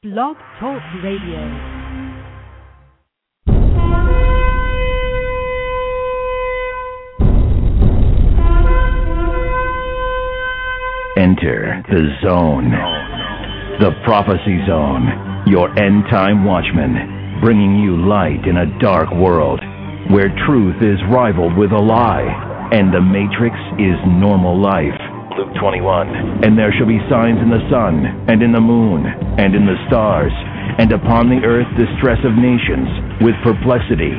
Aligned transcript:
Blog 0.00 0.36
Talk 0.60 0.80
Radio. 1.02 1.42
Enter 11.18 11.82
the 11.90 12.14
zone. 12.22 12.70
The 13.80 13.90
prophecy 14.04 14.60
zone. 14.68 15.42
Your 15.48 15.68
end 15.76 16.04
time 16.12 16.44
watchman. 16.44 17.40
Bringing 17.42 17.80
you 17.82 17.96
light 18.06 18.46
in 18.46 18.58
a 18.58 18.78
dark 18.78 19.10
world. 19.10 19.58
Where 20.12 20.32
truth 20.46 20.76
is 20.80 21.02
rivaled 21.10 21.58
with 21.58 21.72
a 21.72 21.76
lie. 21.76 22.70
And 22.70 22.94
the 22.94 23.00
matrix 23.00 23.56
is 23.80 23.98
normal 24.06 24.62
life. 24.62 25.07
Luke 25.38 25.54
21. 25.54 26.42
And 26.42 26.58
there 26.58 26.74
shall 26.74 26.90
be 26.90 26.98
signs 27.06 27.38
in 27.38 27.46
the 27.46 27.62
sun, 27.70 28.26
and 28.26 28.42
in 28.42 28.50
the 28.50 28.60
moon, 28.60 29.06
and 29.06 29.54
in 29.54 29.70
the 29.70 29.78
stars, 29.86 30.34
and 30.82 30.90
upon 30.90 31.30
the 31.30 31.38
earth 31.46 31.70
distress 31.78 32.18
of 32.26 32.34
nations, 32.34 32.90
with 33.22 33.38
perplexity, 33.46 34.18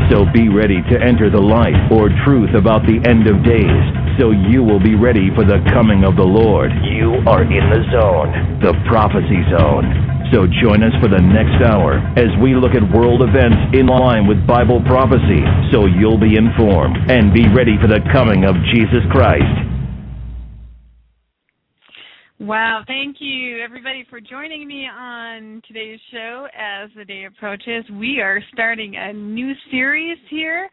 So 0.11 0.27
be 0.35 0.51
ready 0.51 0.83
to 0.91 0.95
enter 0.99 1.31
the 1.31 1.39
light 1.39 1.87
or 1.87 2.11
truth 2.27 2.51
about 2.51 2.83
the 2.83 2.99
end 3.07 3.31
of 3.31 3.47
days, 3.47 3.79
so 4.19 4.35
you 4.35 4.59
will 4.59 4.83
be 4.83 4.93
ready 4.93 5.31
for 5.31 5.47
the 5.47 5.63
coming 5.71 6.03
of 6.03 6.19
the 6.19 6.27
Lord. 6.27 6.67
You 6.83 7.23
are 7.23 7.47
in 7.47 7.63
the 7.71 7.79
zone, 7.95 8.59
the 8.59 8.75
prophecy 8.91 9.39
zone. 9.47 9.87
So 10.35 10.51
join 10.59 10.83
us 10.83 10.91
for 10.99 11.07
the 11.07 11.23
next 11.23 11.63
hour 11.63 12.03
as 12.19 12.27
we 12.43 12.59
look 12.59 12.75
at 12.75 12.83
world 12.91 13.23
events 13.23 13.55
in 13.71 13.87
line 13.87 14.27
with 14.27 14.45
Bible 14.45 14.83
prophecy, 14.83 15.47
so 15.71 15.87
you'll 15.87 16.19
be 16.19 16.35
informed 16.35 16.99
and 17.07 17.33
be 17.33 17.47
ready 17.47 17.79
for 17.79 17.87
the 17.87 18.03
coming 18.11 18.43
of 18.43 18.59
Jesus 18.75 19.07
Christ. 19.15 19.70
Wow, 22.41 22.81
thank 22.87 23.17
you 23.19 23.59
everybody 23.63 24.03
for 24.09 24.19
joining 24.19 24.67
me 24.67 24.87
on 24.87 25.61
today's 25.67 25.99
show 26.11 26.47
as 26.57 26.89
the 26.97 27.05
day 27.05 27.25
approaches. 27.25 27.85
We 27.91 28.19
are 28.19 28.41
starting 28.51 28.95
a 28.95 29.13
new 29.13 29.53
series 29.69 30.17
here 30.27 30.67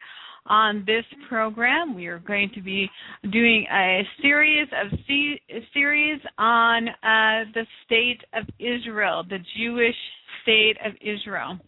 on 0.47 0.83
this 0.87 1.05
program. 1.29 1.95
We 1.95 2.07
are 2.07 2.21
going 2.21 2.51
to 2.55 2.63
be 2.63 2.89
doing 3.31 3.67
a 3.71 4.01
series 4.23 4.67
of 4.83 4.99
se- 5.07 5.43
series 5.75 6.19
on 6.39 6.89
uh, 6.89 7.45
the 7.53 7.67
state 7.85 8.23
of 8.33 8.45
Israel, 8.59 9.23
the 9.29 9.41
Jewish 9.59 9.95
state 10.45 10.79
of 10.83 10.95
Israel. 11.03 11.59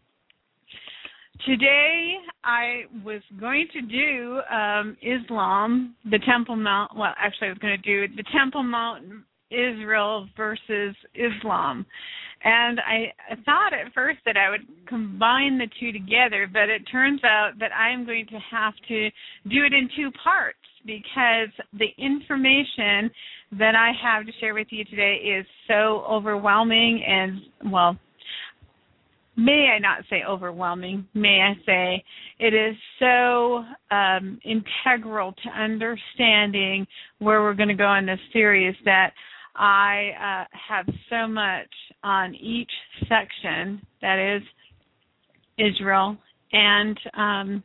Today, 1.44 2.14
I 2.42 2.84
was 3.04 3.20
going 3.38 3.68
to 3.74 3.82
do 3.82 4.40
um, 4.50 4.96
Islam, 5.02 5.94
the 6.10 6.20
Temple 6.20 6.56
Mount. 6.56 6.96
Well, 6.96 7.12
actually, 7.18 7.48
I 7.48 7.50
was 7.50 7.58
going 7.58 7.78
to 7.78 8.06
do 8.08 8.16
the 8.16 8.24
Temple 8.32 8.62
Mount 8.62 9.04
Israel 9.50 10.28
versus 10.36 10.94
Islam. 11.14 11.86
And 12.42 12.80
I, 12.80 13.12
thought 13.44 13.74
at 13.74 13.92
first 13.92 14.18
that 14.24 14.36
I 14.38 14.48
would 14.48 14.66
combine 14.86 15.58
the 15.58 15.68
two 15.78 15.92
together, 15.92 16.48
but 16.50 16.70
it 16.70 16.82
turns 16.90 17.22
out 17.22 17.52
that 17.60 17.70
I'm 17.72 18.06
going 18.06 18.26
to 18.28 18.38
have 18.50 18.72
to 18.88 19.10
do 19.50 19.64
it 19.64 19.74
in 19.74 19.90
two 19.94 20.10
parts 20.24 20.58
because 20.86 21.50
the 21.74 21.88
information 21.98 23.10
that 23.58 23.74
I 23.74 23.92
have 24.02 24.24
to 24.24 24.32
share 24.40 24.54
with 24.54 24.68
you 24.70 24.84
today 24.86 25.16
is 25.16 25.44
so 25.68 26.02
overwhelming 26.08 27.04
and, 27.06 27.70
well, 27.70 27.98
may 29.36 29.72
I 29.74 29.78
not 29.78 30.04
say 30.08 30.22
overwhelming, 30.26 31.06
may 31.14 31.40
I 31.42 31.54
say 31.66 32.04
it 32.38 32.54
is 32.54 32.76
so 32.98 33.64
um, 33.90 34.40
integral 34.44 35.34
to 35.44 35.50
understanding 35.50 36.86
where 37.18 37.42
we're 37.42 37.54
going 37.54 37.68
to 37.68 37.74
go 37.74 37.94
in 37.94 38.06
this 38.06 38.20
series 38.32 38.74
that 38.84 39.12
I 39.60 40.46
uh, 40.48 40.56
have 40.68 40.86
so 41.10 41.28
much 41.28 41.68
on 42.02 42.34
each 42.34 42.70
section 43.00 43.82
that 44.00 44.36
is 44.36 44.42
Israel 45.58 46.16
and 46.50 46.98
um, 47.14 47.62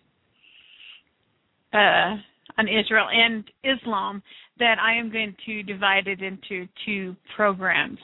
uh, 1.74 2.18
on 2.58 2.68
Israel 2.68 3.08
and 3.10 3.46
Islam 3.64 4.22
that 4.60 4.76
I 4.78 4.94
am 4.98 5.10
going 5.10 5.38
to 5.46 5.64
divide 5.64 6.08
it 6.08 6.22
into 6.22 6.68
two 6.86 7.16
programs. 7.34 8.00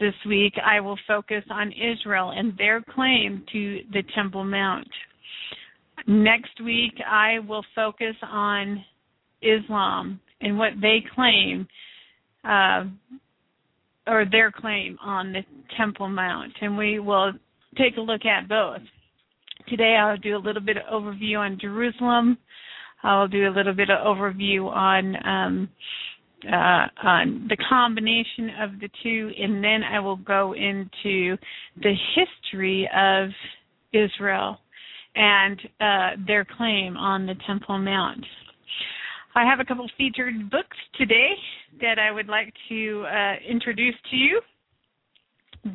This 0.00 0.14
week 0.26 0.54
I 0.64 0.80
will 0.80 0.98
focus 1.06 1.44
on 1.48 1.72
Israel 1.72 2.32
and 2.36 2.58
their 2.58 2.82
claim 2.92 3.44
to 3.52 3.80
the 3.92 4.02
Temple 4.16 4.42
Mount. 4.42 4.88
Next 6.08 6.60
week 6.64 6.94
I 7.08 7.38
will 7.38 7.64
focus 7.76 8.16
on 8.20 8.84
Islam 9.42 10.18
and 10.40 10.58
what 10.58 10.72
they 10.80 11.04
claim 11.14 11.68
uh, 12.44 12.84
or 14.08 14.24
their 14.24 14.50
claim 14.50 14.98
on 15.02 15.32
the 15.32 15.42
Temple 15.76 16.08
Mount, 16.08 16.52
and 16.60 16.76
we 16.76 16.98
will 16.98 17.32
take 17.76 17.96
a 17.96 18.00
look 18.00 18.24
at 18.24 18.48
both. 18.48 18.80
Today 19.68 19.96
I'll 20.00 20.16
do 20.16 20.36
a 20.36 20.38
little 20.38 20.62
bit 20.62 20.78
of 20.78 20.84
overview 20.92 21.38
on 21.38 21.58
Jerusalem. 21.60 22.38
I'll 23.02 23.28
do 23.28 23.48
a 23.48 23.54
little 23.54 23.74
bit 23.74 23.90
of 23.90 23.98
overview 23.98 24.66
on 24.66 25.16
um, 25.26 25.68
uh, 26.46 26.86
on 27.02 27.46
the 27.48 27.56
combination 27.68 28.50
of 28.60 28.80
the 28.80 28.88
two, 29.02 29.30
and 29.38 29.62
then 29.62 29.82
I 29.82 29.98
will 29.98 30.16
go 30.16 30.54
into 30.54 31.36
the 31.82 31.94
history 32.14 32.88
of 32.96 33.30
Israel 33.92 34.58
and 35.14 35.60
uh, 35.80 36.10
their 36.26 36.44
claim 36.44 36.96
on 36.96 37.26
the 37.26 37.34
Temple 37.46 37.78
Mount. 37.78 38.24
I 39.38 39.44
have 39.44 39.60
a 39.60 39.64
couple 39.64 39.88
featured 39.96 40.50
books 40.50 40.76
today 40.96 41.30
that 41.80 41.96
I 41.96 42.10
would 42.10 42.26
like 42.26 42.52
to 42.70 43.04
uh, 43.06 43.34
introduce 43.48 43.94
to 44.10 44.16
you. 44.16 44.40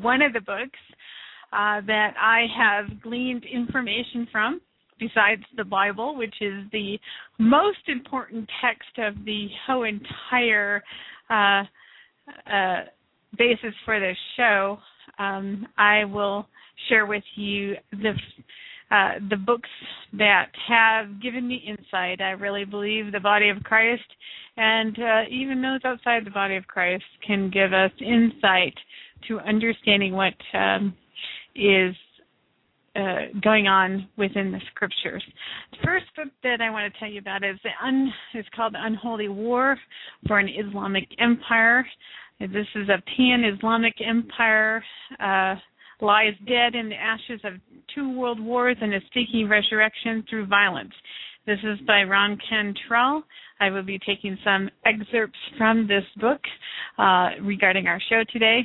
One 0.01 0.22
of 0.22 0.34
the 0.34 0.41
books 0.41 0.79
uh, 1.53 1.79
that 1.88 2.13
I 2.22 2.46
have 2.57 3.02
gleaned 3.02 3.46
information 3.46 4.28
from, 4.34 4.59
besides 5.00 5.44
the 5.56 5.63
Bible, 5.63 6.18
which 6.18 6.35
is 6.41 6.66
the 6.73 7.00
most 7.40 7.88
important 7.88 8.50
text 8.62 8.97
of 8.97 9.23
the 9.23 9.47
whole 9.66 9.84
entire 9.84 10.84
uh, 11.29 11.63
uh 12.52 12.81
basis 13.38 13.73
for 13.85 13.97
this 13.97 14.18
show, 14.35 14.78
um, 15.19 15.66
I 15.78 16.03
will 16.03 16.47
share 16.90 17.06
with 17.06 17.23
you 17.35 17.75
the 17.91 18.12
uh, 18.93 19.13
the 19.29 19.37
books 19.37 19.69
that 20.13 20.49
have 20.67 21.19
given 21.21 21.47
me 21.47 21.63
insight. 21.67 22.21
I 22.21 22.31
really 22.31 22.63
believe 22.63 23.11
the 23.11 23.19
body 23.19 23.49
of 23.49 23.63
Christ 23.63 24.03
and 24.55 24.97
uh, 24.99 25.21
even 25.31 25.61
those 25.61 25.79
outside 25.83 26.25
the 26.25 26.31
body 26.31 26.55
of 26.57 26.67
Christ 26.67 27.03
can 27.25 27.49
give 27.49 27.73
us 27.73 27.91
insight 27.99 28.75
to 29.27 29.39
understanding 29.39 30.13
what 30.13 30.35
um, 30.53 30.95
is 31.55 31.95
uh, 32.95 33.33
going 33.43 33.67
on 33.67 34.07
within 34.15 34.51
the 34.51 34.59
scriptures. 34.69 35.23
The 35.71 35.77
first 35.83 36.05
book 36.15 36.27
that 36.43 36.61
I 36.61 36.69
want 36.69 36.93
to 36.93 36.99
tell 36.99 37.09
you 37.09 37.19
about 37.19 37.43
is 37.43 37.57
un, 37.83 38.13
is 38.35 38.45
called 38.55 38.75
Unholy 38.77 39.29
War 39.29 39.75
for 40.27 40.37
an 40.37 40.47
Islamic 40.47 41.07
Empire. 41.17 41.83
This 42.39 42.67
is 42.75 42.89
a 42.89 43.01
pan-Islamic 43.17 43.95
empire 44.05 44.83
uh, 45.19 45.55
lies 46.01 46.33
dead 46.47 46.75
in 46.75 46.89
the 46.89 46.95
ashes 46.95 47.41
of 47.43 47.53
two 47.93 48.17
world 48.17 48.39
wars 48.39 48.77
and 48.81 48.93
is 48.93 49.01
seeking 49.13 49.47
resurrection 49.47 50.23
through 50.29 50.47
violence. 50.47 50.93
This 51.45 51.59
is 51.63 51.79
by 51.85 52.03
Ron 52.03 52.37
Cantrell. 52.49 53.23
I 53.59 53.69
will 53.69 53.84
be 53.84 53.99
taking 53.99 54.37
some 54.43 54.69
excerpts 54.85 55.37
from 55.57 55.87
this 55.87 56.03
book 56.19 56.41
uh, 56.97 57.31
regarding 57.41 57.87
our 57.87 57.99
show 58.09 58.23
today. 58.31 58.61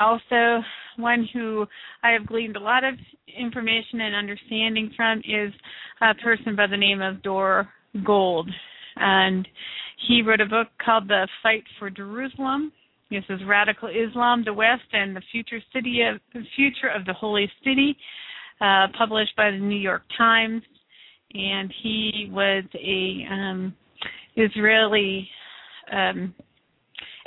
Also, 0.00 0.62
one 0.96 1.28
who 1.32 1.66
I 2.02 2.10
have 2.10 2.26
gleaned 2.26 2.56
a 2.56 2.60
lot 2.60 2.84
of 2.84 2.94
information 3.36 4.00
and 4.00 4.14
understanding 4.14 4.92
from 4.96 5.18
is 5.18 5.52
a 6.00 6.14
person 6.14 6.56
by 6.56 6.66
the 6.66 6.76
name 6.76 7.02
of 7.02 7.22
Dore 7.22 7.68
Gold. 8.04 8.50
And 8.96 9.46
he 10.08 10.22
wrote 10.22 10.40
a 10.40 10.46
book 10.46 10.68
called 10.84 11.08
The 11.08 11.28
Fight 11.42 11.64
for 11.78 11.90
Jerusalem 11.90 12.72
this 13.14 13.24
is 13.28 13.46
Radical 13.46 13.88
Islam, 13.88 14.42
the 14.44 14.52
West, 14.52 14.82
and 14.92 15.14
the 15.14 15.22
Future 15.30 15.60
City 15.72 16.00
of 16.02 16.20
the 16.32 16.42
Future 16.56 16.88
of 16.88 17.04
the 17.04 17.12
Holy 17.12 17.48
City, 17.62 17.96
uh, 18.60 18.88
published 18.98 19.36
by 19.36 19.52
the 19.52 19.56
New 19.56 19.78
York 19.78 20.02
Times. 20.18 20.62
And 21.32 21.72
he 21.80 22.28
was 22.32 22.64
a 22.74 23.32
um, 23.32 23.74
Israeli 24.34 25.28
um, 25.92 26.34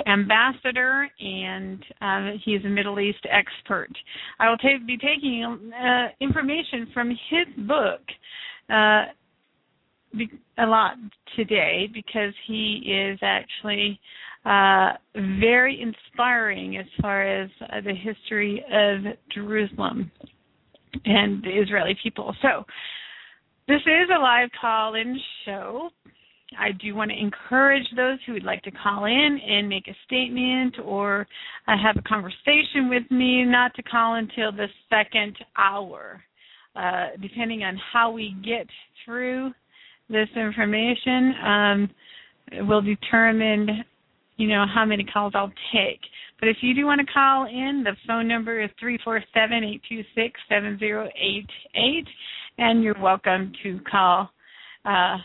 ambassador, 0.06 1.08
and 1.20 1.82
uh, 2.02 2.38
he 2.44 2.50
is 2.50 2.62
a 2.66 2.68
Middle 2.68 3.00
East 3.00 3.26
expert. 3.30 3.90
I 4.38 4.50
will 4.50 4.58
be 4.86 4.98
taking 4.98 5.72
uh, 5.72 6.08
information 6.20 6.88
from 6.92 7.08
his 7.08 7.66
book. 7.66 8.00
Uh, 8.68 9.04
a 10.58 10.66
lot 10.66 10.94
today 11.36 11.88
because 11.92 12.32
he 12.46 12.82
is 12.86 13.18
actually 13.22 14.00
uh, 14.48 14.92
very 15.40 15.80
inspiring 15.82 16.76
as 16.76 16.86
far 17.02 17.22
as 17.22 17.50
uh, 17.62 17.80
the 17.82 17.94
history 17.94 18.64
of 18.72 19.14
Jerusalem 19.34 20.10
and 21.04 21.42
the 21.42 21.50
Israeli 21.50 21.96
people. 22.02 22.34
So, 22.40 22.64
this 23.66 23.82
is 23.82 24.08
a 24.16 24.18
live 24.18 24.48
call 24.58 24.94
in 24.94 25.18
show. 25.44 25.90
I 26.58 26.72
do 26.72 26.94
want 26.94 27.10
to 27.10 27.18
encourage 27.18 27.84
those 27.94 28.18
who 28.24 28.32
would 28.32 28.44
like 28.44 28.62
to 28.62 28.70
call 28.70 29.04
in 29.04 29.38
and 29.46 29.68
make 29.68 29.86
a 29.86 29.96
statement 30.06 30.76
or 30.82 31.26
uh, 31.66 31.74
have 31.82 31.96
a 31.98 32.08
conversation 32.08 32.88
with 32.88 33.02
me 33.10 33.44
not 33.44 33.74
to 33.74 33.82
call 33.82 34.14
until 34.14 34.50
the 34.52 34.68
second 34.88 35.36
hour. 35.58 36.22
Uh, 36.74 37.08
depending 37.20 37.64
on 37.64 37.78
how 37.92 38.10
we 38.10 38.34
get 38.44 38.66
through 39.04 39.50
this 40.08 40.28
information, 40.36 41.34
um, 41.44 41.90
will 42.68 42.82
determine, 42.82 43.84
you 44.38 44.48
know, 44.48 44.64
how 44.72 44.86
many 44.86 45.04
calls 45.04 45.34
I'll 45.36 45.52
take. 45.72 46.00
But 46.40 46.48
if 46.48 46.58
you 46.62 46.74
do 46.74 46.86
want 46.86 47.00
to 47.00 47.12
call 47.12 47.46
in, 47.46 47.84
the 47.84 47.96
phone 48.06 48.26
number 48.26 48.62
is 48.62 48.70
three 48.80 48.98
four 49.04 49.22
seven 49.34 49.62
eight 49.62 49.82
two 49.88 50.02
six 50.14 50.40
seven 50.48 50.78
zero 50.78 51.08
eight 51.20 51.50
eight, 51.74 52.06
and 52.56 52.82
you're 52.82 52.98
welcome 53.00 53.52
to 53.62 53.78
call. 53.90 54.30
Uh, 54.84 55.18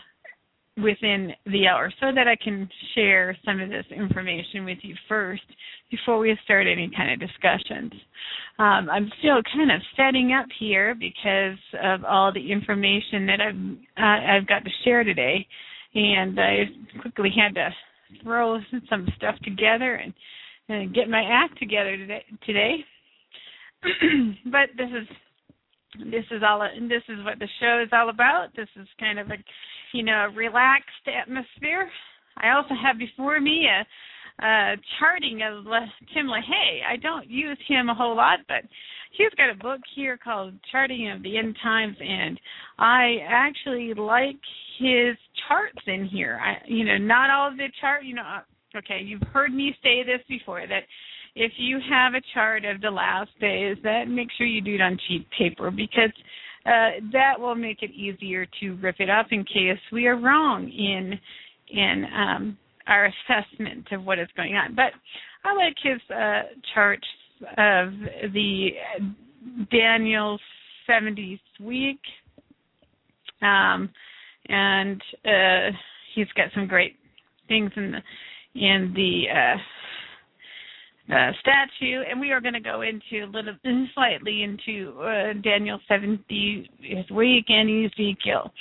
within 0.82 1.32
the 1.46 1.68
hour 1.68 1.92
so 2.00 2.06
that 2.12 2.26
I 2.26 2.34
can 2.42 2.68
share 2.94 3.36
some 3.44 3.60
of 3.60 3.68
this 3.68 3.84
information 3.94 4.64
with 4.64 4.78
you 4.82 4.94
first 5.08 5.42
before 5.90 6.18
we 6.18 6.36
start 6.44 6.66
any 6.66 6.90
kind 6.96 7.12
of 7.12 7.20
discussions. 7.28 7.92
Um, 8.58 8.90
I'm 8.90 9.10
still 9.20 9.40
kind 9.54 9.70
of 9.70 9.80
setting 9.96 10.32
up 10.32 10.46
here 10.58 10.94
because 10.94 11.58
of 11.82 12.04
all 12.04 12.32
the 12.32 12.50
information 12.50 13.26
that 13.26 13.40
I've 13.40 13.54
uh, 13.96 14.36
I've 14.36 14.48
got 14.48 14.64
to 14.64 14.70
share 14.84 15.04
today, 15.04 15.46
and 15.94 16.38
I 16.40 16.64
quickly 17.00 17.30
had 17.36 17.54
to 17.54 17.70
throw 18.22 18.58
some 18.88 19.06
stuff 19.16 19.36
together 19.42 19.94
and, 19.96 20.12
and 20.68 20.94
get 20.94 21.08
my 21.08 21.22
act 21.22 21.58
together 21.58 21.96
today. 21.96 22.24
today. 22.46 22.76
but 24.46 24.70
this 24.76 24.88
is 24.88 25.08
this 26.10 26.24
is 26.30 26.42
all 26.46 26.60
this 26.88 27.02
is 27.08 27.24
what 27.24 27.38
the 27.38 27.48
show 27.60 27.80
is 27.82 27.88
all 27.92 28.08
about. 28.08 28.48
This 28.56 28.68
is 28.76 28.86
kind 28.98 29.18
of 29.18 29.28
a 29.28 29.36
you 29.92 30.02
know 30.02 30.28
relaxed 30.34 31.06
atmosphere. 31.06 31.88
I 32.36 32.50
also 32.50 32.74
have 32.80 32.98
before 32.98 33.40
me 33.40 33.66
a, 33.66 34.44
a 34.44 34.76
charting 34.98 35.42
of 35.42 35.64
Le, 35.64 35.86
Tim 36.12 36.26
LaHaye. 36.26 36.82
I 36.88 36.96
don't 36.96 37.28
use 37.28 37.58
him 37.68 37.88
a 37.88 37.94
whole 37.94 38.16
lot, 38.16 38.40
but 38.48 38.64
he's 39.16 39.30
got 39.36 39.50
a 39.50 39.54
book 39.54 39.80
here 39.94 40.16
called 40.16 40.54
Charting 40.72 41.10
of 41.10 41.22
the 41.22 41.38
End 41.38 41.56
Times, 41.62 41.96
and 42.00 42.40
I 42.78 43.18
actually 43.28 43.94
like 43.94 44.40
his 44.78 45.16
charts 45.48 45.82
in 45.86 46.06
here. 46.06 46.40
I 46.42 46.62
you 46.66 46.84
know 46.84 46.98
not 46.98 47.30
all 47.30 47.48
of 47.48 47.56
the 47.56 47.68
chart. 47.80 48.04
You 48.04 48.14
know, 48.16 48.22
uh, 48.22 48.78
okay, 48.78 49.00
you've 49.02 49.22
heard 49.32 49.52
me 49.52 49.74
say 49.82 50.02
this 50.02 50.20
before 50.28 50.66
that 50.66 50.82
if 51.34 51.52
you 51.56 51.80
have 51.90 52.14
a 52.14 52.22
chart 52.32 52.64
of 52.64 52.80
the 52.80 52.90
last 52.90 53.30
days, 53.40 53.76
that 53.82 54.08
make 54.08 54.28
sure 54.36 54.46
you 54.46 54.60
do 54.60 54.76
it 54.76 54.80
on 54.80 54.98
cheap 55.08 55.26
paper 55.36 55.70
because 55.70 56.12
uh, 56.66 57.00
that 57.12 57.38
will 57.38 57.54
make 57.54 57.82
it 57.82 57.90
easier 57.90 58.46
to 58.60 58.74
rip 58.74 58.96
it 58.98 59.10
up 59.10 59.26
in 59.30 59.44
case 59.44 59.78
we 59.92 60.06
are 60.06 60.16
wrong 60.16 60.70
in 60.70 61.18
in 61.68 62.04
um, 62.14 62.58
our 62.86 63.06
assessment 63.06 63.86
of 63.92 64.04
what 64.04 64.18
is 64.18 64.28
going 64.36 64.54
on. 64.54 64.74
But 64.74 64.92
I 65.44 65.54
like 65.54 65.74
his 65.82 66.00
uh, 66.10 66.42
charts 66.74 67.06
of 67.58 67.92
the 68.32 68.68
Daniel 69.70 70.38
70th 70.88 71.40
week, 71.60 72.00
um, 73.42 73.90
and 74.48 75.00
uh, 75.24 75.76
he's 76.14 76.28
got 76.36 76.48
some 76.54 76.66
great 76.66 76.96
things 77.48 77.70
in 77.76 77.92
the 77.92 78.02
in 78.56 78.92
the 78.94 79.24
uh, 79.34 79.56
uh, 81.12 81.32
statue, 81.40 82.02
and 82.08 82.18
we 82.20 82.30
are 82.30 82.40
going 82.40 82.54
to 82.54 82.60
go 82.60 82.82
into 82.82 83.24
a 83.24 83.30
little 83.30 83.54
slightly 83.94 84.42
into 84.42 84.98
uh, 85.00 85.32
Daniel 85.42 85.78
70th 85.90 87.10
week 87.10 87.44
and 87.48 87.86
Ezekiel. 87.86 88.52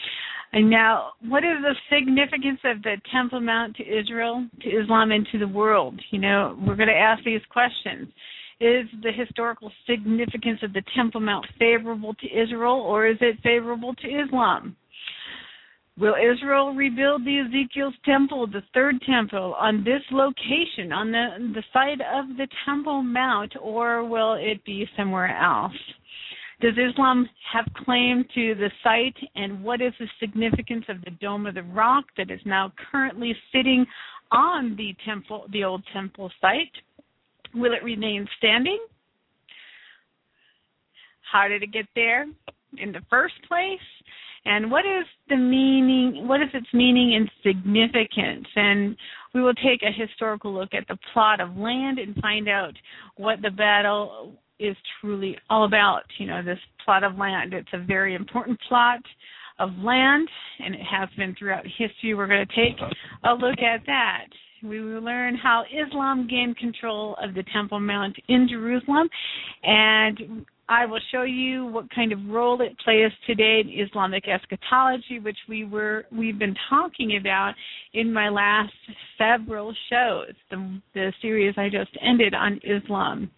And 0.51 0.69
now, 0.69 1.13
what 1.21 1.43
is 1.43 1.57
the 1.61 1.73
significance 1.89 2.59
of 2.65 2.83
the 2.83 2.97
Temple 3.11 3.39
Mount 3.39 3.75
to 3.77 3.83
Israel, 3.83 4.45
to 4.61 4.69
Islam, 4.69 5.11
and 5.11 5.27
to 5.31 5.39
the 5.39 5.47
world? 5.47 5.99
You 6.11 6.19
know, 6.19 6.57
we're 6.59 6.75
going 6.75 6.89
to 6.89 6.93
ask 6.93 7.23
these 7.23 7.41
questions. 7.49 8.07
Is 8.59 8.85
the 9.01 9.11
historical 9.11 9.71
significance 9.89 10.59
of 10.61 10.73
the 10.73 10.83
Temple 10.95 11.21
Mount 11.21 11.45
favorable 11.57 12.13
to 12.13 12.27
Israel, 12.27 12.81
or 12.81 13.07
is 13.07 13.17
it 13.21 13.37
favorable 13.41 13.95
to 13.95 14.07
Islam? 14.07 14.75
Will 15.99 16.15
Israel 16.15 16.73
rebuild 16.73 17.23
the 17.23 17.39
Ezekiel's 17.39 17.93
temple, 18.03 18.47
the 18.47 18.63
third 18.73 18.95
temple, 19.01 19.55
on 19.59 19.83
this 19.83 20.01
location, 20.11 20.91
on 20.91 21.11
the, 21.11 21.53
the 21.53 21.63
site 21.71 22.01
of 22.01 22.35
the 22.35 22.47
Temple 22.65 23.03
Mount, 23.03 23.53
or 23.61 24.03
will 24.03 24.33
it 24.33 24.63
be 24.65 24.87
somewhere 24.97 25.37
else? 25.37 25.73
Does 26.61 26.73
Islam 26.77 27.29
have 27.51 27.65
claim 27.85 28.25
to 28.33 28.55
the 28.55 28.71
site, 28.83 29.17
and 29.35 29.63
what 29.63 29.81
is 29.81 29.93
the 29.99 30.07
significance 30.19 30.85
of 30.89 30.99
the 31.03 31.11
Dome 31.11 31.45
of 31.45 31.53
the 31.53 31.63
Rock 31.63 32.05
that 32.17 32.31
is 32.31 32.39
now 32.43 32.73
currently 32.91 33.35
sitting 33.51 33.85
on 34.31 34.75
the 34.75 34.95
temple, 35.05 35.45
the 35.51 35.63
old 35.63 35.83
temple 35.93 36.31
site? 36.41 36.71
Will 37.53 37.73
it 37.73 37.83
remain 37.83 38.27
standing? 38.39 38.79
How 41.31 41.47
did 41.47 41.61
it 41.61 41.71
get 41.71 41.85
there 41.93 42.25
in 42.77 42.91
the 42.91 43.01
first 43.09 43.35
place? 43.47 43.79
And 44.45 44.69
what 44.69 44.85
is 44.85 45.05
the 45.29 45.37
meaning 45.37 46.27
what 46.27 46.41
is 46.41 46.49
its 46.53 46.67
meaning 46.73 47.15
and 47.15 47.31
significance? 47.43 48.47
And 48.55 48.95
we 49.33 49.41
will 49.41 49.53
take 49.53 49.81
a 49.83 49.91
historical 49.91 50.53
look 50.53 50.73
at 50.73 50.87
the 50.87 50.97
plot 51.13 51.39
of 51.39 51.55
land 51.55 51.99
and 51.99 52.15
find 52.17 52.49
out 52.49 52.73
what 53.15 53.41
the 53.41 53.51
battle 53.51 54.33
is 54.59 54.75
truly 54.99 55.37
all 55.49 55.65
about. 55.65 56.03
You 56.17 56.27
know 56.27 56.43
this 56.43 56.59
plot 56.83 57.03
of 57.03 57.17
land 57.17 57.53
it's 57.53 57.69
a 57.73 57.79
very 57.79 58.15
important 58.15 58.59
plot 58.67 58.99
of 59.59 59.69
land 59.77 60.27
and 60.59 60.75
it 60.75 60.81
has 60.81 61.09
been 61.17 61.35
throughout 61.37 61.65
history. 61.65 62.13
We're 62.13 62.27
going 62.27 62.45
to 62.47 62.55
take 62.55 62.79
a 63.23 63.33
look 63.33 63.59
at 63.59 63.81
that. 63.85 64.25
We 64.63 64.79
will 64.81 65.01
learn 65.01 65.35
how 65.35 65.63
Islam 65.71 66.27
gained 66.27 66.57
control 66.57 67.17
of 67.21 67.33
the 67.33 67.43
Temple 67.51 67.81
Mount 67.81 68.15
in 68.29 68.47
Jerusalem 68.49 69.09
and 69.63 70.45
I 70.69 70.85
will 70.85 70.99
show 71.11 71.23
you 71.23 71.65
what 71.65 71.93
kind 71.93 72.13
of 72.13 72.19
role 72.27 72.61
it 72.61 72.77
plays 72.79 73.11
today 73.27 73.61
in 73.61 73.69
Islamic 73.69 74.27
eschatology, 74.27 75.19
which 75.19 75.37
we 75.49 75.65
were 75.65 76.05
we've 76.11 76.39
been 76.39 76.55
talking 76.69 77.17
about 77.17 77.53
in 77.93 78.13
my 78.13 78.29
last 78.29 78.73
several 79.17 79.73
shows. 79.89 80.33
The, 80.49 80.79
the 80.93 81.13
series 81.21 81.55
I 81.57 81.69
just 81.69 81.91
ended 82.01 82.33
on 82.33 82.61
Islam, 82.63 83.29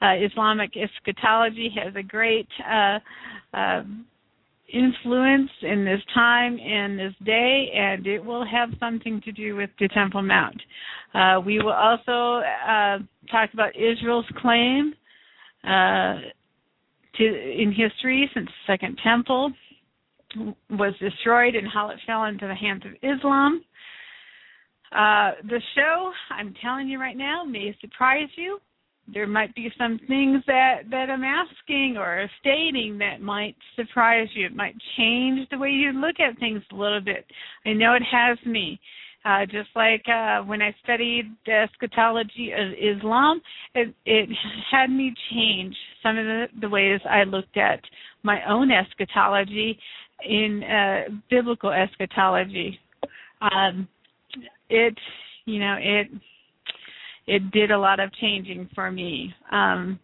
uh, 0.00 0.14
Islamic 0.14 0.72
eschatology 0.76 1.70
has 1.82 1.94
a 1.94 2.02
great 2.02 2.48
uh, 2.66 2.98
uh, 3.54 3.82
influence 4.72 5.50
in 5.60 5.84
this 5.84 6.00
time 6.14 6.58
and 6.58 6.98
this 6.98 7.14
day, 7.24 7.70
and 7.76 8.06
it 8.06 8.24
will 8.24 8.46
have 8.46 8.70
something 8.80 9.20
to 9.26 9.32
do 9.32 9.56
with 9.56 9.70
the 9.78 9.88
Temple 9.88 10.22
Mount. 10.22 10.60
Uh, 11.14 11.40
we 11.44 11.58
will 11.58 11.72
also 11.72 12.42
uh, 12.66 12.98
talk 13.30 13.52
about 13.52 13.76
Israel's 13.76 14.24
claim. 14.38 14.94
To 17.16 17.24
in 17.24 17.72
history 17.72 18.30
since 18.32 18.46
the 18.46 18.72
Second 18.72 18.98
Temple 19.02 19.52
was 20.70 20.94
destroyed 20.98 21.54
and 21.54 21.68
how 21.68 21.90
it 21.90 21.98
fell 22.06 22.24
into 22.24 22.46
the 22.46 22.54
hands 22.54 22.82
of 22.86 22.92
Islam. 23.02 23.62
Uh, 24.92 25.32
the 25.48 25.60
show, 25.74 26.12
I'm 26.30 26.54
telling 26.62 26.88
you 26.88 26.98
right 26.98 27.16
now, 27.16 27.44
may 27.44 27.76
surprise 27.80 28.28
you. 28.36 28.58
There 29.12 29.26
might 29.26 29.54
be 29.54 29.70
some 29.76 29.98
things 30.06 30.42
that 30.46 30.82
that 30.90 31.10
I'm 31.10 31.24
asking 31.24 31.96
or 31.98 32.30
stating 32.40 32.98
that 32.98 33.20
might 33.20 33.56
surprise 33.74 34.28
you. 34.34 34.46
It 34.46 34.54
might 34.54 34.76
change 34.96 35.48
the 35.50 35.58
way 35.58 35.70
you 35.70 35.92
look 35.92 36.20
at 36.20 36.38
things 36.38 36.62
a 36.70 36.76
little 36.76 37.00
bit. 37.00 37.26
I 37.66 37.72
know 37.72 37.94
it 37.94 38.02
has 38.10 38.38
me. 38.46 38.80
Uh, 39.24 39.46
just 39.46 39.68
like 39.76 40.04
uh, 40.08 40.40
when 40.42 40.60
I 40.60 40.74
studied 40.82 41.30
the 41.46 41.52
eschatology 41.52 42.52
of 42.52 42.72
Islam, 42.72 43.40
it, 43.74 43.94
it 44.04 44.28
had 44.70 44.90
me 44.90 45.14
change 45.32 45.76
some 46.02 46.18
of 46.18 46.24
the, 46.24 46.46
the 46.60 46.68
ways 46.68 47.00
I 47.08 47.22
looked 47.22 47.56
at 47.56 47.80
my 48.24 48.40
own 48.48 48.70
eschatology 48.70 49.78
in 50.28 50.62
uh, 50.64 51.02
biblical 51.30 51.70
eschatology. 51.70 52.78
Um, 53.40 53.86
it, 54.68 54.98
you 55.44 55.60
know, 55.60 55.76
it 55.78 56.08
it 57.26 57.50
did 57.52 57.70
a 57.70 57.78
lot 57.78 58.00
of 58.00 58.12
changing 58.14 58.68
for 58.74 58.90
me. 58.90 59.32
Um, 59.50 59.98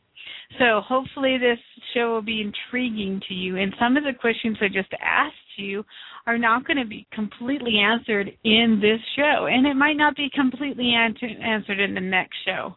so 0.59 0.81
hopefully 0.81 1.37
this 1.39 1.59
show 1.95 2.13
will 2.13 2.23
be 2.23 2.41
intriguing 2.41 3.21
to 3.29 3.35
you. 3.35 3.57
And 3.57 3.75
some 3.79 3.97
of 3.97 4.05
the 4.05 4.13
questions 4.19 4.57
I 4.61 4.69
just 4.69 4.93
asked 5.03 5.35
you 5.57 5.85
are 6.28 6.38
not 6.38 6.66
going 6.66 6.76
to 6.76 6.85
be 6.85 7.06
completely 7.11 7.78
answered 7.78 8.30
in 8.44 8.78
this 8.82 9.00
show, 9.16 9.47
and 9.47 9.66
it 9.66 9.75
might 9.75 9.97
not 9.97 10.14
be 10.14 10.28
completely 10.35 10.92
answered 10.92 11.80
in 11.80 11.94
the 11.94 12.00
next 12.00 12.37
show. 12.44 12.76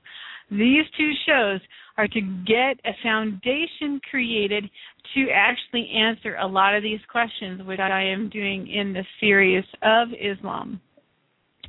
These 0.49 0.85
two 0.97 1.11
shows 1.27 1.59
are 1.97 2.07
to 2.07 2.21
get 2.47 2.79
a 2.85 2.95
foundation 3.03 3.99
created 4.09 4.69
to 5.13 5.27
actually 5.33 5.91
answer 5.93 6.37
a 6.37 6.47
lot 6.47 6.75
of 6.75 6.81
these 6.81 7.01
questions, 7.11 7.61
which 7.63 7.81
I 7.81 8.01
am 8.03 8.29
doing 8.29 8.69
in 8.69 8.93
the 8.93 9.03
series 9.19 9.65
of 9.81 10.07
Islam. 10.13 10.79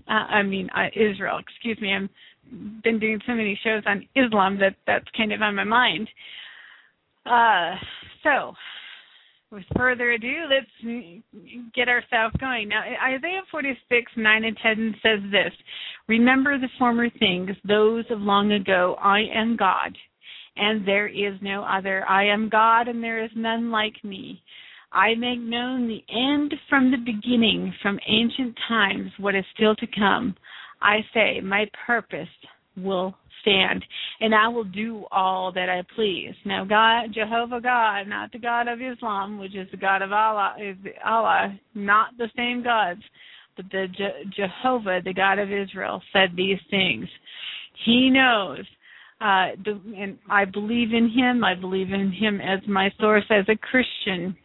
Uh, 0.08 0.12
I 0.12 0.42
mean 0.42 0.70
uh, 0.70 0.86
Israel. 0.94 1.38
Excuse 1.38 1.80
me. 1.80 1.94
I've 1.94 2.82
been 2.84 3.00
doing 3.00 3.18
so 3.26 3.32
many 3.32 3.58
shows 3.64 3.82
on 3.86 4.06
Islam 4.14 4.56
that 4.60 4.76
that's 4.86 5.08
kind 5.16 5.32
of 5.32 5.42
on 5.42 5.56
my 5.56 5.64
mind. 5.64 6.08
Uh, 7.26 7.74
so, 8.22 8.52
with 9.52 9.64
further 9.76 10.12
ado, 10.12 10.46
let's 10.48 11.22
get 11.74 11.88
ourselves 11.88 12.34
going. 12.40 12.68
Now, 12.68 12.82
Isaiah 12.82 13.42
46, 13.50 14.12
9 14.16 14.44
and 14.44 14.56
10 14.62 14.94
says 15.02 15.18
this 15.30 15.52
Remember 16.08 16.58
the 16.58 16.68
former 16.78 17.08
things, 17.18 17.50
those 17.68 18.04
of 18.10 18.20
long 18.20 18.52
ago. 18.52 18.96
I 19.00 19.20
am 19.34 19.56
God, 19.56 19.96
and 20.56 20.88
there 20.88 21.06
is 21.06 21.34
no 21.42 21.64
other. 21.64 22.08
I 22.08 22.24
am 22.24 22.48
God, 22.48 22.88
and 22.88 23.04
there 23.04 23.22
is 23.22 23.30
none 23.36 23.70
like 23.70 24.02
me. 24.02 24.42
I 24.90 25.14
make 25.14 25.40
known 25.40 25.86
the 25.86 26.02
end 26.10 26.54
from 26.68 26.90
the 26.90 26.98
beginning, 26.98 27.72
from 27.82 27.98
ancient 28.08 28.56
times, 28.68 29.10
what 29.18 29.34
is 29.34 29.44
still 29.54 29.76
to 29.76 29.86
come. 29.86 30.34
I 30.80 30.98
say, 31.14 31.40
My 31.40 31.66
purpose 31.86 32.28
will 32.76 33.14
stand, 33.42 33.84
and 34.20 34.34
I 34.34 34.48
will 34.48 34.64
do 34.64 35.04
all 35.12 35.52
that 35.52 35.68
I 35.68 35.82
please. 35.94 36.34
Now, 36.44 36.64
God, 36.64 37.12
Jehovah 37.12 37.60
God, 37.60 38.08
not 38.08 38.32
the 38.32 38.38
God 38.38 38.68
of 38.68 38.80
Islam, 38.80 39.38
which 39.38 39.54
is 39.54 39.68
the 39.70 39.76
God 39.76 40.00
of 40.00 40.12
Allah, 40.12 40.56
is 40.58 40.76
Allah, 41.04 41.58
not 41.74 42.16
the 42.16 42.30
same 42.36 42.64
gods, 42.64 43.02
but 43.56 43.66
the 43.70 43.86
Je- 43.94 44.30
Jehovah, 44.34 45.00
the 45.04 45.12
God 45.12 45.38
of 45.38 45.52
Israel, 45.52 46.02
said 46.12 46.30
these 46.34 46.58
things. 46.70 47.06
He 47.84 48.08
knows. 48.10 48.64
Uh, 49.20 49.54
the, 49.64 49.80
and 49.96 50.18
I 50.28 50.44
believe 50.44 50.92
in 50.92 51.08
him. 51.08 51.44
I 51.44 51.54
believe 51.54 51.92
in 51.92 52.10
him 52.10 52.40
as 52.40 52.58
my 52.66 52.90
source 52.98 53.24
as 53.30 53.44
a 53.48 53.56
Christian. 53.56 54.36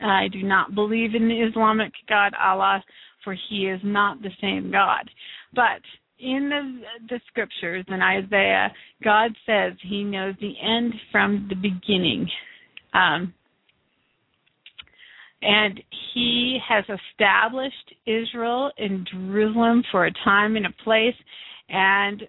I 0.00 0.28
do 0.28 0.42
not 0.42 0.74
believe 0.74 1.14
in 1.14 1.28
the 1.28 1.42
Islamic 1.42 1.92
God 2.08 2.32
Allah, 2.42 2.82
for 3.22 3.36
he 3.48 3.66
is 3.66 3.80
not 3.84 4.22
the 4.22 4.30
same 4.40 4.70
God. 4.70 5.10
But 5.54 5.82
in 6.22 6.48
the, 6.48 6.82
the 7.08 7.20
scriptures 7.26 7.84
in 7.88 8.00
Isaiah, 8.00 8.72
God 9.02 9.32
says 9.44 9.72
He 9.82 10.04
knows 10.04 10.34
the 10.40 10.54
end 10.62 10.94
from 11.10 11.46
the 11.48 11.56
beginning. 11.56 12.28
Um, 12.94 13.34
and 15.42 15.80
He 16.14 16.58
has 16.66 16.84
established 16.84 17.94
Israel 18.06 18.70
in 18.78 19.04
Jerusalem 19.10 19.82
for 19.90 20.06
a 20.06 20.12
time 20.24 20.56
and 20.56 20.66
a 20.66 20.82
place. 20.84 21.16
And 21.68 22.22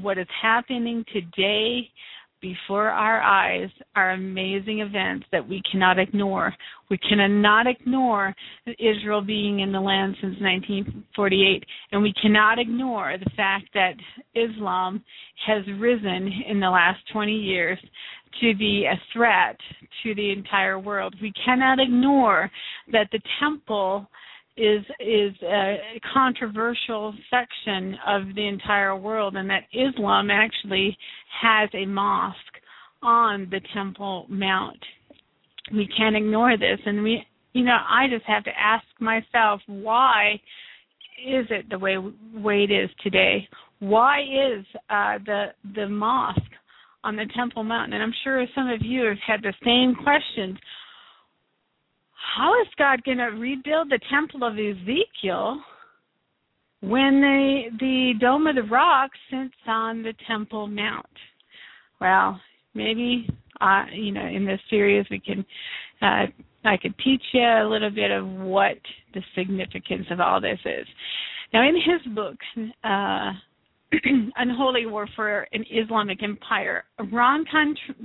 what 0.00 0.16
is 0.16 0.28
happening 0.40 1.04
today 1.12 1.90
before 2.44 2.90
our 2.90 3.22
eyes 3.22 3.70
are 3.96 4.10
amazing 4.10 4.80
events 4.80 5.24
that 5.32 5.48
we 5.48 5.62
cannot 5.72 5.98
ignore. 5.98 6.54
We 6.90 6.98
cannot 6.98 7.66
ignore 7.66 8.34
Israel 8.78 9.22
being 9.22 9.60
in 9.60 9.72
the 9.72 9.80
land 9.80 10.14
since 10.20 10.36
1948, 10.40 11.64
and 11.92 12.02
we 12.02 12.12
cannot 12.20 12.58
ignore 12.58 13.16
the 13.16 13.30
fact 13.34 13.68
that 13.72 13.94
Islam 14.34 15.02
has 15.46 15.62
risen 15.78 16.30
in 16.46 16.60
the 16.60 16.68
last 16.68 16.98
20 17.14 17.32
years 17.32 17.78
to 18.42 18.54
be 18.54 18.84
a 18.84 19.00
threat 19.14 19.56
to 20.02 20.14
the 20.14 20.30
entire 20.30 20.78
world. 20.78 21.14
We 21.22 21.32
cannot 21.46 21.80
ignore 21.80 22.50
that 22.92 23.08
the 23.10 23.20
temple 23.40 24.06
is 24.56 24.84
is 25.00 25.34
a 25.42 26.00
controversial 26.12 27.12
section 27.28 27.96
of 28.06 28.34
the 28.34 28.46
entire 28.46 28.96
world 28.96 29.34
and 29.36 29.50
that 29.50 29.64
Islam 29.72 30.30
actually 30.30 30.96
has 31.42 31.68
a 31.74 31.86
mosque 31.86 32.38
on 33.02 33.48
the 33.50 33.60
Temple 33.74 34.26
Mount. 34.28 34.78
We 35.72 35.88
can't 35.96 36.16
ignore 36.16 36.56
this 36.56 36.78
and 36.86 37.02
we 37.02 37.26
you 37.52 37.64
know, 37.64 37.76
I 37.88 38.08
just 38.08 38.24
have 38.26 38.44
to 38.44 38.50
ask 38.58 38.84
myself 39.00 39.60
why 39.66 40.34
is 41.24 41.46
it 41.50 41.68
the 41.70 41.78
way 41.78 41.96
way 42.34 42.64
it 42.68 42.72
is 42.72 42.90
today? 43.02 43.48
Why 43.80 44.20
is 44.20 44.64
uh 44.88 45.18
the 45.26 45.46
the 45.74 45.88
mosque 45.88 46.40
on 47.02 47.16
the 47.16 47.26
Temple 47.36 47.64
Mount? 47.64 47.92
And 47.92 48.02
I'm 48.02 48.14
sure 48.22 48.46
some 48.54 48.68
of 48.68 48.82
you 48.82 49.04
have 49.04 49.18
had 49.26 49.42
the 49.42 49.54
same 49.64 49.96
questions 50.04 50.58
how 52.36 52.60
is 52.60 52.68
God 52.78 53.04
going 53.04 53.18
to 53.18 53.24
rebuild 53.24 53.90
the 53.90 54.00
temple 54.10 54.44
of 54.44 54.54
Ezekiel 54.54 55.60
when 56.80 57.20
the 57.20 57.62
the 57.80 58.12
dome 58.20 58.46
of 58.46 58.56
the 58.56 58.62
rock 58.62 59.10
sits 59.30 59.54
on 59.66 60.02
the 60.02 60.14
temple 60.26 60.66
mount? 60.66 61.06
Well, 62.00 62.40
maybe 62.74 63.28
uh, 63.60 63.84
you 63.92 64.12
know 64.12 64.26
in 64.26 64.44
this 64.44 64.60
series 64.70 65.06
we 65.10 65.20
can 65.20 65.44
uh, 66.02 66.26
I 66.64 66.76
could 66.76 66.94
teach 66.98 67.22
you 67.32 67.42
a 67.42 67.68
little 67.68 67.90
bit 67.90 68.10
of 68.10 68.26
what 68.26 68.78
the 69.12 69.22
significance 69.36 70.06
of 70.10 70.20
all 70.20 70.40
this 70.40 70.58
is. 70.64 70.86
Now, 71.52 71.68
in 71.68 71.76
his 71.76 72.14
book, 72.14 72.36
uh, 72.82 73.32
Unholy 74.36 74.86
War 74.86 75.06
for 75.14 75.46
an 75.52 75.64
Islamic 75.70 76.22
Empire, 76.22 76.84
Ron 77.12 77.44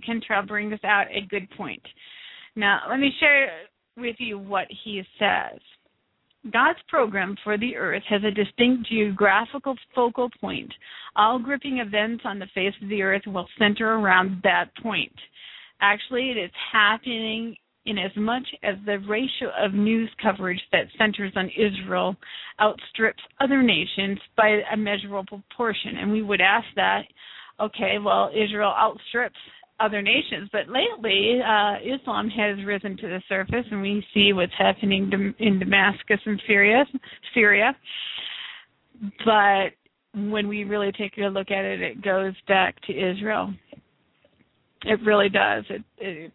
Cantrell 0.06 0.46
brings 0.46 0.80
out 0.84 1.08
a 1.10 1.26
good 1.30 1.50
point. 1.52 1.82
Now, 2.56 2.82
let 2.90 3.00
me 3.00 3.12
share 3.20 3.50
with 4.00 4.16
you 4.20 4.40
what 4.40 4.68
he 4.84 5.04
says. 5.18 5.60
God's 6.52 6.80
program 6.88 7.36
for 7.44 7.58
the 7.58 7.76
earth 7.76 8.04
has 8.08 8.22
a 8.24 8.32
distinct 8.32 8.90
geographical 8.90 9.76
focal 9.94 10.30
point. 10.40 10.72
All 11.16 11.38
gripping 11.38 11.80
events 11.80 12.24
on 12.26 12.40
the 12.40 12.48
face 12.56 12.74
of 12.82 12.90
the 12.90 13.02
earth 13.02 13.24
will 13.28 13.48
center 13.58 13.96
around 13.96 14.40
that 14.44 14.70
point. 14.82 15.14
Actually, 15.82 16.32
it 16.32 16.38
is 16.38 16.52
happening 16.72 17.56
in 17.86 17.98
as 17.98 18.12
much 18.16 18.48
as 18.64 18.76
the 18.86 19.00
ratio 19.00 19.50
of 19.60 19.74
news 19.74 20.10
coverage 20.22 20.62
that 20.72 20.86
centers 20.98 21.34
on 21.36 21.50
Israel 21.58 22.16
outstrips 22.62 23.24
other 23.42 23.62
nations 23.64 24.20
by 24.38 24.60
a 24.72 24.78
measurable 24.78 25.24
proportion. 25.24 25.98
And 25.98 26.12
we 26.12 26.22
would 26.22 26.42
ask 26.42 26.68
that, 26.76 27.04
okay, 27.60 27.98
well, 28.00 28.30
Israel 28.34 28.74
outstrips 28.78 29.40
other 29.80 30.02
nations. 30.02 30.50
But 30.52 30.68
lately, 30.70 31.40
uh, 31.42 31.76
Islam 31.84 32.30
has 32.30 32.58
risen 32.66 32.98
to 32.98 33.08
the 33.08 33.22
surface, 33.28 33.66
and 33.72 33.82
we 33.82 34.06
see 34.14 34.34
what's 34.34 34.54
happening 34.58 35.34
in 35.40 35.60
Damascus 35.60 36.20
and 36.26 36.42
Syria. 36.48 36.86
Syria. 37.34 37.76
But 39.26 39.70
when 40.14 40.48
we 40.48 40.64
really 40.64 40.92
take 40.92 41.18
a 41.18 41.28
look 41.28 41.52
at 41.52 41.66
it, 41.66 41.82
it 41.82 42.02
goes 42.02 42.34
back 42.48 42.80
to 42.88 42.94
Israel. 42.94 43.54
It 44.86 45.00
really 45.06 45.30
does. 45.30 45.66
It, 45.70 45.84
it, 45.98 46.32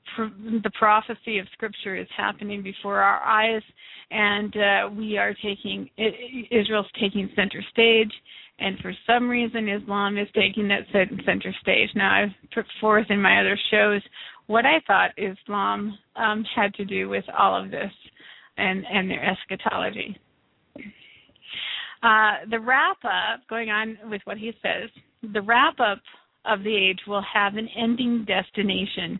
the 0.62 0.70
prophecy 0.78 1.38
of 1.38 1.46
Scripture 1.52 1.96
is 1.96 2.06
happening 2.14 2.62
before 2.62 3.00
our 3.00 3.20
eyes, 3.22 3.62
and 4.10 4.54
uh, 4.56 4.90
we 4.94 5.16
are 5.16 5.34
taking 5.42 5.88
Israel's 6.50 6.86
taking 7.00 7.30
center 7.34 7.64
stage 7.72 8.12
and 8.58 8.78
for 8.80 8.92
some 9.06 9.28
reason 9.28 9.68
Islam 9.68 10.16
is 10.18 10.28
taking 10.34 10.68
that 10.68 10.86
center 10.92 11.54
stage. 11.60 11.90
Now 11.94 12.22
I've 12.22 12.52
put 12.54 12.66
forth 12.80 13.06
in 13.10 13.20
my 13.20 13.40
other 13.40 13.58
shows 13.70 14.02
what 14.46 14.66
I 14.66 14.80
thought 14.86 15.10
Islam 15.16 15.98
um, 16.16 16.44
had 16.54 16.74
to 16.74 16.84
do 16.84 17.08
with 17.08 17.24
all 17.36 17.60
of 17.60 17.70
this 17.70 17.92
and 18.56 18.84
and 18.90 19.10
their 19.10 19.24
eschatology. 19.24 20.18
Uh, 22.02 22.44
the 22.50 22.60
wrap 22.60 22.98
up, 23.04 23.40
going 23.48 23.70
on 23.70 23.96
with 24.10 24.20
what 24.24 24.36
he 24.36 24.52
says, 24.62 24.90
the 25.32 25.40
wrap 25.40 25.80
up 25.80 26.00
of 26.44 26.62
the 26.62 26.76
age 26.76 27.00
will 27.06 27.24
have 27.32 27.56
an 27.56 27.68
ending 27.76 28.26
destination. 28.26 29.18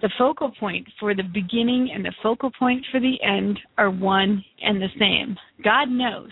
The 0.00 0.10
focal 0.16 0.52
point 0.58 0.86
for 1.00 1.14
the 1.14 1.24
beginning 1.24 1.90
and 1.92 2.04
the 2.04 2.14
focal 2.22 2.52
point 2.56 2.86
for 2.92 3.00
the 3.00 3.20
end 3.22 3.58
are 3.76 3.90
one 3.90 4.44
and 4.62 4.80
the 4.80 4.88
same. 4.98 5.36
God 5.64 5.88
knows 5.88 6.30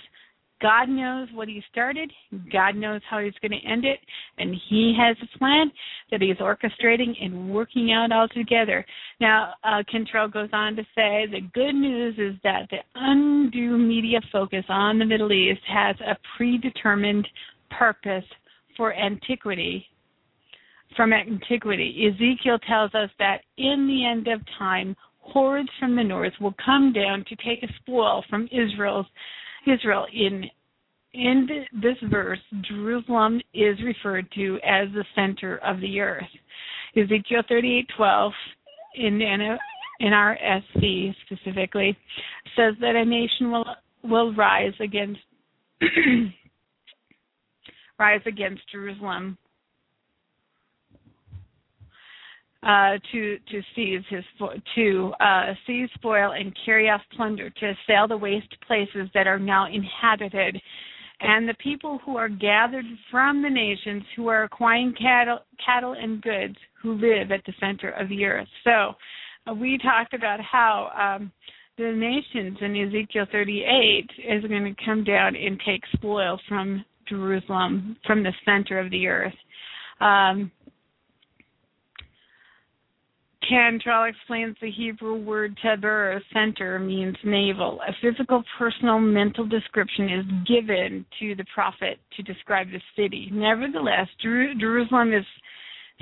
God 0.61 0.89
knows 0.89 1.29
what 1.33 1.49
He 1.49 1.63
started. 1.71 2.13
God 2.53 2.75
knows 2.75 3.01
how 3.09 3.21
He's 3.21 3.35
going 3.41 3.53
to 3.53 3.69
end 3.69 3.85
it, 3.85 4.01
and 4.39 4.55
He 4.69 4.97
has 4.99 5.17
a 5.23 5.39
plan 5.39 5.71
that 6.11 6.21
He's 6.21 6.37
orchestrating 6.37 7.13
and 7.21 7.51
working 7.53 7.93
out 7.93 8.13
all 8.13 8.29
together. 8.29 8.85
Now, 9.21 9.55
uh, 9.65 9.83
Cantrell 9.91 10.29
goes 10.29 10.49
on 10.53 10.77
to 10.77 10.83
say 10.95 11.27
the 11.31 11.49
good 11.55 11.75
news 11.75 12.15
is 12.19 12.39
that 12.43 12.69
the 12.71 12.79
undue 12.95 13.79
media 13.79 14.21
focus 14.33 14.65
on 14.69 14.99
the 14.99 15.05
Middle 15.05 15.33
East 15.33 15.61
has 15.69 15.97
a 16.01 16.17
predetermined 16.37 17.27
purpose 17.71 18.25
for 18.77 18.95
antiquity. 18.95 19.87
From 20.97 21.13
antiquity, 21.13 22.09
Ezekiel 22.09 22.59
tells 22.67 22.95
us 22.95 23.11
that 23.19 23.43
in 23.59 23.87
the 23.87 24.07
end 24.07 24.27
of 24.27 24.41
time, 24.59 24.97
hordes 25.21 25.69
from 25.79 25.95
the 25.95 26.03
north 26.03 26.33
will 26.41 26.55
come 26.65 26.93
down 26.93 27.25
to 27.29 27.37
take 27.37 27.63
a 27.63 27.73
spoil 27.81 28.25
from 28.31 28.49
Israel's 28.51 29.07
Israel 29.71 30.07
in 30.13 30.45
in 31.15 31.49
this 31.81 31.97
verse, 32.11 32.39
Jerusalem 32.69 33.41
is 33.55 33.79
referred 33.83 34.31
to 34.33 34.59
as 34.65 34.89
the 34.93 35.05
center 35.15 35.57
of 35.59 35.81
the 35.81 36.01
earth. 36.01 36.29
Ezekiel 36.97 37.43
38:12 37.51 38.33
in 38.95 39.23
in 40.01 40.13
our 40.13 40.37
SC 40.37 41.15
specifically 41.27 41.97
says 42.57 42.75
that 42.81 42.95
a 42.95 43.05
nation 43.05 43.51
will 43.51 43.67
will 44.03 44.35
rise 44.35 44.75
against 44.81 45.21
rise 47.99 48.23
against 48.27 48.63
Jerusalem. 48.71 49.37
Uh, 52.63 52.99
to 53.13 53.39
to 53.51 53.63
seize 53.75 54.03
his 54.09 54.25
to 54.75 55.13
uh, 55.21 55.55
seize 55.67 55.89
spoil 55.95 56.33
and 56.33 56.57
carry 56.65 56.91
off 56.91 57.01
plunder, 57.15 57.51
to 57.51 57.67
assail 57.67 58.09
the 58.09 58.17
waste 58.17 58.55
places 58.67 59.09
that 59.15 59.27
are 59.27 59.39
now 59.39 59.67
inhabited, 59.67 60.61
and 61.21 61.49
the 61.49 61.55
people 61.55 62.01
who 62.05 62.17
are 62.17 62.29
gathered 62.29 62.85
from 63.11 63.43
the 63.43 63.51
nations 63.51 64.03
who 64.17 64.29
are 64.29 64.45
acquiring 64.45 64.93
cattle, 65.01 65.39
cattle 65.65 65.93
and 65.93 66.21
goods 66.23 66.57
who 66.83 66.95
live 66.95 67.31
at 67.31 67.45
the 67.47 67.53
center 67.61 67.91
of 67.91 68.09
the 68.09 68.25
earth. 68.25 68.49
So, 68.65 68.95
uh, 69.49 69.55
we 69.55 69.79
talked 69.79 70.15
about 70.15 70.41
how 70.41 71.17
um, 71.19 71.33
the 71.77 71.93
nations 71.93 72.59
in 72.61 72.77
Ezekiel 72.77 73.27
38 73.31 74.11
is 74.19 74.45
going 74.49 74.65
to 74.65 74.85
come 74.85 75.05
down 75.05 75.37
and 75.37 75.61
take 75.65 75.83
spoil 75.95 76.41
from 76.49 76.85
Jerusalem, 77.09 77.97
from 78.05 78.23
the 78.23 78.33
center 78.45 78.79
of 78.79 78.91
the 78.91 79.07
earth. 79.07 79.35
Um, 80.01 80.51
Cantrell 83.49 84.05
explains 84.05 84.57
the 84.61 84.71
Hebrew 84.71 85.17
word 85.17 85.59
tabbur, 85.65 86.21
center, 86.33 86.79
means 86.79 87.17
navel. 87.25 87.81
A 87.89 87.93
physical, 88.03 88.43
personal, 88.59 88.99
mental 88.99 89.47
description 89.47 90.09
is 90.11 90.25
given 90.47 91.07
to 91.21 91.35
the 91.35 91.47
prophet 91.55 91.99
to 92.17 92.23
describe 92.23 92.69
the 92.71 92.81
city. 92.95 93.31
Nevertheless, 93.33 94.09
Jer- 94.21 94.55
Jerusalem 94.55 95.15
is 95.15 95.25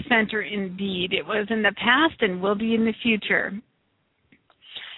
center 0.09 0.43
indeed. 0.43 1.13
It 1.13 1.25
was 1.25 1.47
in 1.51 1.63
the 1.63 1.75
past 1.77 2.21
and 2.21 2.43
will 2.43 2.57
be 2.57 2.75
in 2.75 2.85
the 2.85 2.95
future. 3.03 3.53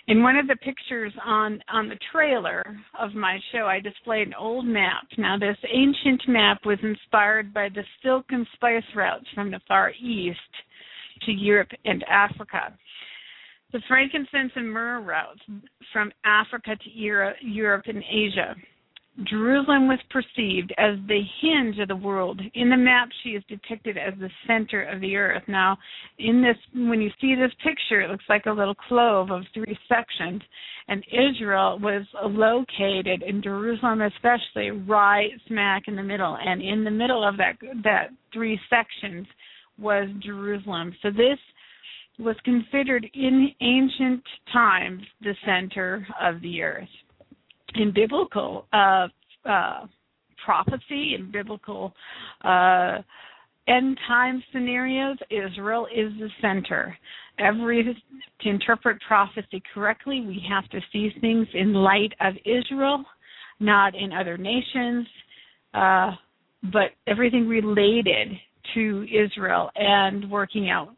In 0.07 0.23
one 0.23 0.37
of 0.37 0.47
the 0.47 0.57
pictures 0.57 1.12
on 1.23 1.62
on 1.71 1.90
the 1.90 1.99
trailer 2.11 2.64
of 2.99 3.14
my 3.14 3.38
show, 3.52 3.67
I 3.67 3.78
displayed 3.78 4.26
an 4.26 4.35
old 4.35 4.64
map. 4.64 5.05
Now, 5.19 5.37
this 5.38 5.59
ancient 5.71 6.23
map 6.26 6.64
was 6.64 6.78
inspired 6.83 7.52
by 7.52 7.69
the 7.69 7.85
silk 8.02 8.25
and 8.31 8.47
spice 8.55 8.83
routes 8.97 9.26
from 9.35 9.50
the 9.50 9.61
Far 9.69 9.93
East 10.00 10.38
to 11.27 11.33
Europe 11.33 11.71
and 11.85 12.05
Africa. 12.05 12.75
The 13.73 13.81
frankincense 13.87 14.53
and 14.57 14.71
myrrh 14.71 15.01
routes 15.01 15.41
from 15.93 16.11
Africa 16.25 16.77
to 16.77 16.91
Europe 16.91 17.85
and 17.87 18.03
Asia. 18.11 18.57
Jerusalem 19.25 19.89
was 19.89 19.99
perceived 20.11 20.73
as 20.79 20.95
the 21.09 21.21
hinge 21.41 21.79
of 21.81 21.89
the 21.89 21.97
world. 21.97 22.41
In 22.55 22.71
the 22.71 22.77
map, 22.77 23.09
she 23.23 23.31
is 23.31 23.43
depicted 23.49 23.99
as 23.99 24.15
the 24.21 24.31
center 24.47 24.85
of 24.85 25.01
the 25.01 25.17
earth. 25.17 25.43
Now, 25.49 25.77
in 26.19 26.41
this, 26.41 26.57
when 26.73 27.01
you 27.01 27.11
see 27.21 27.35
this 27.35 27.53
picture, 27.65 28.01
it 28.01 28.11
looks 28.11 28.25
like 28.29 28.47
a 28.47 28.53
little 28.53 28.77
clove 28.77 29.33
of 29.33 29.43
three 29.53 29.77
sections, 29.89 30.41
and 30.87 31.05
Israel 31.11 31.81
was 31.81 32.07
located 32.25 33.25
in 33.25 33.43
Jerusalem, 33.43 34.03
especially 34.03 34.71
right 34.71 35.31
smack 35.49 35.89
in 35.89 35.97
the 35.97 36.03
middle. 36.03 36.39
And 36.41 36.63
in 36.63 36.85
the 36.85 36.91
middle 36.91 37.27
of 37.27 37.37
that 37.39 37.57
that 37.83 38.11
three 38.33 38.59
sections 38.71 39.27
was 39.78 40.08
Jerusalem. 40.23 40.94
So 41.02 41.11
this 41.11 41.38
was 42.18 42.37
considered 42.44 43.06
in 43.14 43.49
ancient 43.61 44.23
times 44.52 45.02
the 45.20 45.35
center 45.47 46.06
of 46.20 46.40
the 46.40 46.62
earth. 46.62 46.88
In 47.75 47.92
biblical 47.94 48.66
uh, 48.73 49.08
uh, 49.44 49.87
prophecy 50.44 51.14
and 51.14 51.30
biblical 51.30 51.94
uh, 52.44 52.99
end 53.68 53.99
time 54.08 54.42
scenarios, 54.52 55.16
Israel 55.30 55.87
is 55.94 56.12
the 56.18 56.30
center. 56.40 56.97
Every 57.38 57.85
to 58.40 58.49
interpret 58.49 58.99
prophecy 59.06 59.62
correctly, 59.73 60.23
we 60.26 60.42
have 60.49 60.68
to 60.70 60.80
see 60.92 61.11
things 61.20 61.47
in 61.54 61.73
light 61.73 62.12
of 62.20 62.35
Israel, 62.44 63.04
not 63.61 63.94
in 63.94 64.12
other 64.12 64.37
nations, 64.37 65.06
uh, 65.75 66.12
but 66.73 66.90
everything 67.06 67.47
related 67.47 68.28
to 68.75 69.07
Israel 69.13 69.71
and 69.77 70.31
working 70.31 70.71
out 70.71 70.91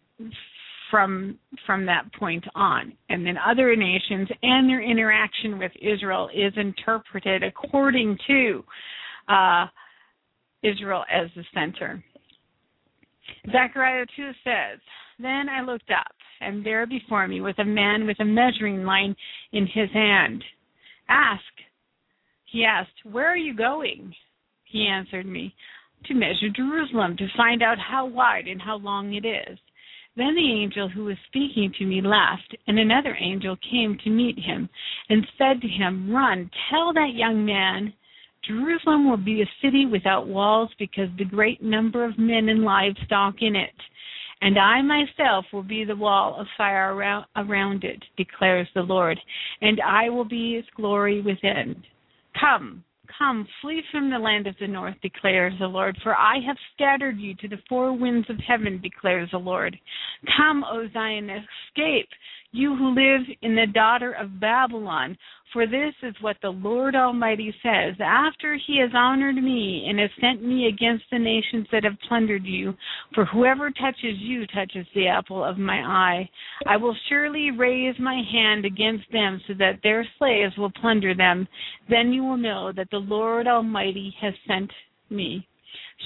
from 0.91 1.39
from 1.67 1.87
that 1.87 2.13
point 2.19 2.45
on. 2.55 2.93
And 3.09 3.25
then 3.25 3.37
other 3.39 3.77
nations 3.77 4.29
and 4.43 4.69
their 4.69 4.83
interaction 4.83 5.59
with 5.59 5.73
Israel 5.81 6.29
is 6.35 6.53
interpreted 6.57 7.43
according 7.43 8.19
to 8.27 8.65
uh, 9.29 9.67
Israel 10.63 11.05
as 11.11 11.29
the 11.37 11.45
center. 11.55 12.03
Zechariah 13.51 14.07
2 14.17 14.31
says, 14.45 14.81
Then 15.19 15.49
I 15.49 15.63
looked 15.63 15.91
up, 15.91 16.13
and 16.41 16.65
there 16.67 16.87
before 16.87 17.27
me 17.29 17.41
was 17.41 17.55
a 17.59 17.65
man 17.65 18.07
with 18.07 18.19
a 18.21 18.25
measuring 18.25 18.85
line 18.85 19.15
in 19.53 19.67
his 19.67 19.91
hand. 19.93 20.43
Ask. 21.09 21.43
He 22.47 22.65
asked, 22.65 22.91
Where 23.05 23.29
are 23.29 23.37
you 23.37 23.57
going? 23.57 24.13
He 24.65 24.87
answered 24.87 25.27
me, 25.27 25.55
to 26.07 26.15
measure 26.15 26.49
Jerusalem 26.55 27.17
to 27.17 27.29
find 27.37 27.63
out 27.63 27.79
how 27.79 28.07
wide 28.07 28.47
and 28.47 28.61
how 28.61 28.77
long 28.77 29.15
it 29.15 29.25
is. 29.25 29.59
Then 30.17 30.35
the 30.35 30.53
angel 30.53 30.89
who 30.89 31.05
was 31.05 31.17
speaking 31.29 31.73
to 31.79 31.85
me 31.85 32.01
left, 32.01 32.57
and 32.67 32.79
another 32.79 33.17
angel 33.21 33.57
came 33.71 33.97
to 34.03 34.11
meet 34.11 34.39
him 34.39 34.69
and 35.09 35.27
said 35.39 35.61
to 35.61 35.69
him, 35.69 36.11
Run, 36.13 36.51
tell 36.69 36.93
that 36.93 37.15
young 37.15 37.45
man, 37.45 37.93
Jerusalem 38.45 39.09
will 39.09 39.17
be 39.17 39.43
a 39.43 39.51
city 39.63 39.87
without 39.87 40.27
walls 40.27 40.71
because 40.79 41.09
the 41.17 41.25
great 41.25 41.63
number 41.63 42.05
of 42.05 42.19
men 42.19 42.49
and 42.49 42.65
livestock 42.65 43.37
in 43.41 43.55
it. 43.55 43.75
And 44.43 44.59
I 44.59 44.81
myself 44.81 45.45
will 45.53 45.63
be 45.63 45.85
the 45.85 45.97
wall 45.97 46.37
of 46.41 46.47
fire 46.57 46.95
around, 46.95 47.27
around 47.37 47.85
it, 47.85 48.03
declares 48.17 48.67
the 48.75 48.83
Lord, 48.83 49.19
and 49.61 49.81
I 49.81 50.09
will 50.09 50.25
be 50.25 50.57
its 50.57 50.69
glory 50.75 51.21
within. 51.21 51.85
Come, 52.39 52.83
Come, 53.21 53.47
flee 53.61 53.83
from 53.93 54.09
the 54.09 54.19
land 54.19 54.47
of 54.47 54.55
the 54.59 54.67
north, 54.67 54.95
declares 55.03 55.53
the 55.59 55.67
Lord, 55.67 55.95
for 56.03 56.17
I 56.19 56.37
have 56.47 56.57
scattered 56.75 57.19
you 57.19 57.35
to 57.35 57.49
the 57.49 57.59
four 57.69 57.93
winds 57.93 58.31
of 58.31 58.39
heaven, 58.39 58.81
declares 58.83 59.29
the 59.31 59.39
Lord. 59.39 59.79
Come, 60.39 60.65
O 60.65 60.89
Zion, 60.95 61.29
escape, 61.29 62.09
you 62.53 62.75
who 62.75 62.95
live 62.95 63.27
in 63.43 63.55
the 63.55 63.67
daughter 63.67 64.13
of 64.13 64.41
Babylon. 64.41 65.19
For 65.53 65.67
this 65.67 65.95
is 66.05 66.15
what 66.21 66.37
the 66.43 66.51
Lord 66.51 66.95
Almighty 66.95 67.53
says 67.61 67.97
After 68.01 68.57
he 68.67 68.79
has 68.79 68.91
honored 68.95 69.35
me 69.35 69.85
and 69.89 69.99
has 69.99 70.11
sent 70.21 70.45
me 70.45 70.69
against 70.69 71.05
the 71.11 71.19
nations 71.19 71.67
that 71.73 71.83
have 71.83 71.99
plundered 72.09 72.45
you, 72.45 72.75
for 73.15 73.25
whoever 73.25 73.71
touches 73.71 74.17
you 74.19 74.47
touches 74.47 74.87
the 74.95 75.09
apple 75.09 75.43
of 75.43 75.59
my 75.59 75.81
eye, 75.81 76.31
I 76.67 76.77
will 76.77 76.97
surely 77.09 77.51
raise 77.51 77.99
my 77.99 78.23
hand 78.31 78.65
against 78.65 79.11
them 79.11 79.41
so 79.49 79.55
that 79.55 79.81
their 79.83 80.07
slaves 80.19 80.57
will 80.57 80.71
plunder 80.71 81.15
them. 81.15 81.49
Then 81.89 82.13
you 82.13 82.23
will 82.23 82.37
know 82.37 82.71
that 82.77 82.91
the 82.91 82.99
Lord 82.99 83.49
Almighty 83.49 84.15
has 84.21 84.35
sent 84.47 84.71
me. 85.11 85.49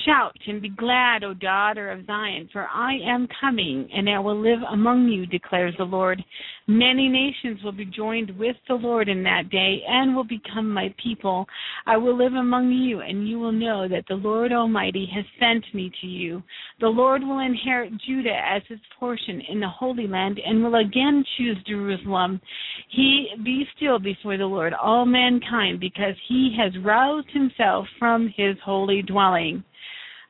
Shout 0.05 0.37
and 0.47 0.61
be 0.61 0.71
glad, 0.71 1.23
O 1.23 1.35
daughter 1.35 1.91
of 1.91 2.05
Zion, 2.07 2.49
for 2.53 2.67
I 2.67 2.95
am 3.05 3.29
coming, 3.41 3.89
and 3.95 4.11
I 4.11 4.19
will 4.19 4.39
live 4.39 4.61
among 4.71 5.09
you, 5.09 5.25
declares 5.25 5.75
the 5.79 5.85
Lord. 5.85 6.23
Many 6.67 7.09
nations 7.11 7.63
will 7.63 7.73
be 7.73 7.85
joined 7.85 8.31
with 8.39 8.57
the 8.69 8.75
Lord 8.75 9.11
in 9.11 9.23
that 9.25 9.51
day, 9.51 9.83
and 9.87 10.17
will 10.17 10.25
become 10.25 10.73
my 10.73 10.95
people. 11.03 11.47
I 11.85 11.99
will 11.99 12.17
live 12.17 12.33
among 12.33 12.73
you, 12.73 13.01
and 13.01 13.29
you 13.29 13.39
will 13.39 13.53
know 13.53 13.87
that 13.87 14.07
the 14.09 14.15
Lord 14.15 14.51
Almighty 14.51 15.07
has 15.15 15.27
sent 15.39 15.63
me 15.75 15.93
to 16.01 16.07
you. 16.07 16.43
The 16.81 16.89
Lord 16.89 17.23
will 17.23 17.41
inherit 17.41 17.93
Judah 18.07 18.41
as 18.51 18.63
his 18.67 18.81
portion 18.99 19.43
in 19.43 19.61
the 19.61 19.69
Holy 19.69 20.07
Land, 20.07 20.41
and 20.43 20.65
will 20.65 20.77
again 20.77 21.23
choose 21.37 21.59
Jerusalem. 21.67 22.41
He 22.89 23.29
be 23.45 23.67
still 23.77 23.99
before 23.99 24.39
the 24.39 24.47
Lord, 24.47 24.73
all 24.73 25.05
mankind, 25.05 25.81
because 25.81 26.15
he 26.29 26.57
has 26.59 26.73
roused 26.83 27.31
himself 27.31 27.87
from 27.99 28.33
his 28.35 28.57
holy 28.65 29.03
dwelling 29.03 29.63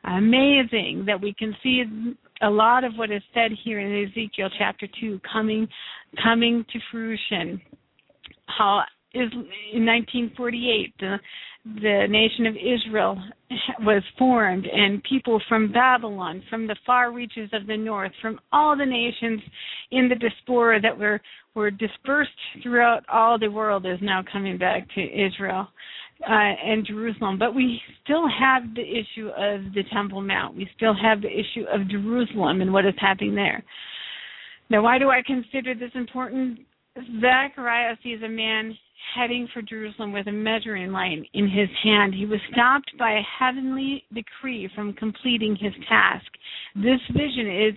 amazing 0.05 1.05
that 1.07 1.21
we 1.21 1.33
can 1.33 1.57
see 1.63 1.83
a 2.43 2.51
lot 2.51 2.85
of 2.85 2.95
what 2.97 3.11
is 3.11 3.23
said 3.33 3.53
here 3.65 3.81
in 3.81 4.09
Ezekiel 4.09 4.51
chapter 4.59 4.87
2 5.01 5.21
coming 5.31 5.69
coming 6.23 6.65
to 6.73 6.79
fruition. 6.91 7.61
How 8.47 8.83
is 9.13 9.31
in 9.73 9.87
1948 9.87 10.95
the 10.99 11.17
the 11.65 12.07
nation 12.11 12.45
of 12.47 12.57
Israel 12.57 13.19
was 13.81 14.03
formed 14.19 14.67
and 14.67 15.03
people 15.05 15.41
from 15.49 15.73
Babylon, 15.73 16.43
from 16.51 16.67
the 16.67 16.77
far 16.85 17.11
reaches 17.11 17.49
of 17.55 17.67
the 17.67 17.77
north, 17.77 18.13
from 18.21 18.39
all 18.53 18.77
the 18.77 18.85
nations 18.85 19.41
in 19.91 20.11
the 20.11 20.15
diaspora 20.15 20.81
that 20.81 20.99
were 20.99 21.21
were 21.55 21.71
dispersed 21.71 22.31
throughout 22.63 23.05
all 23.11 23.39
the 23.39 23.49
world 23.49 23.87
is 23.87 23.99
now 24.03 24.23
coming 24.31 24.59
back 24.59 24.87
to 24.95 25.01
Israel 25.01 25.69
uh, 26.29 26.33
and 26.33 26.87
Jerusalem. 26.87 27.39
But 27.39 27.55
we 27.55 27.81
still 28.03 28.25
have 28.29 28.63
the 28.75 28.83
issue 28.83 29.29
of 29.29 29.73
the 29.75 29.83
Temple 29.93 30.23
Mount. 30.23 30.57
We 30.57 30.69
still 30.77 30.95
have 30.95 31.23
the 31.23 31.29
issue 31.29 31.65
of 31.73 31.89
Jerusalem 31.89 32.61
and 32.61 32.73
what 32.73 32.87
is 32.87 32.95
happening 32.99 33.35
there. 33.35 33.63
Now, 34.71 34.83
why 34.83 34.99
do 34.99 35.11
I 35.11 35.23
consider 35.27 35.75
this 35.75 35.91
important? 35.95 36.61
Zechariah 37.21 37.97
sees 38.03 38.23
a 38.23 38.29
man 38.29 38.77
heading 39.15 39.49
for 39.53 39.63
Jerusalem 39.63 40.13
with 40.13 40.27
a 40.27 40.33
measuring 40.33 40.93
line 40.93 41.25
in 41.35 41.49
his 41.49 41.69
hand. 41.83 42.15
He 42.15 42.27
was 42.27 42.41
stopped 42.53 42.91
by 42.99 43.13
a 43.13 43.23
heavenly 43.39 44.05
decree 44.13 44.71
from 44.75 44.95
completing 44.95 45.57
his 45.57 45.73
task. 45.89 46.27
This 46.75 47.01
vision 47.13 47.47
is 47.49 47.75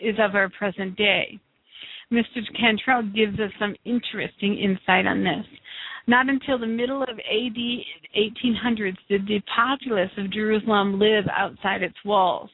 is 0.00 0.16
of 0.18 0.34
our 0.34 0.50
present 0.50 0.96
day. 0.96 1.38
Mr. 2.12 2.40
Cantrell 2.58 3.02
gives 3.02 3.38
us 3.40 3.50
some 3.58 3.74
interesting 3.84 4.58
insight 4.58 5.06
on 5.06 5.24
this. 5.24 5.46
Not 6.08 6.28
until 6.28 6.58
the 6.58 6.66
middle 6.66 7.02
of 7.02 7.18
AD 7.18 7.56
1800s 8.16 8.96
did 9.08 9.26
the 9.26 9.40
populace 9.54 10.10
of 10.16 10.30
Jerusalem 10.30 10.98
live 11.00 11.24
outside 11.32 11.82
its 11.82 11.96
walls. 12.04 12.50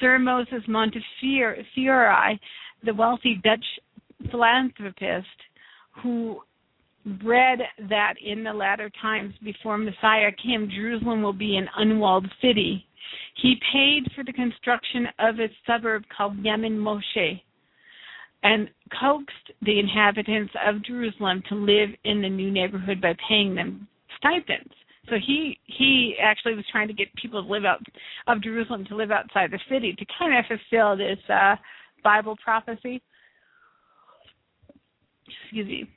Sir 0.00 0.18
Moses 0.18 0.62
Montefiore, 0.66 2.38
the 2.82 2.94
wealthy 2.94 3.40
Dutch 3.44 3.64
philanthropist 4.30 5.26
who 6.02 6.40
read 7.22 7.60
that 7.90 8.14
in 8.24 8.42
the 8.42 8.52
latter 8.52 8.90
times 9.00 9.34
before 9.42 9.76
Messiah 9.76 10.32
came, 10.42 10.70
Jerusalem 10.70 11.22
will 11.22 11.34
be 11.34 11.56
an 11.56 11.68
unwalled 11.76 12.26
city. 12.40 12.86
He 13.42 13.60
paid 13.72 14.10
for 14.14 14.24
the 14.24 14.32
construction 14.32 15.06
of 15.18 15.38
a 15.38 15.48
suburb 15.66 16.04
called 16.16 16.42
Yemin 16.42 16.78
Moshe 16.78 17.42
and 18.44 18.68
coaxed 19.00 19.50
the 19.62 19.80
inhabitants 19.80 20.52
of 20.64 20.84
Jerusalem 20.84 21.42
to 21.48 21.54
live 21.54 21.88
in 22.04 22.22
the 22.22 22.28
new 22.28 22.50
neighborhood 22.50 23.00
by 23.00 23.14
paying 23.28 23.54
them 23.54 23.88
stipends. 24.18 24.72
So 25.08 25.16
he 25.26 25.58
he 25.64 26.14
actually 26.22 26.54
was 26.54 26.64
trying 26.70 26.88
to 26.88 26.94
get 26.94 27.14
people 27.14 27.42
to 27.42 27.48
live 27.48 27.64
out 27.64 27.80
of 28.26 28.42
Jerusalem 28.42 28.84
to 28.86 28.96
live 28.96 29.10
outside 29.10 29.50
the 29.50 29.60
city 29.68 29.94
to 29.98 30.06
kind 30.18 30.36
of 30.36 30.44
fulfill 30.46 30.96
this 30.96 31.18
uh 31.28 31.56
Bible 32.02 32.36
prophecy. 32.42 33.02
Excuse 35.26 35.66
me. 35.66 35.90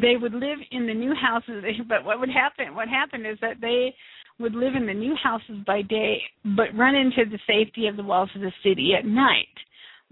They 0.00 0.16
would 0.16 0.32
live 0.32 0.58
in 0.72 0.86
the 0.86 0.94
new 0.94 1.14
houses, 1.14 1.64
but 1.88 2.04
what 2.04 2.18
would 2.18 2.30
happen? 2.30 2.74
What 2.74 2.88
happened 2.88 3.26
is 3.26 3.38
that 3.40 3.60
they 3.60 3.94
would 4.40 4.54
live 4.54 4.74
in 4.74 4.86
the 4.86 4.94
new 4.94 5.14
houses 5.22 5.58
by 5.66 5.82
day, 5.82 6.20
but 6.56 6.76
run 6.76 6.94
into 6.96 7.24
the 7.30 7.38
safety 7.46 7.86
of 7.86 7.96
the 7.96 8.02
walls 8.02 8.30
of 8.34 8.40
the 8.40 8.52
city 8.62 8.92
at 8.98 9.06
night. 9.06 9.46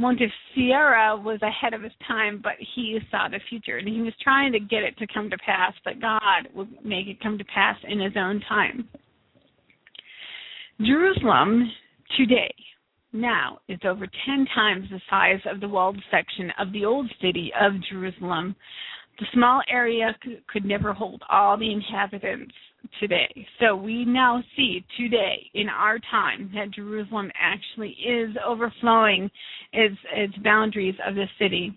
Montefiore 0.03 1.23
was 1.23 1.39
ahead 1.43 1.75
of 1.75 1.83
his 1.83 1.93
time, 2.09 2.41
but 2.43 2.55
he 2.75 2.99
saw 3.09 3.29
the 3.29 3.39
future, 3.49 3.79
and 3.79 3.87
he 3.87 4.03
was 4.03 4.13
trying 4.21 4.51
to 4.53 4.59
get 4.59 4.83
it 4.83 4.99
to 4.99 5.07
come 5.07 5.31
to 5.31 5.39
pass, 5.39 5.73
but 5.85 6.01
God 6.01 6.49
would 6.55 6.85
make 6.85 7.07
it 7.07 7.21
come 7.23 7.39
to 7.39 7.45
pass 7.45 7.77
in 7.89 8.01
his 8.01 8.15
own 8.17 8.41
time. 8.49 8.89
Jerusalem 10.81 11.71
today 12.17 12.53
now 13.13 13.61
is 13.69 13.79
over 13.85 14.09
10 14.27 14.47
times 14.53 14.89
the 14.91 15.01
size 15.09 15.41
of 15.49 15.61
the 15.61 15.69
walled 15.69 16.03
section 16.11 16.51
of 16.59 16.73
the 16.73 16.85
old 16.85 17.09
city 17.21 17.53
of 17.61 17.73
Jerusalem. 17.89 18.57
The 19.21 19.27
small 19.33 19.63
area 19.71 20.17
could 20.53 20.65
never 20.65 20.93
hold 20.93 21.23
all 21.31 21.57
the 21.57 21.71
inhabitants 21.71 22.55
today. 23.01 23.47
So 23.61 23.75
we 23.75 24.05
now 24.05 24.43
see 24.57 24.85
today 24.97 25.51
in 25.55 25.69
our 25.69 25.99
time 26.11 26.51
that 26.55 26.71
Jerusalem 26.73 27.31
actually 27.39 27.97
is 28.07 28.37
overflowing 28.47 29.31
its 29.73 29.97
its 30.15 30.37
boundaries 30.39 30.95
of 31.07 31.15
the 31.15 31.27
city. 31.39 31.77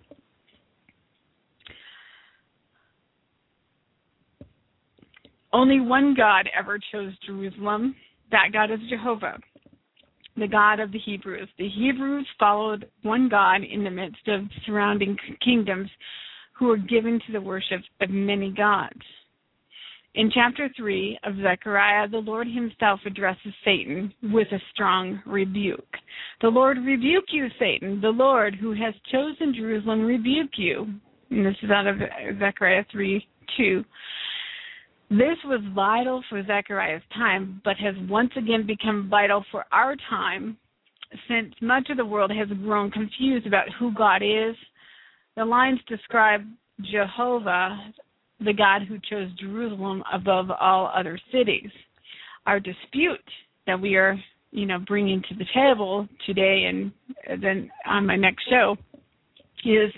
Only 5.53 5.79
one 5.79 6.13
God 6.15 6.49
ever 6.57 6.77
chose 6.91 7.13
Jerusalem. 7.25 7.95
That 8.31 8.47
God 8.51 8.71
is 8.71 8.79
Jehovah, 8.89 9.37
the 10.35 10.47
God 10.47 10.79
of 10.79 10.91
the 10.91 10.99
Hebrews. 10.99 11.47
The 11.57 11.69
Hebrews 11.69 12.27
followed 12.39 12.89
one 13.03 13.29
God 13.29 13.61
in 13.63 13.83
the 13.83 13.91
midst 13.91 14.27
of 14.27 14.41
surrounding 14.65 15.15
kingdoms 15.43 15.89
who 16.57 16.67
were 16.67 16.77
given 16.77 17.19
to 17.25 17.31
the 17.31 17.39
worship 17.39 17.81
of 18.01 18.09
many 18.09 18.51
gods. 18.51 19.01
In 20.15 20.31
chapter 20.33 20.69
3 20.77 21.19
of 21.25 21.33
Zechariah, 21.41 22.07
the 22.07 22.19
Lord 22.19 22.47
himself 22.47 23.01
addresses 23.05 23.53
Satan 23.65 24.13
with 24.23 24.47
a 24.53 24.61
strong 24.71 25.21
rebuke. 25.25 25.93
The 26.41 26.47
Lord 26.47 26.77
rebuke 26.77 27.25
you, 27.33 27.47
Satan. 27.59 27.99
The 27.99 28.07
Lord 28.07 28.55
who 28.55 28.71
has 28.73 28.93
chosen 29.11 29.53
Jerusalem 29.53 30.05
rebuke 30.05 30.51
you. 30.55 30.87
And 31.31 31.45
this 31.45 31.57
is 31.61 31.69
out 31.69 31.85
of 31.85 31.97
Zechariah 32.39 32.85
3 32.93 33.27
2. 33.57 33.83
This 35.09 35.37
was 35.43 35.59
vital 35.75 36.23
for 36.29 36.41
Zechariah's 36.45 37.03
time, 37.13 37.61
but 37.65 37.75
has 37.75 37.95
once 38.09 38.31
again 38.37 38.65
become 38.65 39.09
vital 39.09 39.43
for 39.51 39.65
our 39.73 39.97
time 40.09 40.57
since 41.27 41.53
much 41.61 41.89
of 41.89 41.97
the 41.97 42.05
world 42.05 42.31
has 42.31 42.47
grown 42.63 42.89
confused 42.89 43.47
about 43.47 43.67
who 43.77 43.93
God 43.93 44.21
is. 44.21 44.55
The 45.35 45.43
lines 45.43 45.79
describe 45.89 46.47
Jehovah 46.81 47.93
the 48.39 48.53
God 48.53 48.83
who 48.87 48.97
chose 49.09 49.31
Jerusalem 49.39 50.03
above 50.13 50.51
all 50.51 50.91
other 50.95 51.19
cities. 51.31 51.69
Our 52.45 52.59
dispute 52.59 53.19
that 53.65 53.79
we 53.79 53.95
are, 53.95 54.17
you 54.51 54.65
know, 54.65 54.79
bringing 54.79 55.21
to 55.29 55.35
the 55.35 55.45
table 55.53 56.07
today 56.25 56.65
and 56.69 56.91
then 57.41 57.69
on 57.87 58.05
my 58.05 58.15
next 58.15 58.43
show 58.49 58.75
is 59.65 59.91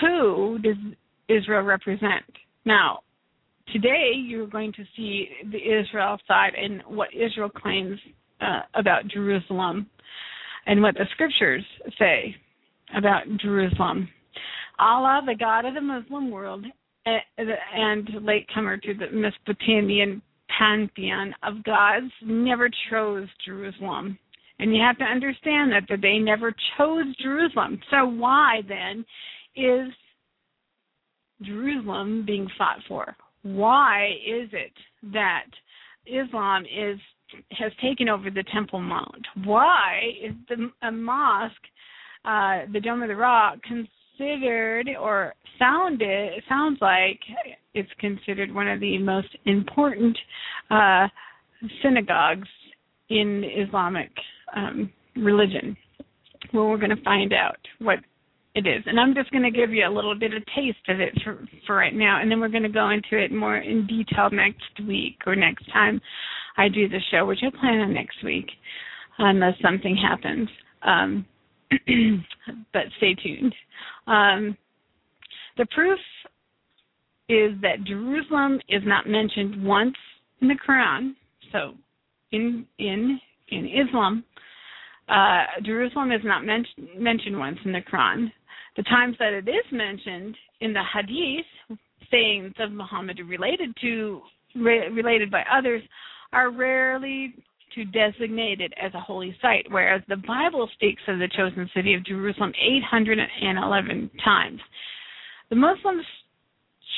who 0.00 0.58
does 0.62 0.76
Israel 1.28 1.62
represent? 1.62 2.24
Now, 2.64 3.00
today 3.72 4.12
you're 4.14 4.46
going 4.46 4.72
to 4.74 4.84
see 4.96 5.28
the 5.50 5.58
Israel 5.58 6.18
side 6.28 6.52
and 6.54 6.82
what 6.86 7.08
Israel 7.14 7.48
claims 7.48 7.98
uh, 8.40 8.60
about 8.74 9.08
Jerusalem 9.08 9.88
and 10.66 10.82
what 10.82 10.94
the 10.94 11.06
scriptures 11.12 11.64
say 11.98 12.34
about 12.96 13.22
Jerusalem. 13.40 14.08
Allah, 14.78 15.22
the 15.26 15.36
God 15.36 15.64
of 15.64 15.74
the 15.74 15.80
Muslim 15.80 16.30
world, 16.30 16.64
and 17.06 18.08
latecomer 18.22 18.76
to 18.78 18.94
the 18.94 19.10
Mesopotamian 19.12 20.22
pantheon 20.58 21.34
of 21.42 21.62
gods, 21.64 22.10
never 22.22 22.68
chose 22.90 23.28
Jerusalem. 23.44 24.18
And 24.58 24.74
you 24.74 24.80
have 24.82 24.98
to 24.98 25.04
understand 25.04 25.72
that, 25.72 25.84
that 25.88 26.00
they 26.00 26.18
never 26.18 26.54
chose 26.78 27.04
Jerusalem. 27.20 27.80
So 27.90 28.06
why 28.06 28.60
then 28.68 29.04
is 29.56 29.92
Jerusalem 31.42 32.24
being 32.26 32.48
fought 32.56 32.78
for? 32.86 33.16
Why 33.42 34.12
is 34.26 34.48
it 34.52 34.72
that 35.12 35.46
Islam 36.06 36.64
is 36.64 36.98
has 37.50 37.72
taken 37.82 38.08
over 38.08 38.30
the 38.30 38.44
Temple 38.52 38.80
Mount? 38.80 39.26
Why 39.44 40.12
is 40.22 40.34
the 40.48 40.70
a 40.86 40.92
mosque, 40.92 41.54
uh, 42.24 42.60
the 42.72 42.80
Dome 42.80 43.02
of 43.02 43.08
the 43.08 43.16
Rock, 43.16 43.58
considered 44.16 44.88
or 45.00 45.34
sounded 45.58 46.42
sounds 46.48 46.78
like 46.80 47.18
it's 47.74 47.90
considered 47.98 48.54
one 48.54 48.68
of 48.68 48.80
the 48.80 48.98
most 48.98 49.28
important 49.46 50.16
uh, 50.70 51.06
synagogues 51.82 52.48
in 53.10 53.44
Islamic 53.66 54.10
um, 54.56 54.92
religion. 55.16 55.76
Well, 56.52 56.68
we're 56.68 56.78
going 56.78 56.96
to 56.96 57.02
find 57.02 57.32
out 57.32 57.58
what 57.80 57.98
it 58.54 58.66
is, 58.66 58.84
and 58.86 59.00
I'm 59.00 59.14
just 59.14 59.30
going 59.32 59.42
to 59.42 59.50
give 59.50 59.70
you 59.70 59.86
a 59.86 59.92
little 59.92 60.14
bit 60.14 60.32
of 60.32 60.42
taste 60.54 60.78
of 60.88 61.00
it 61.00 61.12
for 61.24 61.44
for 61.66 61.74
right 61.74 61.94
now, 61.94 62.20
and 62.20 62.30
then 62.30 62.40
we're 62.40 62.48
going 62.48 62.62
to 62.62 62.68
go 62.68 62.90
into 62.90 63.18
it 63.18 63.32
more 63.32 63.56
in 63.56 63.86
detail 63.86 64.30
next 64.30 64.86
week 64.86 65.18
or 65.26 65.34
next 65.34 65.64
time 65.72 66.00
I 66.56 66.68
do 66.68 66.88
the 66.88 67.00
show, 67.10 67.26
which 67.26 67.40
I 67.42 67.50
plan 67.50 67.80
on 67.80 67.92
next 67.92 68.22
week, 68.22 68.46
unless 69.18 69.54
something 69.60 69.96
happens. 69.96 70.48
Um, 70.82 71.26
but 72.72 72.82
stay 72.98 73.14
tuned. 73.14 73.54
Um, 74.06 74.56
the 75.56 75.66
proof 75.74 75.98
is 77.28 77.52
that 77.62 77.84
Jerusalem 77.84 78.60
is 78.68 78.82
not 78.84 79.08
mentioned 79.08 79.64
once 79.64 79.96
in 80.40 80.48
the 80.48 80.58
Quran. 80.66 81.14
So, 81.52 81.74
in 82.32 82.66
in 82.78 83.20
in 83.48 83.66
Islam, 83.66 84.24
uh, 85.08 85.44
Jerusalem 85.62 86.12
is 86.12 86.20
not 86.24 86.44
men- 86.44 86.66
mentioned 86.96 87.38
once 87.38 87.58
in 87.64 87.72
the 87.72 87.80
Quran. 87.80 88.32
The 88.76 88.82
times 88.84 89.16
that 89.18 89.32
it 89.32 89.48
is 89.48 89.64
mentioned 89.70 90.36
in 90.60 90.72
the 90.72 90.82
Hadith, 90.82 91.78
sayings 92.10 92.54
of 92.58 92.72
Muhammad 92.72 93.20
related 93.26 93.74
to 93.80 94.20
re- 94.56 94.88
related 94.88 95.30
by 95.30 95.44
others, 95.50 95.82
are 96.32 96.50
rarely 96.50 97.34
to 97.74 97.84
designate 97.84 98.60
it 98.60 98.72
as 98.80 98.92
a 98.94 99.00
holy 99.00 99.36
site, 99.40 99.66
whereas 99.70 100.02
the 100.08 100.16
Bible 100.16 100.68
speaks 100.74 101.02
of 101.08 101.18
the 101.18 101.28
chosen 101.36 101.68
city 101.74 101.94
of 101.94 102.04
Jerusalem 102.04 102.52
811 102.60 104.10
times. 104.24 104.60
The 105.50 105.56
Muslims 105.56 106.04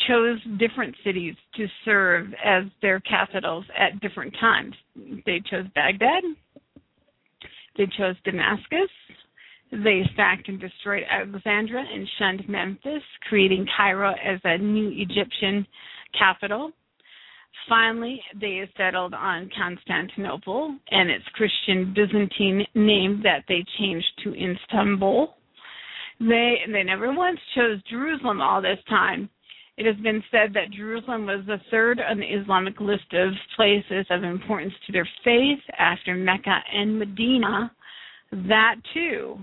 chose 0.09 0.39
different 0.59 0.95
cities 1.05 1.35
to 1.57 1.67
serve 1.85 2.29
as 2.45 2.65
their 2.83 3.01
capitals 3.01 3.65
at 3.77 4.01
different 4.01 4.35
times. 4.39 4.75
They 5.25 5.43
chose 5.51 5.67
Baghdad, 5.75 6.23
they 7.77 7.87
chose 7.99 8.17
Damascus, 8.25 8.91
they 9.73 10.03
sacked 10.15 10.49
and 10.49 10.61
destroyed 10.61 11.03
Alexandria 11.11 11.85
and 11.93 12.09
shunned 12.19 12.49
Memphis, 12.49 13.03
creating 13.29 13.67
Cairo 13.77 14.13
as 14.13 14.41
a 14.45 14.59
new 14.59 14.91
Egyptian 14.95 15.67
capital. 16.17 16.71
Finally, 17.69 18.21
they 18.41 18.69
settled 18.77 19.15
on 19.15 19.51
Constantinople 19.57 20.77
and 20.91 21.11
its 21.11 21.25
Christian 21.35 21.93
Byzantine 21.95 22.65
name 22.75 23.21
that 23.25 23.45
they 23.49 23.65
changed 23.79 24.07
to 24.23 24.35
Istanbul. 24.35 25.35
They 26.21 26.59
they 26.71 26.83
never 26.83 27.13
once 27.13 27.41
chose 27.55 27.83
Jerusalem 27.91 28.41
all 28.41 28.63
this 28.63 28.79
time. 28.89 29.29
It 29.77 29.85
has 29.85 29.97
been 30.03 30.23
said 30.31 30.55
that 30.55 30.71
Jerusalem 30.71 31.27
was 31.27 31.45
the 31.47 31.61
third 31.71 32.01
on 32.01 32.19
the 32.19 32.27
Islamic 32.27 32.81
list 32.81 33.13
of 33.13 33.33
places 33.57 34.07
of 34.09 34.25
importance 34.25 34.73
to 34.87 34.93
their 34.93 35.09
faith 35.23 35.59
after 35.79 36.15
Mecca 36.15 36.59
and 36.73 36.99
Medina. 36.99 37.71
That 38.33 38.77
too 38.95 39.39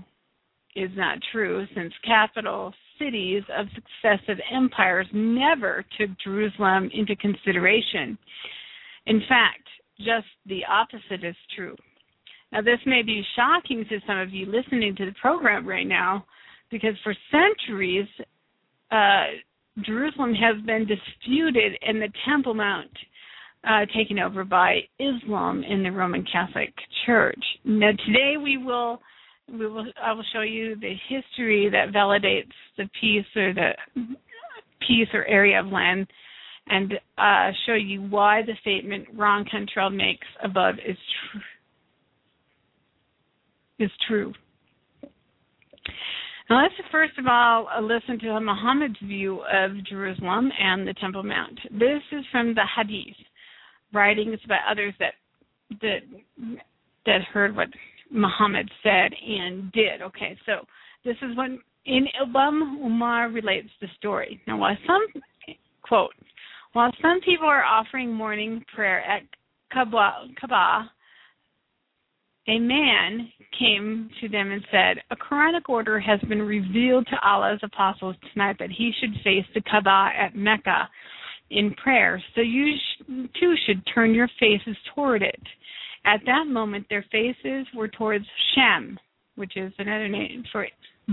is 0.74 0.90
not 0.96 1.18
true 1.30 1.66
since 1.74 1.92
capital 2.04 2.74
cities 2.98 3.42
of 3.56 3.66
successive 3.74 4.38
empires 4.52 5.06
never 5.12 5.84
took 5.98 6.10
Jerusalem 6.22 6.90
into 6.92 7.16
consideration. 7.16 8.18
In 9.06 9.20
fact, 9.28 9.66
just 9.98 10.26
the 10.46 10.62
opposite 10.68 11.24
is 11.24 11.36
true. 11.54 11.76
Now, 12.52 12.62
this 12.62 12.78
may 12.86 13.02
be 13.02 13.24
shocking 13.36 13.84
to 13.88 13.98
some 14.06 14.18
of 14.18 14.32
you 14.32 14.46
listening 14.46 14.94
to 14.96 15.06
the 15.06 15.14
program 15.20 15.66
right 15.66 15.86
now 15.86 16.24
because 16.70 16.94
for 17.02 17.14
centuries, 17.30 18.06
uh, 18.90 19.24
Jerusalem 19.84 20.34
has 20.34 20.64
been 20.64 20.86
disputed 20.86 21.72
and 21.82 22.00
the 22.00 22.12
Temple 22.28 22.54
Mount 22.54 22.90
uh, 23.68 23.86
taken 23.96 24.18
over 24.18 24.44
by 24.44 24.80
Islam 24.98 25.64
in 25.64 25.82
the 25.82 25.90
Roman 25.90 26.24
Catholic 26.30 26.72
Church. 27.06 27.42
Now, 27.64 27.90
today 28.06 28.34
we 28.40 28.56
will 28.56 29.00
we 29.50 29.66
will 29.66 29.86
I 30.02 30.12
will 30.12 30.24
show 30.32 30.42
you 30.42 30.76
the 30.76 30.94
history 31.08 31.68
that 31.70 31.92
validates 31.92 32.52
the 32.76 32.88
piece 33.00 33.26
or 33.36 33.52
the 33.52 33.72
piece 34.86 35.08
or 35.12 35.24
area 35.26 35.60
of 35.60 35.66
land 35.66 36.06
and 36.66 36.94
uh, 37.18 37.50
show 37.66 37.74
you 37.74 38.02
why 38.02 38.42
the 38.42 38.54
statement 38.60 39.06
Ron 39.14 39.44
Cantrell 39.44 39.90
makes 39.90 40.26
above 40.42 40.76
is 40.86 40.96
true 41.32 41.40
is 43.78 43.90
true. 44.06 44.32
Now 46.48 46.62
let's 46.62 46.74
first 46.90 47.18
of 47.18 47.26
all 47.26 47.68
uh, 47.74 47.80
listen 47.80 48.18
to 48.20 48.40
Muhammad's 48.40 48.98
view 49.02 49.40
of 49.52 49.84
Jerusalem 49.86 50.50
and 50.60 50.86
the 50.86 50.94
Temple 50.94 51.22
Mount. 51.22 51.58
This 51.70 52.02
is 52.12 52.24
from 52.30 52.54
the 52.54 52.64
Hadith, 52.76 53.16
writings 53.92 54.38
by 54.48 54.58
others 54.70 54.94
that 55.00 55.14
that 55.80 56.00
that 57.06 57.22
heard 57.32 57.56
what 57.56 57.68
Muhammad 58.10 58.70
said 58.82 59.12
and 59.26 59.70
did. 59.72 60.02
Okay, 60.02 60.36
so 60.46 60.66
this 61.04 61.16
is 61.22 61.36
when 61.36 61.58
in 61.86 62.06
Ibn 62.22 62.80
Umar 62.84 63.28
relates 63.28 63.68
the 63.80 63.88
story. 63.98 64.40
Now, 64.46 64.58
while 64.58 64.76
some 64.86 65.22
quote, 65.82 66.14
while 66.72 66.90
some 67.02 67.20
people 67.20 67.46
are 67.46 67.64
offering 67.64 68.12
morning 68.12 68.64
prayer 68.74 69.00
at 69.00 69.22
Kaaba, 69.72 70.28
Kaaba 70.40 70.90
a 72.46 72.58
man 72.58 73.32
came 73.58 74.10
to 74.20 74.28
them 74.28 74.50
and 74.50 74.62
said, 74.70 75.02
A 75.10 75.16
Quranic 75.16 75.68
order 75.68 75.98
has 75.98 76.20
been 76.28 76.42
revealed 76.42 77.06
to 77.06 77.26
Allah's 77.26 77.60
apostles 77.62 78.16
tonight 78.32 78.56
that 78.58 78.70
he 78.70 78.92
should 79.00 79.14
face 79.22 79.46
the 79.54 79.62
Kaaba 79.62 80.10
at 80.16 80.36
Mecca 80.36 80.88
in 81.50 81.72
prayer. 81.74 82.22
So 82.34 82.42
you 82.42 82.74
sh- 82.76 83.02
too 83.40 83.54
should 83.66 83.82
turn 83.94 84.14
your 84.14 84.28
faces 84.38 84.76
toward 84.94 85.22
it. 85.22 85.40
At 86.04 86.20
that 86.26 86.46
moment, 86.46 86.86
their 86.90 87.04
faces 87.10 87.66
were 87.74 87.88
towards 87.88 88.26
Shem, 88.54 88.98
which 89.36 89.56
is 89.56 89.72
another 89.78 90.08
name 90.08 90.44
for 90.52 90.66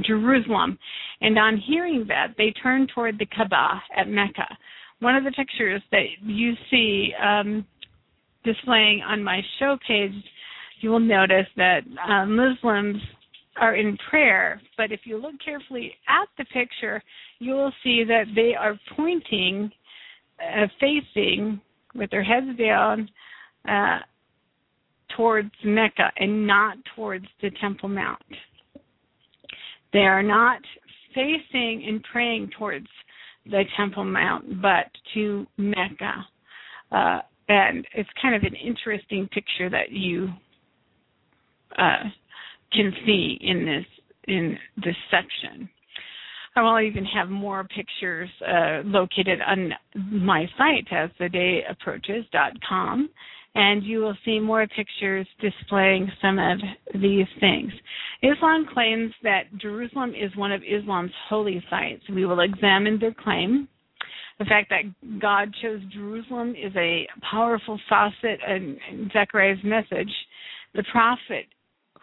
Jerusalem. 0.05 0.77
And 1.21 1.37
on 1.37 1.57
hearing 1.57 2.05
that, 2.07 2.35
they 2.37 2.51
turned 2.61 2.91
toward 2.93 3.17
the 3.17 3.25
Kaaba 3.25 3.81
at 3.95 4.07
Mecca. 4.07 4.47
One 4.99 5.15
of 5.15 5.23
the 5.23 5.31
pictures 5.31 5.81
that 5.91 6.05
you 6.23 6.53
see 6.69 7.13
um, 7.21 7.65
displaying 8.43 9.01
on 9.01 9.23
my 9.23 9.41
show 9.59 9.77
page 9.87 10.13
you 10.81 10.89
will 10.89 10.99
notice 10.99 11.47
that 11.57 11.81
uh, 12.07 12.25
Muslims 12.25 13.01
are 13.59 13.75
in 13.75 13.97
prayer, 14.09 14.61
but 14.77 14.91
if 14.91 15.01
you 15.03 15.17
look 15.17 15.35
carefully 15.43 15.93
at 16.07 16.27
the 16.37 16.45
picture, 16.45 17.01
you 17.39 17.53
will 17.53 17.71
see 17.83 18.03
that 18.03 18.25
they 18.35 18.55
are 18.55 18.79
pointing, 18.95 19.71
uh, 20.41 20.67
facing 20.79 21.61
with 21.93 22.09
their 22.09 22.23
heads 22.23 22.57
down 22.57 23.09
uh, 23.67 23.99
towards 25.15 25.51
Mecca 25.63 26.11
and 26.17 26.45
not 26.45 26.77
towards 26.95 27.25
the 27.41 27.51
Temple 27.61 27.89
Mount. 27.89 28.21
They 29.93 29.99
are 29.99 30.23
not 30.23 30.61
facing 31.13 31.85
and 31.87 32.03
praying 32.11 32.51
towards 32.57 32.87
the 33.45 33.63
Temple 33.77 34.05
Mount, 34.05 34.61
but 34.61 34.85
to 35.13 35.45
Mecca. 35.57 36.25
Uh, 36.91 37.19
and 37.47 37.85
it's 37.95 38.09
kind 38.21 38.35
of 38.35 38.43
an 38.43 38.55
interesting 38.55 39.27
picture 39.33 39.69
that 39.69 39.91
you 39.91 40.29
uh, 41.77 42.03
can 42.71 42.93
see 43.05 43.37
in 43.41 43.65
this 43.65 43.85
in 44.27 44.57
this 44.77 44.95
section. 45.09 45.69
I 46.55 46.61
will 46.61 46.79
even 46.81 47.05
have 47.05 47.29
more 47.29 47.63
pictures 47.63 48.29
uh, 48.45 48.81
located 48.83 49.39
on 49.41 49.71
my 49.95 50.45
site 50.57 50.87
as 50.91 51.09
the 51.17 51.29
day 51.29 51.61
approaches.com, 51.69 53.09
and 53.55 53.83
you 53.83 53.99
will 53.99 54.15
see 54.23 54.39
more 54.39 54.65
pictures 54.67 55.27
displaying 55.39 56.11
some 56.21 56.39
of 56.39 56.59
these 57.01 57.27
things. 57.39 57.71
Islam 58.23 58.67
claims 58.73 59.13
that 59.23 59.43
Jerusalem 59.57 60.11
is 60.11 60.35
one 60.35 60.51
of 60.51 60.61
Islam's 60.63 61.11
holy 61.27 61.63
sites. 61.69 62.03
We 62.09 62.25
will 62.25 62.39
examine 62.39 62.99
their 62.99 63.13
claim. 63.13 63.67
The 64.39 64.45
fact 64.45 64.71
that 64.71 65.19
God 65.19 65.53
chose 65.61 65.81
Jerusalem 65.93 66.51
is 66.51 66.73
a 66.75 67.07
powerful 67.29 67.79
facet 67.89 68.39
in 68.47 69.09
Zechariah's 69.13 69.63
message. 69.63 70.11
The 70.73 70.83
prophet 70.91 71.45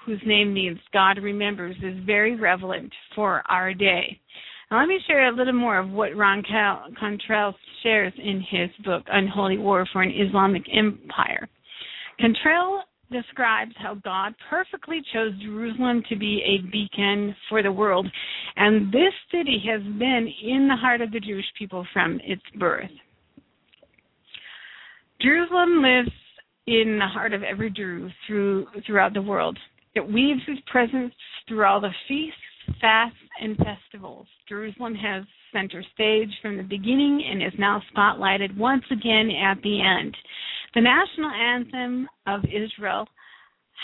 whose 0.09 0.21
name 0.25 0.55
means 0.55 0.79
God 0.93 1.19
remembers, 1.19 1.77
is 1.83 2.05
very 2.07 2.35
relevant 2.35 2.91
for 3.15 3.43
our 3.51 3.75
day. 3.75 4.19
Now, 4.71 4.81
let 4.81 4.89
me 4.89 4.99
share 5.07 5.29
a 5.29 5.35
little 5.35 5.55
more 5.55 5.79
of 5.79 5.89
what 5.91 6.15
Ron 6.15 6.43
Cantrell 7.01 7.55
shares 7.83 8.13
in 8.19 8.45
his 8.51 8.69
book, 8.85 9.03
Unholy 9.11 9.57
War 9.57 9.87
for 9.93 10.03
an 10.03 10.13
Islamic 10.15 10.63
Empire. 10.71 11.49
Cantrell 12.21 12.83
describes 13.11 13.73
how 13.79 13.95
God 14.05 14.35
perfectly 14.51 15.01
chose 15.11 15.33
Jerusalem 15.41 16.03
to 16.11 16.17
be 16.17 16.43
a 16.45 16.71
beacon 16.71 17.35
for 17.49 17.63
the 17.63 17.73
world, 17.73 18.07
and 18.57 18.93
this 18.93 19.15
city 19.33 19.63
has 19.67 19.81
been 19.83 20.29
in 20.43 20.69
the 20.69 20.77
heart 20.77 21.01
of 21.01 21.13
the 21.13 21.21
Jewish 21.21 21.47
people 21.59 21.87
from 21.95 22.21
its 22.23 22.43
birth. 22.59 22.91
Jerusalem 25.23 25.81
lives 25.83 26.13
in 26.67 26.99
the 26.99 27.07
heart 27.07 27.33
of 27.33 27.43
every 27.43 27.71
Jew 27.71 28.11
through 28.27 28.67
throughout 28.87 29.15
the 29.15 29.23
world. 29.23 29.59
It 29.95 30.07
weaves 30.07 30.43
its 30.47 30.61
presence 30.71 31.15
through 31.49 31.65
all 31.65 31.81
the 31.81 31.95
feasts, 32.07 32.37
fasts, 32.81 33.19
and 33.41 33.57
festivals. 33.57 34.27
Jerusalem 34.49 34.95
has 34.95 35.25
center 35.53 35.83
stage 35.95 36.31
from 36.43 36.57
the 36.57 36.63
beginning 36.63 37.25
and 37.31 37.43
is 37.43 37.59
now 37.59 37.83
spotlighted 37.95 38.57
once 38.57 38.85
again 38.91 39.31
at 39.31 39.61
the 39.63 39.81
end. 39.81 40.17
The 40.75 40.81
national 40.81 41.31
anthem 41.31 42.09
of 42.27 42.45
Israel, 42.45 43.07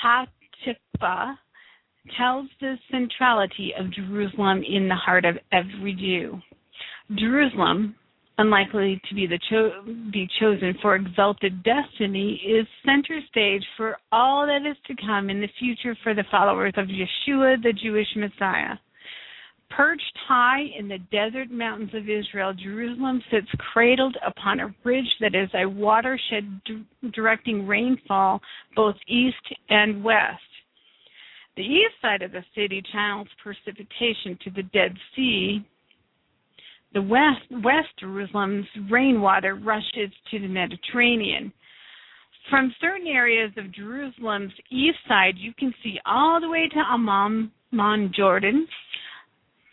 Hatikvah, 0.05 1.37
tells 2.18 2.47
the 2.61 2.77
centrality 2.90 3.73
of 3.79 3.92
Jerusalem 3.92 4.62
in 4.68 4.88
the 4.88 4.94
heart 4.94 5.25
of 5.25 5.37
every 5.53 5.94
Jew. 5.94 6.40
Jerusalem, 7.16 7.94
unlikely 8.38 9.01
to 9.09 9.14
be 9.14 9.27
the 9.27 9.38
cho- 9.49 9.83
be 10.12 10.29
chosen 10.40 10.75
for 10.83 10.97
exalted 10.97 11.62
destiny 11.62 12.40
is 12.47 12.66
center 12.85 13.20
stage 13.31 13.64
for 13.77 13.97
all 14.11 14.47
that 14.47 14.68
is 14.68 14.77
to 14.87 15.07
come 15.07 15.31
in 15.31 15.40
the 15.40 15.49
future 15.59 15.97
for 16.03 16.14
the 16.14 16.25
followers 16.31 16.73
of 16.77 16.88
Yeshua 16.88 17.62
the 17.62 17.73
Jewish 17.73 18.09
Messiah. 18.16 18.77
Perched 19.70 20.18
high 20.29 20.62
in 20.79 20.88
the 20.88 20.99
desert 21.11 21.51
mountains 21.51 21.90
of 21.94 22.09
Israel, 22.09 22.53
Jerusalem 22.55 23.23
sits 23.31 23.49
cradled 23.73 24.16
upon 24.25 24.61
a 24.61 24.75
ridge 24.85 25.12
that 25.20 25.35
is 25.35 25.49
a 25.55 25.66
watershed 25.66 26.61
directing 27.12 27.66
rainfall 27.66 28.40
both 28.77 28.94
east 29.09 29.37
and 29.70 30.05
west. 30.05 30.40
The 31.57 31.62
east 31.62 31.94
side 32.03 32.23
of 32.23 32.33
the 32.33 32.44
city 32.55 32.83
channels 32.92 33.29
precipitation 33.42 34.38
to 34.44 34.51
the 34.51 34.62
Dead 34.64 34.97
Sea, 35.14 35.64
the 36.94 37.02
west, 37.02 37.42
West 37.50 37.88
Jerusalem's 37.98 38.66
rainwater 38.90 39.57
rushes 39.57 40.11
to 40.30 40.38
the 40.38 40.48
Mediterranean. 40.48 41.52
From 42.48 42.74
certain 42.80 43.07
areas 43.07 43.52
of 43.57 43.72
Jerusalem's 43.72 44.52
east 44.70 44.98
side, 45.09 45.35
you 45.37 45.52
can 45.59 45.74
see 45.83 45.98
all 46.07 46.40
the 46.40 46.48
way 46.48 46.68
to 46.68 46.78
Amman, 46.78 48.12
Jordan. 48.16 48.66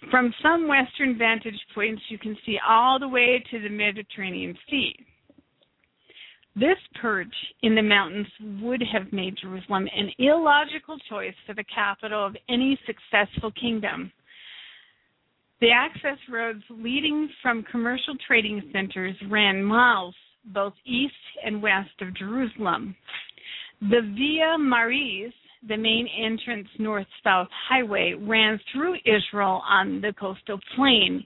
From 0.10 0.34
some 0.41 0.67
western 0.67 1.17
vantage 1.17 1.60
points, 1.75 2.01
you 2.10 2.17
can 2.17 2.36
see 2.45 2.57
all 2.67 2.97
the 2.97 3.07
way 3.07 3.43
to 3.51 3.60
the 3.60 3.69
Mediterranean 3.69 4.57
Sea. 4.69 4.95
This 6.55 6.77
perch 6.99 7.34
in 7.62 7.75
the 7.75 7.84
mountains 7.84 8.27
would 8.62 8.81
have 8.91 9.13
made 9.13 9.38
Jerusalem 9.41 9.88
an 9.95 10.10
illogical 10.17 10.97
choice 11.10 11.36
for 11.45 11.53
the 11.53 11.63
capital 11.73 12.25
of 12.25 12.36
any 12.49 12.79
successful 12.86 13.51
kingdom. 13.51 14.12
The 15.62 15.71
access 15.71 16.17
roads 16.28 16.63
leading 16.71 17.30
from 17.43 17.63
commercial 17.71 18.15
trading 18.28 18.63
centers 18.74 19.15
ran 19.30 19.63
miles 19.63 20.15
both 20.45 20.74
east 20.88 21.13
and 21.45 21.62
west 21.62 21.91
of 22.02 22.15
Jerusalem. 22.15 22.95
The 23.80 24.02
Via 24.17 24.58
Maris, 24.58 25.34
the 25.67 25.78
main 25.78 26.08
entrance 26.19 26.67
north 26.80 27.06
south 27.24 27.47
highway, 27.69 28.15
ran 28.19 28.60
through 28.74 28.95
Israel 29.06 29.62
on 29.69 30.02
the 30.02 30.13
coastal 30.19 30.60
plain. 30.76 31.24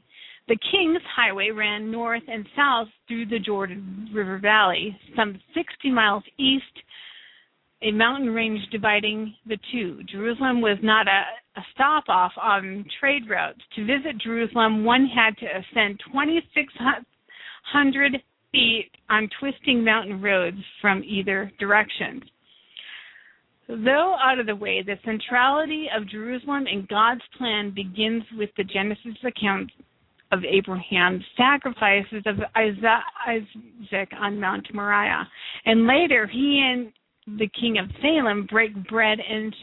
The 0.50 0.58
King's 0.70 1.02
Highway 1.16 1.52
ran 1.52 1.90
north 1.90 2.24
and 2.28 2.46
south 2.58 2.90
through 3.08 3.28
the 3.28 3.40
Jordan 3.40 4.10
River 4.14 4.38
Valley, 4.38 5.00
some 5.16 5.40
60 5.54 5.92
miles 5.92 6.24
east 6.38 6.66
a 7.82 7.92
mountain 7.92 8.30
range 8.30 8.62
dividing 8.72 9.36
the 9.46 9.58
two. 9.72 10.02
Jerusalem 10.10 10.62
was 10.62 10.78
not 10.82 11.08
a, 11.08 11.24
a 11.60 11.64
stop 11.74 12.06
off 12.08 12.32
on 12.42 12.86
trade 13.00 13.30
routes. 13.30 13.60
To 13.76 13.86
visit 13.86 14.18
Jerusalem, 14.18 14.84
one 14.84 15.08
had 15.08 15.38
to 15.38 15.46
ascend 15.46 16.00
2,600 16.12 18.24
feet 18.52 18.90
on 19.10 19.30
twisting 19.40 19.84
mountain 19.84 20.22
roads 20.22 20.58
from 20.82 21.04
either 21.06 21.52
direction. 21.60 22.22
Though 23.68 24.16
out 24.22 24.40
of 24.40 24.46
the 24.46 24.56
way, 24.56 24.84
the 24.84 25.00
centrality 25.04 25.88
of 25.96 26.08
Jerusalem 26.08 26.68
in 26.68 26.86
God's 26.90 27.24
plan 27.38 27.72
begins 27.72 28.24
with 28.38 28.52
the 28.58 28.64
Genesis 28.64 29.18
account 29.26 29.72
of 30.32 30.44
Abraham's 30.44 31.24
sacrifices 31.36 32.24
of 32.26 32.38
Isaac 32.56 34.10
on 34.20 34.40
Mount 34.40 34.68
Moriah. 34.74 35.28
And 35.66 35.88
later, 35.88 36.28
he 36.28 36.62
and 36.72 36.92
the 37.28 37.50
king 37.60 37.78
of 37.78 37.90
Salem 38.02 38.48
break 38.50 38.74
bread 38.88 39.20
and 39.20 39.54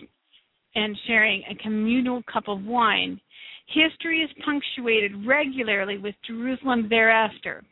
and 0.74 0.96
sharing 1.06 1.42
a 1.50 1.62
communal 1.62 2.22
cup 2.32 2.48
of 2.48 2.64
wine. 2.64 3.20
History 3.66 4.20
is 4.20 4.30
punctuated 4.44 5.26
regularly 5.26 5.98
with 5.98 6.14
Jerusalem 6.26 6.88
thereafter 6.88 7.62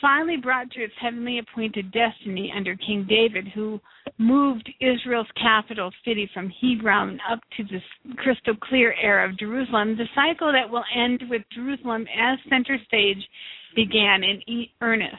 finally 0.00 0.36
brought 0.36 0.70
to 0.70 0.82
its 0.82 0.92
heavenly 1.00 1.38
appointed 1.38 1.90
destiny 1.92 2.52
under 2.54 2.76
King 2.76 3.06
David, 3.08 3.48
who 3.54 3.80
moved 4.18 4.70
Israel's 4.80 5.26
capital 5.40 5.90
city 6.04 6.28
from 6.34 6.52
Hebron 6.60 7.18
up 7.30 7.40
to 7.56 7.64
the 7.64 7.80
crystal 8.16 8.54
clear 8.56 8.94
air 9.00 9.24
of 9.24 9.38
Jerusalem, 9.38 9.96
the 9.96 10.08
cycle 10.14 10.52
that 10.52 10.70
will 10.70 10.84
end 10.94 11.22
with 11.30 11.42
Jerusalem 11.54 12.06
as 12.18 12.38
center 12.50 12.78
stage 12.86 13.26
began 13.74 14.22
in 14.22 14.66
earnest. 14.82 15.14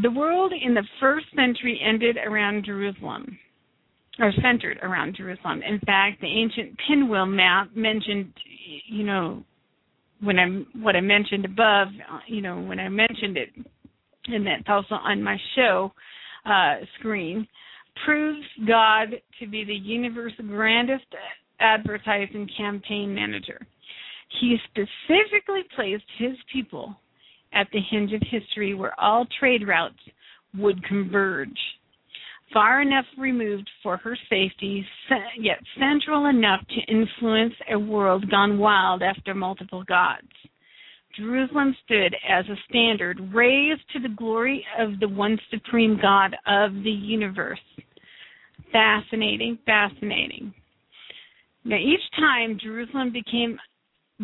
The 0.00 0.10
world 0.10 0.52
in 0.52 0.74
the 0.74 0.86
first 1.00 1.26
century 1.36 1.80
ended 1.84 2.16
around 2.16 2.64
Jerusalem, 2.64 3.38
or 4.18 4.32
centered 4.42 4.78
around 4.82 5.16
Jerusalem. 5.16 5.62
In 5.62 5.78
fact, 5.80 6.20
the 6.20 6.26
ancient 6.26 6.78
pinwheel 6.86 7.26
map 7.26 7.70
mentioned, 7.74 8.32
you 8.88 9.04
know, 9.04 9.44
when 10.20 10.38
I 10.38 10.46
what 10.78 10.96
I 10.96 11.00
mentioned 11.00 11.44
above, 11.44 11.88
you 12.26 12.40
know, 12.40 12.60
when 12.60 12.78
I 12.78 12.88
mentioned 12.88 13.36
it, 13.36 13.50
and 14.26 14.46
that's 14.46 14.68
also 14.68 14.94
on 14.94 15.22
my 15.22 15.36
show 15.56 15.92
uh, 16.46 16.76
screen, 16.98 17.46
proves 18.04 18.46
God 18.66 19.08
to 19.40 19.46
be 19.46 19.64
the 19.64 19.74
universe's 19.74 20.38
grandest 20.48 21.04
advertising 21.60 22.48
campaign 22.56 23.14
manager. 23.14 23.60
He 24.40 24.56
specifically 24.70 25.62
placed 25.76 26.04
his 26.18 26.32
people 26.52 26.96
at 27.52 27.68
the 27.72 27.80
hinge 27.90 28.12
of 28.12 28.22
history 28.30 28.74
where 28.74 28.98
all 29.00 29.26
trade 29.38 29.66
routes 29.66 29.98
would 30.54 30.84
converge 30.84 31.58
far 32.52 32.82
enough 32.82 33.04
removed 33.18 33.68
for 33.82 33.96
her 33.98 34.16
safety, 34.28 34.84
yet 35.38 35.58
central 35.78 36.26
enough 36.26 36.60
to 36.68 36.92
influence 36.92 37.54
a 37.70 37.78
world 37.78 38.30
gone 38.30 38.58
wild 38.58 39.02
after 39.02 39.34
multiple 39.34 39.84
gods. 39.84 40.28
Jerusalem 41.16 41.76
stood 41.84 42.14
as 42.28 42.44
a 42.46 42.56
standard 42.68 43.20
raised 43.34 43.82
to 43.92 44.00
the 44.00 44.14
glory 44.16 44.64
of 44.78 44.98
the 45.00 45.08
one 45.08 45.38
supreme 45.50 45.98
God 46.00 46.34
of 46.46 46.72
the 46.82 46.90
universe. 46.90 47.60
Fascinating, 48.72 49.58
fascinating. 49.66 50.54
Now, 51.64 51.76
each 51.76 52.00
time 52.18 52.58
Jerusalem 52.60 53.12
became 53.12 53.58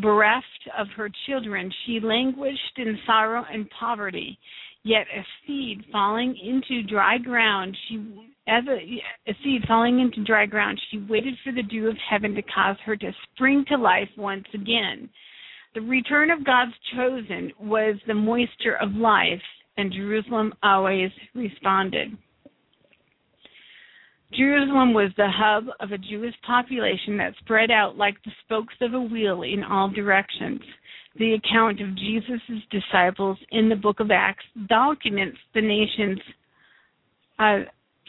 bereft 0.00 0.68
of 0.78 0.88
her 0.96 1.11
children, 1.26 1.72
she 1.84 2.00
languished 2.00 2.78
in 2.78 2.98
sorrow 3.06 3.44
and 3.52 3.68
poverty. 3.70 4.38
Yet 4.84 5.06
a 5.14 5.24
seed 5.46 5.84
falling 5.92 6.37
into 6.42 6.82
dry 6.84 7.18
ground, 7.18 7.76
she 7.88 7.96
as 8.46 8.64
a, 8.66 9.30
a 9.30 9.37
seed 9.44 9.62
falling 9.68 10.00
into 10.00 10.24
dry 10.24 10.46
ground, 10.46 10.80
she 10.90 11.04
waited 11.08 11.34
for 11.44 11.52
the 11.52 11.62
dew 11.62 11.88
of 11.88 11.96
heaven 12.08 12.34
to 12.34 12.42
cause 12.42 12.76
her 12.84 12.96
to 12.96 13.12
spring 13.34 13.64
to 13.68 13.76
life 13.76 14.08
once 14.16 14.46
again. 14.54 15.11
The 15.74 15.82
return 15.82 16.30
of 16.30 16.44
God's 16.44 16.72
chosen 16.96 17.52
was 17.61 17.96
the 18.06 18.14
moisture 18.14 18.76
of 18.80 18.94
life, 18.94 19.42
and 19.76 19.92
Jerusalem 19.92 20.54
always 20.62 21.11
responded. 21.34 22.16
Jerusalem 24.34 24.92
was 24.92 25.10
the 25.16 25.30
hub 25.30 25.64
of 25.80 25.92
a 25.92 25.98
Jewish 25.98 26.34
population 26.46 27.16
that 27.16 27.32
spread 27.38 27.70
out 27.70 27.96
like 27.96 28.22
the 28.24 28.30
spokes 28.44 28.74
of 28.80 28.94
a 28.94 29.00
wheel 29.00 29.42
in 29.42 29.62
all 29.62 29.88
directions. 29.88 30.60
The 31.18 31.34
account 31.34 31.80
of 31.80 31.96
Jesus' 31.96 32.62
disciples 32.70 33.38
in 33.50 33.68
the 33.68 33.76
book 33.76 34.00
of 34.00 34.10
Acts 34.10 34.44
documents 34.68 35.38
the 35.54 35.62
nations 35.62 36.20
uh, 37.38 37.60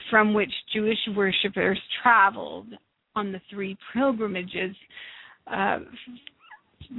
from 0.09 0.33
which 0.33 0.51
Jewish 0.73 0.97
worshippers 1.15 1.79
traveled 2.03 2.67
on 3.15 3.31
the 3.31 3.41
three 3.49 3.77
pilgrimages, 3.93 4.75
uh, 5.47 5.79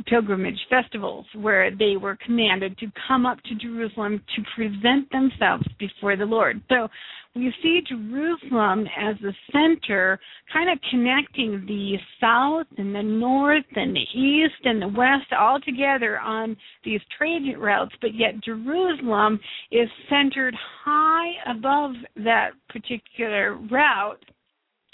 pilgrimage 0.07 0.59
festivals, 0.69 1.27
where 1.35 1.71
they 1.71 1.97
were 1.97 2.17
commanded 2.25 2.79
to 2.79 2.87
come 3.09 3.27
up 3.27 3.39
to 3.45 3.55
Jerusalem 3.55 4.23
to 4.37 4.43
present 4.55 5.11
themselves 5.11 5.65
before 5.79 6.17
the 6.17 6.25
Lord. 6.25 6.61
So 6.69 6.89
we 7.35 7.53
see 7.63 7.81
Jerusalem 7.89 8.87
as 8.99 9.17
the 9.21 9.33
center, 9.53 10.19
kind 10.53 10.71
of 10.71 10.79
connecting 10.91 11.65
the 11.67 11.97
south 12.21 12.67
and 12.77 12.95
the 12.95 13.03
north 13.03 13.65
and 13.77 13.95
the 13.95 14.19
east 14.19 14.65
and 14.65 14.83
the 14.83 14.89
west 14.89 15.33
all 15.39 15.61
together 15.61 16.19
on 16.19 16.57
these 16.85 17.01
trade 17.17 17.43
routes, 17.57 17.95
but 18.01 18.15
yet 18.15 18.43
Jerusalem 18.43 19.39
is 19.71 19.89
centered 20.09 20.55
high 20.85 21.33
above 21.49 21.93
that 22.17 22.51
particular 22.69 23.57
route. 23.71 24.25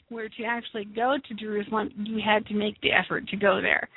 Where 0.09 0.29
to 0.29 0.45
actually 0.45 0.85
go 0.85 1.17
to 1.27 1.35
Jerusalem, 1.35 1.91
you 1.97 2.21
had 2.25 2.47
to 2.47 2.55
make 2.55 2.81
the 2.81 2.93
effort 2.93 3.27
to 3.29 3.37
go 3.37 3.61
there. 3.61 3.89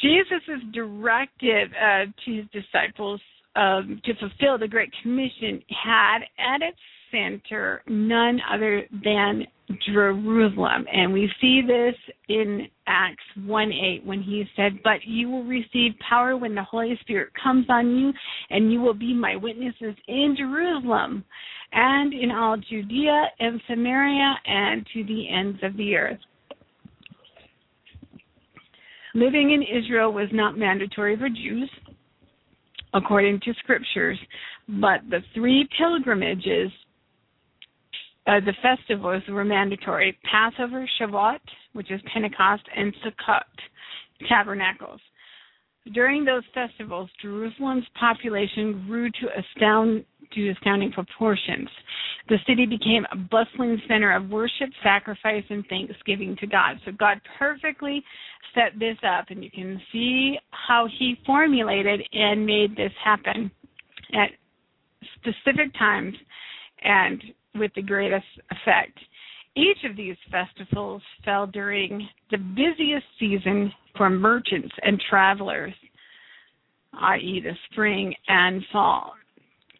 Jesus' 0.00 0.62
directive 0.72 1.68
uh, 1.72 2.04
to 2.24 2.36
his 2.36 2.44
disciples 2.52 3.20
um, 3.54 4.00
to 4.04 4.14
fulfill 4.16 4.58
the 4.58 4.68
Great 4.68 4.90
Commission 5.02 5.62
had 5.70 6.18
at 6.38 6.62
its 6.62 6.78
center 7.10 7.82
none 7.86 8.40
other 8.52 8.84
than 9.04 9.46
Jerusalem. 9.92 10.86
And 10.92 11.12
we 11.12 11.30
see 11.40 11.62
this 11.66 11.94
in 12.28 12.68
Acts 12.86 13.24
1 13.44 13.72
8 13.72 14.04
when 14.04 14.22
he 14.22 14.44
said, 14.54 14.80
But 14.84 15.04
you 15.04 15.28
will 15.28 15.44
receive 15.44 15.92
power 16.08 16.36
when 16.36 16.54
the 16.54 16.62
Holy 16.62 16.98
Spirit 17.00 17.30
comes 17.42 17.66
on 17.68 17.96
you, 17.96 18.12
and 18.50 18.72
you 18.72 18.80
will 18.80 18.94
be 18.94 19.14
my 19.14 19.36
witnesses 19.36 19.94
in 20.06 20.36
Jerusalem 20.38 21.24
and 21.72 22.12
in 22.12 22.30
all 22.30 22.56
Judea 22.56 23.24
and 23.40 23.60
Samaria 23.68 24.34
and 24.46 24.86
to 24.94 25.04
the 25.04 25.28
ends 25.28 25.58
of 25.62 25.76
the 25.76 25.96
earth. 25.96 26.20
Living 29.16 29.52
in 29.52 29.62
Israel 29.62 30.12
was 30.12 30.28
not 30.30 30.58
mandatory 30.58 31.16
for 31.16 31.30
Jews 31.30 31.70
according 32.92 33.40
to 33.46 33.54
scriptures, 33.60 34.18
but 34.68 35.00
the 35.08 35.20
three 35.32 35.66
pilgrimages, 35.78 36.70
uh, 38.26 38.40
the 38.40 38.52
festivals 38.60 39.22
were 39.26 39.42
mandatory 39.42 40.18
Passover, 40.30 40.86
Shavuot, 41.00 41.38
which 41.72 41.90
is 41.90 41.98
Pentecost, 42.12 42.64
and 42.76 42.94
Sukkot, 42.96 44.28
tabernacles. 44.28 45.00
During 45.94 46.22
those 46.22 46.42
festivals, 46.52 47.08
Jerusalem's 47.22 47.86
population 47.98 48.84
grew 48.86 49.10
to 49.12 49.28
astound 49.38 50.04
to 50.32 50.50
astounding 50.50 50.92
proportions. 50.92 51.68
The 52.28 52.38
city 52.46 52.66
became 52.66 53.06
a 53.12 53.16
bustling 53.16 53.80
center 53.86 54.14
of 54.14 54.30
worship, 54.30 54.70
sacrifice, 54.82 55.44
and 55.48 55.64
thanksgiving 55.68 56.36
to 56.40 56.46
God. 56.46 56.80
So 56.84 56.92
God 56.92 57.20
perfectly 57.38 58.02
set 58.54 58.78
this 58.78 58.96
up, 59.06 59.26
and 59.28 59.44
you 59.44 59.50
can 59.50 59.80
see 59.92 60.38
how 60.50 60.88
He 60.98 61.16
formulated 61.24 62.00
and 62.12 62.44
made 62.44 62.76
this 62.76 62.92
happen 63.04 63.50
at 64.12 64.30
specific 65.16 65.72
times 65.78 66.14
and 66.82 67.22
with 67.54 67.72
the 67.74 67.82
greatest 67.82 68.26
effect. 68.50 68.98
Each 69.56 69.78
of 69.88 69.96
these 69.96 70.16
festivals 70.30 71.02
fell 71.24 71.46
during 71.46 72.06
the 72.30 72.38
busiest 72.38 73.06
season 73.18 73.72
for 73.96 74.10
merchants 74.10 74.74
and 74.82 75.02
travelers, 75.08 75.72
i.e., 77.00 77.40
the 77.42 77.52
spring 77.70 78.14
and 78.28 78.62
fall. 78.70 79.14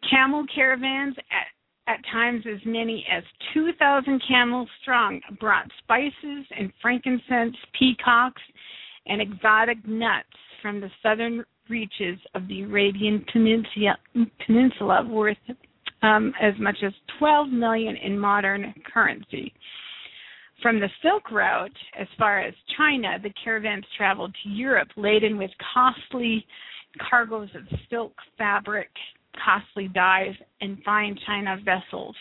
Camel 0.09 0.45
caravans 0.53 1.15
at 1.31 1.47
at 1.87 2.03
times 2.11 2.43
as 2.45 2.59
many 2.65 3.05
as 3.09 3.23
2,000 3.53 4.21
camels 4.27 4.67
strong, 4.81 5.21
brought 5.39 5.71
spices 5.79 6.45
and 6.57 6.71
frankincense, 6.81 7.55
peacocks, 7.79 8.41
and 9.05 9.21
exotic 9.21 9.77
nuts 9.87 10.27
from 10.61 10.81
the 10.81 10.89
southern 11.01 11.43
reaches 11.69 12.19
of 12.35 12.47
the 12.47 12.63
Arabian 12.63 13.25
Peninsula, 13.31 13.97
peninsula 14.45 15.07
worth 15.09 15.37
um, 16.01 16.33
as 16.41 16.53
much 16.59 16.77
as 16.85 16.93
12 17.19 17.49
million 17.49 17.95
in 17.95 18.19
modern 18.19 18.73
currency. 18.93 19.53
From 20.61 20.79
the 20.79 20.89
Silk 21.01 21.31
Route, 21.31 21.71
as 21.99 22.07
far 22.17 22.39
as 22.39 22.53
China, 22.77 23.17
the 23.21 23.33
caravans 23.43 23.85
traveled 23.95 24.35
to 24.43 24.49
Europe 24.49 24.89
laden 24.97 25.37
with 25.37 25.51
costly 25.73 26.45
cargoes 27.09 27.49
of 27.55 27.61
silk, 27.89 28.13
fabric, 28.37 28.89
costly 29.43 29.87
dyes, 29.87 30.35
and 30.61 30.77
fine 30.83 31.17
china 31.25 31.57
vessels. 31.63 32.15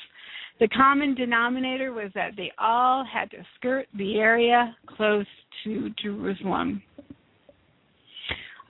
The 0.58 0.68
common 0.68 1.14
denominator 1.14 1.92
was 1.92 2.10
that 2.14 2.32
they 2.36 2.50
all 2.58 3.04
had 3.04 3.30
to 3.32 3.38
skirt 3.56 3.86
the 3.96 4.18
area 4.18 4.74
close 4.86 5.26
to 5.64 5.90
Jerusalem. 6.02 6.82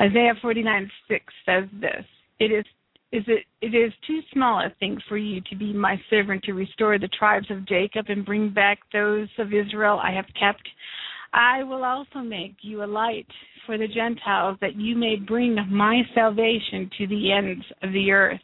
Isaiah 0.01 0.35
49 0.43 0.91
6 1.09 1.25
says 1.47 1.65
this 1.81 2.05
It 2.41 2.53
is 2.53 2.65
is 3.13 3.23
it 3.29 3.45
it 3.63 3.75
is 3.75 3.93
too 4.07 4.21
small 4.33 4.61
a 4.61 4.71
thing 4.81 4.99
for 5.09 5.17
you 5.17 5.41
to 5.49 5.57
be 5.57 5.73
my 5.73 6.01
servant 6.11 6.43
to 6.45 6.53
restore 6.53 6.99
the 6.99 7.09
tribes 7.09 7.51
of 7.51 7.67
Jacob 7.67 8.07
and 8.09 8.27
bring 8.27 8.51
back 8.51 8.81
those 8.93 9.29
of 9.39 9.55
Israel 9.55 10.01
I 10.03 10.13
have 10.13 10.27
kept. 10.39 10.69
I 11.33 11.63
will 11.63 11.85
also 11.85 12.19
make 12.19 12.57
you 12.63 12.83
a 12.83 12.87
light 12.87 13.29
for 13.67 13.77
the 13.77 13.89
Gentiles 13.89 14.57
that 14.61 14.77
you 14.77 14.97
may 14.97 15.17
bring 15.17 15.57
my 15.69 16.03
salvation 16.15 16.89
to 16.97 17.07
the 17.09 17.33
ends 17.33 17.65
of 17.83 17.93
the 17.93 18.11
earth. 18.13 18.41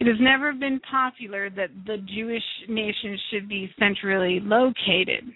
It 0.00 0.06
has 0.08 0.16
never 0.20 0.52
been 0.52 0.80
popular 0.90 1.48
that 1.50 1.70
the 1.86 1.98
Jewish 2.12 2.42
nation 2.68 3.16
should 3.30 3.48
be 3.48 3.72
centrally 3.78 4.40
located. 4.42 5.32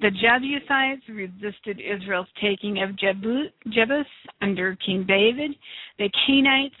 The 0.00 0.12
Jebusites 0.12 1.02
resisted 1.08 1.80
Israel's 1.80 2.28
taking 2.40 2.80
of 2.82 2.90
Jebus 2.90 4.04
under 4.40 4.76
King 4.86 5.04
David. 5.08 5.56
The 5.98 6.08
Canaanites 6.24 6.76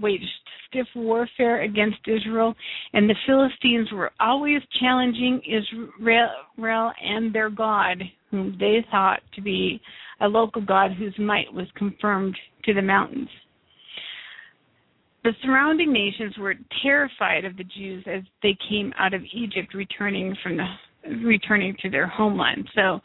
waged 0.00 0.24
stiff 0.68 0.86
warfare 0.94 1.62
against 1.62 1.98
Israel, 2.06 2.54
and 2.92 3.08
the 3.08 3.14
Philistines 3.26 3.90
were 3.92 4.10
always 4.20 4.60
challenging 4.80 5.40
Israel 5.46 6.92
and 7.02 7.34
their 7.34 7.50
God, 7.50 8.02
whom 8.30 8.56
they 8.58 8.84
thought 8.90 9.20
to 9.34 9.40
be 9.40 9.80
a 10.20 10.26
local 10.26 10.62
God 10.62 10.92
whose 10.92 11.14
might 11.18 11.52
was 11.52 11.66
confirmed 11.76 12.36
to 12.64 12.74
the 12.74 12.82
mountains. 12.82 13.28
The 15.24 15.32
surrounding 15.44 15.92
nations 15.92 16.36
were 16.36 16.54
terrified 16.82 17.44
of 17.44 17.56
the 17.56 17.64
Jews 17.64 18.04
as 18.06 18.22
they 18.42 18.56
came 18.68 18.92
out 18.98 19.14
of 19.14 19.22
Egypt 19.32 19.74
returning 19.74 20.36
from 20.42 20.56
the 20.56 20.66
returning 21.24 21.76
to 21.82 21.90
their 21.90 22.06
homeland. 22.06 22.68
So 22.74 23.00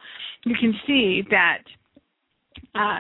you 0.46 0.56
can 0.60 0.74
see 0.86 1.24
that 1.30 1.64
uh, 2.76 3.00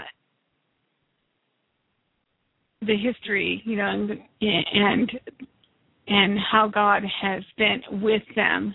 the 2.82 2.96
history, 2.96 3.62
you 3.66 3.76
know, 3.76 3.88
and, 3.90 4.12
and 4.42 5.12
and 6.10 6.38
how 6.40 6.70
God 6.70 7.04
has 7.22 7.44
been 7.58 7.82
with 8.02 8.24
them. 8.36 8.74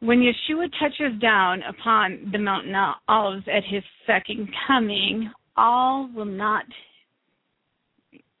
When 0.00 0.20
Yeshua 0.20 0.68
touches 0.80 1.20
down 1.20 1.62
upon 1.62 2.30
the 2.32 2.38
mountain 2.38 2.74
Olives 3.08 3.44
at 3.52 3.64
his 3.68 3.82
second 4.06 4.48
coming, 4.66 5.30
all 5.56 6.08
will 6.14 6.24
not 6.24 6.64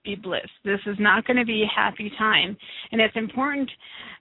be 0.04 0.14
bliss. 0.14 0.46
This 0.64 0.80
is 0.86 0.96
not 0.98 1.26
going 1.26 1.36
to 1.36 1.44
be 1.44 1.62
a 1.62 1.80
happy 1.80 2.10
time, 2.18 2.56
and 2.90 3.00
it's 3.00 3.16
important 3.16 3.70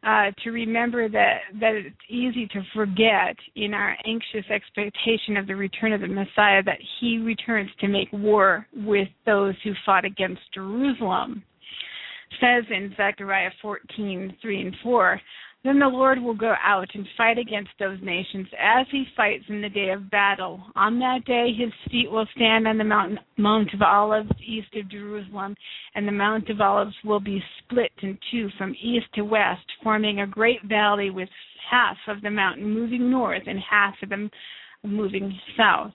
uh, 0.04 0.32
to 0.44 0.52
remember 0.52 1.10
that 1.10 1.40
that 1.60 1.74
it's 1.76 1.96
easy 2.10 2.48
to 2.48 2.62
forget 2.74 3.36
in 3.56 3.74
our 3.74 3.96
anxious 4.06 4.50
expectation 4.50 5.38
of 5.38 5.48
the 5.48 5.56
return 5.56 5.94
of 5.94 6.02
the 6.02 6.08
Messiah 6.08 6.64
that 6.64 6.80
He 7.00 7.18
returns 7.18 7.70
to 7.80 7.88
make 7.88 8.10
war 8.12 8.68
with 8.74 9.08
those 9.26 9.56
who 9.64 9.74
fought 9.86 10.06
against 10.06 10.42
Jerusalem. 10.54 11.44
It 12.32 12.38
says 12.40 12.64
in 12.70 12.94
Zechariah 12.96 13.52
14, 13.62 14.38
3 14.42 14.62
and 14.62 14.76
4, 14.82 15.22
then 15.64 15.78
the 15.78 15.88
Lord 15.88 16.20
will 16.20 16.34
go 16.34 16.55
out 16.64 16.89
and 16.95 17.05
fight 17.16 17.38
against 17.38 17.70
those 17.80 17.99
nations 18.01 18.47
as 18.59 18.88
he 18.91 19.05
fights 19.16 19.43
in 19.47 19.62
the 19.62 19.70
day 19.70 19.89
of 19.89 20.09
battle. 20.09 20.59
On 20.76 20.97
that 20.99 21.24
day, 21.26 21.53
his 21.55 21.72
feet 21.91 22.09
will 22.09 22.26
stand 22.36 22.68
on 22.68 22.80
the 22.80 22.84
mountain, 22.84 23.20
Mount 23.38 23.72
of 23.74 23.82
Olives 23.82 24.32
east 24.45 24.76
of 24.76 24.89
Jerusalem, 24.89 25.55
and 25.93 26.07
the 26.07 26.12
Mount 26.12 26.49
of 26.49 26.59
Olives 26.62 26.95
will 27.03 27.20
be 27.20 27.43
split 27.59 27.91
in 28.01 28.18
two 28.32 28.49
from 28.57 28.76
east 28.82 29.05
to 29.14 29.22
west, 29.22 29.66
forming 29.84 30.22
a 30.22 30.28
great 30.28 30.64
valley 30.64 31.12
with 31.12 31.30
half 31.70 31.97
of 32.07 32.22
the 32.22 32.32
mountain 32.32 32.68
moving 32.68 33.12
north 33.12 33.43
and 33.45 33.59
half 33.59 33.93
of 34.01 34.09
them 34.09 34.32
moving 34.84 35.38
south. 35.55 35.91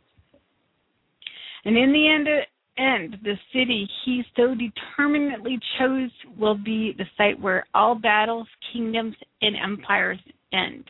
And 1.65 1.77
in 1.77 1.93
the 1.93 2.09
end, 2.09 2.29
end, 2.79 3.17
the 3.23 3.35
city 3.53 3.89
he 4.05 4.23
so 4.37 4.55
determinedly 4.55 5.59
chose 5.79 6.11
will 6.39 6.57
be 6.57 6.95
the 6.97 7.05
site 7.17 7.41
where 7.41 7.67
all 7.75 7.95
battles, 7.95 8.47
kingdoms, 8.73 9.15
and 9.43 9.57
empires 9.57 10.19
end. 10.53 10.85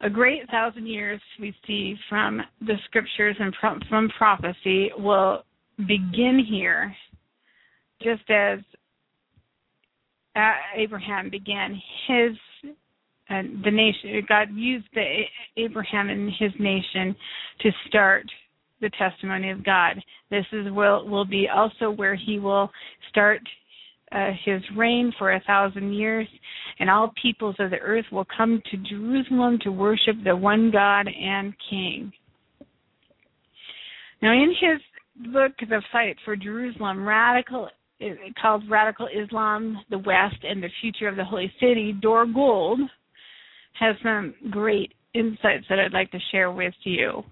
A 0.00 0.10
great 0.10 0.48
thousand 0.48 0.86
years 0.86 1.20
we 1.40 1.54
see 1.66 1.96
from 2.08 2.40
the 2.60 2.74
scriptures 2.84 3.36
and 3.40 3.54
from 3.88 4.08
prophecy 4.16 4.90
will 4.96 5.42
begin 5.78 6.44
here, 6.48 6.94
just 8.00 8.28
as 8.30 8.60
Abraham 10.76 11.30
began 11.30 11.80
his 12.06 12.36
uh, 13.30 13.42
the 13.64 13.70
nation. 13.70 14.22
God 14.28 14.48
used 14.54 14.86
the 14.94 15.22
Abraham 15.56 16.08
and 16.08 16.30
his 16.38 16.52
nation 16.58 17.14
to 17.60 17.70
start 17.86 18.24
the 18.80 18.90
testimony 18.98 19.50
of 19.50 19.64
God. 19.64 20.02
This 20.30 20.44
is 20.52 20.66
will 20.70 21.06
will 21.06 21.24
be 21.24 21.48
also 21.48 21.90
where 21.90 22.14
he 22.14 22.38
will 22.38 22.70
start 23.10 23.40
uh, 24.12 24.30
his 24.44 24.62
reign 24.76 25.12
for 25.18 25.32
a 25.32 25.40
thousand 25.46 25.92
years, 25.92 26.26
and 26.78 26.88
all 26.88 27.12
peoples 27.20 27.56
of 27.58 27.70
the 27.70 27.78
earth 27.78 28.06
will 28.10 28.26
come 28.36 28.62
to 28.70 28.76
Jerusalem 28.78 29.58
to 29.62 29.70
worship 29.70 30.16
the 30.24 30.34
one 30.34 30.70
God 30.70 31.08
and 31.08 31.52
King. 31.68 32.12
Now, 34.22 34.32
in 34.32 34.54
his 34.60 35.32
book, 35.32 35.52
The 35.60 35.82
Fight 35.92 36.16
for 36.24 36.36
Jerusalem, 36.36 37.06
radical 37.06 37.68
called 38.40 38.62
Radical 38.70 39.08
Islam, 39.08 39.78
the 39.90 39.98
West, 39.98 40.36
and 40.44 40.62
the 40.62 40.70
Future 40.80 41.08
of 41.08 41.16
the 41.16 41.24
Holy 41.24 41.52
City, 41.60 41.92
Dore 41.92 42.26
Gold 42.26 42.80
has 43.78 43.96
some 44.02 44.34
great 44.50 44.94
insights 45.14 45.66
that 45.68 45.80
I'd 45.80 45.92
like 45.92 46.10
to 46.12 46.18
share 46.30 46.52
with 46.52 46.74
you 46.84 47.24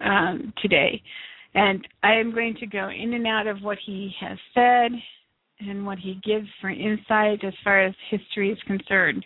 um, 0.00 0.52
today. 0.60 1.02
And 1.54 1.86
I 2.02 2.14
am 2.14 2.32
going 2.32 2.56
to 2.60 2.66
go 2.66 2.88
in 2.88 3.12
and 3.14 3.26
out 3.26 3.46
of 3.46 3.62
what 3.62 3.78
he 3.84 4.12
has 4.20 4.38
said 4.54 4.92
and 5.60 5.84
what 5.86 5.98
he 5.98 6.20
gives 6.24 6.48
for 6.60 6.70
insight 6.70 7.44
as 7.44 7.52
far 7.62 7.84
as 7.84 7.94
history 8.10 8.50
is 8.50 8.58
concerned. 8.66 9.24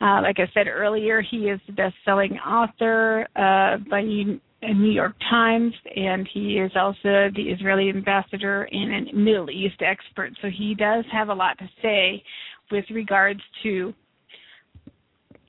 Uh, 0.00 0.20
like 0.22 0.38
I 0.38 0.50
said 0.52 0.66
earlier, 0.66 1.22
he 1.22 1.48
is 1.48 1.60
the 1.66 1.72
best-selling 1.72 2.32
author 2.38 3.26
uh, 3.36 3.78
by 3.88 4.02
New 4.02 4.90
York 4.90 5.14
Times, 5.30 5.72
and 5.94 6.28
he 6.34 6.58
is 6.58 6.72
also 6.74 7.30
the 7.34 7.54
Israeli 7.56 7.88
ambassador 7.88 8.68
and 8.70 9.08
a 9.08 9.14
Middle 9.14 9.50
East 9.50 9.80
expert. 9.80 10.32
So 10.42 10.48
he 10.48 10.74
does 10.74 11.04
have 11.12 11.28
a 11.28 11.34
lot 11.34 11.56
to 11.58 11.68
say 11.80 12.22
with 12.70 12.84
regards 12.90 13.40
to 13.62 13.94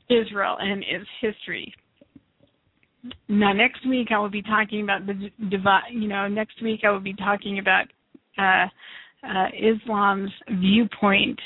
Israel 0.10 0.58
and 0.60 0.84
its 0.84 1.10
history. 1.20 1.74
Now, 3.28 3.54
next 3.54 3.88
week 3.88 4.10
I 4.12 4.20
will 4.20 4.30
be 4.30 4.42
talking 4.42 4.82
about 4.82 5.06
the 5.06 5.30
divide. 5.50 5.92
You 5.92 6.08
know, 6.08 6.28
next 6.28 6.62
week 6.62 6.82
I 6.84 6.90
will 6.90 7.00
be 7.00 7.14
talking 7.14 7.60
about 7.60 7.86
uh, 8.38 8.68
uh, 9.28 9.48
Islam's 9.58 10.32
viewpoint 10.60 11.40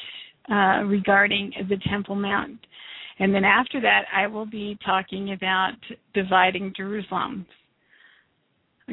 uh, 0.51 0.83
regarding 0.85 1.51
the 1.69 1.77
Temple 1.89 2.15
Mount, 2.15 2.59
and 3.19 3.33
then 3.33 3.43
after 3.43 3.81
that 3.81 4.05
I 4.15 4.27
will 4.27 4.45
be 4.45 4.77
talking 4.85 5.33
about 5.33 5.73
dividing 6.13 6.73
Jerusalem, 6.75 7.45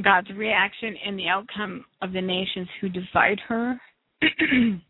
God's 0.02 0.30
reaction 0.36 0.94
and 1.06 1.18
the 1.18 1.28
outcome 1.28 1.84
of 2.02 2.12
the 2.12 2.20
nations 2.20 2.68
who 2.80 2.88
divide 2.88 3.40
her. 3.48 3.80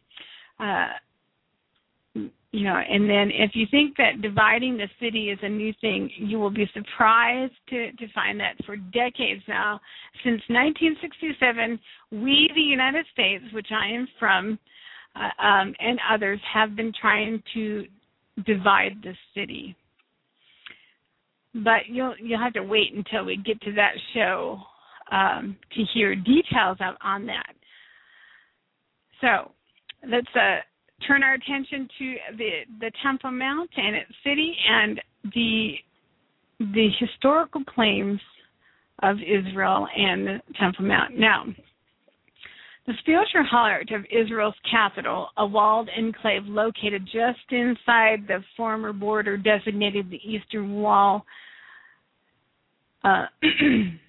you 2.52 2.64
know 2.64 2.76
and 2.76 3.08
then 3.08 3.30
if 3.32 3.52
you 3.54 3.66
think 3.70 3.96
that 3.96 4.22
dividing 4.22 4.76
the 4.76 4.88
city 5.00 5.30
is 5.30 5.38
a 5.42 5.48
new 5.48 5.72
thing 5.80 6.10
you 6.16 6.38
will 6.38 6.50
be 6.50 6.68
surprised 6.72 7.52
to 7.68 7.92
to 7.92 8.06
find 8.14 8.38
that 8.40 8.54
for 8.64 8.76
decades 8.76 9.42
now. 9.48 9.80
Since 10.24 10.42
1967 10.48 11.78
we 12.12 12.50
the 12.54 12.60
united 12.60 13.06
states 13.12 13.44
which 13.52 13.68
i 13.72 13.88
am 13.88 14.06
from 14.18 14.58
uh, 15.16 15.42
um, 15.42 15.74
and 15.78 15.98
others 16.12 16.40
have 16.52 16.76
been 16.76 16.92
trying 17.00 17.42
to 17.54 17.86
divide 18.44 18.96
the 19.02 19.14
city. 19.34 19.76
But 21.54 21.88
you'll 21.88 22.14
you'll 22.20 22.40
have 22.40 22.52
to 22.54 22.62
wait 22.62 22.92
until 22.94 23.24
we 23.24 23.36
get 23.36 23.60
to 23.62 23.72
that 23.72 23.92
show 24.14 24.60
um, 25.10 25.56
to 25.74 25.82
hear 25.94 26.14
details 26.14 26.76
of, 26.80 26.96
on 27.02 27.26
that. 27.26 27.54
So 29.20 29.52
let's 30.06 30.28
uh 30.34 30.60
turn 31.06 31.22
our 31.22 31.34
attention 31.34 31.88
to 31.98 32.14
the 32.38 32.50
the 32.80 32.90
Temple 33.02 33.30
Mount 33.30 33.70
and 33.76 33.96
its 33.96 34.12
city 34.24 34.54
and 34.68 35.00
the 35.34 35.74
the 36.58 36.88
historical 36.98 37.62
claims 37.64 38.20
of 39.02 39.16
Israel 39.18 39.86
and 39.94 40.26
the 40.26 40.40
Temple 40.58 40.86
Mount. 40.86 41.18
Now, 41.18 41.44
the 42.86 42.94
spiritual 43.00 43.44
heart 43.44 43.90
of 43.90 44.04
Israel's 44.10 44.54
capital, 44.70 45.28
a 45.36 45.46
walled 45.46 45.90
enclave 45.96 46.46
located 46.46 47.04
just 47.04 47.40
inside 47.50 48.26
the 48.26 48.42
former 48.56 48.92
border 48.92 49.36
designated 49.36 50.08
the 50.08 50.20
Eastern 50.24 50.74
Wall, 50.80 51.24
uh, 53.04 53.26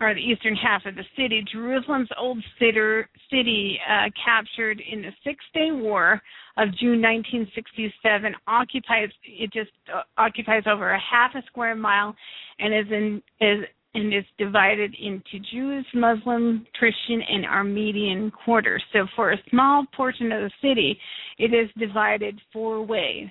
or 0.00 0.14
the 0.14 0.20
eastern 0.20 0.56
half 0.56 0.84
of 0.86 0.94
the 0.94 1.04
city, 1.16 1.44
Jerusalem's 1.52 2.08
old 2.18 2.42
city, 2.58 3.78
uh, 3.88 4.08
captured 4.24 4.80
in 4.90 5.02
the 5.02 5.10
Six 5.22 5.44
Day 5.52 5.70
War 5.70 6.20
of 6.56 6.68
June 6.78 7.00
1967, 7.02 8.34
occupies 8.46 9.10
it 9.24 9.52
just 9.52 9.70
uh, 9.94 10.02
occupies 10.18 10.64
over 10.66 10.92
a 10.92 11.00
half 11.00 11.34
a 11.34 11.42
square 11.46 11.74
mile, 11.74 12.14
and 12.58 12.74
is 12.74 12.86
in 12.90 13.22
is 13.40 13.64
and 13.94 14.14
is 14.14 14.24
divided 14.38 14.94
into 14.94 15.44
Jews, 15.52 15.86
Muslim, 15.94 16.66
Christian, 16.78 17.20
and 17.28 17.44
Armenian 17.44 18.30
quarters. 18.30 18.82
So 18.92 19.06
for 19.14 19.32
a 19.32 19.36
small 19.50 19.84
portion 19.94 20.32
of 20.32 20.40
the 20.40 20.50
city, 20.62 20.98
it 21.38 21.52
is 21.52 21.68
divided 21.78 22.40
four 22.52 22.82
ways. 22.82 23.28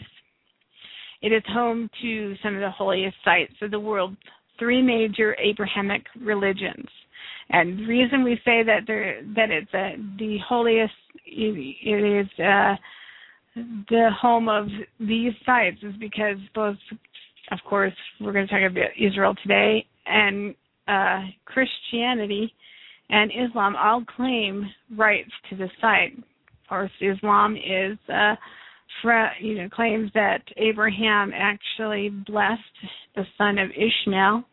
It 1.21 1.31
is 1.31 1.43
home 1.47 1.89
to 2.01 2.35
some 2.43 2.55
of 2.55 2.61
the 2.61 2.69
holiest 2.69 3.17
sites 3.23 3.53
of 3.61 3.71
the 3.71 3.79
world, 3.79 4.15
three 4.59 4.81
major 4.81 5.35
Abrahamic 5.39 6.03
religions. 6.21 6.87
And 7.49 7.79
the 7.79 7.85
reason 7.85 8.23
we 8.23 8.35
say 8.45 8.63
that 8.63 8.81
there 8.87 9.21
that 9.35 9.49
it's 9.49 9.73
uh, 9.73 10.01
the 10.17 10.37
holiest, 10.47 10.93
it 11.25 12.25
is 12.25 12.39
uh, 12.39 12.75
the 13.89 14.09
home 14.19 14.47
of 14.47 14.67
these 14.99 15.33
sites, 15.45 15.77
is 15.83 15.93
because 15.99 16.37
both, 16.55 16.77
of 17.51 17.59
course, 17.67 17.93
we're 18.21 18.31
going 18.31 18.47
to 18.47 18.53
talk 18.53 18.71
about 18.71 18.91
Israel 18.97 19.35
today, 19.43 19.85
and 20.05 20.55
uh, 20.87 21.21
Christianity 21.45 22.53
and 23.09 23.31
Islam 23.31 23.75
all 23.75 24.03
claim 24.15 24.69
rights 24.97 25.31
to 25.49 25.57
the 25.57 25.69
site. 25.81 26.17
Of 26.17 26.69
course, 26.69 26.91
Islam 27.01 27.57
is 27.57 27.97
uh, 28.07 28.35
you 29.39 29.55
know 29.55 29.69
claims 29.69 30.11
that 30.13 30.41
Abraham 30.57 31.31
actually 31.35 32.09
blessed 32.09 32.61
the 33.15 33.25
son 33.37 33.57
of 33.57 33.69
Ishmael, 33.71 34.43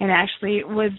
and 0.00 0.10
actually 0.10 0.64
was 0.64 0.90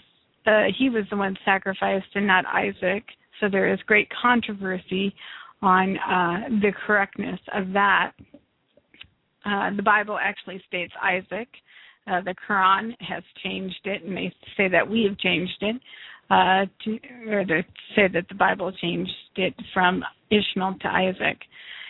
uh, 0.48 0.66
he 0.78 0.90
was 0.90 1.04
the 1.10 1.18
one 1.18 1.38
sacrificed 1.44 2.08
and 2.16 2.28
not 2.28 2.46
Isaac. 2.46 3.04
So 3.40 3.50
there 3.50 3.72
is 3.74 3.80
great 3.86 4.08
controversy 4.22 5.14
on 5.62 5.98
uh, 5.98 6.50
the 6.62 6.72
correctness 6.86 7.40
of 7.54 7.74
that. 7.74 8.12
Uh, 9.46 9.76
the 9.76 9.84
Bible 9.84 10.18
actually 10.22 10.62
states 10.68 10.94
Isaac. 11.02 11.48
Uh, 12.08 12.22
the 12.22 12.36
Quran 12.48 12.96
has 13.00 13.24
changed 13.44 13.80
it, 13.86 14.04
and 14.04 14.16
they 14.16 14.32
say 14.58 14.68
that 14.70 14.88
we 14.88 15.04
have 15.04 15.18
changed 15.18 15.58
it, 15.62 15.76
uh, 16.30 16.66
to, 16.84 17.00
or 17.30 17.46
they 17.46 17.66
say 17.96 18.08
that 18.14 18.28
the 18.30 18.36
Bible 18.36 18.72
changed 18.72 19.12
it 19.36 19.54
from 19.74 20.04
Ishmael 20.30 20.76
to 20.82 20.88
Isaac. 20.88 21.40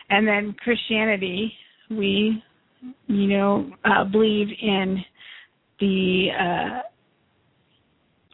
And 0.09 0.27
then 0.27 0.55
Christianity, 0.63 1.51
we, 1.89 2.43
you 3.07 3.27
know, 3.27 3.71
uh, 3.83 4.03
believe 4.03 4.47
in 4.61 5.03
the 5.79 6.27
uh, 6.39 6.81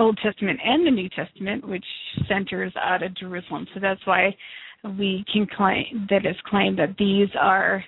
Old 0.02 0.20
Testament 0.24 0.60
and 0.64 0.86
the 0.86 0.92
New 0.92 1.10
Testament, 1.10 1.68
which 1.68 1.86
centers 2.28 2.74
out 2.82 3.04
of 3.04 3.16
Jerusalem. 3.16 3.68
So 3.74 3.80
that's 3.80 4.06
why 4.06 4.36
we 4.84 5.24
can 5.32 5.48
claim 5.56 6.08
that 6.10 6.26
it's 6.26 6.40
claimed 6.48 6.80
that 6.80 6.96
these 6.98 7.30
are 7.40 7.84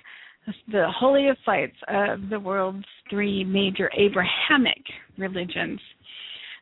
the 0.70 0.86
holiest 0.88 1.40
sites 1.44 1.76
of 1.88 2.28
the 2.30 2.38
world's 2.38 2.84
three 3.10 3.44
major 3.44 3.90
Abrahamic 3.96 4.82
religions. 5.18 5.80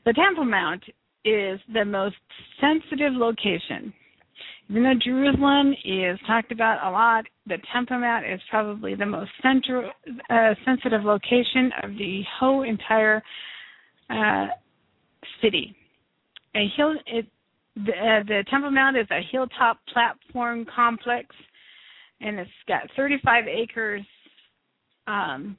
The 0.05 0.13
Temple 0.13 0.45
Mount 0.45 0.83
is 1.25 1.61
the 1.73 1.85
most 1.85 2.17
sensitive 2.61 3.13
location 3.13 3.93
even 4.71 4.85
though 4.85 4.95
Jerusalem 5.05 5.75
is 5.85 6.19
talked 6.27 6.53
about 6.53 6.87
a 6.87 6.91
lot, 6.91 7.25
the 7.47 7.59
Temple 7.73 7.99
Mount 7.99 8.25
is 8.25 8.41
probably 8.51 8.95
the 8.95 9.07
most 9.07 9.31
central, 9.43 9.91
uh, 10.31 10.55
sensitive 10.65 11.05
location 11.05 11.71
of 11.83 11.91
the 11.91 12.23
whole 12.39 12.63
entire 12.63 13.23
uh, 14.09 14.47
city. 15.43 15.75
A 16.55 16.67
hill, 16.77 16.95
it, 17.07 17.27
the, 17.77 17.93
uh, 17.93 18.23
the 18.27 18.45
Temple 18.51 18.71
Mount 18.71 18.97
is 18.97 19.07
a 19.11 19.21
hilltop 19.31 19.79
platform 19.93 20.65
complex, 20.75 21.35
and 22.21 22.39
it's 22.39 22.51
got 22.69 22.83
35 22.97 23.45
acres. 23.49 24.03
Um, 25.07 25.57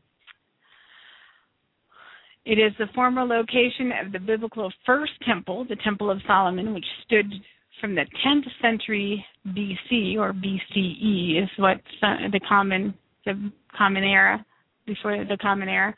it 2.46 2.60
is 2.60 2.74
the 2.78 2.88
former 2.94 3.24
location 3.24 3.92
of 4.04 4.12
the 4.12 4.20
biblical 4.20 4.72
first 4.86 5.14
temple, 5.26 5.66
the 5.70 5.78
Temple 5.84 6.10
of 6.10 6.20
Solomon, 6.28 6.74
which 6.74 6.86
stood 7.06 7.32
from 7.80 7.96
the 7.96 8.06
10th 8.26 8.46
century 8.62 9.26
BC 9.48 10.18
or 10.18 10.34
BCE 10.34 11.44
is 11.44 11.50
what 11.58 11.82
the 12.02 12.40
common 12.48 12.94
the 13.26 13.52
common 13.78 14.04
era 14.04 14.46
before 14.86 15.24
the 15.26 15.38
common 15.42 15.70
era 15.70 15.94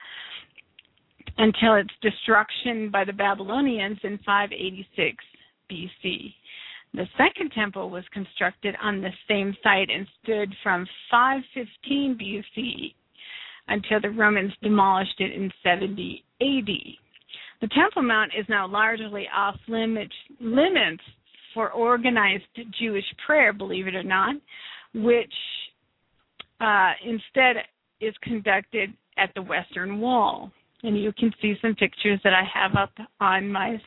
until 1.37 1.75
its 1.75 1.89
destruction 2.01 2.89
by 2.89 3.03
the 3.03 3.13
Babylonians 3.13 3.97
in 4.03 4.17
586 4.19 5.23
BC. 5.69 6.33
The 6.93 7.07
second 7.17 7.51
temple 7.51 7.89
was 7.89 8.05
constructed 8.13 8.75
on 8.81 9.01
the 9.01 9.09
same 9.27 9.55
site 9.61 9.89
and 9.89 10.07
stood 10.23 10.53
from 10.63 10.87
515 11.11 12.17
BC 12.17 12.93
until 13.67 13.99
the 13.99 14.11
Romans 14.11 14.53
demolished 14.61 15.19
it 15.19 15.33
in 15.33 15.51
70 15.63 16.23
AD. 16.41 16.69
The 17.61 17.67
Temple 17.75 18.03
Mount 18.03 18.31
is 18.37 18.45
now 18.47 18.67
largely 18.67 19.27
off 19.35 19.55
limits, 19.67 20.13
limits 20.39 21.03
for 21.55 21.71
organized 21.71 22.43
Jewish 22.79 23.05
prayer, 23.25 23.51
believe 23.51 23.87
it 23.87 23.95
or 23.95 24.03
not, 24.03 24.35
which 24.93 25.33
uh, 26.61 26.91
instead 27.03 27.55
is 27.99 28.13
conducted 28.21 28.93
at 29.17 29.31
the 29.33 29.41
Western 29.41 29.99
Wall. 29.99 30.51
And 30.83 31.01
you 31.01 31.11
can 31.17 31.31
see 31.41 31.55
some 31.61 31.73
pictures 31.73 32.19
that 32.23 32.33
I 32.33 32.43
have 32.53 32.75
up 32.75 32.91
on 33.19 33.51
my 33.51 33.81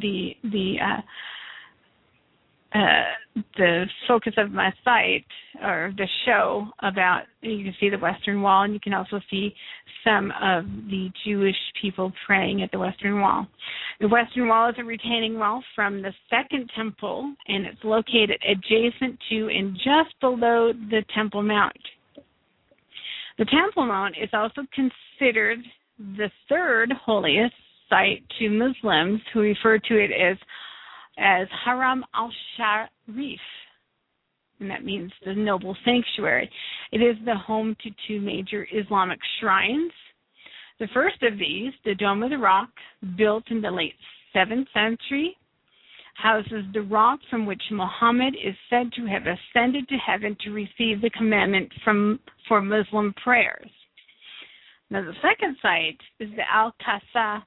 the 0.00 0.30
the 0.44 0.76
uh, 0.82 1.00
uh, 2.74 3.40
the 3.56 3.84
focus 4.06 4.34
of 4.36 4.50
my 4.50 4.70
site 4.84 5.24
or 5.62 5.92
the 5.96 6.06
show 6.26 6.66
about 6.82 7.22
you 7.40 7.64
can 7.64 7.74
see 7.80 7.88
the 7.88 7.98
Western 7.98 8.42
Wall 8.42 8.64
and 8.64 8.74
you 8.74 8.80
can 8.80 8.92
also 8.92 9.20
see 9.30 9.54
some 10.04 10.30
of 10.42 10.64
the 10.90 11.08
Jewish 11.24 11.56
people 11.80 12.12
praying 12.26 12.62
at 12.62 12.70
the 12.70 12.78
Western 12.78 13.20
Wall. 13.20 13.46
The 14.00 14.08
Western 14.08 14.48
Wall 14.48 14.68
is 14.68 14.74
a 14.78 14.84
retaining 14.84 15.38
wall 15.38 15.62
from 15.74 16.02
the 16.02 16.12
Second 16.28 16.70
Temple 16.76 17.34
and 17.46 17.64
it's 17.64 17.82
located 17.84 18.38
adjacent 18.46 19.18
to 19.30 19.48
and 19.48 19.74
just 19.76 20.18
below 20.20 20.72
the 20.72 21.02
Temple 21.14 21.42
Mount. 21.42 21.72
The 23.38 23.46
Temple 23.46 23.86
Mount 23.86 24.14
is 24.20 24.30
also 24.32 24.62
considered 24.74 25.58
the 25.98 26.30
third 26.48 26.92
holiest 26.92 27.54
site 27.88 28.22
to 28.38 28.50
Muslims 28.50 29.20
who 29.32 29.40
refer 29.40 29.78
to 29.78 29.94
it 29.94 30.10
as 30.10 30.36
as 31.18 31.48
Haram 31.64 32.04
al 32.14 32.32
Sharif, 32.56 33.40
and 34.60 34.70
that 34.70 34.84
means 34.84 35.12
the 35.24 35.34
noble 35.34 35.76
sanctuary. 35.84 36.50
It 36.92 36.98
is 36.98 37.16
the 37.24 37.36
home 37.36 37.76
to 37.82 37.90
two 38.06 38.20
major 38.20 38.66
Islamic 38.72 39.18
shrines. 39.40 39.92
The 40.80 40.88
first 40.94 41.22
of 41.22 41.38
these, 41.38 41.72
the 41.84 41.94
Dome 41.94 42.22
of 42.22 42.30
the 42.30 42.38
Rock, 42.38 42.70
built 43.16 43.44
in 43.50 43.60
the 43.60 43.70
late 43.70 43.94
7th 44.34 44.66
century, 44.72 45.36
houses 46.14 46.64
the 46.72 46.82
rock 46.82 47.20
from 47.30 47.46
which 47.46 47.62
Muhammad 47.70 48.34
is 48.34 48.54
said 48.68 48.92
to 48.92 49.06
have 49.06 49.22
ascended 49.22 49.88
to 49.88 49.96
heaven 49.96 50.36
to 50.42 50.50
receive 50.50 51.00
the 51.00 51.10
commandment 51.16 51.70
from 51.84 52.18
for 52.48 52.60
Muslim 52.60 53.14
prayers. 53.22 53.70
Now 54.90 55.02
the 55.02 55.14
second 55.22 55.56
site 55.62 56.00
is 56.18 56.28
the 56.34 56.42
Al-Aqsa 56.52 57.42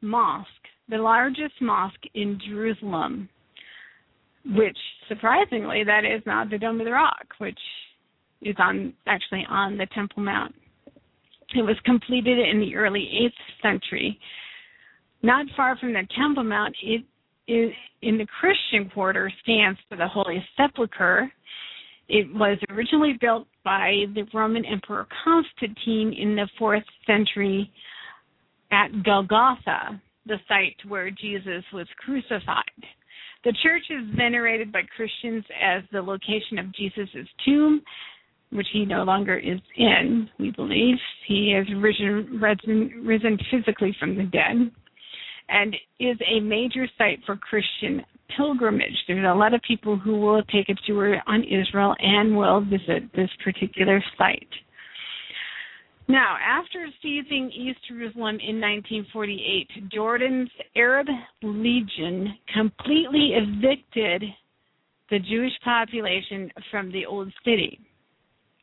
Mosque, 0.00 0.48
the 0.88 0.98
largest 0.98 1.54
mosque 1.60 2.04
in 2.14 2.38
Jerusalem, 2.46 3.28
which 4.44 4.76
surprisingly 5.08 5.82
that 5.84 6.04
is 6.04 6.22
not 6.26 6.50
the 6.50 6.58
Dome 6.58 6.80
of 6.80 6.86
the 6.86 6.92
Rock, 6.92 7.26
which 7.38 7.58
is 8.42 8.56
on 8.58 8.92
actually 9.06 9.46
on 9.48 9.78
the 9.78 9.86
Temple 9.94 10.22
Mount. 10.22 10.54
It 11.54 11.62
was 11.62 11.76
completed 11.84 12.38
in 12.38 12.60
the 12.60 12.74
early 12.76 13.08
8th 13.22 13.62
century. 13.62 14.18
Not 15.22 15.46
far 15.56 15.76
from 15.78 15.92
the 15.92 16.06
Temple 16.18 16.44
Mount, 16.44 16.74
it 16.82 17.04
is 17.46 17.72
in 18.02 18.18
the 18.18 18.26
Christian 18.40 18.90
quarter 18.90 19.30
stands 19.42 19.78
for 19.88 19.96
the 19.96 20.08
Holy 20.08 20.44
Sepulchre. 20.56 21.30
It 22.08 22.26
was 22.34 22.58
originally 22.70 23.14
built 23.18 23.46
by 23.64 24.04
the 24.14 24.26
Roman 24.34 24.64
Emperor 24.66 25.06
Constantine 25.24 26.12
in 26.12 26.36
the 26.36 26.48
4th 26.60 26.84
century 27.06 27.70
at 28.70 28.88
Golgotha 29.04 30.00
the 30.26 30.36
site 30.48 30.76
where 30.88 31.10
Jesus 31.10 31.64
was 31.72 31.86
crucified. 31.98 32.64
The 33.44 33.54
church 33.62 33.82
is 33.90 34.16
venerated 34.16 34.72
by 34.72 34.82
Christians 34.96 35.44
as 35.62 35.82
the 35.92 36.00
location 36.00 36.58
of 36.58 36.74
Jesus' 36.74 37.28
tomb, 37.44 37.82
which 38.50 38.66
he 38.72 38.84
no 38.84 39.02
longer 39.02 39.36
is 39.36 39.60
in, 39.76 40.28
we 40.38 40.50
believe. 40.50 40.96
He 41.26 41.52
has 41.54 41.66
risen, 41.76 42.40
risen, 42.40 43.02
risen 43.04 43.38
physically 43.50 43.94
from 44.00 44.16
the 44.16 44.24
dead 44.24 44.70
and 45.48 45.76
is 46.00 46.16
a 46.26 46.40
major 46.40 46.86
site 46.96 47.20
for 47.26 47.36
Christian 47.36 48.02
pilgrimage. 48.36 48.96
There's 49.06 49.26
a 49.26 49.36
lot 49.36 49.54
of 49.54 49.60
people 49.66 49.96
who 49.96 50.20
will 50.20 50.42
take 50.44 50.68
a 50.68 50.74
tour 50.86 51.20
on 51.26 51.44
Israel 51.44 51.94
and 51.98 52.36
will 52.36 52.62
visit 52.62 53.12
this 53.14 53.30
particular 53.42 54.02
site. 54.16 54.48
Now, 56.06 56.36
after 56.42 56.86
seizing 57.00 57.50
East 57.50 57.78
Jerusalem 57.88 58.38
in 58.40 58.60
1948, 58.60 59.90
Jordan's 59.90 60.50
Arab 60.76 61.06
Legion 61.42 62.34
completely 62.52 63.32
evicted 63.34 64.24
the 65.10 65.18
Jewish 65.18 65.52
population 65.64 66.50
from 66.70 66.92
the 66.92 67.06
old 67.06 67.32
city. 67.44 67.80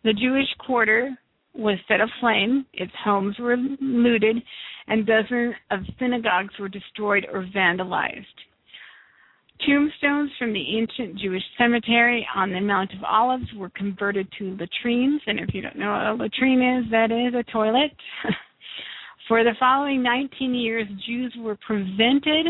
The 0.04 0.14
Jewish 0.14 0.48
quarter 0.66 1.18
was 1.54 1.78
set 1.88 2.00
aflame, 2.00 2.66
its 2.74 2.92
homes 3.04 3.36
were 3.40 3.58
looted, 3.58 4.38
and 4.88 5.06
dozens 5.06 5.56
of 5.72 5.80
synagogues 6.00 6.54
were 6.60 6.70
destroyed 6.70 7.26
or 7.32 7.48
vandalized. 7.56 8.26
Tombstones 9.66 10.32
from 10.40 10.54
the 10.54 10.78
ancient 10.78 11.20
Jewish 11.20 11.44
cemetery 11.58 12.28
on 12.36 12.52
the 12.52 12.62
Mount 12.62 12.94
of 12.94 13.04
Olives 13.04 13.46
were 13.56 13.70
converted 13.70 14.28
to 14.40 14.58
latrines, 14.60 15.22
and 15.28 15.40
if 15.40 15.54
you 15.54 15.62
don't 15.62 15.78
know 15.78 15.92
what 15.92 16.08
a 16.08 16.14
latrine 16.14 16.62
is, 16.62 16.92
that 16.92 17.12
is 17.12 17.34
a 17.36 17.44
toilet. 17.52 17.92
For 19.28 19.44
the 19.44 19.54
following 19.60 20.02
19 20.02 20.56
years, 20.56 20.88
Jews 21.06 21.34
were 21.40 21.58
prevented 21.66 22.48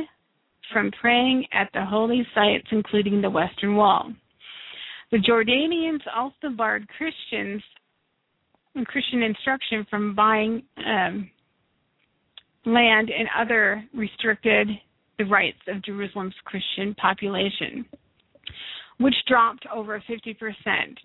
from 0.72 0.92
praying 1.02 1.46
at 1.54 1.70
the 1.74 1.86
holy 1.86 2.26
sites, 2.34 2.68
including 2.72 3.22
the 3.22 3.30
Western 3.30 3.76
Wall. 3.76 4.12
The 5.12 5.18
Jordanians 5.18 6.02
also 6.16 6.56
barred 6.56 6.88
Christians 6.98 7.62
and 8.76 8.88
Christian 8.88 9.22
instruction 9.22 9.86
from 9.90 10.16
buying 10.16 10.64
um, 10.78 11.30
land 12.66 13.10
and 13.10 13.28
other 13.38 13.84
restricted 13.94 14.70
the 15.22 15.30
rights 15.30 15.60
of 15.68 15.84
Jerusalem's 15.84 16.34
Christian 16.46 16.96
population, 16.96 17.86
which 19.00 19.14
dropped 19.28 19.66
over 19.74 20.02
50% 20.10 20.36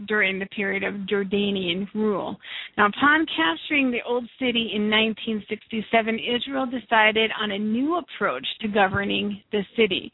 during 0.06 0.38
the 0.38 0.46
period 0.46 0.84
of 0.84 0.94
Jordanian 1.06 1.86
rule. 1.94 2.36
Now, 2.78 2.86
upon 2.86 3.26
capturing 3.36 3.90
the 3.90 4.00
Old 4.06 4.24
City 4.38 4.70
in 4.74 4.90
1967, 4.90 6.18
Israel 6.18 6.66
decided 6.66 7.30
on 7.38 7.50
a 7.50 7.58
new 7.58 7.98
approach 7.98 8.46
to 8.62 8.68
governing 8.68 9.42
the 9.52 9.62
city. 9.76 10.10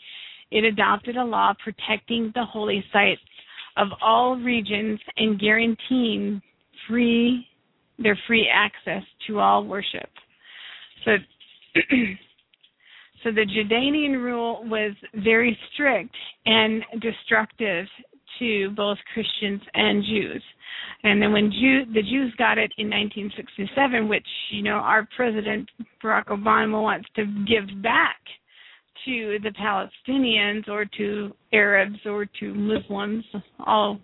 It 0.50 0.64
adopted 0.64 1.16
a 1.16 1.24
law 1.24 1.54
protecting 1.62 2.32
the 2.34 2.44
holy 2.44 2.84
sites 2.92 3.20
of 3.76 3.88
all 4.02 4.36
regions 4.36 4.98
and 5.16 5.38
guaranteeing 5.38 6.42
free 6.88 7.46
their 7.98 8.18
free 8.26 8.48
access 8.52 9.02
to 9.28 9.38
all 9.38 9.64
worship. 9.64 10.10
So 11.04 11.12
so 13.22 13.30
the 13.30 13.46
Jordanian 13.46 14.22
rule 14.22 14.64
was 14.64 14.92
very 15.14 15.56
strict 15.72 16.14
and 16.46 16.82
destructive 17.00 17.86
to 18.38 18.70
both 18.70 18.98
Christians 19.12 19.62
and 19.74 20.02
Jews. 20.04 20.42
And 21.04 21.20
then 21.20 21.32
when 21.32 21.50
Jew, 21.50 21.84
the 21.92 22.02
Jews 22.02 22.32
got 22.38 22.58
it 22.58 22.72
in 22.78 22.88
1967, 22.88 24.08
which 24.08 24.26
you 24.50 24.62
know 24.62 24.74
our 24.74 25.06
president 25.16 25.68
Barack 26.02 26.26
Obama 26.26 26.82
wants 26.82 27.08
to 27.16 27.24
give 27.46 27.82
back 27.82 28.18
to 29.04 29.38
the 29.42 29.50
Palestinians 29.50 30.68
or 30.68 30.84
to 30.96 31.32
Arabs 31.52 31.98
or 32.06 32.26
to 32.40 32.54
Muslims, 32.54 33.24
all 33.66 33.98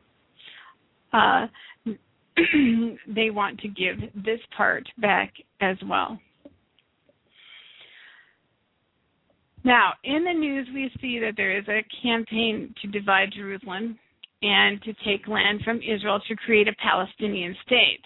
uh, 1.12 1.47
they 1.87 3.31
want 3.31 3.59
to 3.61 3.69
give 3.69 3.97
this 4.14 4.41
part 4.57 4.89
back 4.99 5.33
as 5.61 5.77
well. 5.89 6.19
Now, 9.65 9.93
in 10.05 10.25
the 10.25 10.33
news, 10.33 10.69
we 10.73 10.91
see 11.01 11.19
that 11.19 11.35
there 11.37 11.59
is 11.59 11.65
a 11.69 11.85
campaign 12.03 12.75
to 12.81 12.89
divide 12.89 13.33
Jerusalem 13.33 13.99
and 14.43 14.81
to 14.83 14.93
take 15.05 15.27
land 15.27 15.63
from 15.65 15.79
Israel 15.79 16.21
to 16.29 16.37
create 16.37 16.69
a 16.69 16.75
Palestinian 16.75 17.57
state. 17.67 18.03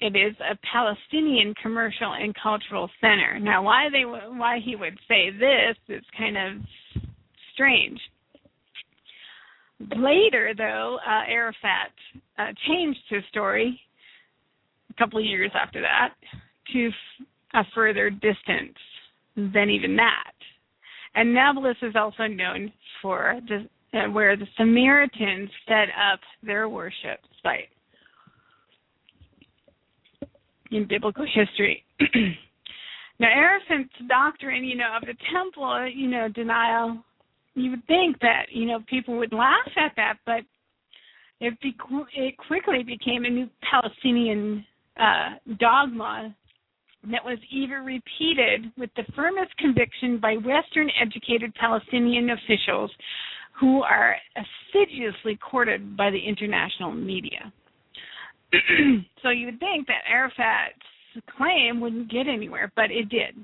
it 0.00 0.16
is 0.16 0.34
a 0.40 0.58
Palestinian 0.72 1.54
commercial 1.62 2.14
and 2.14 2.34
cultural 2.42 2.90
center. 3.00 3.38
Now, 3.38 3.62
why 3.62 3.88
they 3.90 4.04
why 4.04 4.58
he 4.64 4.74
would 4.74 4.98
say 5.06 5.30
this 5.30 5.76
is 5.88 6.04
kind 6.16 6.36
of 6.36 7.02
strange. 7.54 8.00
Later, 9.96 10.54
though, 10.56 10.98
uh, 11.06 11.22
Arafat 11.28 11.92
uh, 12.38 12.48
changed 12.66 13.00
his 13.08 13.22
story 13.30 13.80
a 14.90 14.94
couple 14.94 15.18
of 15.18 15.24
years 15.24 15.50
after 15.54 15.80
that 15.80 16.14
to 16.72 16.90
a 17.54 17.62
further 17.74 18.10
distance 18.10 18.76
than 19.36 19.70
even 19.70 19.96
that. 19.96 20.32
And 21.14 21.34
Nablus 21.34 21.76
is 21.82 21.94
also 21.96 22.26
known 22.26 22.72
for 23.00 23.40
the, 23.48 23.68
uh, 23.94 24.10
where 24.10 24.36
the 24.36 24.46
Samaritans 24.56 25.50
set 25.68 25.88
up 26.12 26.20
their 26.42 26.68
worship 26.68 27.20
site 27.42 27.68
in 30.70 30.86
biblical 30.88 31.26
history. 31.26 31.84
now, 33.20 33.28
Arafat's 33.28 33.90
doctrine, 34.08 34.64
you 34.64 34.76
know, 34.76 34.96
of 34.96 35.02
the 35.02 35.14
temple, 35.32 35.88
you 35.94 36.08
know, 36.08 36.28
denial, 36.28 37.02
you 37.54 37.70
would 37.70 37.86
think 37.86 38.18
that, 38.20 38.46
you 38.50 38.66
know, 38.66 38.80
people 38.88 39.16
would 39.18 39.32
laugh 39.32 39.70
at 39.76 39.92
that, 39.96 40.14
but 40.24 40.40
it, 41.40 41.60
be- 41.60 41.76
it 42.14 42.36
quickly 42.38 42.82
became 42.82 43.24
a 43.24 43.30
new 43.30 43.48
Palestinian 43.70 44.64
uh, 44.98 45.34
dogma 45.58 46.34
that 47.10 47.24
was 47.24 47.38
even 47.50 47.84
repeated 47.84 48.72
with 48.78 48.90
the 48.96 49.02
firmest 49.14 49.54
conviction 49.58 50.18
by 50.18 50.34
Western 50.34 50.88
educated 51.00 51.52
Palestinian 51.56 52.30
officials 52.30 52.90
who 53.62 53.80
are 53.84 54.16
assiduously 54.36 55.36
courted 55.36 55.96
by 55.96 56.10
the 56.10 56.18
international 56.18 56.90
media. 56.90 57.52
so 59.22 59.30
you 59.30 59.46
would 59.46 59.60
think 59.60 59.86
that 59.86 60.02
Arafat's 60.10 60.74
claim 61.36 61.80
wouldn't 61.80 62.10
get 62.10 62.26
anywhere, 62.26 62.72
but 62.74 62.90
it 62.90 63.08
did. 63.08 63.36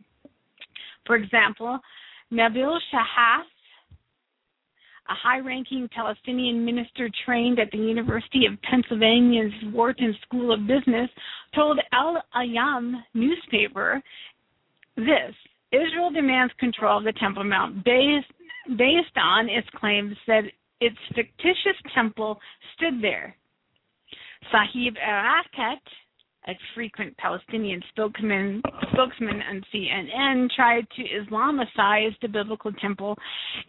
For 1.06 1.14
example, 1.14 1.78
Nabil 2.32 2.76
Shaath, 2.92 3.44
a 5.08 5.14
high 5.14 5.38
ranking 5.38 5.88
Palestinian 5.94 6.64
minister 6.64 7.08
trained 7.24 7.60
at 7.60 7.70
the 7.70 7.78
University 7.78 8.44
of 8.44 8.60
Pennsylvania's 8.62 9.52
Wharton 9.72 10.16
School 10.22 10.52
of 10.52 10.66
Business, 10.66 11.08
told 11.54 11.78
Al 11.92 12.20
Ayam 12.34 12.94
newspaper 13.14 14.02
this 14.96 15.32
Israel 15.70 16.10
demands 16.10 16.52
control 16.58 16.98
of 16.98 17.04
the 17.04 17.12
Temple 17.12 17.44
Mount 17.44 17.84
based 17.84 18.26
based 18.76 19.16
on 19.16 19.48
its 19.48 19.68
claims 19.76 20.16
that 20.26 20.42
its 20.80 20.96
fictitious 21.14 21.76
temple 21.94 22.38
stood 22.76 23.02
there. 23.02 23.34
Saeb 24.52 24.96
Erekat, 24.96 25.80
a 26.46 26.52
frequent 26.74 27.16
Palestinian 27.18 27.82
spokesman, 27.90 28.62
spokesman 28.92 29.42
on 29.42 29.62
CNN, 29.74 30.48
tried 30.54 30.86
to 30.96 31.02
Islamicize 31.02 32.14
the 32.22 32.28
biblical 32.28 32.72
temple 32.74 33.16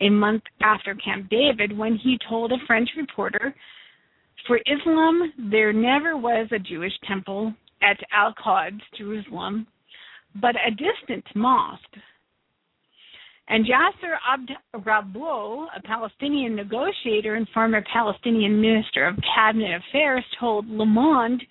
a 0.02 0.10
month 0.10 0.44
after 0.62 0.96
Camp 0.96 1.30
David 1.30 1.78
when 1.78 1.96
he 1.96 2.18
told 2.30 2.52
a 2.52 2.66
French 2.68 2.90
reporter, 2.96 3.54
For 4.48 4.60
Islam, 4.66 5.34
there 5.52 5.74
never 5.74 6.16
was 6.16 6.48
a 6.52 6.60
Jewish 6.60 6.94
temple 7.08 7.54
at 7.82 7.98
Al 8.14 8.34
Quds, 8.34 8.82
Jerusalem, 8.98 9.68
but 10.36 10.56
a 10.56 10.72
distant 10.72 11.26
mosque. 11.36 11.82
And 13.50 13.66
Yasser 13.66 14.16
Abd 14.32 14.52
Rabbo, 14.86 15.66
a 15.76 15.82
Palestinian 15.82 16.56
negotiator 16.56 17.34
and 17.34 17.48
former 17.50 17.84
Palestinian 17.92 18.62
Minister 18.62 19.08
of 19.08 19.18
Cabinet 19.36 19.82
Affairs, 19.90 20.24
told 20.40 20.68
Le 20.68 20.86
Monde 20.86 21.42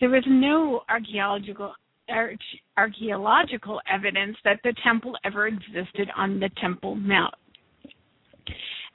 there 0.00 0.08
was 0.08 0.24
no 0.26 0.82
archaeological 0.88 1.74
archaeological 2.76 3.80
evidence 3.90 4.36
that 4.44 4.60
the 4.64 4.74
temple 4.82 5.16
ever 5.24 5.46
existed 5.46 6.08
on 6.16 6.40
the 6.40 6.50
Temple 6.60 6.96
Mount. 6.96 7.34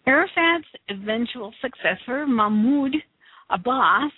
Arafat's 0.05 0.67
eventual 0.89 1.53
successor, 1.61 2.27
Mahmoud 2.27 2.95
Abbas, 3.49 4.11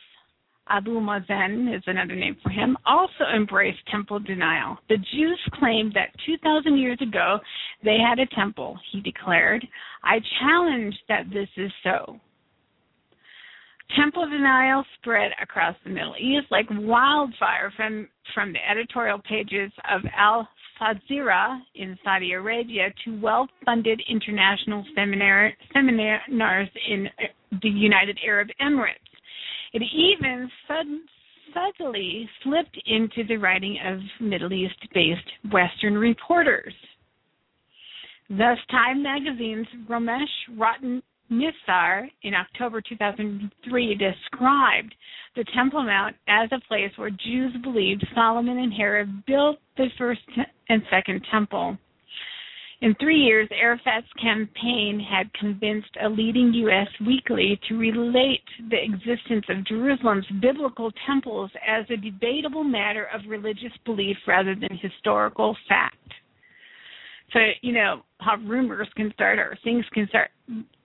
Abu 0.70 1.00
Mazen 1.00 1.76
is 1.76 1.84
another 1.88 2.16
name 2.16 2.38
for 2.44 2.50
him, 2.50 2.78
also 2.86 3.26
embraced 3.36 3.80
temple 3.92 4.20
denial. 4.20 4.78
The 4.88 4.98
Jews 4.98 5.40
claimed 5.54 5.94
that 5.96 6.10
2,000 6.26 6.78
years 6.78 7.00
ago 7.02 7.40
they 7.84 7.98
had 7.98 8.20
a 8.20 8.36
temple, 8.36 8.78
he 8.92 9.02
declared. 9.02 9.66
I 10.04 10.20
challenge 10.40 10.96
that 11.08 11.30
this 11.32 11.50
is 11.58 11.72
so. 11.84 12.20
Temple 13.96 14.30
denial 14.30 14.86
spread 15.00 15.32
across 15.42 15.76
the 15.84 15.90
Middle 15.90 16.16
East 16.20 16.46
like 16.52 16.68
wildfire 16.70 17.74
from, 17.76 18.08
from 18.36 18.54
the 18.54 18.60
editorial 18.70 19.20
pages 19.28 19.72
of 19.92 20.02
Al 20.16 20.48
Jazeera 20.80 21.60
in 21.76 21.98
Saudi 22.04 22.34
Arabia 22.34 22.94
to 23.04 23.20
well 23.20 23.48
funded 23.66 24.02
international 24.08 24.86
seminar, 24.96 25.52
seminars 25.74 26.70
in 26.88 27.10
the 27.62 27.70
United 27.70 28.18
Arab 28.26 28.50
Emirates. 28.62 29.09
It 29.74 29.82
even 29.82 30.50
subtly 31.54 32.30
slipped 32.44 32.78
into 32.86 33.24
the 33.28 33.38
writing 33.38 33.78
of 33.86 34.00
Middle 34.20 34.54
East 34.54 34.80
based 34.94 35.30
Western 35.52 35.98
reporters. 35.98 36.74
Thus, 38.30 38.58
Time 38.70 39.02
magazine's 39.02 39.68
Ramesh 39.90 40.58
Rotten 40.58 41.02
Nissar 41.32 42.10
in 42.24 42.34
October 42.34 42.82
2003 42.82 43.96
described 43.96 44.96
the 45.36 45.46
Temple 45.56 45.84
Mount 45.84 46.16
as 46.28 46.50
a 46.52 46.60
place 46.68 46.92
where 46.96 47.12
Jews 47.12 47.56
believed 47.64 48.06
Solomon 48.16 48.58
and 48.58 48.74
Herod 48.74 49.26
built 49.26 49.60
the 49.78 49.88
first 49.98 50.22
and 50.70 50.82
second 50.90 51.26
temple. 51.32 51.78
In 52.82 52.96
three 52.96 53.20
years, 53.20 53.50
Arafat's 53.52 54.08
campaign 54.22 55.00
had 55.00 55.34
convinced 55.34 55.90
a 56.02 56.08
leading 56.08 56.54
U.S. 56.54 56.88
weekly 57.06 57.60
to 57.68 57.78
relate 57.78 58.44
the 58.70 58.82
existence 58.82 59.46
of 59.50 59.66
Jerusalem's 59.66 60.26
biblical 60.42 60.90
temples 61.06 61.52
as 61.68 61.86
a 61.90 61.98
debatable 61.98 62.64
matter 62.64 63.08
of 63.14 63.22
religious 63.28 63.74
belief 63.84 64.16
rather 64.26 64.56
than 64.56 64.80
historical 64.82 65.58
fact. 65.68 65.98
So, 67.34 67.40
you 67.62 67.74
know, 67.74 68.04
how 68.20 68.38
rumors 68.38 68.88
can 68.96 69.12
start 69.14 69.40
or 69.40 69.58
things 69.62 69.86
can 69.94 70.08
start. 70.08 70.32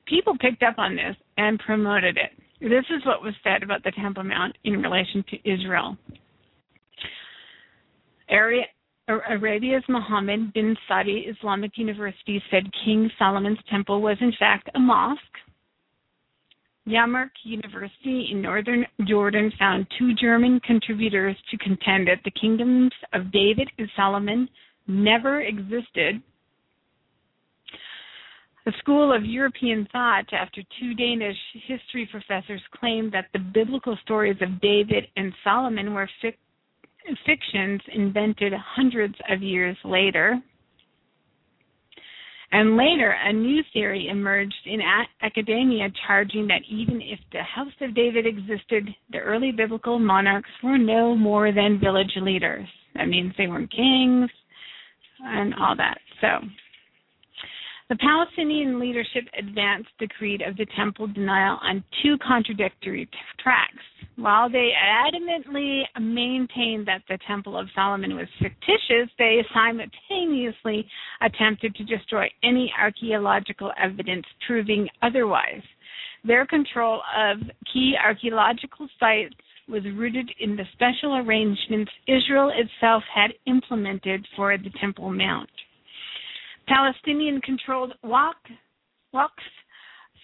People 0.07 0.36
picked 0.38 0.64
up 0.64 0.78
on 0.78 0.97
this 0.97 1.16
and 1.38 1.61
promoted 1.61 2.18
it. 2.18 2.32
This 2.61 2.84
is 2.90 3.07
what 3.07 3.22
was 3.22 3.34
said 3.45 3.62
about 3.62 3.84
the 3.84 3.92
Temple 3.92 4.24
Mount 4.24 4.57
in 4.64 4.82
relation 4.82 5.24
to 5.30 5.49
Israel. 5.49 5.97
Area, 8.28 8.64
Arabia's 9.07 9.84
Mohammed 9.88 10.52
bin 10.55 10.74
Saudi 10.88 11.26
Islamic 11.28 11.76
University 11.76 12.42
said 12.50 12.64
King 12.84 13.11
Solomon's 13.18 13.59
temple 13.70 14.00
was 14.00 14.16
in 14.20 14.32
fact 14.38 14.70
a 14.74 14.78
mosque. 14.78 15.20
Yarmouk 16.88 17.30
University 17.44 18.28
in 18.30 18.42
northern 18.42 18.86
Jordan 19.07 19.52
found 19.59 19.86
two 19.98 20.14
German 20.14 20.61
contributors 20.61 21.36
to 21.50 21.59
contend 21.59 22.09
that 22.09 22.20
the 22.24 22.30
kingdoms 22.30 22.92
of 23.12 23.32
David 23.32 23.70
and 23.78 23.88
Solomon 23.96 24.48
never 24.86 25.40
existed. 25.40 26.22
The 28.64 28.72
School 28.78 29.14
of 29.14 29.24
European 29.24 29.86
Thought, 29.92 30.32
after 30.32 30.62
two 30.80 30.94
Danish 30.94 31.36
history 31.66 32.09
professors 32.11 32.62
claimed 32.78 33.12
that 33.12 33.26
the 33.34 33.38
biblical 33.38 33.98
stories 34.02 34.38
of 34.40 34.61
David 34.62 35.07
and 35.16 35.34
Solomon 35.42 35.92
were 35.92 36.09
fic- 36.22 36.36
fictions 37.26 37.80
invented 37.92 38.52
hundreds 38.52 39.14
of 39.30 39.42
years 39.42 39.76
later. 39.84 40.40
And 42.52 42.76
later, 42.76 43.16
a 43.24 43.32
new 43.32 43.62
theory 43.72 44.08
emerged 44.08 44.54
in 44.66 44.80
academia 45.22 45.88
charging 46.06 46.46
that 46.46 46.62
even 46.70 47.00
if 47.00 47.18
the 47.32 47.42
House 47.42 47.72
of 47.80 47.96
David 47.96 48.26
existed, 48.26 48.88
the 49.10 49.18
early 49.18 49.50
biblical 49.50 49.98
monarchs 49.98 50.50
were 50.62 50.78
no 50.78 51.16
more 51.16 51.50
than 51.52 51.80
village 51.80 52.12
leaders. 52.22 52.68
That 52.94 53.08
means 53.08 53.32
they 53.36 53.48
weren't 53.48 53.72
kings 53.72 54.30
and 55.24 55.52
all 55.54 55.74
that. 55.76 55.98
So, 56.20 56.28
the 57.91 57.97
Palestinian 57.97 58.80
leadership 58.80 59.24
advanced 59.39 59.91
the 60.01 60.09
creed 60.09 60.41
of 60.41 60.57
the 60.57 60.66
temple 60.76 61.07
denial 61.07 61.59
on 61.62 61.85
two 62.03 62.16
contradictory 62.26 63.09
tracks. 63.39 63.82
While 64.16 64.49
they 64.49 64.70
adamantly 64.80 65.82
maintained 66.01 66.87
that 66.87 67.03
the 67.09 67.18
Temple 67.26 67.59
of 67.59 67.68
Solomon 67.74 68.14
was 68.14 68.28
fictitious, 68.41 69.11
they 69.18 69.45
simultaneously 69.53 70.87
attempted 71.20 71.74
to 71.74 71.85
destroy 71.85 72.30
any 72.45 72.72
archaeological 72.78 73.72
evidence 73.76 74.24
proving 74.47 74.89
otherwise. 75.03 75.62
Their 76.24 76.47
control 76.47 77.03
of 77.16 77.39
key 77.72 77.97
archaeological 78.03 78.89
sites 79.01 79.35
was 79.68 79.82
rooted 79.97 80.30
in 80.39 80.57
the 80.57 80.64
special 80.72 81.16
arrangements 81.16 81.91
Israel 82.07 82.53
itself 82.55 83.03
had 83.12 83.32
implemented 83.47 84.26
for 84.37 84.57
the 84.57 84.70
Temple 84.80 85.11
Mount. 85.11 85.51
Palestinian 86.66 87.40
controlled 87.40 87.94
Waqf 88.04 88.34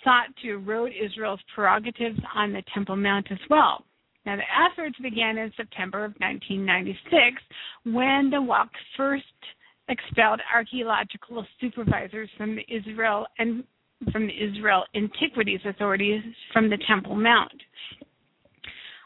sought 0.04 0.28
to 0.42 0.52
erode 0.52 0.92
Israel's 0.92 1.40
prerogatives 1.54 2.18
on 2.34 2.52
the 2.52 2.62
Temple 2.74 2.96
Mount 2.96 3.26
as 3.30 3.38
well. 3.48 3.84
Now, 4.26 4.36
the 4.36 4.42
efforts 4.72 4.96
began 5.02 5.38
in 5.38 5.52
September 5.56 6.04
of 6.04 6.12
1996 6.18 7.42
when 7.84 8.30
the 8.30 8.36
Waqf 8.36 8.68
first 8.96 9.24
expelled 9.88 10.40
archaeological 10.54 11.44
supervisors 11.60 12.30
from 12.36 12.58
Israel 12.68 13.26
and 13.38 13.64
from 14.12 14.26
the 14.26 14.32
Israel 14.32 14.84
Antiquities 14.94 15.60
Authorities 15.66 16.22
from 16.52 16.70
the 16.70 16.78
Temple 16.88 17.16
Mount. 17.16 17.52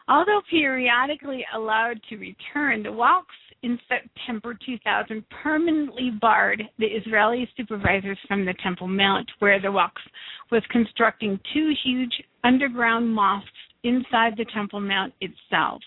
Although 0.07 0.43
periodically 0.51 1.47
allowed 1.55 2.01
to 2.11 2.17
return, 2.17 2.83
the 2.83 2.91
Waqf 2.91 3.25
in 3.65 3.79
September 3.89 4.57
2000 4.65 5.25
permanently 5.43 6.11
barred 6.21 6.63
the 6.79 6.85
Israeli 6.85 7.49
supervisors 7.57 8.19
from 8.29 8.45
the 8.45 8.55
Temple 8.63 8.87
Mount, 8.87 9.29
where 9.39 9.59
the 9.59 9.69
Waqf 9.69 9.91
was 10.53 10.63
constructing 10.71 11.41
two 11.55 11.73
huge 11.83 12.13
underground 12.45 13.09
mosques 13.13 13.49
inside 13.83 14.35
the 14.37 14.45
Temple 14.53 14.81
Mount 14.81 15.15
itself. 15.23 15.81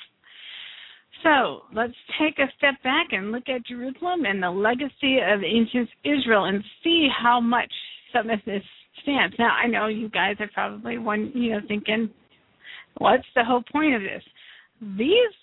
So 1.23 1.61
let's 1.73 1.93
take 2.19 2.39
a 2.39 2.51
step 2.57 2.81
back 2.83 3.07
and 3.11 3.31
look 3.31 3.47
at 3.47 3.65
Jerusalem 3.65 4.25
and 4.25 4.41
the 4.41 4.49
legacy 4.49 5.19
of 5.19 5.43
ancient 5.43 5.89
Israel 6.03 6.45
and 6.45 6.63
see 6.83 7.07
how 7.21 7.39
much 7.39 7.71
some 8.11 8.29
of 8.31 8.39
this 8.45 8.63
stands. 9.03 9.35
Now 9.37 9.51
I 9.51 9.67
know 9.67 9.87
you 9.87 10.09
guys 10.09 10.35
are 10.39 10.49
probably 10.53 10.97
one 10.97 11.31
you 11.35 11.51
know 11.51 11.61
thinking, 11.67 12.09
what's 12.97 13.27
the 13.35 13.43
whole 13.43 13.63
point 13.71 13.95
of 13.95 14.01
this? 14.01 14.23
These 14.97 15.33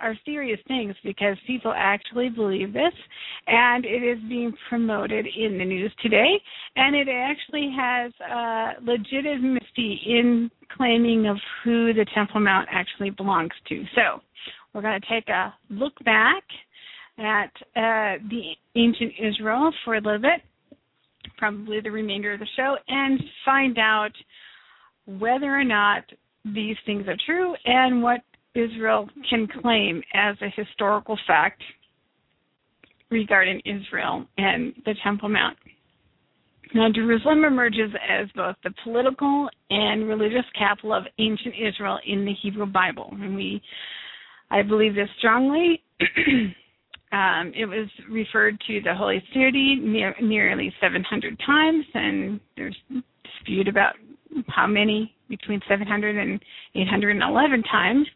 are 0.00 0.14
serious 0.24 0.58
things 0.66 0.94
because 1.04 1.36
people 1.46 1.72
actually 1.76 2.28
believe 2.28 2.72
this 2.72 2.92
and 3.46 3.84
it 3.84 4.02
is 4.02 4.18
being 4.28 4.52
promoted 4.68 5.26
in 5.26 5.58
the 5.58 5.64
news 5.64 5.92
today 6.02 6.40
and 6.76 6.96
it 6.96 7.08
actually 7.08 7.72
has 7.76 8.12
uh, 8.20 8.80
legitimacy 8.82 10.00
in 10.06 10.50
claiming 10.76 11.26
of 11.26 11.36
who 11.62 11.92
the 11.92 12.06
temple 12.14 12.40
mount 12.40 12.68
actually 12.70 13.10
belongs 13.10 13.52
to. 13.68 13.84
So 13.94 14.20
we're 14.72 14.82
going 14.82 15.00
to 15.00 15.06
take 15.08 15.28
a 15.28 15.54
look 15.70 15.92
back 16.04 16.42
at 17.18 17.52
uh, 17.76 18.18
the 18.28 18.52
ancient 18.74 19.12
israel 19.22 19.72
for 19.84 19.94
a 19.94 20.00
little 20.00 20.18
bit 20.18 20.42
probably 21.36 21.80
the 21.80 21.90
remainder 21.90 22.32
of 22.32 22.40
the 22.40 22.46
show 22.56 22.76
and 22.88 23.22
find 23.44 23.78
out 23.78 24.12
whether 25.06 25.54
or 25.54 25.64
not 25.64 26.04
these 26.44 26.76
things 26.86 27.06
are 27.08 27.16
true 27.26 27.54
and 27.64 28.02
what 28.02 28.20
Israel 28.54 29.08
can 29.28 29.48
claim 29.60 30.02
as 30.14 30.36
a 30.40 30.48
historical 30.54 31.18
fact 31.26 31.62
regarding 33.10 33.60
Israel 33.64 34.26
and 34.38 34.72
the 34.84 34.94
Temple 35.02 35.28
Mount. 35.28 35.56
Now, 36.74 36.88
Jerusalem 36.92 37.44
emerges 37.44 37.92
as 38.08 38.26
both 38.34 38.56
the 38.64 38.74
political 38.82 39.48
and 39.70 40.08
religious 40.08 40.44
capital 40.58 40.92
of 40.92 41.04
ancient 41.18 41.54
Israel 41.54 41.98
in 42.06 42.24
the 42.24 42.32
Hebrew 42.42 42.66
Bible. 42.66 43.10
And 43.12 43.36
we 43.36 43.62
I 44.50 44.62
believe 44.62 44.94
this 44.94 45.08
strongly. 45.18 45.82
um, 47.12 47.52
it 47.56 47.66
was 47.66 47.88
referred 48.10 48.58
to 48.66 48.80
the 48.82 48.94
Holy 48.94 49.22
City 49.32 49.76
near, 49.80 50.14
nearly 50.22 50.72
700 50.80 51.40
times, 51.44 51.84
and 51.94 52.40
there's 52.56 52.76
dispute 53.24 53.68
about 53.68 53.94
how 54.48 54.66
many, 54.66 55.14
between 55.28 55.60
700 55.68 56.16
and 56.16 56.40
811 56.74 57.62
times. 57.64 58.06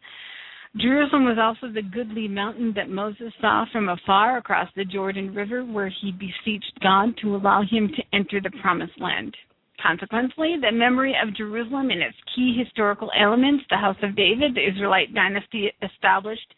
Jerusalem 0.77 1.25
was 1.25 1.37
also 1.41 1.73
the 1.73 1.81
goodly 1.81 2.27
mountain 2.27 2.73
that 2.75 2.89
Moses 2.89 3.33
saw 3.41 3.65
from 3.71 3.89
afar 3.89 4.37
across 4.37 4.69
the 4.75 4.85
Jordan 4.85 5.33
River, 5.33 5.65
where 5.65 5.89
he 6.01 6.11
beseeched 6.11 6.79
God 6.81 7.17
to 7.21 7.35
allow 7.35 7.63
him 7.63 7.89
to 7.89 8.03
enter 8.13 8.39
the 8.39 8.51
promised 8.61 8.99
land. 8.99 9.35
Consequently, 9.81 10.57
the 10.61 10.71
memory 10.71 11.15
of 11.21 11.35
Jerusalem 11.35 11.89
and 11.89 12.01
its 12.01 12.17
key 12.35 12.55
historical 12.55 13.09
elements, 13.17 13.63
the 13.69 13.77
House 13.77 13.97
of 14.03 14.15
David, 14.15 14.53
the 14.53 14.67
Israelite 14.67 15.13
dynasty 15.15 15.71
established 15.81 16.53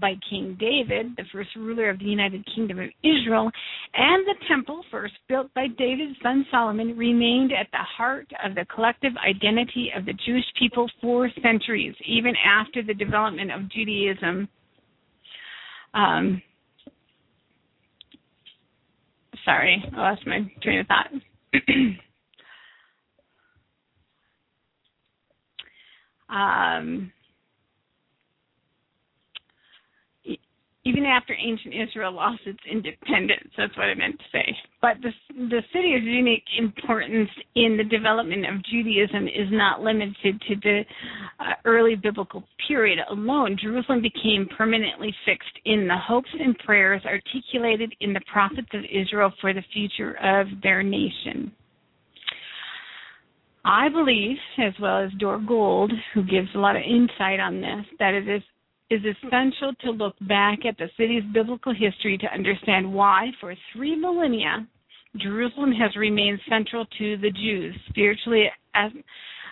by 0.00 0.14
King 0.28 0.56
David, 0.58 1.14
the 1.16 1.24
first 1.32 1.50
ruler 1.56 1.90
of 1.90 1.98
the 1.98 2.04
United 2.04 2.44
Kingdom 2.54 2.78
of 2.80 2.90
Israel, 3.02 3.50
and 3.94 4.26
the 4.26 4.34
temple 4.48 4.84
first 4.90 5.14
built 5.28 5.52
by 5.54 5.66
David's 5.78 6.16
son 6.22 6.44
Solomon 6.50 6.96
remained 6.96 7.52
at 7.52 7.68
the 7.72 7.78
heart 7.78 8.26
of 8.44 8.54
the 8.54 8.64
collective 8.66 9.12
identity 9.26 9.90
of 9.96 10.04
the 10.04 10.14
Jewish 10.26 10.44
people 10.58 10.90
for 11.00 11.30
centuries, 11.42 11.94
even 12.06 12.34
after 12.44 12.82
the 12.82 12.94
development 12.94 13.52
of 13.52 13.70
Judaism. 13.70 14.48
Um, 15.94 16.42
sorry, 19.44 19.82
I 19.94 19.96
lost 19.96 20.26
my 20.26 20.50
train 20.62 20.80
of 20.80 20.86
thought. 20.86 21.10
um, 26.28 27.12
even 30.84 31.04
after 31.04 31.34
ancient 31.34 31.74
Israel 31.74 32.12
lost 32.12 32.40
its 32.44 32.58
independence. 32.70 33.48
That's 33.56 33.76
what 33.76 33.86
I 33.86 33.94
meant 33.94 34.18
to 34.18 34.24
say. 34.32 34.56
But 34.82 34.96
the, 35.02 35.10
the 35.48 35.62
city's 35.72 36.02
unique 36.02 36.44
importance 36.58 37.30
in 37.54 37.78
the 37.78 37.84
development 37.84 38.44
of 38.46 38.62
Judaism 38.64 39.26
is 39.26 39.48
not 39.50 39.80
limited 39.80 40.40
to 40.48 40.56
the 40.62 40.82
uh, 41.40 41.52
early 41.64 41.94
biblical 41.94 42.44
period 42.68 42.98
alone. 43.10 43.56
Jerusalem 43.60 44.02
became 44.02 44.46
permanently 44.56 45.14
fixed 45.24 45.58
in 45.64 45.88
the 45.88 45.96
hopes 45.96 46.28
and 46.38 46.56
prayers 46.58 47.02
articulated 47.06 47.94
in 48.00 48.12
the 48.12 48.20
prophets 48.30 48.68
of 48.74 48.82
Israel 48.84 49.32
for 49.40 49.54
the 49.54 49.64
future 49.72 50.16
of 50.22 50.46
their 50.62 50.82
nation. 50.82 51.50
I 53.64 53.88
believe, 53.88 54.36
as 54.58 54.74
well 54.78 55.02
as 55.02 55.10
Dore 55.18 55.38
Gold, 55.38 55.90
who 56.12 56.22
gives 56.22 56.48
a 56.54 56.58
lot 56.58 56.76
of 56.76 56.82
insight 56.82 57.40
on 57.40 57.62
this, 57.62 57.86
that 57.98 58.12
it 58.12 58.28
is 58.28 58.42
is 58.94 59.16
essential 59.24 59.72
to 59.82 59.90
look 59.90 60.14
back 60.22 60.60
at 60.66 60.76
the 60.78 60.88
city's 60.96 61.24
biblical 61.32 61.74
history 61.74 62.16
to 62.18 62.26
understand 62.32 62.92
why, 62.92 63.30
for 63.40 63.54
three 63.72 63.96
millennia, 63.96 64.66
Jerusalem 65.16 65.72
has 65.72 65.94
remained 65.96 66.40
central 66.48 66.86
to 66.98 67.16
the 67.18 67.30
Jews, 67.30 67.74
spiritually, 67.88 68.46
uh, 68.74 68.88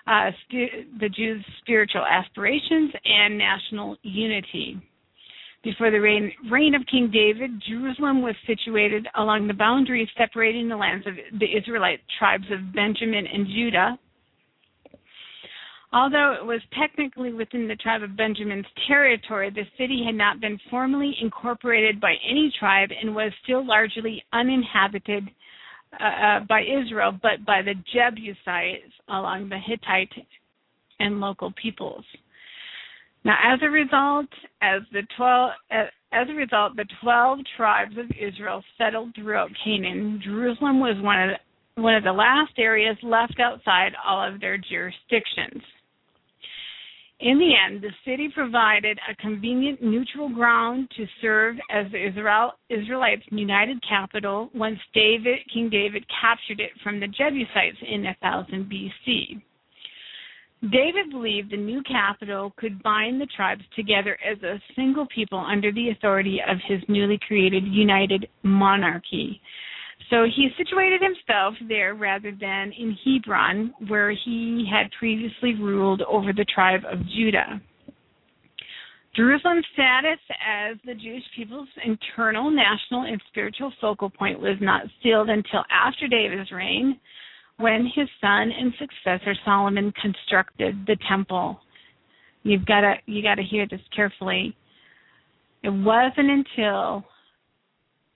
the 0.07 1.09
Jews' 1.09 1.45
spiritual 1.61 2.05
aspirations 2.05 2.93
and 3.05 3.39
national 3.39 3.97
unity. 4.03 4.81
Before 5.63 5.93
the 5.93 6.01
reign, 6.01 6.33
reign 6.51 6.75
of 6.75 6.83
King 6.91 7.11
David, 7.13 7.51
Jerusalem 7.69 8.23
was 8.23 8.35
situated 8.47 9.07
along 9.17 9.47
the 9.47 9.55
boundaries 9.55 10.09
separating 10.19 10.69
the 10.69 10.77
lands 10.77 11.07
of 11.07 11.15
the 11.39 11.57
Israelite 11.57 12.01
tribes 12.19 12.47
of 12.51 12.75
Benjamin 12.75 13.27
and 13.33 13.47
Judah 13.47 13.99
Although 15.95 16.37
it 16.41 16.47
was 16.47 16.63
technically 16.79 17.35
within 17.35 17.69
the 17.69 17.77
tribe 17.77 18.03
of 18.03 18.17
Benjamin's 18.17 18.65
territory, 18.89 19.51
the 19.51 19.65
city 19.77 20.03
had 20.07 20.15
not 20.15 20.41
been 20.41 20.59
formally 20.71 21.15
incorporated 21.21 22.01
by 22.01 22.15
any 22.27 22.51
tribe 22.59 22.89
and 22.99 23.15
was 23.15 23.31
still 23.45 23.67
largely 23.67 24.25
uninhabited 24.33 25.29
uh, 26.01 26.05
uh, 26.05 26.41
by 26.49 26.63
Israel, 26.63 27.13
but 27.21 27.45
by 27.45 27.61
the 27.61 27.75
Jebusites 27.93 28.93
along 29.09 29.51
the 29.51 29.59
Hittite 29.59 30.27
and 30.99 31.21
local 31.21 31.53
peoples. 31.61 32.05
Now, 33.25 33.37
as 33.45 33.61
a 33.63 33.69
result, 33.69 34.27
as 34.63 34.81
the 34.93 35.03
twelve 35.17 35.51
as, 35.71 36.27
a 36.31 36.33
result, 36.33 36.75
the 36.75 36.87
twelve 37.03 37.41
tribes 37.57 37.97
of 37.99 38.07
Israel 38.19 38.65
settled 38.79 39.15
throughout 39.15 39.51
Canaan. 39.63 40.23
Jerusalem 40.25 40.81
was 40.81 40.97
one 41.03 41.23
of 41.23 41.31
the, 41.31 41.83
one 41.83 41.95
of 41.95 42.03
the 42.03 42.13
last 42.13 42.53
areas 42.59 42.97
left 43.03 43.39
outside 43.39 43.93
all 44.07 44.27
of 44.27 44.41
their 44.41 44.57
jurisdictions. 44.57 45.63
In 47.23 47.39
the 47.39 47.53
end, 47.55 47.81
the 47.81 47.93
city 48.05 48.29
provided 48.35 48.99
a 49.09 49.15
convenient 49.15 49.81
neutral 49.81 50.29
ground 50.29 50.91
to 50.97 51.07
serve 51.21 51.55
as 51.71 51.87
the 51.93 52.09
Israel, 52.09 52.55
Israelites' 52.69 53.23
united 53.31 53.81
capital 53.89 54.51
once 54.55 54.81
David, 54.93 55.39
King 55.55 55.71
David 55.71 56.05
captured 56.21 56.59
it 56.59 56.73
from 56.83 56.99
the 56.99 57.07
Jebusites 57.07 57.79
in 57.89 58.03
1000 58.03 58.69
BC. 58.69 59.41
David 60.73 61.11
believed 61.11 61.53
the 61.53 61.57
new 61.57 61.81
capital 61.85 62.53
could 62.57 62.83
bind 62.83 63.21
the 63.21 63.27
tribes 63.27 63.63
together 63.77 64.19
as 64.29 64.43
a 64.43 64.61
single 64.75 65.07
people 65.07 65.39
under 65.39 65.71
the 65.71 65.91
authority 65.91 66.41
of 66.49 66.57
his 66.67 66.81
newly 66.89 67.21
created 67.29 67.65
united 67.69 68.29
monarchy. 68.43 69.41
So 70.13 70.25
he 70.25 70.51
situated 70.59 71.01
himself 71.01 71.55
there 71.69 71.95
rather 71.95 72.33
than 72.39 72.71
in 72.79 72.95
Hebron, 73.03 73.73
where 73.89 74.11
he 74.11 74.69
had 74.71 74.91
previously 74.99 75.55
ruled 75.55 76.03
over 76.03 76.35
the 76.35 76.45
tribe 76.55 76.83
of 76.85 76.99
Judah. 77.17 77.63
Jerusalem's 79.17 79.65
status 79.73 80.19
as 80.47 80.77
the 80.85 80.95
Jewish 80.95 81.23
people's 81.35 81.69
internal, 81.83 82.51
national, 82.51 83.05
and 83.05 83.23
spiritual 83.29 83.73
focal 83.81 84.11
point 84.11 84.39
was 84.39 84.59
not 84.61 84.83
sealed 85.03 85.31
until 85.31 85.65
after 85.71 86.07
David's 86.09 86.53
reign, 86.53 87.01
when 87.57 87.91
his 87.95 88.09
son 88.21 88.51
and 88.53 88.75
successor 88.79 89.35
Solomon 89.47 89.95
constructed 90.01 90.85
the 90.87 90.97
temple. 91.09 91.59
You've 92.43 92.67
got 92.67 92.83
to 92.83 92.97
you 93.07 93.23
got 93.23 93.37
to 93.37 93.43
hear 93.43 93.67
this 93.67 93.81
carefully. 93.97 94.55
It 95.63 95.71
wasn't 95.71 96.29
until 96.29 97.05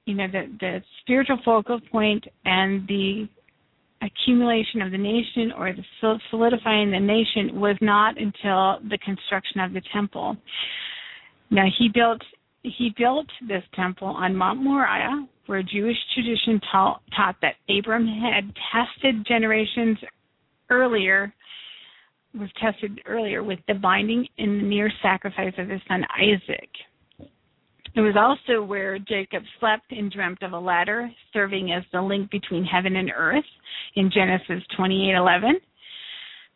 you 0.06 0.14
know 0.14 0.26
the 0.28 0.46
the 0.60 0.82
spiritual 1.02 1.38
focal 1.44 1.80
point 1.92 2.24
and 2.44 2.86
the 2.88 3.28
accumulation 4.02 4.82
of 4.82 4.90
the 4.92 4.98
nation 4.98 5.52
or 5.56 5.72
the 5.72 6.18
solidifying 6.30 6.90
the 6.90 7.00
nation 7.00 7.60
was 7.60 7.76
not 7.80 8.16
until 8.16 8.78
the 8.88 8.98
construction 9.04 9.60
of 9.60 9.72
the 9.72 9.82
temple. 9.92 10.36
Now 11.50 11.66
he 11.78 11.88
built 11.92 12.22
he 12.62 12.92
built 12.96 13.26
this 13.46 13.62
temple 13.74 14.08
on 14.08 14.34
Mount 14.34 14.62
Moriah, 14.62 15.26
where 15.46 15.62
Jewish 15.62 15.96
tradition 16.14 16.60
taught, 16.72 17.00
taught 17.16 17.36
that 17.42 17.54
Abram 17.68 18.06
had 18.06 18.52
tested 18.72 19.24
generations 19.26 19.98
earlier 20.70 21.32
was 22.38 22.50
tested 22.60 23.00
earlier 23.06 23.42
with 23.42 23.58
the 23.66 23.74
binding 23.74 24.26
and 24.38 24.60
the 24.60 24.64
near 24.64 24.90
sacrifice 25.02 25.54
of 25.58 25.68
his 25.68 25.80
son 25.88 26.04
Isaac. 26.20 26.68
It 27.96 28.00
was 28.00 28.14
also 28.14 28.62
where 28.62 28.98
Jacob 28.98 29.42
slept 29.58 29.90
and 29.90 30.12
dreamt 30.12 30.42
of 30.42 30.52
a 30.52 30.58
ladder 30.58 31.10
serving 31.32 31.72
as 31.72 31.82
the 31.92 32.02
link 32.02 32.30
between 32.30 32.62
heaven 32.62 32.96
and 32.96 33.10
earth 33.16 33.44
in 33.94 34.10
Genesis 34.10 34.62
28:11. 34.78 35.54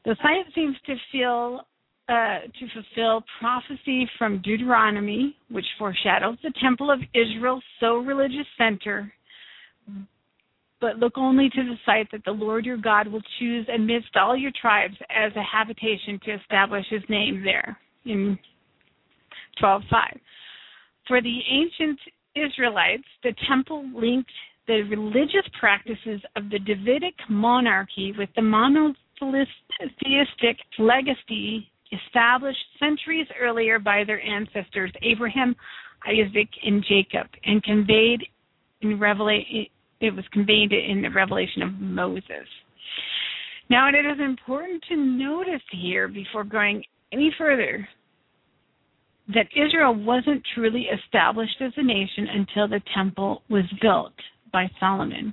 The 0.05 0.17
site 0.23 0.53
seems 0.55 0.77
to 0.85 0.97
feel 1.11 1.67
uh, 2.11 2.41
to 2.59 2.69
fulfill 2.75 3.25
prophecy 3.39 4.07
from 4.19 4.43
Deuteronomy, 4.43 5.35
which 5.49 5.65
foreshadows 5.79 6.37
the 6.43 6.53
temple 6.61 6.91
of 6.91 7.01
Israel's 7.15 7.65
so 7.79 7.99
religious 7.99 8.47
center. 8.59 9.11
But 10.81 10.99
look 10.99 11.17
only 11.17 11.49
to 11.51 11.63
the 11.63 11.77
site 11.87 12.11
that 12.13 12.25
the 12.25 12.33
Lord 12.33 12.67
your 12.67 12.77
God 12.77 13.07
will 13.07 13.23
choose 13.39 13.67
amidst 13.75 14.17
all 14.17 14.37
your 14.37 14.53
tribes 14.61 14.97
as 15.09 15.33
a 15.37 15.43
habitation 15.43 16.21
to 16.25 16.35
establish 16.35 16.85
his 16.91 17.03
name 17.09 17.43
there 17.43 17.79
in 18.05 18.39
12:5. 19.59 20.21
For 21.11 21.21
the 21.21 21.41
ancient 21.51 21.99
Israelites, 22.37 23.03
the 23.25 23.35
temple 23.49 23.85
linked 23.93 24.31
the 24.69 24.83
religious 24.83 25.43
practices 25.59 26.21
of 26.37 26.49
the 26.51 26.61
Davidic 26.61 27.17
monarchy 27.29 28.15
with 28.17 28.29
the 28.37 28.43
monotheistic 28.43 28.97
legacy 30.79 31.69
established 31.91 32.65
centuries 32.79 33.27
earlier 33.41 33.81
by 33.81 34.05
their 34.07 34.23
ancestors 34.23 34.93
Abraham, 35.03 35.57
Isaac, 36.07 36.49
and 36.63 36.85
Jacob, 36.89 37.27
and 37.45 37.61
conveyed 37.65 38.21
in 38.83 39.01
Revelation. 39.01 39.67
It 40.01 40.15
was 40.15 40.25
conveyed 40.33 40.71
in 40.73 41.03
the 41.03 41.11
revelation 41.11 41.63
of 41.63 41.73
Moses. 41.81 42.47
Now, 43.69 43.89
it 43.89 43.97
is 43.97 44.21
important 44.21 44.85
to 44.89 44.97
notice 44.97 45.61
here 45.73 46.07
before 46.07 46.45
going 46.45 46.85
any 47.13 47.35
further 47.37 47.89
that 49.35 49.47
Israel 49.55 49.95
wasn't 49.95 50.43
truly 50.55 50.87
established 50.87 51.57
as 51.61 51.73
a 51.77 51.83
nation 51.83 52.27
until 52.33 52.69
the 52.69 52.83
temple 52.95 53.43
was 53.49 53.65
built 53.81 54.15
by 54.53 54.69
Solomon. 54.79 55.33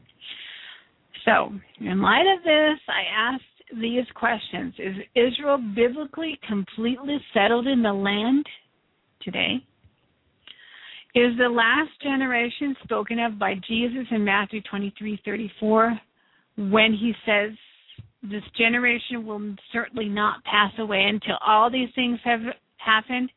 So, 1.26 1.52
in 1.80 2.02
light 2.02 2.26
of 2.38 2.44
this, 2.44 2.80
I 2.88 3.34
asked 3.34 3.82
these 3.82 4.06
questions 4.16 4.74
Is 4.78 4.96
Israel 5.16 5.58
biblically 5.76 6.40
completely 6.48 7.18
settled 7.34 7.68
in 7.68 7.82
the 7.84 7.94
land? 7.94 8.46
today 9.28 9.56
is 11.16 11.38
the 11.38 11.50
last 11.50 11.90
generation 12.02 12.76
spoken 12.84 13.20
of 13.20 13.40
by 13.40 13.56
Jesus 13.68 14.06
in 14.12 14.24
Matthew 14.24 14.62
23:34 14.72 16.00
when 16.58 16.94
he 16.94 17.14
says 17.26 17.52
this 18.24 18.44
generation 18.58 19.26
will 19.26 19.56
certainly 19.72 20.08
not 20.08 20.44
pass 20.44 20.72
away 20.78 21.04
until 21.04 21.38
all 21.46 21.70
these 21.70 21.90
things 21.94 22.20
have 22.24 22.42
happened. 22.78 23.32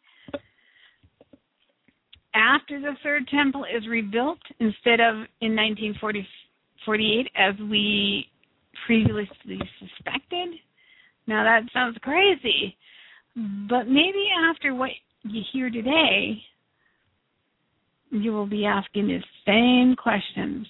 After 2.34 2.80
the 2.80 2.94
third 3.02 3.26
temple 3.28 3.64
is 3.64 3.86
rebuilt, 3.88 4.38
instead 4.60 5.00
of 5.00 5.26
in 5.40 5.56
1948 5.56 7.30
as 7.36 7.54
we 7.68 8.26
previously 8.86 9.58
suspected. 9.78 10.48
Now 11.26 11.44
that 11.44 11.70
sounds 11.72 11.98
crazy, 12.02 12.76
but 13.68 13.84
maybe 13.84 14.28
after 14.48 14.74
what 14.74 14.90
you 15.22 15.42
hear 15.52 15.70
today, 15.70 16.42
you 18.10 18.32
will 18.32 18.46
be 18.46 18.64
asking 18.64 19.08
the 19.08 19.22
same 19.46 19.96
questions. 19.96 20.66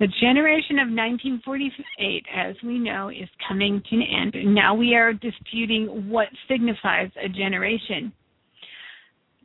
The 0.00 0.08
generation 0.20 0.78
of 0.78 0.88
1948, 0.88 2.26
as 2.34 2.54
we 2.64 2.78
know, 2.78 3.08
is 3.08 3.28
coming 3.46 3.82
to 3.90 3.96
an 3.96 4.02
end. 4.02 4.54
Now 4.54 4.74
we 4.74 4.94
are 4.94 5.12
disputing 5.12 6.08
what 6.08 6.28
signifies 6.48 7.10
a 7.22 7.28
generation. 7.28 8.12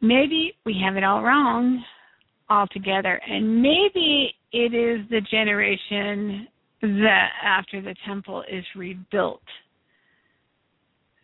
Maybe 0.04 0.54
we 0.66 0.78
have 0.84 0.97
it 0.97 1.04
all 1.06 1.24
wrong 1.24 1.82
altogether, 2.49 3.22
and 3.26 3.62
maybe 3.62 4.36
it 4.51 4.74
is 4.74 5.10
the 5.10 5.22
generation 5.32 6.45
that 6.82 7.30
after 7.41 7.82
the 7.82 7.95
temple 8.06 8.43
is 8.51 8.66
rebuilt. 8.76 9.41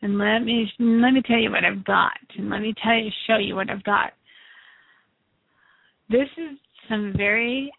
And 0.02 0.18
let 0.18 0.40
me 0.40 0.72
let 0.80 1.12
me 1.12 1.22
tell 1.28 1.38
you 1.38 1.52
what 1.52 1.66
I've 1.66 1.84
got, 1.84 2.14
and 2.38 2.50
let 2.50 2.62
me 2.62 2.74
tell 2.82 2.96
you 2.96 3.12
show 3.28 3.36
you 3.38 3.54
what 3.54 3.70
I've 3.70 3.84
got. 3.84 4.14
This 6.10 6.30
is 6.38 6.58
some 6.88 7.14
very 7.18 7.70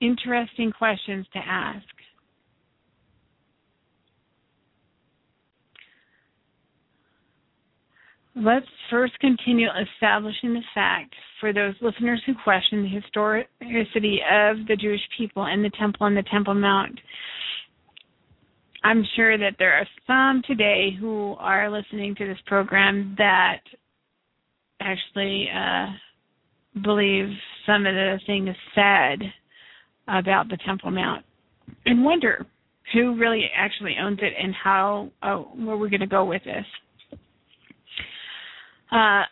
interesting 0.00 0.72
questions 0.72 1.26
to 1.34 1.38
ask. 1.38 1.84
Let's 8.38 8.66
first 8.90 9.18
continue 9.20 9.68
establishing 9.94 10.52
the 10.52 10.62
fact 10.74 11.14
for 11.40 11.54
those 11.54 11.74
listeners 11.80 12.20
who 12.26 12.34
question 12.44 12.82
the 12.82 12.88
historicity 12.88 14.20
of 14.30 14.66
the 14.68 14.76
Jewish 14.78 15.00
people 15.16 15.46
and 15.46 15.64
the 15.64 15.70
temple 15.70 16.06
and 16.06 16.14
the 16.14 16.22
Temple 16.30 16.52
Mount. 16.54 17.00
I'm 18.84 19.02
sure 19.16 19.38
that 19.38 19.56
there 19.58 19.72
are 19.72 19.86
some 20.06 20.42
today 20.46 20.90
who 21.00 21.34
are 21.38 21.70
listening 21.70 22.14
to 22.16 22.26
this 22.26 22.36
program 22.44 23.14
that 23.16 23.60
actually 24.80 25.48
uh, 25.48 25.86
believe 26.82 27.28
some 27.64 27.86
of 27.86 27.94
the 27.94 28.20
things 28.26 28.50
said 28.74 29.22
about 30.08 30.50
the 30.50 30.58
Temple 30.66 30.90
Mount 30.90 31.24
and 31.86 32.04
wonder 32.04 32.44
who 32.92 33.16
really 33.16 33.46
actually 33.56 33.96
owns 33.98 34.18
it 34.20 34.34
and 34.38 34.54
how 34.54 35.10
uh, 35.22 35.36
where 35.36 35.78
we're 35.78 35.88
going 35.88 36.00
to 36.00 36.06
go 36.06 36.26
with 36.26 36.44
this. 36.44 36.66
Uh, 38.90 39.24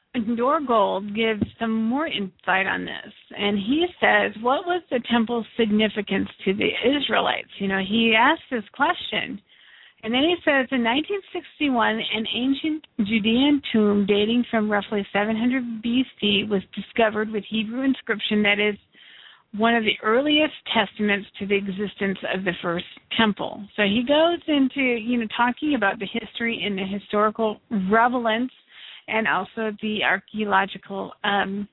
Gold 0.66 1.14
gives 1.14 1.42
some 1.60 1.84
more 1.84 2.06
insight 2.06 2.66
on 2.66 2.84
this, 2.84 3.12
and 3.36 3.56
he 3.56 3.86
says, 4.00 4.36
"What 4.42 4.66
was 4.66 4.82
the 4.90 5.00
temple's 5.10 5.46
significance 5.56 6.28
to 6.44 6.54
the 6.54 6.70
Israelites?" 6.84 7.50
You 7.58 7.68
know, 7.68 7.78
he 7.78 8.14
asks 8.16 8.44
this 8.50 8.68
question, 8.70 9.40
and 10.02 10.12
then 10.12 10.24
he 10.24 10.36
says, 10.44 10.66
"In 10.72 10.82
1961, 10.82 12.00
an 12.00 12.26
ancient 12.34 12.86
Judean 13.04 13.62
tomb 13.72 14.06
dating 14.06 14.44
from 14.50 14.70
roughly 14.70 15.06
700 15.12 15.82
BC 15.82 16.44
was 16.48 16.62
discovered 16.74 17.30
with 17.30 17.44
Hebrew 17.44 17.82
inscription 17.82 18.42
that 18.42 18.58
is 18.58 18.76
one 19.56 19.76
of 19.76 19.84
the 19.84 19.96
earliest 20.02 20.54
testaments 20.72 21.28
to 21.38 21.46
the 21.46 21.54
existence 21.54 22.18
of 22.34 22.44
the 22.44 22.54
first 22.60 22.86
temple. 23.16 23.64
So 23.76 23.84
he 23.84 24.02
goes 24.02 24.40
into, 24.48 24.82
you 24.82 25.18
know, 25.18 25.28
talking 25.36 25.74
about 25.74 26.00
the 26.00 26.06
history 26.06 26.64
and 26.64 26.76
the 26.76 26.84
historical 26.84 27.60
relevance 27.88 28.50
and 29.08 29.26
also 29.28 29.72
the 29.82 30.02
archaeological 30.04 31.12
um, 31.24 31.68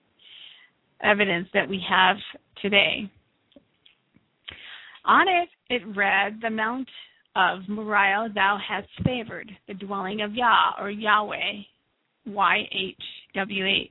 evidence 1.04 1.48
that 1.54 1.68
we 1.68 1.84
have 1.90 2.18
today. 2.62 3.10
On 5.06 5.28
it, 5.28 5.50
it 5.70 5.82
read, 5.96 6.40
The 6.42 6.50
Mount 6.50 6.88
of 7.36 7.68
Moriah 7.68 8.30
thou 8.34 8.58
hast 8.68 8.88
favored, 9.04 9.50
the 9.68 9.74
dwelling 9.74 10.22
of 10.22 10.36
Yah 10.36 10.74
or 10.80 10.90
Yahweh, 10.90 11.62
Y 12.28 12.58
H 12.72 13.04
W 13.36 13.66
H. 13.66 13.90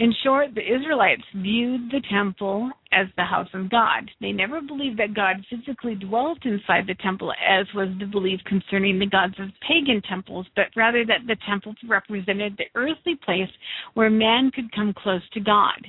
In 0.00 0.14
short, 0.24 0.54
the 0.54 0.62
Israelites 0.62 1.24
viewed 1.34 1.90
the 1.90 2.00
temple 2.10 2.70
as 2.90 3.06
the 3.18 3.24
house 3.24 3.50
of 3.52 3.68
God. 3.68 4.10
They 4.18 4.32
never 4.32 4.62
believed 4.62 4.98
that 4.98 5.12
God 5.12 5.44
physically 5.50 5.94
dwelt 5.94 6.38
inside 6.46 6.86
the 6.86 6.94
temple, 7.02 7.34
as 7.46 7.66
was 7.74 7.90
the 7.98 8.06
belief 8.06 8.40
concerning 8.46 8.98
the 8.98 9.04
gods 9.04 9.34
of 9.38 9.50
pagan 9.60 10.00
temples, 10.08 10.46
but 10.56 10.68
rather 10.74 11.04
that 11.04 11.26
the 11.26 11.36
temple 11.46 11.74
represented 11.86 12.56
the 12.56 12.64
earthly 12.76 13.16
place 13.26 13.50
where 13.92 14.08
man 14.08 14.50
could 14.50 14.72
come 14.74 14.94
close 14.94 15.20
to 15.34 15.40
God. 15.40 15.86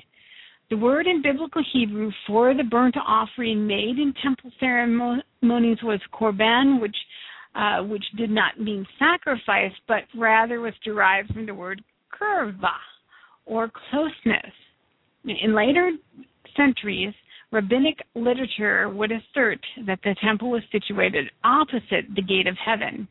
The 0.69 0.75
word 0.75 1.07
in 1.07 1.21
biblical 1.21 1.63
Hebrew 1.71 2.11
for 2.27 2.53
the 2.53 2.63
burnt 2.63 2.97
offering 2.97 3.65
made 3.65 3.97
in 3.97 4.13
temple 4.21 4.51
ceremonies 4.59 5.77
was 5.83 6.01
korban, 6.13 6.81
which 6.81 6.97
uh, 7.55 7.83
which 7.83 8.05
did 8.17 8.29
not 8.29 8.59
mean 8.59 8.85
sacrifice, 8.99 9.73
but 9.87 10.03
rather 10.17 10.59
was 10.59 10.73
derived 10.83 11.33
from 11.33 11.45
the 11.45 11.53
word 11.53 11.81
kurva, 12.13 12.75
or 13.45 13.71
closeness. 13.89 14.53
In 15.25 15.55
later 15.55 15.91
centuries, 16.55 17.13
rabbinic 17.51 17.97
literature 18.15 18.89
would 18.89 19.11
assert 19.11 19.59
that 19.85 19.99
the 20.03 20.15
temple 20.23 20.51
was 20.51 20.63
situated 20.71 21.29
opposite 21.43 22.05
the 22.15 22.21
gate 22.21 22.47
of 22.47 22.57
heaven. 22.57 23.07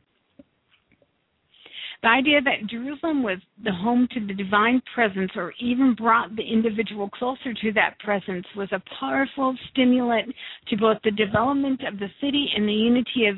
The 2.03 2.09
idea 2.09 2.41
that 2.41 2.66
Jerusalem 2.66 3.22
was 3.22 3.39
the 3.62 3.72
home 3.72 4.09
to 4.12 4.26
the 4.26 4.33
divine 4.33 4.81
presence 4.95 5.33
or 5.37 5.53
even 5.61 5.95
brought 5.95 6.35
the 6.35 6.43
individual 6.43 7.11
closer 7.11 7.53
to 7.53 7.72
that 7.74 7.99
presence 7.99 8.47
was 8.57 8.70
a 8.72 8.83
powerful 8.99 9.55
stimulant 9.70 10.35
to 10.68 10.76
both 10.78 10.97
the 11.05 11.11
development 11.11 11.83
of 11.87 11.99
the 11.99 12.09
city 12.22 12.49
and 12.57 12.66
the 12.66 12.72
unity 12.72 13.26
of 13.26 13.37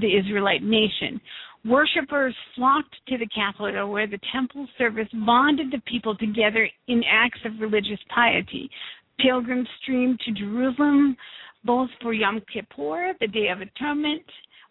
the 0.00 0.16
Israelite 0.16 0.62
nation. 0.62 1.20
Worshippers 1.66 2.34
flocked 2.54 2.94
to 3.08 3.18
the 3.18 3.26
capital 3.26 3.90
where 3.90 4.06
the 4.06 4.20
temple 4.32 4.68
service 4.78 5.08
bonded 5.12 5.72
the 5.72 5.80
people 5.90 6.16
together 6.16 6.68
in 6.86 7.02
acts 7.10 7.40
of 7.44 7.60
religious 7.60 7.98
piety. 8.14 8.70
Pilgrims 9.18 9.68
streamed 9.82 10.20
to 10.20 10.32
Jerusalem 10.32 11.16
both 11.64 11.90
for 12.00 12.12
Yom 12.12 12.40
Kippur, 12.52 13.14
the 13.20 13.26
Day 13.26 13.48
of 13.48 13.60
Atonement, 13.60 14.22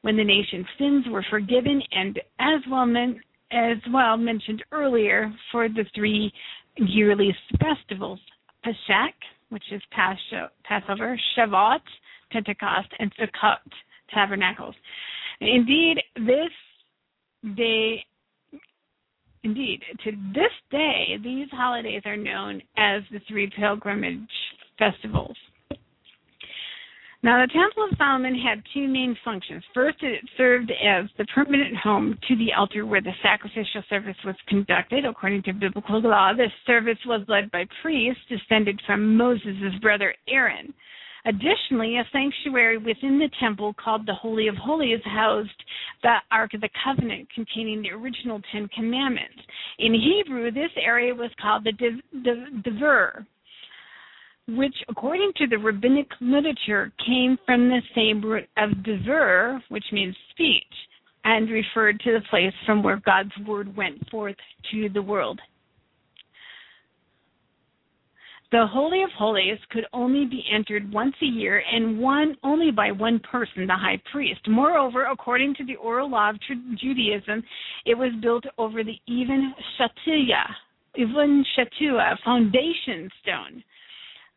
when 0.03 0.15
the 0.15 0.23
nation's 0.23 0.67
sins 0.79 1.05
were 1.09 1.25
forgiven, 1.29 1.81
and 1.91 2.17
as 2.39 2.61
well, 2.71 2.85
men, 2.85 3.19
as 3.51 3.77
well 3.91 4.15
mentioned 4.15 4.63
earlier 4.71 5.33
for 5.51 5.67
the 5.67 5.83
three 5.93 6.31
yearly 6.77 7.35
festivals, 7.59 8.19
Pesach, 8.63 9.15
which 9.49 9.63
is 9.71 9.81
Passover, 9.91 11.19
Shavuot, 11.37 11.81
Pentecost, 12.31 12.87
and 12.99 13.11
Sukkot, 13.15 13.57
Tabernacles. 14.13 14.75
Indeed, 15.41 15.97
this 16.15 16.51
they 17.57 18.03
indeed 19.43 19.81
to 20.03 20.11
this 20.33 20.51
day 20.71 21.17
these 21.23 21.47
holidays 21.51 22.01
are 22.05 22.17
known 22.17 22.61
as 22.77 23.03
the 23.11 23.19
three 23.27 23.49
pilgrimage 23.57 24.19
festivals. 24.79 25.37
Now 27.21 27.41
the 27.41 27.53
temple 27.53 27.87
of 27.89 27.97
solomon 27.97 28.35
had 28.35 28.63
two 28.73 28.87
main 28.87 29.15
functions. 29.23 29.63
First 29.73 29.97
it 30.01 30.23
served 30.37 30.71
as 30.71 31.05
the 31.17 31.25
permanent 31.25 31.75
home 31.77 32.17
to 32.27 32.35
the 32.35 32.53
altar 32.57 32.85
where 32.85 33.01
the 33.01 33.13
sacrificial 33.21 33.83
service 33.89 34.17
was 34.25 34.35
conducted. 34.47 35.05
According 35.05 35.43
to 35.43 35.53
biblical 35.53 36.01
law 36.01 36.33
this 36.33 36.51
service 36.65 36.99
was 37.05 37.21
led 37.27 37.51
by 37.51 37.65
priests 37.83 38.21
descended 38.27 38.81
from 38.87 39.15
moses' 39.15 39.79
brother 39.81 40.15
aaron 40.27 40.73
Additionally, 41.25 41.97
a 41.97 42.07
sanctuary 42.11 42.77
within 42.77 43.17
the 43.17 43.29
temple 43.39 43.73
called 43.83 44.05
the 44.05 44.13
Holy 44.13 44.47
of 44.47 44.55
Holies 44.55 45.01
housed 45.05 45.49
the 46.03 46.17
Ark 46.31 46.53
of 46.53 46.61
the 46.61 46.69
Covenant 46.83 47.27
containing 47.33 47.81
the 47.81 47.89
original 47.89 48.39
Ten 48.51 48.67
Commandments. 48.75 49.41
In 49.79 49.93
Hebrew, 49.93 50.51
this 50.51 50.69
area 50.77 51.15
was 51.15 51.31
called 51.41 51.63
the 51.63 51.71
Dever, 52.63 53.25
which, 54.47 54.75
according 54.87 55.31
to 55.37 55.47
the 55.47 55.57
rabbinic 55.57 56.07
literature, 56.21 56.91
came 57.03 57.39
from 57.43 57.69
the 57.69 57.81
same 57.95 58.21
root 58.21 58.47
of 58.57 58.83
Dever, 58.83 59.63
which 59.69 59.85
means 59.91 60.15
speech, 60.29 60.63
and 61.23 61.49
referred 61.49 61.99
to 62.01 62.11
the 62.11 62.21
place 62.29 62.53
from 62.67 62.83
where 62.83 63.01
God's 63.03 63.35
word 63.47 63.75
went 63.75 64.07
forth 64.11 64.35
to 64.71 64.89
the 64.89 65.01
world. 65.01 65.41
The 68.55 68.65
Holy 68.65 69.03
of 69.03 69.09
Holies 69.11 69.59
could 69.69 69.83
only 69.91 70.23
be 70.23 70.41
entered 70.49 70.89
once 70.89 71.13
a 71.21 71.25
year 71.25 71.61
and 71.73 71.99
one 71.99 72.37
only 72.41 72.71
by 72.71 72.89
one 72.89 73.19
person, 73.19 73.67
the 73.67 73.75
high 73.75 74.01
priest. 74.13 74.39
Moreover, 74.47 75.07
according 75.07 75.55
to 75.55 75.65
the 75.65 75.75
oral 75.75 76.09
law 76.09 76.29
of 76.29 76.39
Judaism, 76.79 77.43
it 77.85 77.95
was 77.95 78.13
built 78.21 78.45
over 78.57 78.81
the 78.81 78.95
even 79.07 79.53
Shatia, 79.77 80.45
even 80.95 81.43
Shatua 81.57 82.15
foundation 82.23 83.09
stone. 83.21 83.61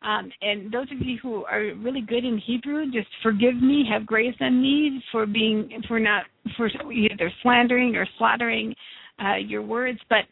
Um, 0.01 0.29
and 0.41 0.69
those 0.69 0.91
of 0.91 0.99
you 0.99 1.17
who 1.23 1.45
are 1.45 1.73
really 1.77 2.01
good 2.01 2.25
in 2.25 2.39
Hebrew, 2.39 2.91
just 2.91 3.07
forgive 3.23 3.55
me, 3.55 3.85
have 3.89 4.05
grace 4.05 4.35
on 4.41 4.61
me 4.61 5.01
for 5.13 5.25
being 5.27 5.81
for 5.87 5.97
not 5.97 6.25
for 6.57 6.69
either 6.91 7.31
slandering 7.41 7.95
or 7.95 8.05
slaughtering 8.17 8.75
uh, 9.23 9.35
your 9.35 9.61
words, 9.61 9.99
but 10.09 10.25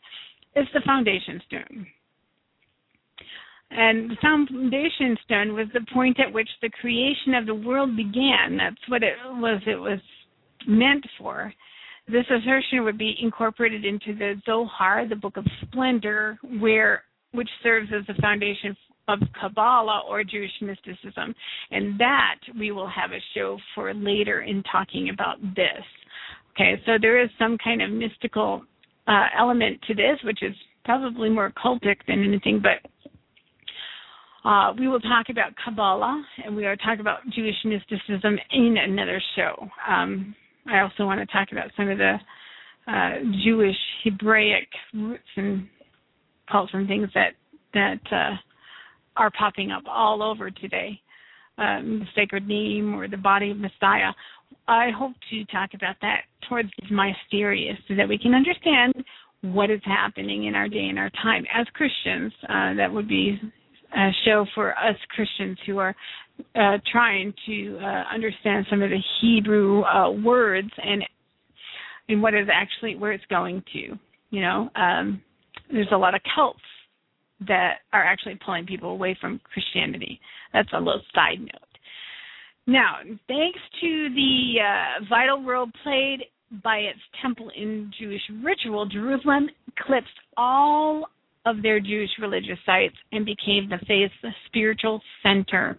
it's 0.55 0.69
the 0.73 0.81
foundation 0.85 1.41
stone. 1.47 1.87
And 3.69 4.11
the 4.11 4.17
foundation 4.21 5.17
stone 5.25 5.53
was 5.53 5.67
the 5.73 5.85
point 5.93 6.19
at 6.19 6.31
which 6.31 6.49
the 6.61 6.69
creation 6.69 7.33
of 7.35 7.45
the 7.45 7.55
world 7.55 7.97
began. 7.97 8.57
That's 8.57 8.89
what 8.89 9.03
it 9.03 9.15
was. 9.25 9.61
It 9.67 9.75
was 9.75 9.99
meant 10.67 11.05
for. 11.17 11.53
This 12.07 12.25
assertion 12.29 12.85
would 12.85 12.97
be 12.97 13.17
incorporated 13.21 13.83
into 13.83 14.15
the 14.17 14.41
Zohar, 14.45 15.07
the 15.07 15.15
Book 15.15 15.35
of 15.35 15.45
Splendor, 15.61 16.39
where 16.59 17.03
which 17.33 17.49
serves 17.61 17.89
as 17.93 18.07
the 18.07 18.19
foundation 18.21 18.75
of 19.09 19.19
Kabbalah 19.39 20.03
or 20.07 20.23
Jewish 20.23 20.51
mysticism. 20.61 21.35
And 21.71 21.99
that 21.99 22.39
we 22.57 22.71
will 22.71 22.89
have 22.89 23.11
a 23.11 23.19
show 23.35 23.57
for 23.75 23.93
later 23.93 24.41
in 24.41 24.63
talking 24.63 25.09
about 25.09 25.41
this. 25.55 25.83
Okay, 26.51 26.81
so 26.85 26.93
there 26.99 27.21
is 27.21 27.29
some 27.37 27.57
kind 27.63 27.81
of 27.81 27.91
mystical 27.91 28.63
uh, 29.07 29.25
element 29.37 29.79
to 29.87 29.93
this, 29.93 30.17
which 30.23 30.41
is 30.41 30.55
probably 30.85 31.29
more 31.29 31.51
cultic 31.51 31.97
than 32.07 32.23
anything, 32.23 32.61
but 32.63 32.89
uh, 34.45 34.73
we 34.77 34.87
will 34.87 34.99
talk 34.99 35.27
about 35.29 35.53
Kabbalah 35.63 36.23
and 36.45 36.55
we 36.55 36.65
will 36.65 36.77
talk 36.77 36.99
about 36.99 37.19
Jewish 37.35 37.55
mysticism 37.65 38.37
in 38.51 38.77
another 38.77 39.21
show. 39.35 39.67
Um, 39.87 40.35
I 40.67 40.79
also 40.81 41.05
want 41.05 41.19
to 41.19 41.33
talk 41.33 41.49
about 41.51 41.71
some 41.75 41.89
of 41.89 41.97
the 41.97 42.15
uh, 42.87 43.11
Jewish 43.43 43.75
Hebraic 44.03 44.67
roots 44.93 45.23
and 45.35 45.67
cults 46.51 46.71
and 46.73 46.87
things 46.87 47.09
that 47.13 47.33
that 47.73 47.99
uh, 48.11 48.35
are 49.17 49.31
popping 49.31 49.71
up 49.71 49.83
all 49.87 50.23
over 50.23 50.49
today. 50.49 50.99
Um, 51.57 51.99
the 51.99 52.05
sacred 52.15 52.47
name 52.47 52.93
or 52.93 53.07
the 53.07 53.17
body 53.17 53.51
of 53.51 53.57
Messiah. 53.57 54.11
I 54.67 54.91
hope 54.91 55.13
to 55.31 55.43
talk 55.45 55.71
about 55.73 55.95
that 56.01 56.21
towards 56.47 56.69
my 56.91 57.11
mysterious 57.11 57.77
so 57.87 57.95
that 57.95 58.07
we 58.07 58.17
can 58.17 58.33
understand 58.33 58.93
what 59.41 59.69
is 59.71 59.81
happening 59.83 60.45
in 60.45 60.55
our 60.55 60.67
day 60.67 60.87
and 60.87 60.99
our 60.99 61.09
time 61.21 61.45
as 61.53 61.65
Christians. 61.73 62.31
Uh, 62.43 62.75
that 62.75 62.91
would 62.91 63.07
be 63.07 63.39
show 64.25 64.45
for 64.53 64.71
us 64.71 64.95
Christians 65.09 65.57
who 65.65 65.77
are 65.79 65.95
uh, 66.55 66.77
trying 66.91 67.33
to 67.45 67.77
uh, 67.81 68.03
understand 68.13 68.65
some 68.69 68.81
of 68.81 68.89
the 68.89 69.01
Hebrew 69.21 69.81
uh, 69.83 70.11
words 70.11 70.69
and 70.83 71.03
and 72.09 72.21
what 72.21 72.33
is 72.33 72.47
actually 72.51 72.95
where 72.95 73.11
it's 73.11 73.25
going 73.29 73.63
to. 73.73 73.97
You 74.29 74.41
know, 74.41 74.69
um, 74.75 75.21
there's 75.71 75.87
a 75.91 75.97
lot 75.97 76.15
of 76.15 76.21
cults 76.35 76.59
that 77.47 77.79
are 77.93 78.03
actually 78.03 78.39
pulling 78.43 78.65
people 78.65 78.91
away 78.91 79.17
from 79.19 79.39
Christianity. 79.53 80.19
That's 80.53 80.69
a 80.73 80.77
little 80.77 81.01
side 81.13 81.39
note. 81.39 81.67
Now, 82.65 82.97
thanks 83.27 83.59
to 83.81 84.09
the 84.13 84.55
uh, 84.61 85.05
vital 85.09 85.43
role 85.43 85.67
played 85.83 86.25
by 86.63 86.77
its 86.77 86.99
temple 87.21 87.51
in 87.55 87.91
Jewish 87.99 88.21
ritual, 88.43 88.85
Jerusalem 88.85 89.49
eclipsed 89.67 90.09
all 90.35 91.09
of 91.47 91.61
their 91.61 91.79
Jewish 91.79 92.09
religious 92.19 92.59
sites 92.65 92.95
and 93.11 93.25
became 93.25 93.69
the 93.69 93.79
faith's 93.87 94.35
spiritual 94.47 95.01
center. 95.23 95.77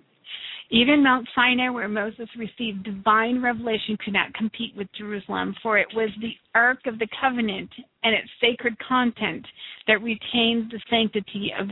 Even 0.70 1.02
Mount 1.02 1.26
Sinai, 1.34 1.70
where 1.70 1.88
Moses 1.88 2.28
received 2.36 2.84
divine 2.84 3.40
revelation, 3.40 3.96
could 4.04 4.12
not 4.12 4.34
compete 4.34 4.76
with 4.76 4.86
Jerusalem, 4.96 5.54
for 5.62 5.78
it 5.78 5.88
was 5.94 6.10
the 6.20 6.32
Ark 6.54 6.80
of 6.86 6.98
the 6.98 7.08
Covenant 7.20 7.70
and 8.02 8.14
its 8.14 8.28
sacred 8.40 8.76
content 8.86 9.46
that 9.86 10.02
retained 10.02 10.70
the 10.70 10.80
sanctity 10.90 11.52
of, 11.58 11.68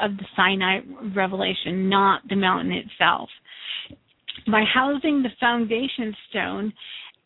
of 0.00 0.16
the 0.16 0.26
Sinai 0.34 0.80
revelation, 1.14 1.88
not 1.88 2.22
the 2.28 2.34
mountain 2.34 2.72
itself. 2.72 3.28
By 4.50 4.64
housing 4.72 5.22
the 5.22 5.30
foundation 5.38 6.14
stone 6.30 6.72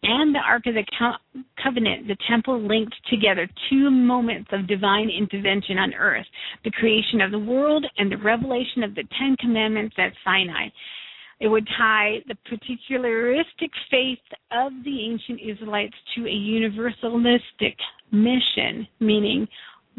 and 0.02 0.34
the 0.34 0.38
Ark 0.38 0.66
of 0.66 0.74
the 0.74 0.84
Co- 0.98 1.42
Covenant, 1.62 2.08
the 2.08 2.16
temple 2.28 2.60
linked 2.60 2.94
together 3.10 3.48
two 3.68 3.90
moments 3.90 4.48
of 4.52 4.66
divine 4.66 5.10
intervention 5.10 5.78
on 5.78 5.94
earth 5.94 6.26
the 6.64 6.70
creation 6.70 7.20
of 7.20 7.30
the 7.30 7.38
world 7.38 7.86
and 7.98 8.10
the 8.10 8.16
revelation 8.16 8.82
of 8.82 8.94
the 8.94 9.04
Ten 9.18 9.36
Commandments 9.38 9.94
at 9.98 10.12
Sinai. 10.24 10.68
It 11.40 11.48
would 11.48 11.66
tie 11.78 12.18
the 12.28 12.36
particularistic 12.50 13.70
faith 13.90 14.18
of 14.52 14.72
the 14.84 15.04
ancient 15.04 15.40
Israelites 15.40 15.94
to 16.14 16.26
a 16.26 16.30
universalistic 16.30 17.76
mission, 18.12 18.86
meaning 19.00 19.48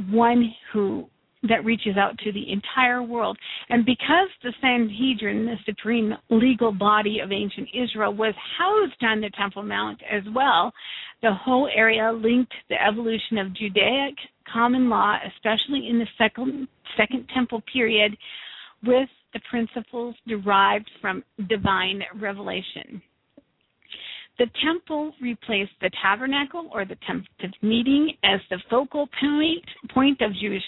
one 0.10 0.54
who 0.72 1.10
that 1.48 1.66
reaches 1.66 1.98
out 1.98 2.18
to 2.20 2.32
the 2.32 2.52
entire 2.52 3.02
world. 3.02 3.38
And 3.70 3.86
because 3.86 4.30
the 4.44 4.54
Sanhedrin, 4.62 5.46
the 5.46 5.56
supreme 5.66 6.14
legal 6.30 6.72
body 6.72 7.20
of 7.20 7.32
ancient 7.32 7.70
Israel, 7.74 8.14
was 8.14 8.34
housed 8.58 9.04
on 9.04 9.22
the 9.22 9.32
Temple 9.38 9.64
Mount 9.64 10.00
as 10.10 10.24
well, 10.36 10.72
the 11.22 11.34
whole 11.34 11.70
area 11.76 12.12
linked 12.12 12.54
the 12.70 12.82
evolution 12.82 13.38
of 13.38 13.56
Judaic 13.56 14.16
common 14.52 14.90
law, 14.90 15.18
especially 15.36 15.88
in 15.90 16.00
the 16.00 16.08
second, 16.18 16.68
second 16.98 17.28
temple 17.34 17.62
period, 17.72 18.16
with 18.84 19.10
the 19.34 19.40
principles 19.50 20.16
derived 20.28 20.90
from 21.00 21.24
divine 21.48 22.02
revelation. 22.20 23.02
The 24.42 24.50
temple 24.66 25.14
replaced 25.22 25.74
the 25.82 25.92
tabernacle 26.02 26.68
or 26.74 26.84
the 26.84 26.98
tent 27.06 27.28
of 27.44 27.52
meeting 27.62 28.12
as 28.24 28.40
the 28.50 28.58
focal 28.72 29.08
point, 29.20 29.64
point 29.94 30.20
of 30.22 30.34
Jewish 30.34 30.64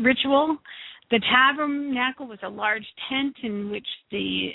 ritual. 0.00 0.56
The 1.10 1.20
tabernacle 1.30 2.26
was 2.26 2.38
a 2.42 2.48
large 2.48 2.86
tent 3.10 3.36
in 3.42 3.70
which 3.70 3.86
the 4.10 4.52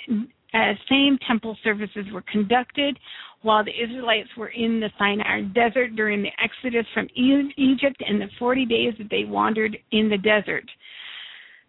uh, 0.55 0.73
same 0.89 1.19
temple 1.27 1.55
services 1.63 2.07
were 2.11 2.23
conducted 2.23 2.97
while 3.43 3.63
the 3.63 3.79
Israelites 3.79 4.29
were 4.35 4.47
in 4.47 4.79
the 4.79 4.89
Sinai 4.97 5.41
desert 5.53 5.95
during 5.95 6.23
the 6.23 6.31
exodus 6.43 6.87
from 6.95 7.07
Egypt 7.13 8.01
and 8.09 8.19
the 8.19 8.29
40 8.39 8.65
days 8.65 8.95
that 8.97 9.11
they 9.11 9.25
wandered 9.25 9.77
in 9.91 10.09
the 10.09 10.17
desert. 10.17 10.65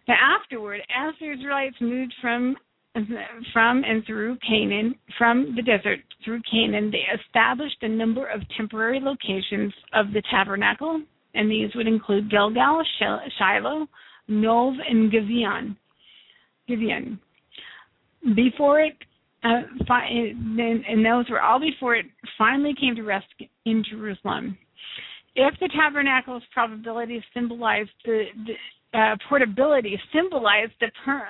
Now, 0.07 0.15
afterward, 0.39 0.81
as 0.89 1.13
the 1.19 1.31
Israelites 1.31 1.75
moved 1.79 2.15
from 2.19 2.57
from 3.53 3.83
and 3.83 4.05
through 4.05 4.37
Canaan, 4.47 4.95
from 5.17 5.53
the 5.55 5.61
desert 5.61 5.99
through 6.23 6.41
Canaan, 6.49 6.91
they 6.91 7.03
established 7.19 7.77
a 7.81 7.89
number 7.89 8.27
of 8.27 8.41
temporary 8.55 8.99
locations 8.99 9.73
of 9.93 10.07
the 10.13 10.23
tabernacle, 10.31 11.01
and 11.33 11.51
these 11.51 11.69
would 11.75 11.87
include 11.87 12.31
Gilgal, 12.31 12.83
Shiloh, 13.37 13.87
Nov, 14.27 14.73
and 14.89 15.11
Gibeon. 15.11 15.77
Gibeon. 16.67 17.19
Before 18.35 18.79
it, 18.79 18.95
uh, 19.43 19.61
fi- 19.87 20.07
and 20.09 21.05
those 21.05 21.29
were 21.29 21.41
all 21.41 21.59
before 21.59 21.95
it 21.95 22.05
finally 22.37 22.73
came 22.79 22.95
to 22.95 23.03
rest 23.03 23.27
in 23.65 23.83
Jerusalem. 23.89 24.57
If 25.35 25.53
the 25.59 25.69
tabernacle's 25.77 26.43
probability 26.53 27.23
symbolized 27.33 27.89
the, 28.05 28.23
the 28.45 28.53
uh, 28.95 29.15
portability 29.27 29.99
symbolized 30.13 30.71
the 30.79 30.91
per- 31.03 31.27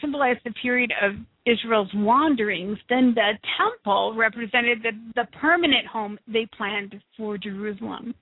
symbolized 0.00 0.40
the 0.44 0.52
period 0.62 0.92
of 1.02 1.12
Israel's 1.46 1.90
wanderings, 1.94 2.78
then 2.88 3.14
the 3.14 3.32
temple 3.58 4.14
represented 4.16 4.82
the, 4.82 4.90
the 5.14 5.26
permanent 5.40 5.86
home 5.86 6.18
they 6.26 6.46
planned 6.56 7.00
for 7.16 7.38
Jerusalem. 7.38 8.14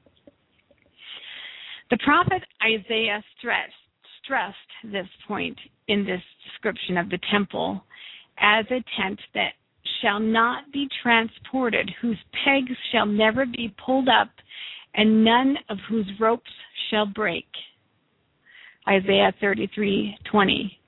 The 1.91 1.99
prophet 2.05 2.43
Isaiah 2.65 3.23
stressed, 3.39 3.73
stressed 4.23 4.57
this 4.93 5.07
point 5.29 5.59
in 5.89 6.05
this 6.05 6.23
description 6.45 6.97
of 6.97 7.09
the 7.11 7.19
temple 7.31 7.85
as 8.39 8.65
a 8.71 8.83
tent 9.01 9.21
that 9.35 9.53
shall 10.01 10.19
not 10.19 10.71
be 10.73 10.89
transported, 11.03 11.91
whose 12.01 12.19
pegs 12.45 12.77
shall 12.91 13.07
never 13.07 13.47
be 13.47 13.75
pulled 13.85 14.09
up, 14.09 14.31
and 14.95 15.25
none 15.25 15.57
of 15.69 15.79
whose 15.89 16.11
ropes 16.19 16.51
shall 16.91 17.07
break. 17.07 17.47
Isaiah 18.89 19.33
33:20. 19.41 20.79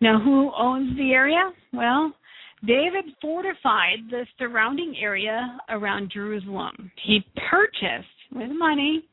Now, 0.00 0.18
who 0.18 0.52
owns 0.56 0.96
the 0.96 1.12
area? 1.12 1.52
Well, 1.72 2.12
David 2.66 3.04
fortified 3.20 3.98
the 4.10 4.26
surrounding 4.38 4.96
area 5.00 5.58
around 5.68 6.10
Jerusalem. 6.10 6.90
He 7.02 7.24
purchased 7.50 8.08
with 8.32 8.50
money 8.50 9.04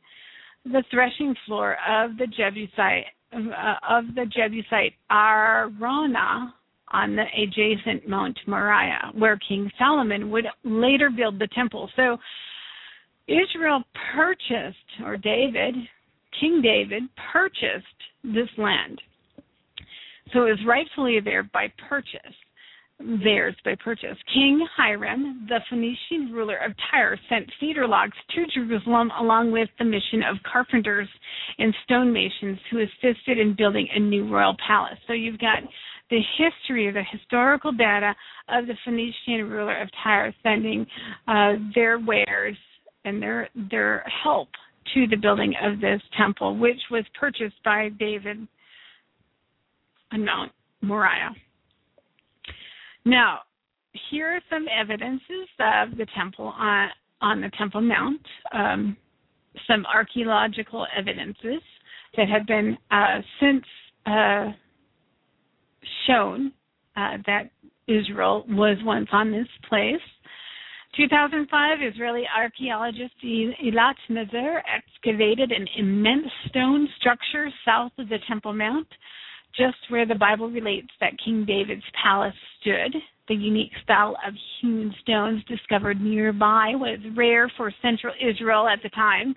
the 0.66 0.84
threshing 0.92 1.36
floor 1.46 1.78
of 1.88 2.18
the 2.18 2.28
Jebusite 2.28 3.06
uh, 3.34 3.76
of 3.90 4.14
the 4.16 4.26
Jebusite 4.26 4.94
Araunah 5.10 6.54
on 6.90 7.16
the 7.16 7.24
adjacent 7.42 8.08
Mount 8.08 8.38
Moriah, 8.46 9.12
where 9.14 9.38
King 9.48 9.72
Solomon 9.78 10.30
would 10.30 10.46
later 10.66 11.10
build 11.10 11.40
the 11.40 11.48
temple. 11.56 11.90
So 11.96 12.18
Israel 13.28 13.84
purchased, 14.14 14.78
or 15.06 15.16
David 15.16 15.76
King 16.40 16.62
David 16.62 17.04
purchased 17.32 17.86
this 18.24 18.50
land. 18.58 19.02
So 20.34 20.46
it 20.46 20.52
was 20.52 20.66
rightfully 20.66 21.20
there 21.24 21.44
by 21.44 21.68
purchase 21.90 22.36
theirs 23.24 23.56
by 23.64 23.76
purchase. 23.76 24.18
King 24.34 24.66
Hiram, 24.76 25.46
the 25.48 25.60
Phoenician 25.70 26.34
ruler 26.34 26.58
of 26.58 26.74
Tyre, 26.90 27.20
sent 27.30 27.52
cedar 27.60 27.88
logs 27.88 28.18
to 28.36 28.46
Jerusalem 28.54 29.12
along 29.20 29.52
with 29.52 29.70
the 29.80 29.86
mission 29.86 30.24
of 30.24 30.38
carpenters 30.52 31.08
and 31.58 31.74
stonemasons 31.84 32.60
who 32.70 32.80
assisted 32.80 33.38
in 33.40 33.56
building 33.56 33.88
a 33.94 34.00
new 34.00 34.28
royal 34.28 34.56
palace. 34.66 34.98
So 35.08 35.14
you've 35.14 35.40
got 35.40 35.60
the 36.10 36.20
history, 36.38 36.92
the 36.92 37.04
historical 37.12 37.72
data 37.72 38.14
of 38.50 38.68
the 38.68 38.76
Phoenician 38.86 39.50
ruler 39.50 39.82
of 39.82 39.90
Tyre 40.04 40.34
sending 40.44 40.86
uh, 41.28 41.54
their 41.74 42.00
wares 42.00 42.58
and 43.06 43.22
their 43.22 43.50
their 43.72 44.06
help 44.24 44.50
to 44.94 45.08
the 45.08 45.16
building 45.16 45.54
of 45.62 45.80
this 45.80 46.02
temple, 46.18 46.58
which 46.58 46.80
was 46.90 47.04
purchased 47.20 47.62
by 47.64 47.90
David 48.00 48.48
on 50.12 50.26
Mount 50.26 50.52
Moriah. 50.82 51.36
Now, 53.06 53.40
here 54.10 54.28
are 54.28 54.42
some 54.50 54.66
evidences 54.70 55.48
of 55.60 55.98
the 55.98 56.06
temple 56.16 56.54
on 56.58 56.90
on 57.22 57.40
the 57.40 57.52
Temple 57.58 57.82
Mount. 57.82 58.22
Um, 58.52 58.98
some 59.68 59.86
archaeological 59.86 60.88
evidences 60.98 61.62
that 62.18 62.28
have 62.30 62.48
been 62.48 62.78
uh, 62.90 63.20
since 63.40 63.64
uh, 64.06 64.52
shown 66.08 66.52
uh, 66.96 67.18
that 67.26 67.52
Israel 67.88 68.46
was 68.50 68.78
once 68.84 69.08
on 69.12 69.32
this 69.32 69.48
place. 69.68 70.02
2005, 70.96 71.78
Israeli 71.82 72.24
archaeologist 72.36 73.14
Eilat 73.24 73.96
Mazar 74.10 74.62
excavated 74.68 75.52
an 75.52 75.66
immense 75.78 76.28
stone 76.50 76.88
structure 77.00 77.50
south 77.66 77.94
of 77.98 78.10
the 78.10 78.20
Temple 78.28 78.54
Mount 78.54 78.88
just 79.56 79.78
where 79.90 80.06
the 80.06 80.16
Bible 80.16 80.50
relates 80.50 80.90
that 81.00 81.14
King 81.24 81.46
David's 81.46 81.84
palace 82.04 82.36
stood. 82.60 82.96
The 83.28 83.36
unique 83.36 83.72
style 83.84 84.18
of 84.26 84.34
hewn 84.60 84.94
stones 85.02 85.44
discovered 85.46 86.02
nearby 86.02 86.74
was 86.76 87.00
rare 87.16 87.52
for 87.56 87.72
central 87.82 88.14
Israel 88.22 88.68
at 88.68 88.80
the 88.84 88.90
time, 88.90 89.36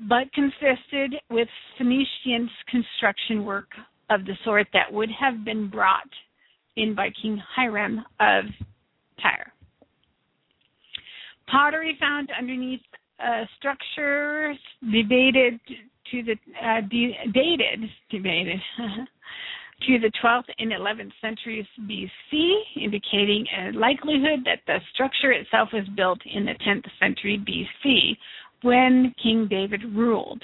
but 0.00 0.32
consisted 0.32 1.14
with 1.30 1.48
Phoenician 1.78 2.50
construction 2.68 3.44
work 3.44 3.68
of 4.10 4.24
the 4.26 4.36
sort 4.44 4.66
that 4.72 4.92
would 4.92 5.10
have 5.18 5.44
been 5.44 5.68
brought 5.70 6.10
in 6.76 6.94
by 6.94 7.08
King 7.22 7.40
Hiram 7.56 8.00
of 8.20 8.44
Tyre. 9.22 9.53
Pottery 11.46 11.96
found 12.00 12.30
underneath 12.36 12.80
uh, 13.22 13.44
structures 13.58 14.58
debated 14.92 15.60
to 16.10 16.22
the 16.22 16.36
uh, 16.62 16.80
de- 16.90 17.16
dated 17.32 17.88
debated 18.10 18.60
to 19.86 19.98
the 19.98 20.10
12th 20.22 20.44
and 20.58 20.72
11th 20.72 21.12
centuries 21.20 21.66
BC, 21.82 22.52
indicating 22.82 23.46
a 23.58 23.72
likelihood 23.72 24.40
that 24.44 24.60
the 24.66 24.78
structure 24.92 25.32
itself 25.32 25.68
was 25.72 25.84
built 25.96 26.20
in 26.32 26.44
the 26.44 26.54
10th 26.66 26.86
century 26.98 27.42
BC 27.46 28.16
when 28.62 29.14
King 29.22 29.46
David 29.48 29.82
ruled. 29.94 30.42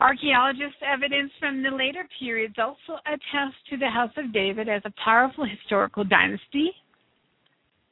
Archaeologists' 0.00 0.82
evidence 0.86 1.30
from 1.38 1.62
the 1.62 1.70
later 1.70 2.06
periods 2.18 2.56
also 2.58 3.00
attest 3.06 3.54
to 3.70 3.76
the 3.76 3.88
House 3.88 4.10
of 4.16 4.32
David 4.32 4.68
as 4.68 4.82
a 4.84 4.92
powerful 5.02 5.44
historical 5.44 6.04
dynasty, 6.04 6.72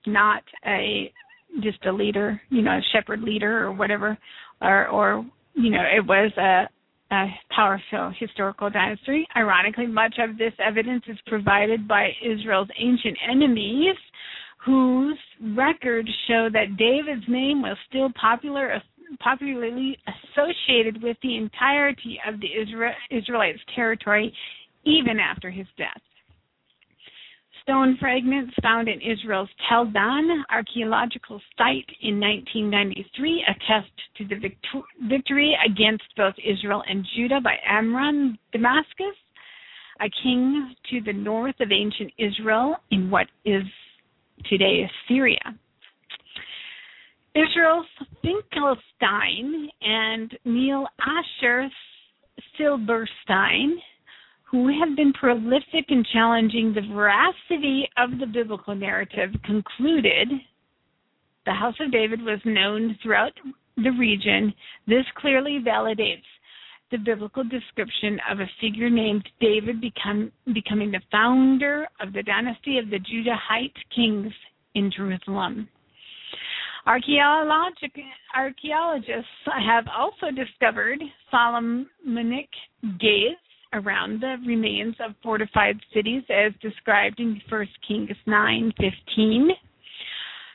not 0.07 0.43
a 0.67 1.13
just 1.61 1.85
a 1.87 1.93
leader, 1.93 2.41
you 2.51 2.63
know, 2.63 2.73
a 2.73 2.81
shepherd 2.93 3.23
leader 3.23 3.65
or 3.65 3.73
whatever, 3.73 4.17
or 4.61 4.89
or 4.89 5.27
you 5.55 5.71
know, 5.71 5.83
it 5.83 6.07
was 6.07 6.33
a 6.39 6.69
uh, 7.15 7.27
powerful 7.55 8.13
historical 8.19 8.71
dynasty. 8.71 9.27
Ironically, 9.37 9.87
much 9.87 10.17
of 10.19 10.39
this 10.39 10.53
evidence 10.65 11.05
is 11.09 11.19
provided 11.27 11.87
by 11.87 12.11
Israel's 12.25 12.69
ancient 12.79 13.19
enemies, 13.31 13.97
whose 14.65 15.19
records 15.55 16.09
show 16.27 16.49
that 16.53 16.77
David's 16.79 17.29
name 17.29 17.61
was 17.61 17.77
still 17.89 18.11
popular, 18.19 18.81
popularly 19.21 19.99
associated 20.09 21.03
with 21.03 21.17
the 21.23 21.37
entirety 21.37 22.19
of 22.27 22.41
the 22.41 22.47
Israel, 22.47 22.95
Israelites' 23.11 23.59
territory 23.75 24.33
even 24.85 25.19
after 25.21 25.51
his 25.51 25.67
death. 25.77 26.01
Stone 27.63 27.97
fragments 28.01 28.53
found 28.61 28.89
in 28.89 29.01
Israel's 29.01 29.49
Tel 29.69 29.87
Dan 29.87 30.45
archaeological 30.51 31.41
site 31.57 31.89
in 32.01 32.19
1993 32.19 33.45
attest 33.49 33.93
to 34.19 34.25
the 34.27 34.51
victory 35.09 35.57
against 35.65 36.05
both 36.17 36.35
Israel 36.45 36.83
and 36.89 37.07
Judah 37.17 37.41
by 37.41 37.55
Aram 37.69 38.37
Damascus, 38.51 39.17
a 40.01 40.11
king 40.25 40.75
to 40.91 41.01
the 41.03 41.13
north 41.13 41.55
of 41.61 41.71
ancient 41.71 42.13
Israel 42.19 42.77
in 42.91 43.11
what 43.11 43.29
is 43.45 43.63
today 44.51 44.91
Syria. 45.07 45.39
Israel's 47.35 47.87
Finkelstein 48.23 49.69
and 49.81 50.37
Neil 50.45 50.87
Asher 51.01 51.69
Silberstein 52.59 53.79
who 54.53 54.69
have 54.69 54.95
been 54.95 55.13
prolific 55.15 55.87
in 55.89 56.05
challenging 56.13 56.73
the 56.75 56.87
veracity 56.95 57.89
of 57.97 58.19
the 58.21 58.27
biblical 58.27 58.75
narrative, 58.75 59.31
concluded 59.45 60.29
the 61.47 61.53
House 61.53 61.75
of 61.81 61.91
David 61.91 62.23
was 62.23 62.39
known 62.45 62.97
throughout 63.03 63.33
the 63.77 63.91
region. 63.99 64.53
This 64.87 65.07
clearly 65.17 65.59
validates 65.67 66.23
the 66.91 66.99
biblical 66.99 67.43
description 67.43 68.21
of 68.31 68.41
a 68.41 68.51
figure 68.61 68.91
named 68.91 69.27
David 69.41 69.81
become, 69.81 70.31
becoming 70.53 70.91
the 70.91 71.01
founder 71.11 71.89
of 72.01 72.13
the 72.13 72.23
dynasty 72.23 72.77
of 72.77 72.91
the 72.91 72.99
Judahite 72.99 73.73
kings 73.95 74.33
in 74.75 74.91
Jerusalem. 74.95 75.67
Archaeologists 76.87 77.87
have 79.67 79.87
also 79.97 80.31
discovered 80.31 80.99
Solomonic 81.31 82.51
gates 83.01 83.41
around 83.73 84.21
the 84.21 84.37
remains 84.47 84.95
of 85.01 85.15
fortified 85.23 85.79
cities 85.95 86.23
as 86.31 86.53
described 86.61 87.21
in 87.21 87.41
1 87.49 87.67
Kings 87.87 88.17
9:15. 88.27 89.51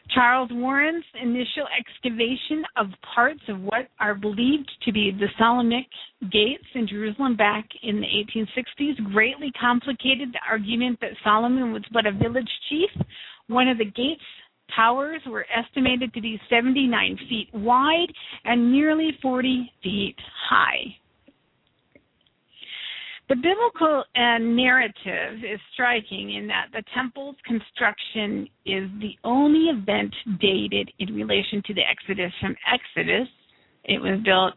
Charles 0.09 0.49
Warren's 0.53 1.03
initial 1.21 1.67
excavation 1.77 2.63
of 2.77 2.87
parts 3.13 3.41
of 3.49 3.59
what 3.59 3.89
are 3.99 4.15
believed 4.15 4.69
to 4.85 4.91
be 4.93 5.11
the 5.11 5.27
Solomonic 5.37 5.87
gates 6.31 6.63
in 6.75 6.87
Jerusalem 6.87 7.35
back 7.35 7.67
in 7.83 7.99
the 7.99 8.07
1860s 8.07 9.11
greatly 9.11 9.51
complicated 9.59 10.31
the 10.31 10.39
argument 10.49 10.99
that 11.01 11.11
Solomon 11.23 11.73
was 11.73 11.83
but 11.91 12.05
a 12.05 12.11
village 12.11 12.49
chief. 12.69 12.89
One 13.47 13.67
of 13.67 13.77
the 13.77 13.85
gates 13.85 14.23
towers 14.75 15.21
were 15.27 15.45
estimated 15.53 16.13
to 16.13 16.21
be 16.21 16.39
79 16.49 17.17
feet 17.29 17.49
wide 17.53 18.11
and 18.45 18.71
nearly 18.71 19.11
40 19.21 19.71
feet 19.83 20.15
high. 20.49 20.95
The 23.29 23.35
biblical 23.35 24.05
uh, 24.15 24.37
narrative 24.39 25.43
is 25.43 25.59
striking 25.73 26.35
in 26.35 26.47
that 26.47 26.67
the 26.71 26.81
temple's 26.95 27.35
construction 27.45 28.47
is 28.65 28.89
the 29.01 29.17
only 29.25 29.65
event 29.65 30.15
dated 30.39 30.89
in 30.99 31.13
relation 31.13 31.61
to 31.65 31.73
the 31.73 31.81
Exodus 31.81 32.31
from 32.39 32.55
Exodus. 32.71 33.27
It 33.83 33.99
was 33.99 34.21
built 34.23 34.53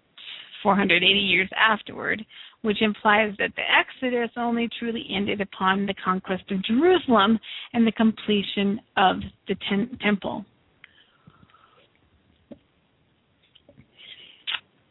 480 0.63 1.05
years 1.19 1.49
afterward, 1.57 2.25
which 2.63 2.81
implies 2.81 3.35
that 3.39 3.51
the 3.57 3.63
Exodus 3.63 4.31
only 4.37 4.69
truly 4.79 5.05
ended 5.13 5.41
upon 5.41 5.87
the 5.87 5.95
conquest 6.05 6.45
of 6.53 6.63
Jerusalem 6.63 7.41
and 7.73 7.85
the 7.85 7.93
completion 7.93 8.81
of 8.97 9.17
the 9.49 9.57
ten- 9.69 9.99
temple. 10.01 10.45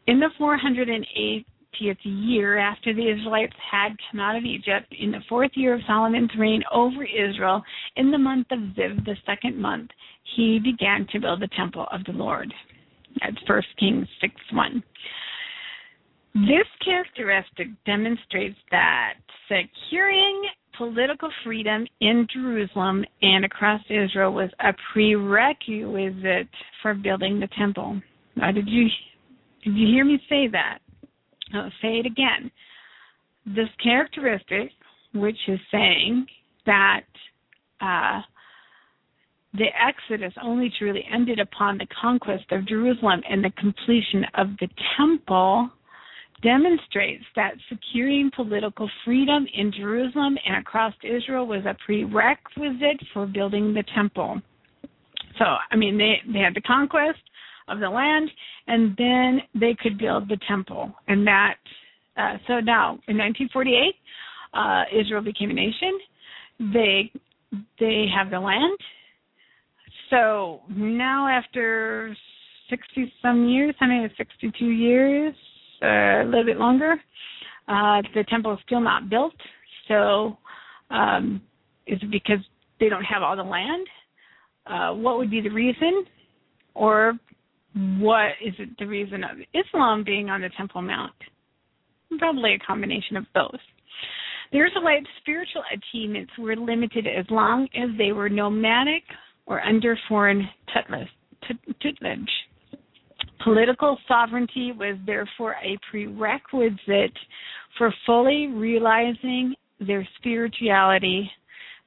In 0.06 0.20
the 0.20 0.28
408 0.36 1.46
50th 1.80 1.98
year 2.04 2.58
after 2.58 2.94
the 2.94 3.10
Israelites 3.10 3.54
had 3.70 3.90
come 4.10 4.20
out 4.20 4.36
of 4.36 4.44
Egypt, 4.44 4.92
in 4.98 5.10
the 5.10 5.20
fourth 5.28 5.50
year 5.54 5.74
of 5.74 5.80
Solomon's 5.86 6.30
reign 6.38 6.62
over 6.72 7.04
Israel, 7.04 7.62
in 7.96 8.10
the 8.10 8.18
month 8.18 8.46
of 8.50 8.58
Ziv, 8.58 9.04
the 9.04 9.16
second 9.26 9.60
month, 9.60 9.90
he 10.36 10.58
began 10.58 11.06
to 11.12 11.20
build 11.20 11.40
the 11.40 11.48
temple 11.56 11.86
of 11.92 12.04
the 12.04 12.12
Lord. 12.12 12.52
That's 13.20 13.36
First 13.46 13.68
Kings 13.78 14.06
6 14.20 14.34
1. 14.52 14.82
This 16.34 16.66
characteristic 16.84 17.68
demonstrates 17.84 18.58
that 18.70 19.14
securing 19.48 20.42
political 20.78 21.28
freedom 21.44 21.86
in 22.00 22.26
Jerusalem 22.32 23.04
and 23.20 23.44
across 23.44 23.80
Israel 23.90 24.32
was 24.32 24.50
a 24.60 24.72
prerequisite 24.92 26.48
for 26.82 26.94
building 26.94 27.40
the 27.40 27.48
temple. 27.58 28.00
Now, 28.36 28.52
did 28.52 28.68
you 28.68 28.86
did 29.64 29.74
you 29.74 29.88
hear 29.88 30.04
me 30.04 30.18
say 30.28 30.46
that? 30.48 30.78
Say 31.82 31.98
it 31.98 32.06
again. 32.06 32.50
This 33.46 33.68
characteristic, 33.82 34.70
which 35.14 35.38
is 35.48 35.58
saying 35.70 36.26
that 36.66 37.04
uh, 37.80 38.20
the 39.54 39.66
Exodus 39.74 40.32
only 40.42 40.72
truly 40.78 41.04
ended 41.12 41.40
upon 41.40 41.78
the 41.78 41.86
conquest 42.00 42.44
of 42.52 42.68
Jerusalem 42.68 43.22
and 43.28 43.42
the 43.42 43.50
completion 43.58 44.24
of 44.34 44.48
the 44.60 44.68
temple, 44.96 45.70
demonstrates 46.42 47.24
that 47.36 47.52
securing 47.68 48.30
political 48.34 48.88
freedom 49.04 49.46
in 49.54 49.72
Jerusalem 49.72 50.38
and 50.46 50.56
across 50.56 50.94
Israel 51.02 51.46
was 51.46 51.64
a 51.66 51.76
prerequisite 51.84 53.00
for 53.12 53.26
building 53.26 53.74
the 53.74 53.84
temple. 53.94 54.40
So, 55.38 55.44
I 55.70 55.76
mean, 55.76 55.98
they, 55.98 56.14
they 56.32 56.38
had 56.38 56.54
the 56.54 56.62
conquest 56.62 57.18
of 57.70 57.80
the 57.80 57.88
land, 57.88 58.30
and 58.66 58.96
then 58.96 59.40
they 59.54 59.76
could 59.80 59.98
build 59.98 60.28
the 60.28 60.38
temple. 60.48 60.92
And 61.08 61.26
that, 61.26 61.54
uh, 62.16 62.36
so 62.46 62.60
now 62.60 62.98
in 63.08 63.16
1948, 63.16 63.94
uh, 64.52 64.84
Israel 64.92 65.22
became 65.22 65.50
a 65.50 65.54
nation. 65.54 65.98
They 66.72 67.12
they 67.78 68.06
have 68.14 68.30
the 68.30 68.38
land. 68.38 68.78
So 70.10 70.60
now, 70.68 71.28
after 71.28 72.14
60 72.68 73.12
some 73.22 73.48
years, 73.48 73.74
I 73.80 73.86
mean, 73.86 74.10
62 74.16 74.66
years, 74.66 75.34
uh, 75.82 75.86
a 75.86 76.24
little 76.24 76.44
bit 76.44 76.58
longer, 76.58 76.94
uh, 77.68 78.02
the 78.14 78.24
temple 78.28 78.52
is 78.54 78.58
still 78.66 78.80
not 78.80 79.08
built. 79.08 79.34
So, 79.88 80.36
um, 80.90 81.40
is 81.86 81.98
it 82.02 82.10
because 82.10 82.38
they 82.78 82.88
don't 82.88 83.04
have 83.04 83.22
all 83.22 83.36
the 83.36 83.42
land? 83.42 83.86
Uh, 84.66 84.94
what 84.94 85.18
would 85.18 85.30
be 85.30 85.40
the 85.40 85.50
reason? 85.50 86.04
Or 86.74 87.14
what 87.74 88.32
is 88.44 88.54
it 88.58 88.70
the 88.78 88.86
reason 88.86 89.22
of 89.24 89.38
Islam 89.54 90.04
being 90.04 90.28
on 90.28 90.40
the 90.40 90.50
Temple 90.56 90.82
Mount? 90.82 91.12
Probably 92.18 92.54
a 92.54 92.58
combination 92.58 93.16
of 93.16 93.24
both. 93.34 93.60
there's 94.52 94.72
The 94.72 94.78
Israelite 94.78 95.06
spiritual 95.20 95.62
achievements 95.72 96.32
were 96.38 96.56
limited 96.56 97.06
as 97.06 97.24
long 97.30 97.68
as 97.74 97.90
they 97.96 98.12
were 98.12 98.28
nomadic 98.28 99.04
or 99.46 99.60
under 99.60 99.96
foreign 100.08 100.48
tutelage. 101.80 102.30
Political 103.44 103.98
sovereignty 104.06 104.72
was 104.72 104.98
therefore 105.06 105.56
a 105.62 105.78
prerequisite 105.90 107.16
for 107.78 107.94
fully 108.04 108.48
realizing 108.48 109.54
their 109.80 110.06
spirituality. 110.18 111.30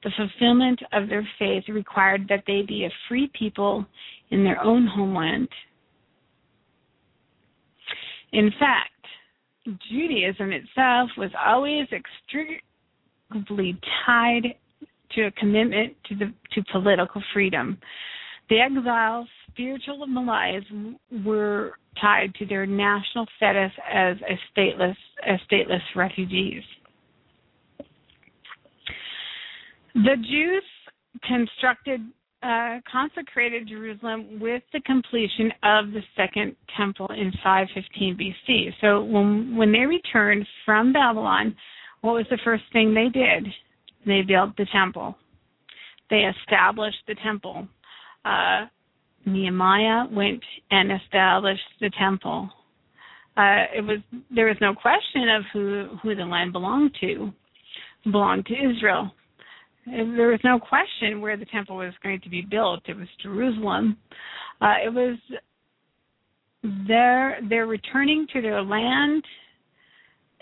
The 0.02 0.10
fulfillment 0.16 0.80
of 0.92 1.08
their 1.08 1.26
faith 1.38 1.64
required 1.68 2.26
that 2.28 2.44
they 2.46 2.62
be 2.66 2.84
a 2.84 2.90
free 3.08 3.30
people 3.38 3.86
in 4.30 4.42
their 4.42 4.62
own 4.62 4.86
homeland. 4.86 5.48
In 8.34 8.50
fact, 8.58 8.90
Judaism 9.88 10.50
itself 10.52 11.08
was 11.16 11.30
always 11.38 11.86
extremely 11.92 13.80
tied 14.04 14.56
to 15.12 15.26
a 15.26 15.30
commitment 15.32 15.94
to 16.08 16.16
the 16.16 16.34
to 16.52 16.64
political 16.72 17.22
freedom. 17.32 17.78
The 18.50 18.58
exiles, 18.58 19.28
spiritual 19.52 20.04
malaise, 20.08 20.64
were 21.24 21.78
tied 22.00 22.34
to 22.34 22.46
their 22.46 22.66
national 22.66 23.26
status 23.36 23.70
as 23.88 24.16
a 24.28 24.36
stateless 24.52 24.96
as 25.24 25.38
stateless 25.48 25.82
refugees. 25.94 26.64
The 29.94 30.16
Jews 30.16 30.64
constructed 31.22 32.00
uh, 32.44 32.80
consecrated 32.90 33.66
Jerusalem 33.66 34.38
with 34.38 34.62
the 34.72 34.80
completion 34.80 35.50
of 35.62 35.92
the 35.92 36.02
second 36.14 36.54
temple 36.76 37.08
in 37.10 37.32
515 37.42 38.18
BC. 38.18 38.70
So 38.80 39.02
when 39.02 39.56
when 39.56 39.72
they 39.72 39.86
returned 39.86 40.46
from 40.64 40.92
Babylon, 40.92 41.56
what 42.02 42.12
was 42.12 42.26
the 42.30 42.38
first 42.44 42.64
thing 42.72 42.92
they 42.92 43.08
did? 43.08 43.46
They 44.06 44.20
built 44.20 44.56
the 44.58 44.66
temple. 44.72 45.16
They 46.10 46.30
established 46.40 46.98
the 47.08 47.14
temple. 47.24 47.66
Uh, 48.26 48.66
Nehemiah 49.24 50.04
went 50.12 50.42
and 50.70 50.92
established 50.92 51.62
the 51.80 51.90
temple. 51.98 52.50
Uh, 53.38 53.64
it 53.74 53.80
was 53.80 53.98
there 54.30 54.46
was 54.46 54.56
no 54.60 54.74
question 54.74 55.30
of 55.30 55.44
who 55.50 55.98
who 56.02 56.14
the 56.14 56.24
land 56.24 56.52
belonged 56.52 56.94
to. 57.00 57.32
Belonged 58.04 58.44
to 58.46 58.54
Israel 58.54 59.10
there 59.86 60.28
was 60.28 60.40
no 60.44 60.58
question 60.58 61.20
where 61.20 61.36
the 61.36 61.44
temple 61.46 61.76
was 61.76 61.92
going 62.02 62.20
to 62.20 62.30
be 62.30 62.42
built. 62.42 62.80
It 62.86 62.96
was 62.96 63.08
Jerusalem. 63.22 63.96
Uh, 64.60 64.74
it 64.84 64.92
was 64.92 65.18
their 66.88 67.38
they're 67.48 67.66
returning 67.66 68.26
to 68.32 68.40
their 68.40 68.62
land 68.62 69.22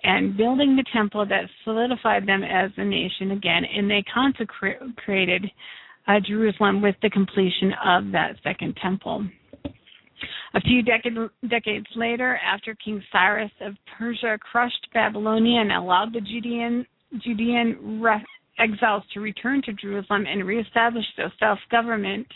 and 0.05 0.37
building 0.37 0.77
the 0.77 0.85
temple 0.93 1.27
that 1.27 1.45
solidified 1.65 2.27
them 2.27 2.43
as 2.43 2.71
a 2.77 2.85
nation 2.85 3.33
again, 3.33 3.63
and 3.65 3.91
they 3.91 4.05
consecrated 4.13 5.51
uh, 6.09 6.15
Jerusalem 6.27 6.83
with 6.83 6.97
the 7.03 7.11
completion 7.11 7.73
of 7.85 8.11
that 8.13 8.37
second 8.43 8.77
temple. 8.83 9.25
A 10.55 10.61
few 10.61 10.83
decade, 10.83 11.15
decades 11.49 11.87
later, 11.97 12.39
after 12.45 12.75
King 12.75 13.03
Cyrus 13.11 13.51
of 13.61 13.75
Persia 13.97 14.39
crushed 14.39 14.87
Babylonia 14.93 15.61
and 15.61 15.73
allowed 15.73 16.13
the 16.13 16.21
Judean 16.21 16.87
Judean 17.23 18.01
exiles 18.63 19.03
to 19.15 19.21
return 19.21 19.63
to 19.63 19.73
Jerusalem 19.73 20.25
and 20.27 20.47
reestablish 20.47 21.05
their 21.17 21.33
self 21.39 21.59
government, 21.71 22.27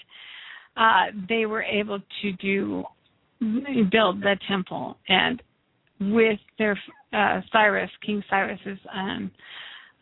uh, 0.76 1.06
they 1.28 1.46
were 1.46 1.62
able 1.62 2.00
to 2.22 2.32
do 2.32 2.84
build 3.90 4.22
the 4.22 4.36
temple 4.48 4.96
and 5.08 5.42
with 6.00 6.38
their 6.58 6.78
uh, 7.12 7.40
Cyrus, 7.52 7.90
King 8.04 8.22
Cyrus's 8.28 8.78
um, 8.94 9.30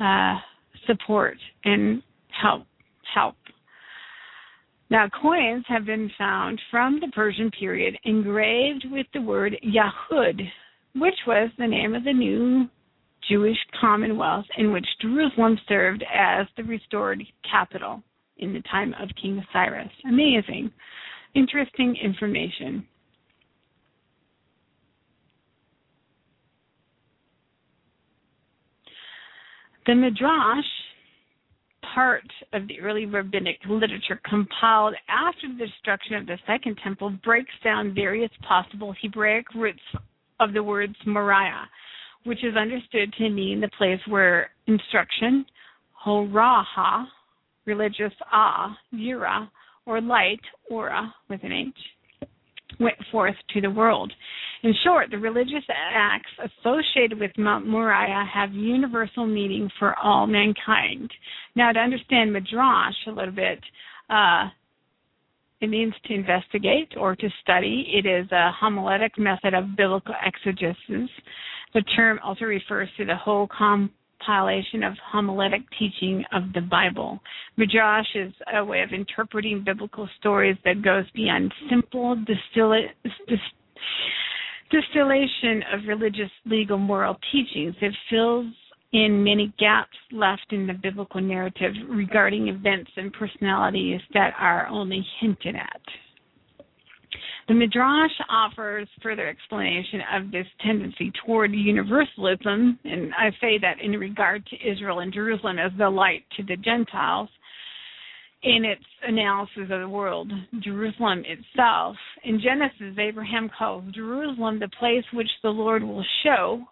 uh, 0.01 0.35
support 0.87 1.37
and 1.65 2.03
help 2.43 2.67
help. 3.15 3.37
Now, 4.91 5.09
coins 5.21 5.65
have 5.69 5.87
been 5.87 6.11
found 6.19 6.61
from 6.71 7.01
the 7.01 7.09
Persian 7.09 7.51
period 7.51 7.97
engraved 8.05 8.87
with 8.91 9.07
the 9.15 9.23
word 9.23 9.57
Yahud, 9.65 10.41
which 10.95 11.15
was 11.27 11.51
the 11.59 11.67
name 11.67 11.95
of 11.95 12.05
the 12.05 12.13
new 12.13 12.69
Jewish 13.29 13.57
commonwealth 13.81 14.47
in 14.59 14.73
which 14.73 14.87
Jerusalem 15.01 15.59
served 15.69 16.05
as 16.13 16.47
the 16.57 16.65
restored 16.65 17.23
capital 17.51 18.03
in 18.39 18.53
the 18.53 18.63
time 18.63 18.95
of 19.01 19.09
King 19.21 19.43
Cyrus. 19.53 19.91
Amazing. 20.09 20.71
Interesting 21.35 21.97
information. 22.03 22.87
The 29.87 29.95
Midrash, 29.95 30.65
part 31.95 32.25
of 32.55 32.67
the 32.69 32.81
early 32.81 33.05
rabbinic 33.05 33.59
literature 33.69 34.19
compiled 34.29 34.95
after 35.09 35.47
the 35.49 35.67
destruction 35.67 36.17
of 36.17 36.27
the 36.27 36.39
Second 36.47 36.79
Temple, 36.83 37.11
breaks 37.23 37.53
down 37.63 37.95
various 37.95 38.31
possible 38.49 38.95
Hebraic 39.03 39.45
roots 39.55 39.83
of 40.41 40.55
the 40.55 40.63
words 40.63 40.95
Moriah 41.05 41.69
which 42.25 42.45
is 42.45 42.57
understood 42.57 43.13
to 43.19 43.29
mean 43.29 43.61
the 43.61 43.71
place 43.79 44.01
where 44.09 44.51
instruction, 44.67 45.45
horaha, 46.05 47.07
religious 47.67 48.13
ah, 48.33 48.77
yira, 48.95 49.49
or 49.87 50.01
light, 50.01 50.41
aura, 50.71 51.15
with 51.29 51.41
an 51.43 51.53
H, 51.53 52.29
went 52.81 52.97
forth 53.13 53.35
to 53.53 53.61
the 53.61 53.71
world. 53.71 54.13
In 54.63 54.73
short, 54.83 55.11
the 55.11 55.19
religious 55.19 55.65
acts 55.69 56.31
associated 56.39 57.21
with 57.21 57.31
Mount 57.37 57.67
Moriah 57.67 58.25
have 58.33 58.53
universal 58.53 59.27
meaning 59.27 59.69
for 59.79 59.95
all 59.99 60.27
mankind. 60.27 61.11
Now, 61.55 61.71
to 61.73 61.79
understand 61.79 62.33
Midrash 62.33 62.95
a 63.07 63.11
little 63.11 63.35
bit, 63.35 63.61
uh, 64.09 64.49
it 65.61 65.69
means 65.69 65.93
to 66.07 66.15
investigate 66.15 66.95
or 66.99 67.15
to 67.15 67.29
study. 67.43 67.87
It 67.93 68.07
is 68.07 68.31
a 68.33 68.51
homiletic 68.59 69.19
method 69.19 69.53
of 69.53 69.77
biblical 69.77 70.15
exegesis 70.25 71.11
the 71.75 71.83
term 71.97 72.19
also 72.23 72.45
refers 72.45 72.89
to 72.97 73.05
the 73.05 73.17
whole 73.17 73.49
compilation 73.49 74.83
of 74.83 74.95
homiletic 75.13 75.63
teaching 75.79 76.25
of 76.33 76.45
the 76.55 76.61
Bible. 76.61 77.21
Midrash 77.57 78.07
is 78.15 78.33
a 78.55 78.65
way 78.65 78.83
of 78.83 78.93
interpreting 78.93 79.63
biblical 79.65 80.09
stories 80.19 80.57
that 80.65 80.83
goes 80.83 81.05
beyond 81.15 81.53
simple 81.69 82.17
distilla- 82.17 82.89
distillation 84.71 85.63
of 85.73 85.81
religious, 85.87 86.31
legal, 86.47 86.79
moral 86.79 87.19
teachings. 87.33 87.75
It 87.81 87.95
fills 88.09 88.47
in 88.93 89.25
many 89.25 89.53
gaps 89.59 89.97
left 90.13 90.47
in 90.53 90.69
the 90.69 90.73
biblical 90.73 91.21
narrative 91.21 91.73
regarding 91.89 92.49
events 92.49 92.91
and 92.97 93.13
personalities 93.13 94.01
that 94.15 94.33
are 94.39 94.69
only 94.69 95.05
hinted 95.21 95.57
at. 95.57 95.81
The 97.47 97.55
Midrash 97.55 98.11
offers 98.31 98.89
further 99.03 99.29
explanation 99.29 100.01
of 100.15 100.31
this 100.31 100.47
tendency 100.65 101.13
toward 101.25 101.53
universalism, 101.53 102.79
and 102.85 103.13
I 103.15 103.31
say 103.41 103.59
that 103.61 103.81
in 103.83 103.93
regard 103.93 104.47
to 104.47 104.57
Israel 104.57 105.01
and 105.01 105.13
Jerusalem 105.13 105.59
as 105.59 105.73
the 105.77 105.91
light 105.91 106.25
to 106.37 106.43
the 106.43 106.57
Gentiles. 106.57 107.29
In 108.43 108.63
its 108.63 108.85
analysis 109.03 109.71
of 109.71 109.81
the 109.81 109.89
world, 109.89 110.31
Jerusalem 110.61 111.25
itself, 111.27 111.97
in 112.25 112.43
Genesis, 112.43 112.99
Abraham 112.99 113.51
calls 113.59 113.85
Jerusalem 113.95 114.59
the 114.59 114.69
place 114.79 115.05
which 115.15 115.31
the 115.43 115.49
Lord 115.49 115.83
will 115.83 116.05
show, 116.23 116.63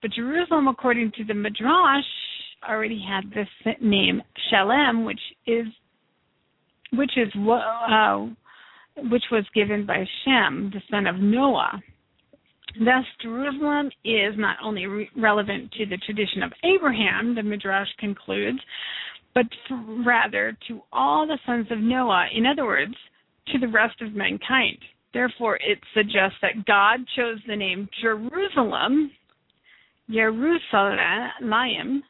but 0.00 0.12
Jerusalem, 0.12 0.68
according 0.68 1.10
to 1.16 1.24
the 1.24 1.34
Midrash, 1.34 2.04
already 2.68 3.04
had 3.04 3.30
this 3.30 3.74
name 3.80 4.22
Shalem, 4.48 5.04
which 5.04 5.20
is 5.46 5.66
which 6.92 7.10
is 7.16 7.28
uh, 7.34 8.26
which 9.10 9.24
was 9.30 9.44
given 9.54 9.86
by 9.86 10.04
Shem, 10.24 10.70
the 10.72 10.82
son 10.90 11.06
of 11.06 11.16
Noah. 11.16 11.82
Thus, 12.78 13.04
Jerusalem 13.22 13.90
is 14.04 14.34
not 14.36 14.56
only 14.62 14.86
re- 14.86 15.10
relevant 15.16 15.72
to 15.72 15.86
the 15.86 15.98
tradition 15.98 16.42
of 16.42 16.52
Abraham, 16.62 17.34
the 17.34 17.42
Midrash 17.42 17.88
concludes, 17.98 18.58
but 19.34 19.46
rather 20.04 20.56
to 20.68 20.80
all 20.92 21.26
the 21.26 21.38
sons 21.46 21.66
of 21.70 21.78
Noah. 21.78 22.26
In 22.34 22.46
other 22.46 22.64
words, 22.64 22.94
to 23.52 23.58
the 23.58 23.68
rest 23.68 24.00
of 24.02 24.14
mankind. 24.14 24.78
Therefore, 25.12 25.56
it 25.56 25.78
suggests 25.94 26.36
that 26.42 26.66
God 26.66 27.00
chose 27.16 27.38
the 27.46 27.56
name 27.56 27.88
Jerusalem, 28.02 29.10
Jerusalem, 30.10 32.02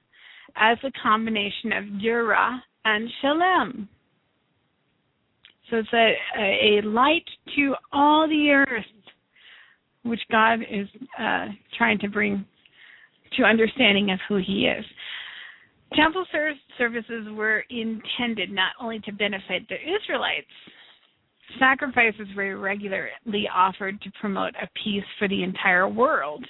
as 0.56 0.78
a 0.82 0.90
combination 1.02 1.72
of 1.72 1.84
Yura 2.00 2.62
and 2.84 3.08
Shalem. 3.20 3.88
So 5.70 5.78
it's 5.78 5.92
a, 5.92 6.14
a, 6.38 6.82
light 6.86 7.24
to 7.56 7.74
all 7.92 8.28
the 8.28 8.50
earth, 8.50 8.84
which 10.04 10.20
God 10.30 10.60
is 10.70 10.86
uh, 11.18 11.46
trying 11.76 11.98
to 12.00 12.08
bring 12.08 12.44
to 13.36 13.42
understanding 13.42 14.10
of 14.10 14.20
who 14.28 14.36
He 14.36 14.66
is. 14.66 14.84
Temple 15.94 16.24
services 16.78 17.26
were 17.32 17.64
intended 17.70 18.50
not 18.50 18.72
only 18.80 19.00
to 19.00 19.12
benefit 19.12 19.62
the 19.68 19.76
Israelites, 19.76 20.46
sacrifices 21.58 22.26
were 22.36 22.58
regularly 22.58 23.48
offered 23.52 24.00
to 24.02 24.10
promote 24.20 24.54
a 24.60 24.68
peace 24.82 25.04
for 25.18 25.28
the 25.28 25.42
entire 25.42 25.88
world. 25.88 26.44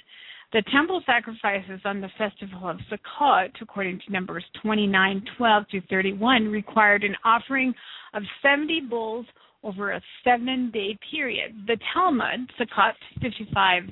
The 0.53 0.63
temple 0.71 1.01
sacrifices 1.05 1.81
on 1.83 1.99
the 1.99 2.09
festival 2.17 2.69
of 2.69 2.77
Sukkot, 2.89 3.51
according 3.61 3.99
to 4.05 4.13
Numbers 4.13 4.45
29, 4.61 5.23
12 5.37 5.63
through 5.69 5.81
31, 5.89 6.47
required 6.47 7.03
an 7.03 7.15
offering 7.25 7.73
of 8.13 8.23
70 8.41 8.81
bulls 8.89 9.25
over 9.63 9.91
a 9.91 10.01
seven 10.23 10.71
day 10.71 10.97
period. 11.11 11.53
The 11.67 11.77
Talmud, 11.93 12.49
Sukkot 12.59 12.93
55 13.21 13.83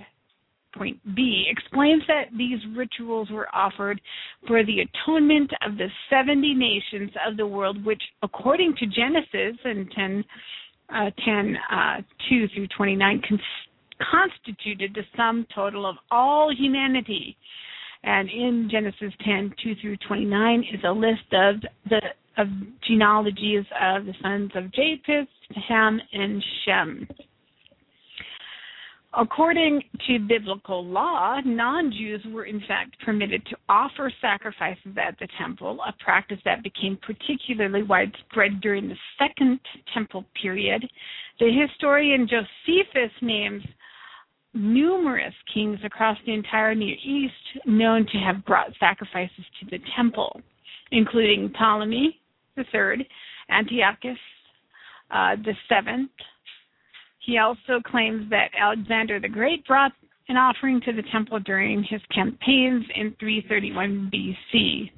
point 0.77 0.97
B, 1.13 1.45
explains 1.49 2.03
that 2.07 2.25
these 2.37 2.59
rituals 2.73 3.29
were 3.31 3.53
offered 3.53 3.99
for 4.47 4.63
the 4.63 4.79
atonement 4.79 5.51
of 5.65 5.77
the 5.77 5.87
70 6.09 6.53
nations 6.53 7.11
of 7.27 7.35
the 7.35 7.47
world, 7.47 7.83
which, 7.85 8.01
according 8.23 8.75
to 8.77 8.85
Genesis 8.85 9.59
and 9.65 9.91
10, 9.91 10.23
uh, 10.93 11.11
10 11.25 11.57
uh, 11.69 12.01
2 12.29 12.47
through 12.53 12.67
29, 12.77 13.21
cons- 13.27 13.41
constituted 13.99 14.93
the 14.93 15.03
sum 15.15 15.45
total 15.53 15.85
of 15.85 15.95
all 16.11 16.53
humanity. 16.55 17.37
And 18.03 18.29
in 18.29 18.67
Genesis 18.69 19.13
10 19.23 19.53
2 19.63 19.75
through 19.81 19.97
29 20.07 20.63
is 20.73 20.81
a 20.85 20.91
list 20.91 21.33
of 21.33 21.55
the 21.89 22.01
of 22.37 22.47
genealogies 22.85 23.65
of 23.81 24.05
the 24.05 24.13
sons 24.21 24.51
of 24.55 24.71
Japheth, 24.73 25.29
Ham, 25.69 26.01
and 26.11 26.43
Shem. 26.65 27.07
According 29.17 29.81
to 30.07 30.19
biblical 30.19 30.83
law, 30.83 31.39
non 31.45 31.89
Jews 31.89 32.21
were 32.33 32.43
in 32.43 32.59
fact 32.67 32.99
permitted 33.05 33.45
to 33.45 33.55
offer 33.69 34.11
sacrifices 34.19 34.97
at 34.97 35.17
the 35.19 35.27
temple, 35.39 35.79
a 35.87 35.93
practice 36.03 36.39
that 36.43 36.63
became 36.63 36.97
particularly 36.97 37.83
widespread 37.83 38.59
during 38.59 38.89
the 38.89 38.97
Second 39.17 39.61
Temple 39.93 40.25
period. 40.41 40.85
The 41.39 41.49
historian 41.49 42.27
Josephus 42.27 43.11
names 43.21 43.63
numerous 44.55 45.33
kings 45.53 45.79
across 45.83 46.17
the 46.25 46.33
entire 46.33 46.73
Near 46.73 46.95
East 47.05 47.33
known 47.65 48.05
to 48.07 48.17
have 48.17 48.45
brought 48.45 48.71
sacrifices 48.79 49.45
to 49.59 49.65
the 49.69 49.79
temple, 49.95 50.41
including 50.91 51.51
Ptolemy 51.57 52.19
III, 52.57 53.07
Antiochus 53.49 54.17
uh, 55.11 55.35
the 55.43 55.53
Seventh, 55.69 56.09
he 57.19 57.37
also 57.37 57.81
claims 57.85 58.29
that 58.29 58.51
Alexander 58.59 59.19
the 59.19 59.29
Great 59.29 59.65
brought 59.65 59.91
an 60.29 60.37
offering 60.37 60.81
to 60.81 60.93
the 60.93 61.03
temple 61.11 61.39
during 61.39 61.83
his 61.83 62.01
campaigns 62.13 62.85
in 62.95 63.15
331 63.19 64.11
BC. 64.13 64.91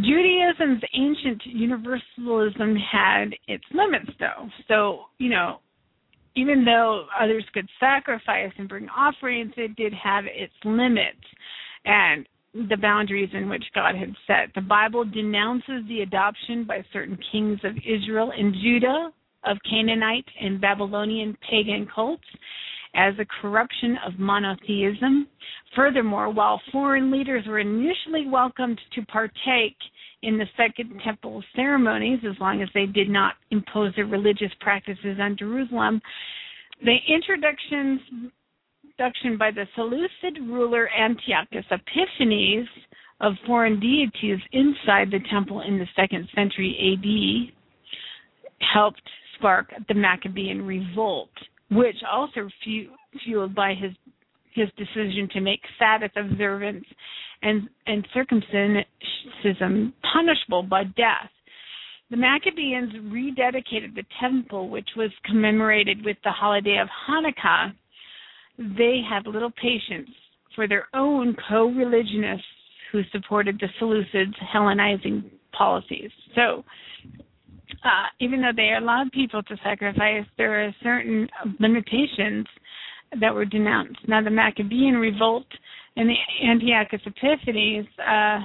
Judaism's 0.00 0.82
ancient 0.94 1.42
universalism 1.44 2.76
had 2.76 3.30
its 3.48 3.64
limits, 3.74 4.10
though. 4.20 4.48
So, 4.68 5.06
you 5.18 5.28
know, 5.28 5.58
even 6.38 6.64
though 6.64 7.06
others 7.18 7.44
could 7.52 7.68
sacrifice 7.80 8.52
and 8.58 8.68
bring 8.68 8.88
offerings, 8.88 9.52
it 9.56 9.74
did 9.74 9.92
have 9.92 10.24
its 10.26 10.52
limits 10.64 11.18
and 11.84 12.26
the 12.54 12.76
boundaries 12.76 13.30
in 13.32 13.48
which 13.48 13.64
God 13.74 13.96
had 13.96 14.14
set. 14.26 14.54
The 14.54 14.60
Bible 14.60 15.04
denounces 15.04 15.82
the 15.88 16.00
adoption 16.02 16.64
by 16.64 16.84
certain 16.92 17.18
kings 17.32 17.58
of 17.64 17.76
Israel 17.76 18.32
and 18.36 18.54
Judah 18.54 19.10
of 19.44 19.56
Canaanite 19.68 20.26
and 20.40 20.60
Babylonian 20.60 21.36
pagan 21.48 21.88
cults 21.92 22.24
as 22.94 23.14
a 23.18 23.40
corruption 23.40 23.96
of 24.06 24.18
monotheism. 24.18 25.26
Furthermore, 25.74 26.30
while 26.30 26.60
foreign 26.72 27.10
leaders 27.10 27.44
were 27.46 27.58
initially 27.58 28.26
welcomed 28.28 28.80
to 28.94 29.02
partake 29.06 29.76
in 30.22 30.38
the 30.38 30.46
Second 30.56 31.00
Temple 31.04 31.42
ceremonies, 31.54 32.20
as 32.28 32.38
long 32.40 32.62
as 32.62 32.68
they 32.74 32.86
did 32.86 33.08
not 33.08 33.34
impose 33.50 33.94
their 33.94 34.06
religious 34.06 34.52
practices 34.60 35.18
on 35.20 35.36
Jerusalem, 35.38 36.00
the 36.84 36.96
introduction 37.08 38.32
by 39.38 39.50
the 39.52 39.66
Seleucid 39.76 40.40
ruler 40.48 40.88
Antiochus 40.90 41.64
Epiphanes 41.70 42.68
of 43.20 43.34
foreign 43.46 43.78
deities 43.78 44.40
inside 44.52 45.10
the 45.10 45.20
temple 45.30 45.60
in 45.60 45.78
the 45.78 45.86
second 45.94 46.28
century 46.34 47.52
AD 47.52 48.66
helped 48.74 49.02
spark 49.36 49.72
the 49.86 49.94
Maccabean 49.94 50.66
revolt, 50.66 51.30
which 51.70 51.96
also 52.10 52.48
fueled 53.24 53.54
by 53.54 53.74
his 53.74 53.92
his 54.58 54.68
decision 54.76 55.28
to 55.32 55.40
make 55.40 55.60
Sabbath 55.78 56.12
observance 56.16 56.84
and, 57.42 57.68
and 57.86 58.06
circumcision 58.12 58.84
punishable 60.12 60.62
by 60.62 60.84
death. 60.84 61.30
The 62.10 62.16
Maccabeans 62.16 62.92
rededicated 63.12 63.94
the 63.94 64.04
temple, 64.20 64.70
which 64.70 64.88
was 64.96 65.10
commemorated 65.24 66.04
with 66.04 66.16
the 66.24 66.30
holiday 66.30 66.78
of 66.80 66.88
Hanukkah. 67.08 67.72
They 68.58 69.00
had 69.08 69.26
little 69.26 69.50
patience 69.50 70.08
for 70.54 70.66
their 70.66 70.88
own 70.94 71.36
co 71.48 71.66
religionists 71.66 72.46
who 72.90 73.02
supported 73.12 73.60
the 73.60 73.68
Seleucids' 73.80 74.34
Hellenizing 74.52 75.30
policies. 75.52 76.10
So, 76.34 76.64
uh, 77.84 78.06
even 78.20 78.40
though 78.40 78.52
they 78.56 78.74
allowed 78.78 79.12
people 79.12 79.42
to 79.42 79.56
sacrifice, 79.62 80.24
there 80.38 80.64
are 80.64 80.74
certain 80.82 81.28
limitations 81.60 82.46
that 83.20 83.34
were 83.34 83.44
denounced. 83.44 84.00
Now, 84.06 84.22
the 84.22 84.30
Maccabean 84.30 84.94
revolt 84.94 85.46
and 85.96 86.08
the 86.08 86.48
Antiochus 86.48 87.00
Epiphanes 87.06 87.86
uh, 87.98 88.40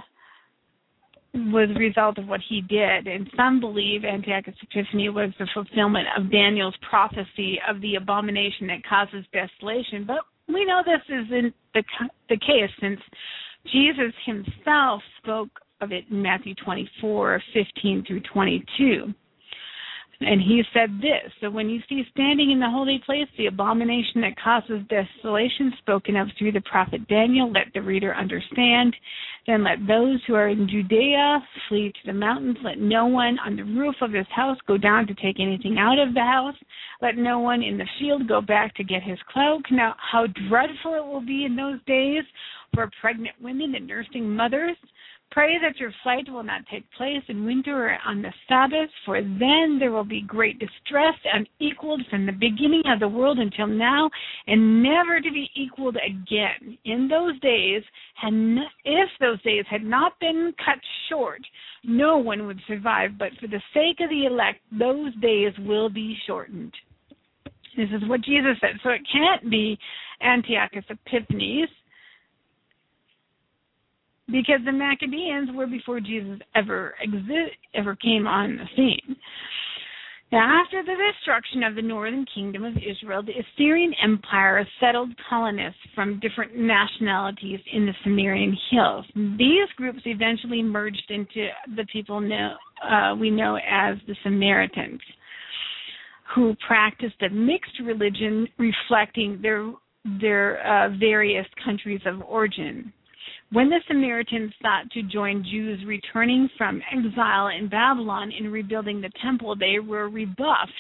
was 1.34 1.70
a 1.76 1.80
result 1.80 2.18
of 2.18 2.28
what 2.28 2.40
he 2.48 2.62
did. 2.62 3.08
And 3.08 3.30
some 3.36 3.60
believe 3.60 4.04
Antiochus 4.06 4.56
Epiphanes 4.62 5.14
was 5.14 5.32
the 5.40 5.48
fulfillment 5.54 6.08
of 6.18 6.32
Daniel's 6.32 6.76
prophecy 6.88 7.60
of 7.68 7.82
the 7.82 7.96
abomination 7.96 8.68
that 8.68 8.86
causes 8.88 9.26
desolation. 9.34 10.06
But 10.06 10.20
we 10.48 10.66
know 10.66 10.82
this 10.86 11.02
isn't 11.08 11.54
the, 11.74 11.84
the 12.30 12.38
case 12.38 12.70
since 12.80 13.00
Jesus 13.72 14.14
himself 14.26 15.02
spoke 15.22 15.50
of 15.82 15.92
it 15.92 16.06
in 16.10 16.22
Matthew 16.22 16.54
24, 16.64 17.42
15 17.54 18.06
through 18.08 18.22
22. 18.34 19.14
And 20.20 20.40
he 20.42 20.64
said 20.74 21.02
this 21.02 21.32
So 21.42 21.50
when 21.50 21.70
you 21.70 21.82
see 21.90 22.04
standing 22.12 22.52
in 22.52 22.60
the 22.60 22.70
holy 22.70 23.02
place 23.06 23.28
the 23.38 23.48
abomination 23.48 24.22
that 24.22 24.40
causes 24.42 24.82
desolation 24.90 25.74
spoken 25.80 26.16
of 26.16 26.28
through 26.38 26.52
the 26.54 26.62
prophet 26.62 27.08
Daniel, 27.08 27.52
let 27.52 27.74
the 27.74 27.82
reader 27.82 28.14
understand. 28.16 28.96
Then 29.48 29.64
let 29.64 29.86
those 29.88 30.20
who 30.26 30.36
are 30.36 30.48
in 30.48 30.70
Judea 30.70 31.40
flee 31.68 31.92
to 31.92 32.12
the 32.12 32.18
mountains. 32.18 32.58
Let 32.64 32.78
no 32.78 33.08
one 33.08 33.38
on 33.46 33.58
the 33.58 33.64
roof 33.64 33.96
of 34.02 34.14
his 34.14 34.28
house 34.34 34.58
go 34.68 34.78
down 34.78 35.08
to 35.08 35.14
take 35.16 35.40
anything 35.40 35.78
out 35.78 36.00
of 36.00 36.14
the 36.14 36.22
house. 36.22 36.56
Let 37.02 37.18
no 37.18 37.40
one 37.40 37.62
in 37.62 37.78
the 37.78 37.88
field 38.00 38.28
go 38.28 38.40
back 38.40 38.74
to 38.76 38.84
get 38.84 39.04
his 39.04 39.20
cloak. 39.32 39.64
Now, 39.72 39.96
how 40.00 40.28
dreadful 40.48 40.94
it 40.94 41.06
will 41.06 41.26
be 41.26 41.44
in 41.46 41.56
those 41.56 41.80
days 41.86 42.24
for 42.74 42.90
pregnant 43.02 43.36
women 43.42 43.76
and 43.76 43.86
nursing 43.86 44.30
mothers 44.30 44.78
Pray 45.34 45.58
that 45.60 45.80
your 45.80 45.92
flight 46.04 46.30
will 46.30 46.44
not 46.44 46.62
take 46.72 46.86
place 46.92 47.24
in 47.28 47.44
winter 47.44 47.88
or 47.88 47.98
on 48.06 48.22
the 48.22 48.32
Sabbath, 48.48 48.90
for 49.04 49.20
then 49.20 49.78
there 49.80 49.92
will 49.92 50.04
be 50.04 50.22
great 50.22 50.60
distress, 50.60 51.16
unequaled 51.26 52.04
from 52.12 52.28
the 52.28 52.32
beginning 52.32 52.84
of 52.86 53.00
the 53.00 53.08
world 53.08 53.40
until 53.40 53.66
now, 53.66 54.12
and 54.46 54.84
never 54.84 55.20
to 55.20 55.32
be 55.32 55.50
equaled 55.56 55.98
again. 55.98 56.78
In 56.86 57.08
those 57.08 57.40
days, 57.40 57.82
and 58.22 58.60
if 58.86 59.10
those 59.20 59.42
days 59.42 59.66
had 59.68 59.84
not 59.84 60.20
been 60.20 60.54
cut 60.64 60.78
short, 61.10 61.42
no 61.84 62.20
one 62.20 62.46
would 62.46 62.62
survive, 62.68 63.18
but 63.18 63.30
for 63.42 63.48
the 63.48 63.62
sake 63.74 64.02
of 64.02 64.12
the 64.12 64.28
elect, 64.28 64.60
those 64.78 65.16
days 65.16 65.52
will 65.66 65.90
be 65.90 66.16
shortened. 66.28 66.74
This 67.76 67.90
is 67.90 68.08
what 68.08 68.22
Jesus 68.22 68.56
said. 68.62 68.80
So 68.84 68.90
it 68.90 69.02
can't 69.12 69.50
be 69.50 69.80
Antiochus 70.22 70.86
Epiphanes 70.90 71.70
because 74.28 74.60
the 74.66 74.72
Maccabees 74.72 75.50
were 75.54 75.68
before 75.68 76.00
Jesus 76.00 76.40
ever 76.56 76.96
exist, 77.02 77.58
ever 77.76 77.96
came 77.96 78.28
on 78.28 78.58
the 78.58 78.66
scene. 78.76 79.16
Now, 80.32 80.64
After 80.64 80.82
the 80.82 80.96
destruction 81.14 81.62
of 81.62 81.76
the 81.76 81.84
northern 81.84 82.26
kingdom 82.34 82.64
of 82.64 82.74
Israel, 82.78 83.22
the 83.22 83.34
Assyrian 83.34 83.94
Empire 84.04 84.68
settled 84.80 85.12
colonists 85.30 85.80
from 85.94 86.20
different 86.22 86.56
nationalities 86.58 87.60
in 87.72 87.86
the 87.86 87.94
Samarian 88.04 88.54
hills. 88.72 89.06
These 89.38 89.70
groups 89.78 90.00
eventually 90.06 90.64
merged 90.64 91.06
into 91.10 91.50
the 91.76 91.86
people 91.94 92.20
know, 92.20 92.56
uh, 92.84 93.14
we 93.14 93.30
know 93.30 93.58
as 93.58 93.98
the 94.08 94.16
Samaritans, 94.24 95.02
who 96.34 96.56
practiced 96.66 97.22
a 97.22 97.30
mixed 97.30 97.80
religion 97.84 98.48
reflecting 98.58 99.40
their 99.40 99.72
their 100.20 100.66
uh, 100.66 100.90
various 100.98 101.46
countries 101.64 102.02
of 102.08 102.22
origin. 102.24 102.92
When 103.54 103.70
the 103.70 103.82
Samaritans 103.88 104.52
sought 104.64 104.90
to 104.94 105.04
join 105.04 105.44
Jews 105.44 105.86
returning 105.86 106.50
from 106.58 106.82
exile 106.92 107.50
in 107.50 107.70
Babylon 107.70 108.32
in 108.32 108.52
rebuilding 108.52 109.00
the 109.00 109.12
temple, 109.22 109.56
they 109.56 109.78
were 109.78 110.10
rebuffed. 110.10 110.72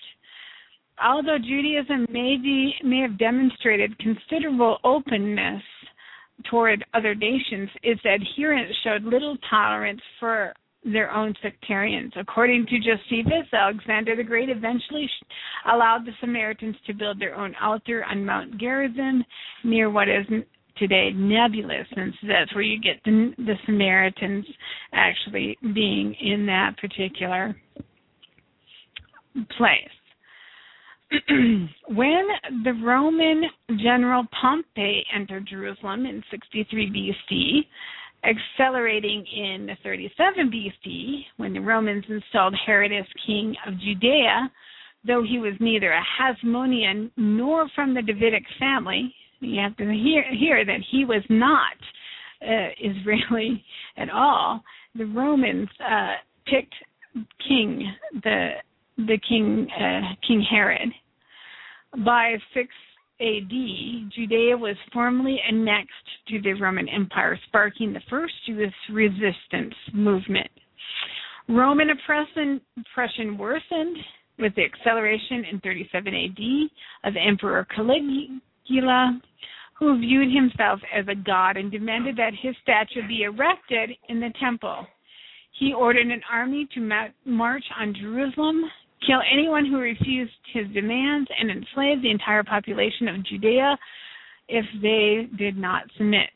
Although 0.99 1.37
Judaism 1.37 2.07
may, 2.09 2.35
be, 2.41 2.73
may 2.83 3.01
have 3.01 3.19
demonstrated 3.19 3.95
considerable 3.99 4.79
openness 4.83 5.61
toward 6.49 6.83
other 6.95 7.13
nations, 7.13 7.69
its 7.83 8.01
adherents 8.07 8.75
showed 8.83 9.03
little 9.03 9.37
tolerance 9.51 10.01
for 10.19 10.55
their 10.83 11.11
own 11.11 11.35
sectarians. 11.43 12.11
According 12.15 12.65
to 12.65 12.79
Josephus, 12.79 13.53
Alexander 13.53 14.15
the 14.15 14.23
Great 14.23 14.49
eventually 14.49 15.07
allowed 15.71 16.07
the 16.07 16.11
Samaritans 16.19 16.75
to 16.87 16.93
build 16.93 17.19
their 17.19 17.35
own 17.35 17.53
altar 17.61 18.03
on 18.09 18.25
Mount 18.25 18.57
Gerizim 18.57 19.23
near 19.63 19.91
what 19.91 20.09
is 20.09 20.25
today 20.77 21.11
Nablus, 21.13 21.87
since 21.95 22.15
that's 22.27 22.53
where 22.53 22.63
you 22.63 22.79
get 22.79 23.03
the, 23.05 23.33
the 23.37 23.55
Samaritans 23.65 24.45
actually 24.93 25.57
being 25.73 26.15
in 26.21 26.45
that 26.45 26.77
particular 26.77 27.55
place. 29.57 29.77
when 31.89 32.27
the 32.63 32.73
Roman 32.83 33.43
general 33.77 34.23
Pompey 34.39 35.05
entered 35.15 35.47
Jerusalem 35.47 36.05
in 36.05 36.23
63 36.31 37.13
BC, 37.31 37.65
accelerating 38.23 39.25
in 39.35 39.69
37 39.83 40.51
BC, 40.51 41.23
when 41.37 41.53
the 41.53 41.59
Romans 41.59 42.05
installed 42.09 42.55
Herod 42.65 42.91
as 42.91 43.05
king 43.27 43.55
of 43.67 43.79
Judea, 43.79 44.49
though 45.05 45.23
he 45.23 45.39
was 45.39 45.53
neither 45.59 45.91
a 45.91 46.03
Hasmonean 46.19 47.11
nor 47.17 47.67
from 47.75 47.93
the 47.93 48.01
Davidic 48.01 48.45
family, 48.57 49.13
you 49.43 49.61
have 49.61 49.75
to 49.77 49.83
hear, 49.83 50.23
hear 50.33 50.65
that 50.65 50.79
he 50.91 51.05
was 51.05 51.23
not 51.29 51.73
uh, 52.41 52.69
Israeli 52.79 53.63
at 53.97 54.09
all. 54.09 54.63
The 54.95 55.05
Romans 55.05 55.69
uh, 55.79 56.13
picked 56.45 56.75
king 57.47 57.91
the 58.23 58.51
the 58.97 59.17
king 59.27 59.67
uh, 59.79 60.15
King 60.27 60.45
Herod. 60.49 60.89
By 62.05 62.35
6 62.53 62.67
AD, 63.21 63.49
Judea 64.15 64.57
was 64.57 64.75
formally 64.91 65.39
annexed 65.47 65.91
to 66.27 66.41
the 66.41 66.53
Roman 66.53 66.89
Empire, 66.89 67.39
sparking 67.47 67.93
the 67.93 68.01
first 68.09 68.33
Jewish 68.47 68.73
resistance 68.91 69.75
movement. 69.93 70.49
Roman 71.47 71.89
oppression, 71.91 72.59
oppression 72.79 73.37
worsened 73.37 73.97
with 74.39 74.53
the 74.55 74.63
acceleration 74.63 75.45
in 75.51 75.59
37 75.59 76.13
AD 76.13 77.09
of 77.09 77.15
Emperor 77.15 77.67
Caligula, 78.67 79.19
who 79.77 79.99
viewed 79.99 80.33
himself 80.33 80.79
as 80.93 81.05
a 81.07 81.15
god 81.15 81.57
and 81.57 81.71
demanded 81.71 82.15
that 82.17 82.33
his 82.41 82.55
statue 82.61 83.07
be 83.07 83.23
erected 83.23 83.91
in 84.09 84.19
the 84.19 84.31
temple. 84.39 84.85
He 85.59 85.73
ordered 85.73 86.07
an 86.07 86.21
army 86.31 86.67
to 86.73 87.03
march 87.25 87.63
on 87.79 87.93
Jerusalem, 87.93 88.63
kill 89.05 89.21
anyone 89.31 89.65
who 89.65 89.77
refused 89.77 90.31
his 90.53 90.67
demands, 90.73 91.29
and 91.39 91.51
enslave 91.51 92.01
the 92.01 92.11
entire 92.11 92.43
population 92.43 93.07
of 93.07 93.25
Judea 93.25 93.77
if 94.47 94.65
they 94.81 95.27
did 95.37 95.57
not 95.57 95.83
submit. 95.97 96.29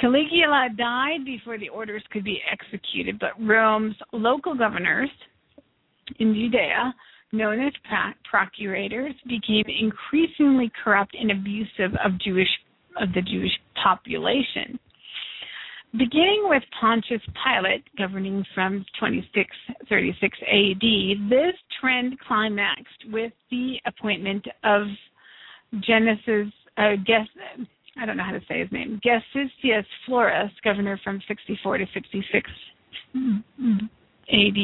Caligula 0.00 0.68
died 0.76 1.24
before 1.24 1.58
the 1.58 1.68
orders 1.68 2.04
could 2.10 2.24
be 2.24 2.40
executed, 2.50 3.18
but 3.18 3.32
Rome's 3.40 3.96
local 4.12 4.54
governors 4.54 5.10
in 6.20 6.34
Judea 6.34 6.94
known 7.32 7.60
as 7.60 7.72
procurators, 8.28 9.14
became 9.26 9.64
increasingly 9.66 10.70
corrupt 10.82 11.14
and 11.18 11.30
abusive 11.30 11.94
of 12.04 12.18
Jewish 12.20 12.48
of 13.00 13.12
the 13.14 13.22
Jewish 13.22 13.52
population. 13.82 14.78
Beginning 15.92 16.44
with 16.44 16.62
Pontius 16.80 17.22
Pilate, 17.44 17.84
governing 17.96 18.44
from 18.54 18.84
2636 19.00 20.38
AD, 20.42 21.30
this 21.30 21.54
trend 21.80 22.18
climaxed 22.20 23.04
with 23.10 23.32
the 23.50 23.76
appointment 23.86 24.46
of 24.64 24.82
Genesis, 25.80 26.52
uh, 26.76 26.96
I 28.00 28.04
don't 28.04 28.16
know 28.18 28.24
how 28.24 28.32
to 28.32 28.40
say 28.48 28.60
his 28.60 28.72
name, 28.72 29.00
Gesisius 29.04 29.86
Florus, 30.06 30.50
governor 30.62 31.00
from 31.02 31.22
64 31.26 31.78
to 31.78 31.86
66 31.94 32.50
AD 33.14 34.58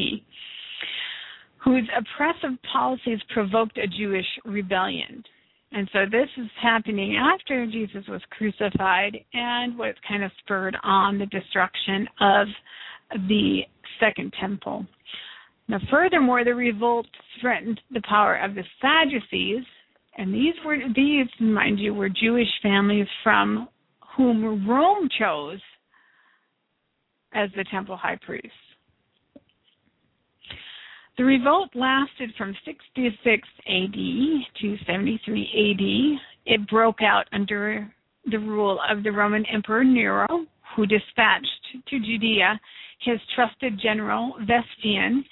whose 1.65 1.89
oppressive 1.97 2.59
policies 2.71 3.19
provoked 3.33 3.79
a 3.79 3.87
Jewish 3.87 4.27
rebellion. 4.45 5.25
And 5.73 5.89
so 5.93 6.01
this 6.11 6.29
is 6.37 6.49
happening 6.63 7.17
after 7.17 7.67
Jesus 7.67 8.05
was 8.09 8.21
crucified 8.31 9.17
and 9.33 9.77
what 9.77 9.95
kind 10.07 10.23
of 10.23 10.31
spurred 10.39 10.77
on 10.85 11.19
the 11.19 11.27
destruction 11.27 12.07
of 12.21 12.47
the 13.29 13.61
second 13.99 14.33
temple. 14.41 14.87
Now, 15.67 15.81
furthermore, 15.91 16.45
the 16.45 16.55
revolt 16.55 17.07
threatened 17.41 17.81
the 17.91 18.03
power 18.09 18.37
of 18.37 18.55
the 18.55 18.63
Sadducees, 18.81 19.65
and 20.19 20.33
these 20.33 20.55
were 20.65 20.77
these, 20.95 21.27
mind 21.41 21.81
you, 21.81 21.95
were 21.95 22.11
Jewish 22.11 22.49
families 22.63 23.09
from 23.23 23.69
whom 24.17 24.69
Rome 24.69 25.09
chose 25.19 25.61
as 27.33 27.51
the 27.57 27.65
temple 27.71 27.97
high 27.97 28.19
priest. 28.25 28.53
The 31.17 31.25
revolt 31.25 31.71
lasted 31.75 32.33
from 32.37 32.57
66 32.65 33.49
AD 33.67 33.93
to 34.61 34.77
73 34.85 36.19
AD. 36.19 36.53
It 36.55 36.69
broke 36.69 37.03
out 37.03 37.27
under 37.33 37.93
the 38.27 38.39
rule 38.39 38.81
of 38.91 39.03
the 39.05 39.13
Roman 39.13 39.47
Emperor 39.47 39.85
Nero, 39.85 40.27
who 40.75 40.87
dispatched 40.87 41.47
to 41.89 42.01
Judea 42.01 42.61
his 43.01 43.21
trusted 43.35 43.79
general 43.81 44.35
Vespasian, 44.41 45.25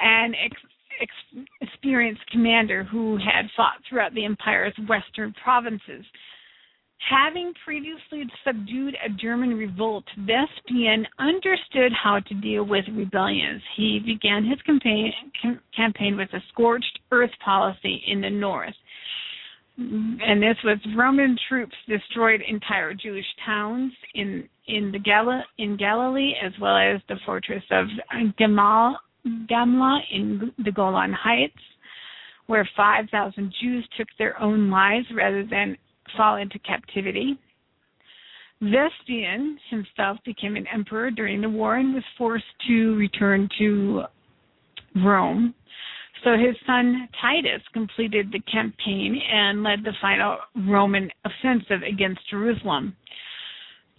an 0.00 0.34
ex- 0.42 0.60
ex- 1.00 1.46
experienced 1.60 2.22
commander 2.30 2.84
who 2.84 3.16
had 3.18 3.50
fought 3.56 3.82
throughout 3.88 4.14
the 4.14 4.24
empire's 4.24 4.74
western 4.88 5.34
provinces. 5.42 6.04
Having 6.98 7.52
previously 7.64 8.24
subdued 8.44 8.96
a 9.04 9.08
German 9.10 9.56
revolt, 9.56 10.04
Vespasian 10.18 11.06
understood 11.18 11.92
how 11.92 12.18
to 12.20 12.34
deal 12.34 12.64
with 12.64 12.84
rebellions. 12.92 13.62
He 13.76 14.00
began 14.04 14.44
his 14.44 14.60
campaign, 14.62 15.12
campaign 15.76 16.16
with 16.16 16.32
a 16.32 16.42
scorched 16.52 16.98
earth 17.12 17.30
policy 17.44 18.02
in 18.08 18.20
the 18.20 18.30
north. 18.30 18.74
And 19.78 20.42
this 20.42 20.56
was 20.64 20.78
Roman 20.96 21.36
troops 21.48 21.76
destroyed 21.86 22.40
entire 22.48 22.94
Jewish 22.94 23.26
towns 23.44 23.92
in 24.14 24.48
in 24.66 24.90
the 24.90 24.98
Gal- 24.98 25.44
in 25.58 25.76
Galilee 25.76 26.32
as 26.42 26.52
well 26.60 26.76
as 26.76 27.00
the 27.08 27.16
fortress 27.24 27.62
of 27.70 27.86
Gamal, 28.38 28.96
Gamla 29.26 30.00
in 30.10 30.52
the 30.58 30.72
Golan 30.72 31.12
Heights, 31.12 31.54
where 32.46 32.68
5,000 32.76 33.54
Jews 33.60 33.86
took 33.96 34.08
their 34.18 34.40
own 34.40 34.70
lives 34.70 35.06
rather 35.14 35.44
than 35.44 35.76
fall 36.16 36.36
into 36.36 36.58
captivity. 36.60 37.38
Vespasian 38.60 39.58
himself 39.70 40.18
became 40.24 40.56
an 40.56 40.66
emperor 40.72 41.10
during 41.10 41.40
the 41.40 41.48
war 41.48 41.76
and 41.76 41.94
was 41.94 42.04
forced 42.16 42.44
to 42.66 42.94
return 42.96 43.48
to 43.58 44.04
Rome. 45.04 45.54
So 46.24 46.32
his 46.32 46.56
son 46.66 47.08
Titus 47.20 47.62
completed 47.72 48.32
the 48.32 48.40
campaign 48.50 49.20
and 49.30 49.62
led 49.62 49.84
the 49.84 49.92
final 50.00 50.38
Roman 50.68 51.10
offensive 51.24 51.82
against 51.86 52.20
Jerusalem. 52.30 52.96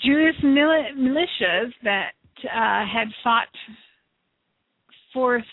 Jewish 0.03 0.35
militias 0.43 1.71
that 1.83 2.11
uh, 2.43 2.85
had 2.85 3.07
fought 3.23 3.47
forced 5.13 5.47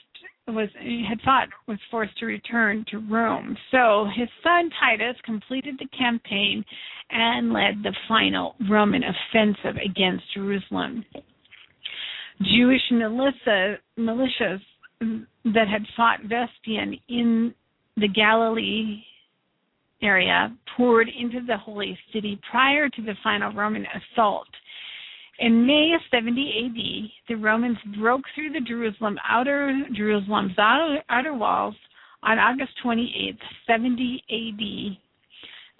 was 0.47 0.69
had 1.09 1.21
fought 1.23 1.49
was 1.67 1.79
forced 1.91 2.17
to 2.19 2.27
return 2.27 2.85
to 2.91 2.99
Rome. 2.99 3.57
So 3.71 4.07
his 4.15 4.29
son 4.43 4.71
Titus 4.81 5.17
completed 5.25 5.77
the 5.79 5.89
campaign 5.97 6.65
and 7.11 7.53
led 7.53 7.83
the 7.83 7.95
final 8.09 8.55
Roman 8.69 9.03
offensive 9.05 9.77
against 9.83 10.25
Jerusalem. 10.35 11.05
Jewish 12.43 12.83
militia, 12.91 13.79
militias 13.99 14.61
that 15.01 15.69
had 15.69 15.87
fought 15.97 16.21
Vespasian 16.23 16.99
in 17.09 17.55
the 17.97 18.09
Galilee 18.09 19.03
area 20.03 20.55
poured 20.77 21.09
into 21.09 21.41
the 21.47 21.57
holy 21.57 21.99
city 22.13 22.39
prior 22.51 22.89
to 22.89 23.03
the 23.03 23.15
final 23.23 23.53
Roman 23.53 23.87
assault 23.87 24.49
In 25.39 25.67
May 25.67 25.93
of 25.95 26.01
70 26.11 27.11
AD, 27.27 27.29
the 27.29 27.43
Romans 27.43 27.79
broke 27.99 28.23
through 28.35 28.51
the 28.51 28.61
Jerusalem 28.61 29.19
outer 29.29 29.85
Jerusalem's 29.93 30.57
outer, 30.59 31.03
outer 31.09 31.35
walls 31.35 31.75
on 32.23 32.39
August 32.39 32.73
28, 32.83 33.37
70 33.67 34.25
AD. 34.31 34.99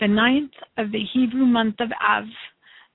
The 0.01 0.09
ninth 0.09 0.51
of 0.77 0.91
the 0.91 1.05
Hebrew 1.13 1.47
month 1.47 1.77
of 1.79 1.91
Av, 2.05 2.25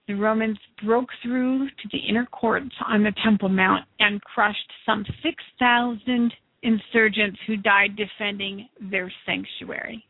the 0.07 0.15
Romans 0.15 0.57
broke 0.83 1.09
through 1.23 1.67
to 1.67 1.89
the 1.91 1.99
inner 1.99 2.25
courts 2.25 2.75
on 2.85 3.03
the 3.03 3.13
Temple 3.23 3.49
Mount 3.49 3.85
and 3.99 4.21
crushed 4.21 4.71
some 4.85 5.05
6,000 5.23 6.33
insurgents 6.63 7.39
who 7.47 7.55
died 7.55 7.95
defending 7.95 8.67
their 8.81 9.11
sanctuary. 9.25 10.03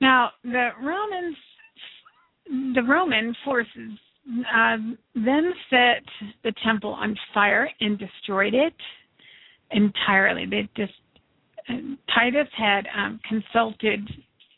Now, 0.00 0.30
the 0.44 0.70
Romans 0.80 1.36
the 2.48 2.82
Roman 2.82 3.34
forces 3.44 3.98
uh, 4.54 4.76
then 5.14 5.52
set 5.70 6.02
the 6.44 6.52
temple 6.64 6.90
on 6.90 7.16
fire 7.32 7.70
and 7.80 7.98
destroyed 7.98 8.54
it 8.54 8.74
entirely. 9.70 10.46
They 10.46 10.68
just 10.76 10.92
uh, 11.68 11.74
Titus 12.14 12.48
had 12.56 12.86
um, 12.96 13.20
consulted 13.28 14.08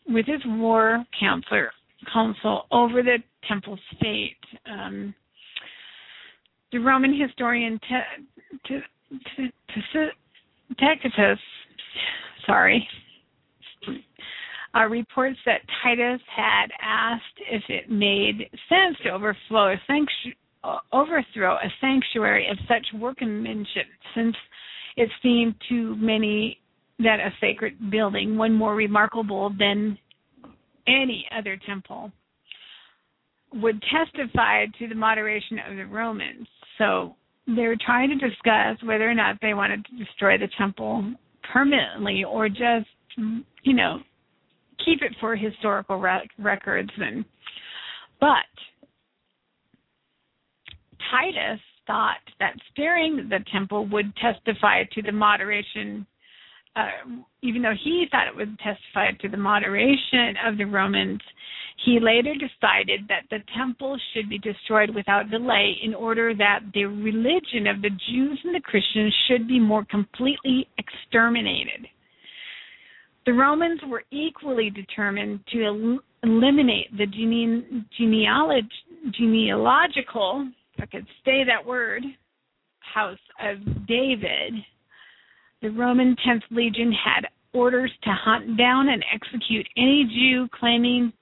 with 0.08 0.26
his 0.26 0.40
war 0.46 1.04
counselor 1.18 1.70
council 2.12 2.66
over 2.70 3.02
the 3.02 3.18
temple's 3.48 3.80
fate. 4.00 4.36
Um, 4.66 5.14
the 6.72 6.78
Roman 6.78 7.18
historian 7.18 7.80
Tacitus, 10.78 11.38
sorry, 12.46 12.88
uh, 14.74 14.84
reports 14.84 15.38
that 15.47 15.60
Titus 15.82 16.20
had 16.34 16.66
asked 16.80 17.24
if 17.51 17.62
it 17.68 17.90
made 17.90 18.48
sense 18.68 18.97
to 19.05 19.10
overflow 19.10 19.72
a 19.72 19.80
sanctu- 19.90 20.80
overthrow 20.92 21.55
a 21.55 21.72
sanctuary 21.80 22.48
of 22.48 22.59
such 22.68 22.86
workmanship, 23.01 23.86
since 24.14 24.36
it 24.97 25.09
seemed 25.22 25.55
to 25.68 25.97
many 25.97 26.59
that 26.98 27.18
a 27.18 27.32
sacred 27.40 27.90
building, 27.90 28.36
one 28.36 28.52
more 28.52 28.74
remarkable 28.74 29.51
than 29.59 29.97
any 30.86 31.26
other 31.36 31.59
temple, 31.66 32.12
would 33.55 33.82
testify 33.82 34.66
to 34.78 34.86
the 34.86 34.94
moderation 34.94 35.59
of 35.68 35.76
the 35.76 35.86
Romans. 35.86 36.47
So 36.78 37.16
they're 37.47 37.76
trying 37.84 38.10
to 38.10 38.28
discuss 38.28 38.76
whether 38.84 39.10
or 39.10 39.14
not 39.14 39.36
they 39.40 39.55
wanted 39.55 39.84
to 39.86 40.05
destroy 40.05 40.38
the 40.38 40.48
temple 40.59 41.14
permanently 41.52 42.22
or 42.24 42.48
just, 42.48 42.86
you 43.16 43.74
know, 43.74 43.98
keep 44.85 45.02
it 45.02 45.15
for 45.20 45.36
historical 45.36 45.98
rec- 45.98 46.31
records 46.39 46.90
and 46.98 47.24
but 48.20 48.47
Titus 51.11 51.61
thought 51.86 52.20
that 52.39 52.55
sparing 52.70 53.28
the 53.28 53.40
temple 53.52 53.86
would 53.89 54.15
testify 54.16 54.85
to 54.93 55.02
the 55.02 55.12
moderation 55.12 56.07
uh, 56.77 56.89
even 57.43 57.62
though 57.62 57.74
he 57.82 58.07
thought 58.11 58.28
it 58.28 58.36
would 58.36 58.59
testify 58.59 59.11
to 59.20 59.28
the 59.28 59.36
moderation 59.36 60.35
of 60.47 60.57
the 60.57 60.65
Romans, 60.65 61.20
he 61.85 61.98
later 62.01 62.35
decided 62.35 63.09
that 63.09 63.24
the 63.31 63.39
temple 63.57 63.98
should 64.12 64.28
be 64.28 64.39
destroyed 64.39 64.94
without 64.94 65.31
delay 65.31 65.77
in 65.82 65.94
order 65.94 66.35
that 66.35 66.61
the 66.74 66.85
religion 66.85 67.66
of 67.66 67.82
the 67.82 67.90
Jews 68.11 68.39
and 68.44 68.55
the 68.55 68.61
Christians 68.61 69.15
should 69.27 69.48
be 69.48 69.59
more 69.59 69.85
completely 69.86 70.69
exterminated. 70.78 71.86
The 73.26 73.32
Romans 73.32 73.80
were 73.86 74.05
equally 74.10 74.70
determined 74.70 75.40
to 75.48 75.64
el- 75.64 76.01
eliminate 76.22 76.97
the 76.97 77.06
gene- 77.06 77.84
genealog- 77.98 78.70
genealogical, 79.10 80.48
if 80.74 80.82
I 80.82 80.86
could 80.86 81.06
say 81.24 81.44
that 81.44 81.64
word, 81.64 82.05
house 82.80 83.18
of 83.40 83.86
David. 83.86 84.55
The 85.60 85.70
Roman 85.70 86.16
10th 86.16 86.42
Legion 86.51 86.92
had 86.92 87.28
orders 87.52 87.92
to 88.02 88.12
hunt 88.12 88.56
down 88.56 88.88
and 88.88 89.05
execute 89.12 89.66
any 89.76 90.05
Jew 90.05 90.48
claiming 90.59 91.12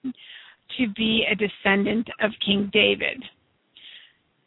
to 0.77 0.89
be 0.95 1.27
a 1.31 1.35
descendant 1.35 2.09
of 2.21 2.31
King 2.45 2.71
David. 2.73 3.23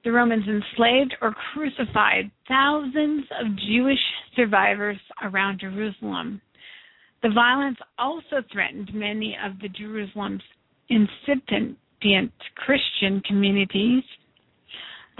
The 0.04 0.12
Romans 0.12 0.48
enslaved 0.48 1.16
or 1.22 1.34
crucified 1.54 2.32
thousands 2.48 3.26
of 3.40 3.56
Jewish 3.68 4.00
survivors 4.36 4.98
around 5.22 5.60
Jerusalem. 5.60 6.42
The 7.24 7.30
violence 7.30 7.78
also 8.00 8.44
threatened 8.52 8.92
many 8.94 9.38
of 9.46 9.60
the 9.60 9.70
Jerusalem's 9.70 10.42
incipient 10.90 11.78
Christian 12.56 13.22
communities, 13.28 14.04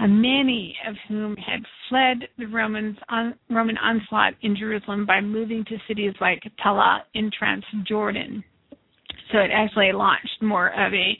uh, 0.00 0.08
many 0.08 0.76
of 0.88 0.96
whom 1.08 1.36
had 1.36 1.60
fled 1.88 2.28
the 2.38 2.46
Romans 2.46 2.96
on, 3.08 3.34
Roman 3.50 3.78
onslaught 3.78 4.34
in 4.42 4.56
Jerusalem 4.56 5.06
by 5.06 5.20
moving 5.20 5.64
to 5.66 5.76
cities 5.86 6.14
like 6.20 6.42
Pella 6.58 7.04
in 7.14 7.30
Transjordan. 7.30 8.42
So 9.30 9.38
it 9.38 9.50
actually 9.54 9.92
launched 9.92 10.42
more 10.42 10.68
of 10.68 10.92
a 10.92 11.16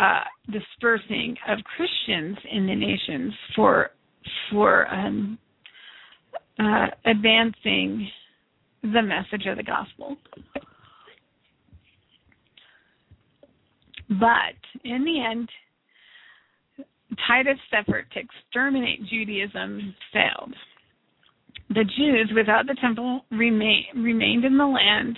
uh, 0.00 0.20
dispersing 0.50 1.36
of 1.48 1.58
Christians 1.76 2.38
in 2.50 2.66
the 2.66 2.74
nations 2.74 3.34
for 3.56 3.90
for 4.50 4.86
um, 4.88 5.38
uh, 6.58 6.86
advancing 7.04 8.08
the 8.82 9.02
message 9.02 9.46
of 9.46 9.56
the 9.56 9.62
gospel. 9.62 10.16
But 14.08 14.58
in 14.84 15.04
the 15.04 15.24
end, 15.24 15.48
Titus' 17.26 17.58
effort 17.72 18.06
to 18.12 18.20
exterminate 18.20 19.06
Judaism 19.06 19.94
failed. 20.12 20.54
The 21.68 21.84
Jews, 21.84 22.32
without 22.34 22.66
the 22.66 22.76
temple, 22.80 23.24
remain, 23.30 23.84
remained 23.94 24.44
in 24.44 24.58
the 24.58 24.66
land 24.66 25.16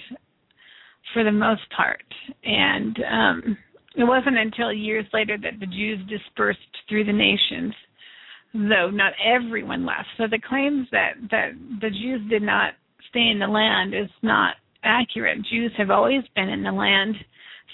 for 1.15 1.25
the 1.25 1.33
most 1.33 1.63
part. 1.75 2.05
And 2.45 2.99
um, 3.11 3.59
it 3.97 4.05
wasn't 4.05 4.37
until 4.39 4.73
years 4.73 5.07
later 5.13 5.39
that 5.43 5.61
the 5.61 5.67
Jews 5.67 6.01
dispersed 6.09 6.61
through 6.89 7.05
the 7.05 7.13
nations, 7.13 7.73
though 8.53 8.91
not 8.91 9.13
everyone 9.25 9.87
left. 9.87 10.09
So 10.19 10.25
the 10.31 10.41
claims 10.47 10.87
that, 10.93 11.15
that 11.31 11.53
the 11.81 11.91
Jews 11.91 12.21
did 12.29 12.43
not 12.43 12.75
stay 13.13 13.29
in 13.31 13.39
the 13.39 13.47
land 13.47 13.95
is 13.95 14.11
not 14.23 14.57
accurate. 14.83 15.39
Jews 15.51 15.73
have 15.77 15.91
always 15.91 16.23
been 16.35 16.49
in 16.49 16.63
the 16.63 16.73
land 16.73 17.15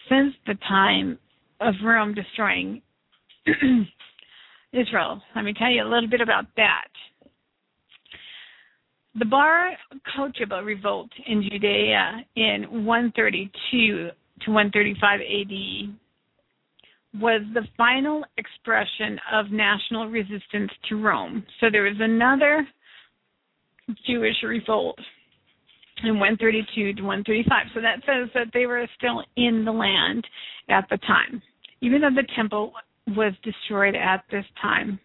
since 0.08 0.34
the 0.46 0.54
time 0.68 1.18
of 1.60 1.74
Rome 1.82 2.14
destroying 2.14 2.82
Israel. 4.72 5.22
Let 5.34 5.44
me 5.44 5.54
tell 5.54 5.70
you 5.70 5.82
a 5.82 5.88
little 5.88 6.10
bit 6.10 6.20
about 6.20 6.46
that. 6.56 6.88
The 9.14 9.24
Bar 9.24 9.70
Kokhba 10.16 10.64
revolt 10.64 11.10
in 11.26 11.42
Judea 11.42 12.24
in 12.36 12.84
132 12.84 14.10
to 14.42 14.50
135 14.50 15.20
AD 15.20 17.20
was 17.20 17.40
the 17.54 17.66
final 17.76 18.22
expression 18.36 19.18
of 19.32 19.50
national 19.50 20.08
resistance 20.08 20.70
to 20.88 21.02
Rome. 21.02 21.44
So 21.58 21.66
there 21.72 21.84
was 21.84 21.96
another 21.98 22.68
Jewish 24.06 24.36
revolt 24.44 24.98
in 26.04 26.18
132 26.18 26.94
to 26.94 27.02
135. 27.02 27.66
So 27.74 27.80
that 27.80 28.00
says 28.06 28.28
that 28.34 28.48
they 28.52 28.66
were 28.66 28.86
still 28.96 29.22
in 29.36 29.64
the 29.64 29.72
land 29.72 30.26
at 30.68 30.86
the 30.90 30.98
time, 30.98 31.42
even 31.80 32.00
though 32.00 32.14
the 32.14 32.26
temple 32.36 32.72
was 33.08 33.32
destroyed 33.42 33.94
at 33.94 34.24
this 34.30 34.44
time. 34.60 34.98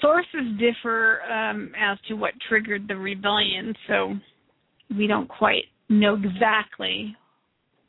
Sources 0.00 0.58
differ 0.58 1.20
um, 1.30 1.72
as 1.78 1.98
to 2.08 2.14
what 2.14 2.32
triggered 2.48 2.88
the 2.88 2.96
rebellion, 2.96 3.74
so 3.86 4.14
we 4.96 5.06
don't 5.06 5.28
quite 5.28 5.64
know 5.88 6.14
exactly 6.14 7.14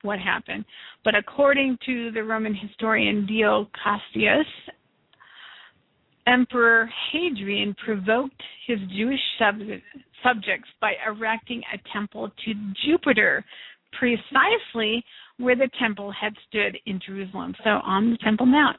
what 0.01 0.19
happened. 0.19 0.65
But 1.05 1.15
according 1.15 1.77
to 1.85 2.11
the 2.11 2.23
Roman 2.23 2.55
historian 2.55 3.25
Dio 3.25 3.69
Cassius, 3.81 4.47
Emperor 6.27 6.89
Hadrian 7.11 7.75
provoked 7.83 8.41
his 8.67 8.79
Jewish 8.95 9.19
subjects 9.39 9.85
by 10.79 10.93
erecting 11.05 11.61
a 11.73 11.77
temple 11.93 12.29
to 12.45 12.53
Jupiter 12.85 13.43
precisely 13.97 15.03
where 15.37 15.55
the 15.55 15.69
temple 15.79 16.11
had 16.11 16.33
stood 16.47 16.77
in 16.85 16.99
Jerusalem, 17.05 17.55
so 17.63 17.69
on 17.83 18.11
the 18.11 18.17
Temple 18.17 18.45
Mount. 18.45 18.77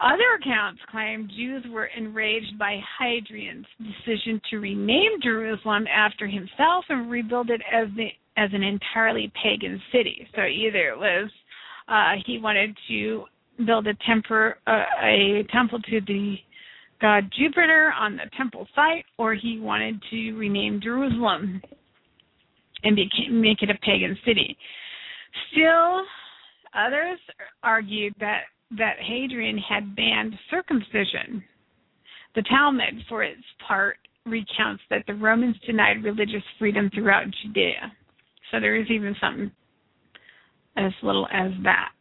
Other 0.00 0.38
accounts 0.40 0.80
claim 0.90 1.28
Jews 1.36 1.64
were 1.70 1.86
enraged 1.86 2.58
by 2.58 2.80
Hadrian's 2.98 3.66
decision 3.78 4.40
to 4.50 4.58
rename 4.58 5.20
Jerusalem 5.22 5.86
after 5.86 6.26
himself 6.26 6.84
and 6.88 7.10
rebuild 7.10 7.50
it 7.50 7.62
as 7.72 7.88
the 7.96 8.08
as 8.36 8.50
an 8.52 8.64
entirely 8.64 9.32
pagan 9.40 9.80
city. 9.92 10.26
So 10.34 10.42
either 10.42 10.88
it 10.88 10.98
was 10.98 11.30
uh, 11.88 12.14
he 12.26 12.38
wanted 12.38 12.76
to 12.88 13.24
build 13.64 13.86
a 13.86 13.94
temper 14.04 14.58
uh, 14.66 14.82
a 15.02 15.44
temple 15.52 15.80
to 15.80 16.00
the 16.00 16.36
god 17.00 17.30
Jupiter 17.38 17.92
on 17.98 18.16
the 18.16 18.30
temple 18.36 18.66
site, 18.74 19.04
or 19.18 19.34
he 19.34 19.58
wanted 19.60 20.00
to 20.10 20.32
rename 20.32 20.80
Jerusalem 20.82 21.60
and 22.82 22.96
became, 22.96 23.40
make 23.40 23.62
it 23.62 23.70
a 23.70 23.78
pagan 23.84 24.16
city. 24.24 24.56
Still, 25.52 26.02
others 26.74 27.18
argued 27.62 28.14
that 28.20 28.42
that 28.78 28.96
Hadrian 29.00 29.58
had 29.58 29.94
banned 29.94 30.34
circumcision. 30.50 31.44
The 32.34 32.42
Talmud, 32.42 33.04
for 33.08 33.22
its 33.22 33.42
part, 33.66 33.98
recounts 34.26 34.82
that 34.90 35.04
the 35.06 35.14
Romans 35.14 35.56
denied 35.66 36.02
religious 36.02 36.42
freedom 36.58 36.90
throughout 36.92 37.26
Judea. 37.42 37.92
So 38.50 38.58
there 38.58 38.76
is 38.76 38.86
even 38.90 39.14
something 39.20 39.50
as 40.76 40.92
little 41.02 41.28
as 41.32 41.52
that. 41.62 41.92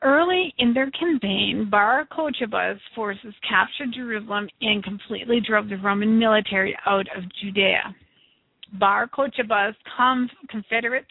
Early 0.00 0.54
in 0.58 0.72
their 0.74 0.90
campaign, 0.92 1.68
Bar 1.68 2.06
Kokhba's 2.06 2.80
forces 2.94 3.34
captured 3.48 3.92
Jerusalem 3.94 4.48
and 4.60 4.84
completely 4.84 5.40
drove 5.40 5.68
the 5.68 5.76
Roman 5.76 6.18
military 6.18 6.76
out 6.86 7.06
of 7.16 7.24
Judea. 7.42 7.94
Bar 8.78 9.08
Kokhba's 9.08 9.74
confederates 10.48 11.10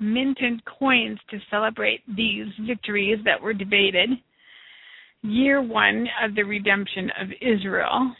minted 0.00 0.62
coins 0.66 1.18
to 1.30 1.38
celebrate 1.50 2.00
these 2.14 2.46
victories 2.66 3.18
that 3.24 3.40
were 3.40 3.54
debated. 3.54 4.10
Year 5.22 5.62
one 5.62 6.06
of 6.22 6.34
the 6.34 6.42
redemption 6.42 7.10
of 7.20 7.28
Israel. 7.40 8.14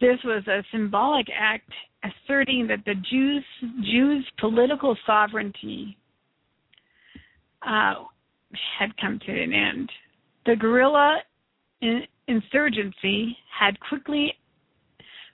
This 0.00 0.18
was 0.24 0.46
a 0.46 0.62
symbolic 0.70 1.26
act 1.36 1.70
asserting 2.04 2.66
that 2.68 2.84
the 2.84 2.94
Jews 3.10 3.44
Jews' 3.90 4.26
political 4.38 4.96
sovereignty 5.06 5.96
uh, 7.66 7.94
had 8.78 8.96
come 8.96 9.18
to 9.26 9.32
an 9.32 9.52
end. 9.52 9.90
The 10.46 10.56
guerrilla 10.56 11.18
in- 11.80 12.06
insurgency 12.28 13.36
had 13.58 13.78
quickly 13.80 14.34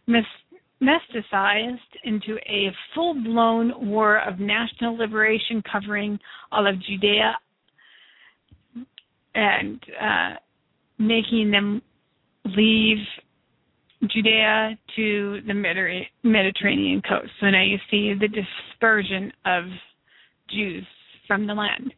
metastasized 0.09 1.79
into 2.05 2.37
a 2.49 2.71
full 2.95 3.15
blown 3.15 3.91
war 3.91 4.21
of 4.21 4.39
national 4.39 4.97
liberation 4.97 5.63
covering 5.71 6.19
all 6.53 6.67
of 6.67 6.81
Judea 6.83 7.37
and 9.35 9.81
uh, 10.01 10.35
making 10.99 11.51
them 11.51 11.83
leave 12.45 12.99
Judea 14.09 14.79
to 14.97 15.41
the 15.47 15.55
Mediterranean 16.23 17.03
coast. 17.03 17.31
So 17.41 17.51
now 17.51 17.63
you 17.63 17.79
see 17.91 18.15
the 18.19 18.29
dispersion 18.29 19.31
of 19.45 19.65
Jews 20.51 20.87
from 21.27 21.47
the 21.47 21.55
land. 21.55 21.93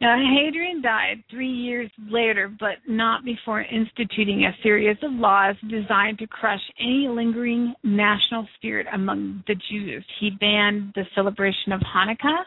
Now, 0.00 0.16
Hadrian 0.16 0.80
died 0.80 1.24
three 1.28 1.50
years 1.50 1.90
later, 2.08 2.48
but 2.60 2.76
not 2.86 3.24
before 3.24 3.62
instituting 3.62 4.44
a 4.44 4.62
series 4.62 4.96
of 5.02 5.12
laws 5.12 5.56
designed 5.68 6.18
to 6.20 6.26
crush 6.28 6.60
any 6.78 7.08
lingering 7.08 7.74
national 7.82 8.46
spirit 8.56 8.86
among 8.92 9.42
the 9.48 9.56
Jews. 9.68 10.04
He 10.20 10.30
banned 10.30 10.92
the 10.94 11.02
celebration 11.16 11.72
of 11.72 11.80
Hanukkah, 11.80 12.44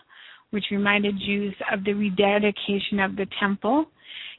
which 0.51 0.63
reminded 0.71 1.19
Jews 1.25 1.53
of 1.73 1.83
the 1.83 1.93
rededication 1.93 3.01
of 3.01 3.17
the 3.17 3.27
temple. 3.37 3.85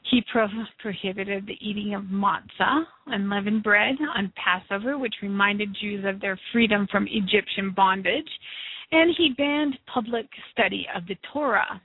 He 0.09 0.23
pro- 0.31 0.47
prohibited 0.79 1.45
the 1.45 1.57
eating 1.61 1.93
of 1.93 2.05
matzah, 2.05 2.83
unleavened 3.05 3.61
bread, 3.61 3.95
on 4.15 4.33
Passover, 4.35 4.97
which 4.97 5.15
reminded 5.21 5.75
Jews 5.79 6.03
of 6.07 6.19
their 6.19 6.39
freedom 6.51 6.87
from 6.91 7.07
Egyptian 7.07 7.73
bondage. 7.75 8.29
And 8.91 9.13
he 9.15 9.35
banned 9.37 9.77
public 9.93 10.25
study 10.51 10.87
of 10.95 11.05
the 11.05 11.15
Torah. 11.31 11.79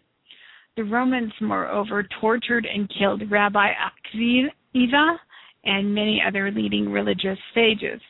The 0.79 0.85
Romans, 0.85 1.33
moreover, 1.41 2.07
tortured 2.21 2.65
and 2.65 2.89
killed 2.97 3.29
Rabbi 3.29 3.67
Akiva 4.15 5.17
and 5.65 5.93
many 5.93 6.23
other 6.25 6.53
leading 6.53 6.89
religious 6.89 7.37
sages. 7.53 8.01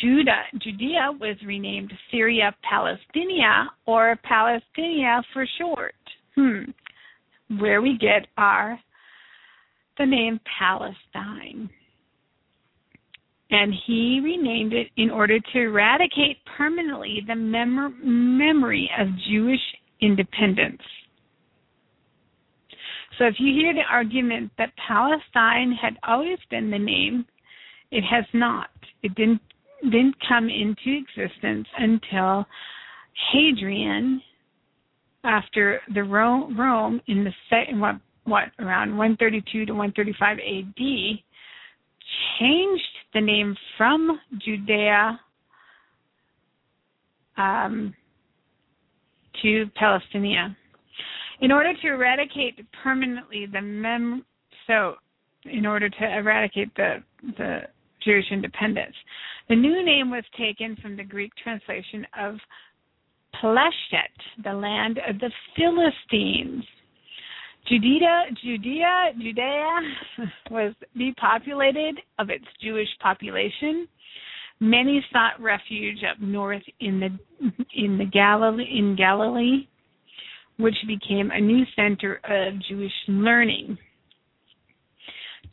Judah, 0.00 0.44
Judea 0.62 1.10
was 1.20 1.36
renamed 1.44 1.92
Syria 2.12 2.54
Palestinia 2.64 3.66
or 3.86 4.16
Palestinia 4.24 5.20
for 5.32 5.44
short. 5.58 5.96
Hmm. 6.36 6.70
Where 7.58 7.82
we 7.82 7.98
get 7.98 8.28
our 8.38 8.78
the 9.98 10.06
name 10.06 10.38
Palestine. 10.60 11.68
And 13.50 13.74
he 13.84 14.20
renamed 14.22 14.74
it 14.74 14.90
in 14.96 15.10
order 15.10 15.40
to 15.40 15.58
eradicate 15.58 16.36
permanently 16.56 17.24
the 17.26 17.34
mem- 17.34 18.38
memory 18.38 18.88
of 18.96 19.08
Jewish 19.28 19.58
independence. 20.00 20.80
So 23.18 23.26
if 23.26 23.34
you 23.38 23.52
hear 23.52 23.74
the 23.74 23.82
argument 23.90 24.50
that 24.58 24.72
Palestine 24.86 25.72
had 25.72 25.98
always 26.06 26.38
been 26.50 26.70
the 26.70 26.78
name, 26.78 27.26
it 27.90 28.02
has 28.02 28.24
not. 28.32 28.70
It 29.02 29.14
didn't 29.14 29.40
didn't 29.82 30.14
come 30.28 30.48
into 30.48 30.96
existence 30.96 31.66
until 31.76 32.46
Hadrian, 33.32 34.22
after 35.24 35.80
the 35.92 36.04
Rome, 36.04 36.58
Rome 36.58 37.00
in 37.08 37.24
the 37.24 37.32
what 37.74 37.96
what 38.24 38.44
around 38.60 38.96
132 38.96 39.66
to 39.66 39.72
135 39.72 40.38
AD, 40.38 40.76
changed 42.38 42.82
the 43.14 43.20
name 43.20 43.56
from 43.76 44.20
Judea 44.38 45.18
um, 47.36 47.94
to 49.42 49.66
Palestinia 49.80 50.56
in 51.42 51.50
order 51.50 51.74
to 51.74 51.88
eradicate 51.88 52.64
permanently 52.82 53.46
the 53.46 53.60
mem 53.60 54.24
so 54.66 54.94
in 55.44 55.66
order 55.66 55.90
to 55.90 56.16
eradicate 56.16 56.74
the 56.76 57.02
the 57.36 57.60
Jewish 58.04 58.24
independence. 58.30 58.94
The 59.48 59.56
new 59.56 59.84
name 59.84 60.10
was 60.10 60.24
taken 60.36 60.76
from 60.76 60.96
the 60.96 61.04
Greek 61.04 61.32
translation 61.42 62.06
of 62.18 62.36
Pleshet, 63.40 64.42
the 64.42 64.52
land 64.52 64.98
of 65.08 65.18
the 65.20 65.30
Philistines. 65.56 66.64
Judea, 67.68 68.24
Judea, 68.42 69.12
Judea 69.20 69.80
was 70.50 70.74
depopulated 70.98 72.00
of 72.18 72.28
its 72.28 72.44
Jewish 72.60 72.88
population. 73.00 73.86
Many 74.58 75.04
sought 75.12 75.40
refuge 75.40 75.98
up 76.08 76.20
north 76.20 76.62
in 76.80 77.00
the 77.00 77.50
in 77.74 77.98
the 77.98 78.04
Galilee 78.04 78.78
in 78.78 78.96
Galilee 78.96 79.68
which 80.58 80.76
became 80.86 81.30
a 81.30 81.40
new 81.40 81.64
center 81.74 82.20
of 82.24 82.54
Jewish 82.68 82.92
learning. 83.08 83.78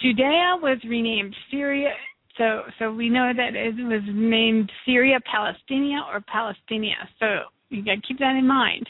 Judea 0.02 0.58
was 0.62 0.78
renamed 0.88 1.36
Syria, 1.52 1.92
so 2.38 2.62
so 2.80 2.92
we 2.92 3.10
know 3.10 3.32
that 3.36 3.56
it 3.56 3.76
was 3.76 4.02
named 4.08 4.72
Syria 4.86 5.20
Palestinia 5.34 6.02
or 6.08 6.22
Palestinia. 6.22 6.96
So 7.20 7.50
you 7.70 7.84
got 7.84 7.96
to 7.96 8.08
keep 8.08 8.20
that 8.20 8.36
in 8.38 8.48
mind. 8.48 8.88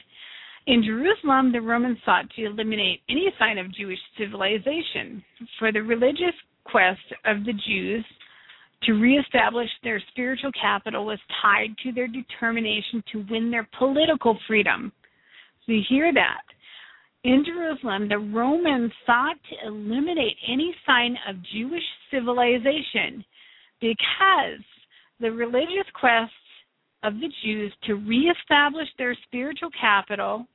In 0.68 0.84
Jerusalem, 0.84 1.52
the 1.52 1.62
Romans 1.62 1.98
sought 2.06 2.30
to 2.36 2.46
eliminate 2.46 3.02
any 3.10 3.34
sign 3.40 3.58
of 3.58 3.74
Jewish 3.74 3.98
civilization. 4.18 5.24
For 5.58 5.72
the 5.72 5.82
religious 5.82 6.36
quest 6.64 7.00
of 7.26 7.44
the 7.44 7.54
Jews 7.68 8.06
to 8.84 8.94
reestablish 8.94 9.70
their 9.84 10.02
spiritual 10.12 10.52
capital 10.60 11.06
was 11.06 11.20
tied 11.42 11.76
to 11.84 11.92
their 11.92 12.08
determination 12.08 13.04
to 13.12 13.26
win 13.30 13.50
their 13.50 13.68
political 13.78 14.38
freedom. 14.48 14.92
We 15.68 15.86
hear 15.88 16.14
that. 16.14 16.42
In 17.24 17.44
Jerusalem, 17.46 18.08
the 18.08 18.18
Romans 18.18 18.92
sought 19.06 19.36
to 19.50 19.68
eliminate 19.68 20.38
any 20.48 20.74
sign 20.86 21.18
of 21.28 21.36
Jewish 21.54 21.84
civilization 22.12 23.26
because 23.82 24.64
the 25.20 25.32
religious 25.32 25.88
quest 26.00 26.32
of 27.04 27.16
the 27.16 27.30
Jews 27.44 27.74
to 27.86 27.96
reestablish 27.96 28.88
their 28.98 29.16
spiritual 29.26 29.70
capital 29.80 30.46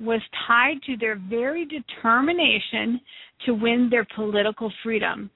was 0.00 0.20
tied 0.48 0.82
to 0.86 0.96
their 0.96 1.16
very 1.16 1.66
determination 1.66 3.00
to 3.44 3.54
win 3.54 3.88
their 3.90 4.06
political 4.16 4.72
freedom. 4.82 5.30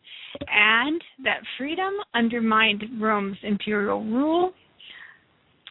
And 0.48 1.00
that 1.22 1.40
freedom 1.58 1.92
undermined 2.14 2.84
Rome's 3.00 3.36
imperial 3.42 4.02
rule 4.04 4.54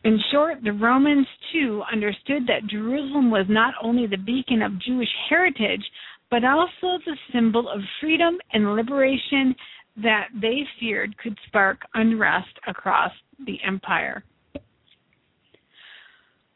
in 0.03 0.19
short, 0.31 0.57
the 0.63 0.73
Romans 0.73 1.27
too 1.51 1.81
understood 1.91 2.45
that 2.47 2.67
Jerusalem 2.67 3.31
was 3.31 3.45
not 3.49 3.73
only 3.81 4.05
the 4.05 4.17
beacon 4.17 4.61
of 4.61 4.79
Jewish 4.81 5.09
heritage, 5.29 5.83
but 6.29 6.43
also 6.43 6.99
the 7.05 7.17
symbol 7.31 7.69
of 7.69 7.79
freedom 8.01 8.37
and 8.51 8.75
liberation 8.75 9.55
that 9.97 10.27
they 10.41 10.63
feared 10.79 11.17
could 11.17 11.37
spark 11.47 11.81
unrest 11.93 12.49
across 12.67 13.11
the 13.45 13.57
empire. 13.65 14.23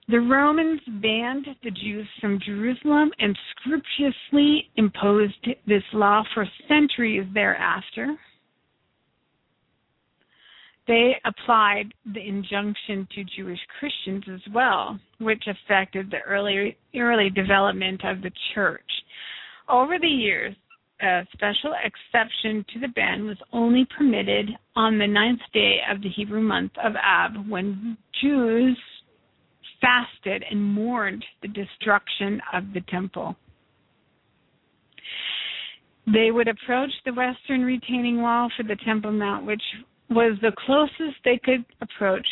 The 0.09 0.19
Romans 0.19 0.81
banned 1.01 1.47
the 1.63 1.71
Jews 1.71 2.07
from 2.19 2.39
Jerusalem 2.45 3.11
and 3.19 3.37
scrupulously 3.51 4.69
imposed 4.77 5.47
this 5.67 5.83
law 5.93 6.23
for 6.33 6.47
centuries 6.67 7.27
thereafter 7.33 8.17
they 10.87 11.15
applied 11.25 11.93
the 12.13 12.25
injunction 12.25 13.07
to 13.13 13.23
Jewish 13.35 13.59
Christians 13.79 14.23
as 14.33 14.53
well, 14.53 14.99
which 15.19 15.43
affected 15.47 16.09
the 16.09 16.21
early 16.25 16.77
early 16.95 17.29
development 17.29 18.01
of 18.05 18.21
the 18.21 18.31
church. 18.53 18.81
Over 19.69 19.99
the 19.99 20.07
years, 20.07 20.55
a 21.01 21.27
special 21.33 21.73
exception 21.83 22.65
to 22.73 22.79
the 22.79 22.87
ban 22.87 23.25
was 23.25 23.37
only 23.53 23.85
permitted 23.97 24.49
on 24.75 24.97
the 24.97 25.07
ninth 25.07 25.41
day 25.53 25.77
of 25.91 26.01
the 26.01 26.09
Hebrew 26.09 26.41
month 26.41 26.71
of 26.83 26.93
Ab, 26.95 27.47
when 27.47 27.97
Jews 28.21 28.77
fasted 29.81 30.43
and 30.49 30.63
mourned 30.63 31.23
the 31.41 31.49
destruction 31.49 32.41
of 32.53 32.73
the 32.73 32.81
temple. 32.89 33.35
They 36.11 36.31
would 36.31 36.47
approach 36.47 36.91
the 37.05 37.13
western 37.13 37.63
retaining 37.63 38.21
wall 38.21 38.49
for 38.55 38.63
the 38.63 38.77
Temple 38.85 39.11
Mount, 39.11 39.45
which 39.45 39.61
was 40.09 40.37
the 40.41 40.51
closest 40.65 41.17
they 41.23 41.39
could 41.43 41.65
approach 41.81 42.27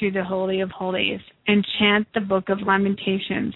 to 0.00 0.10
the 0.10 0.24
Holy 0.24 0.60
of 0.60 0.70
Holies, 0.70 1.20
and 1.46 1.66
chant 1.78 2.06
the 2.14 2.20
Book 2.20 2.48
of 2.48 2.60
Lamentations. 2.60 3.54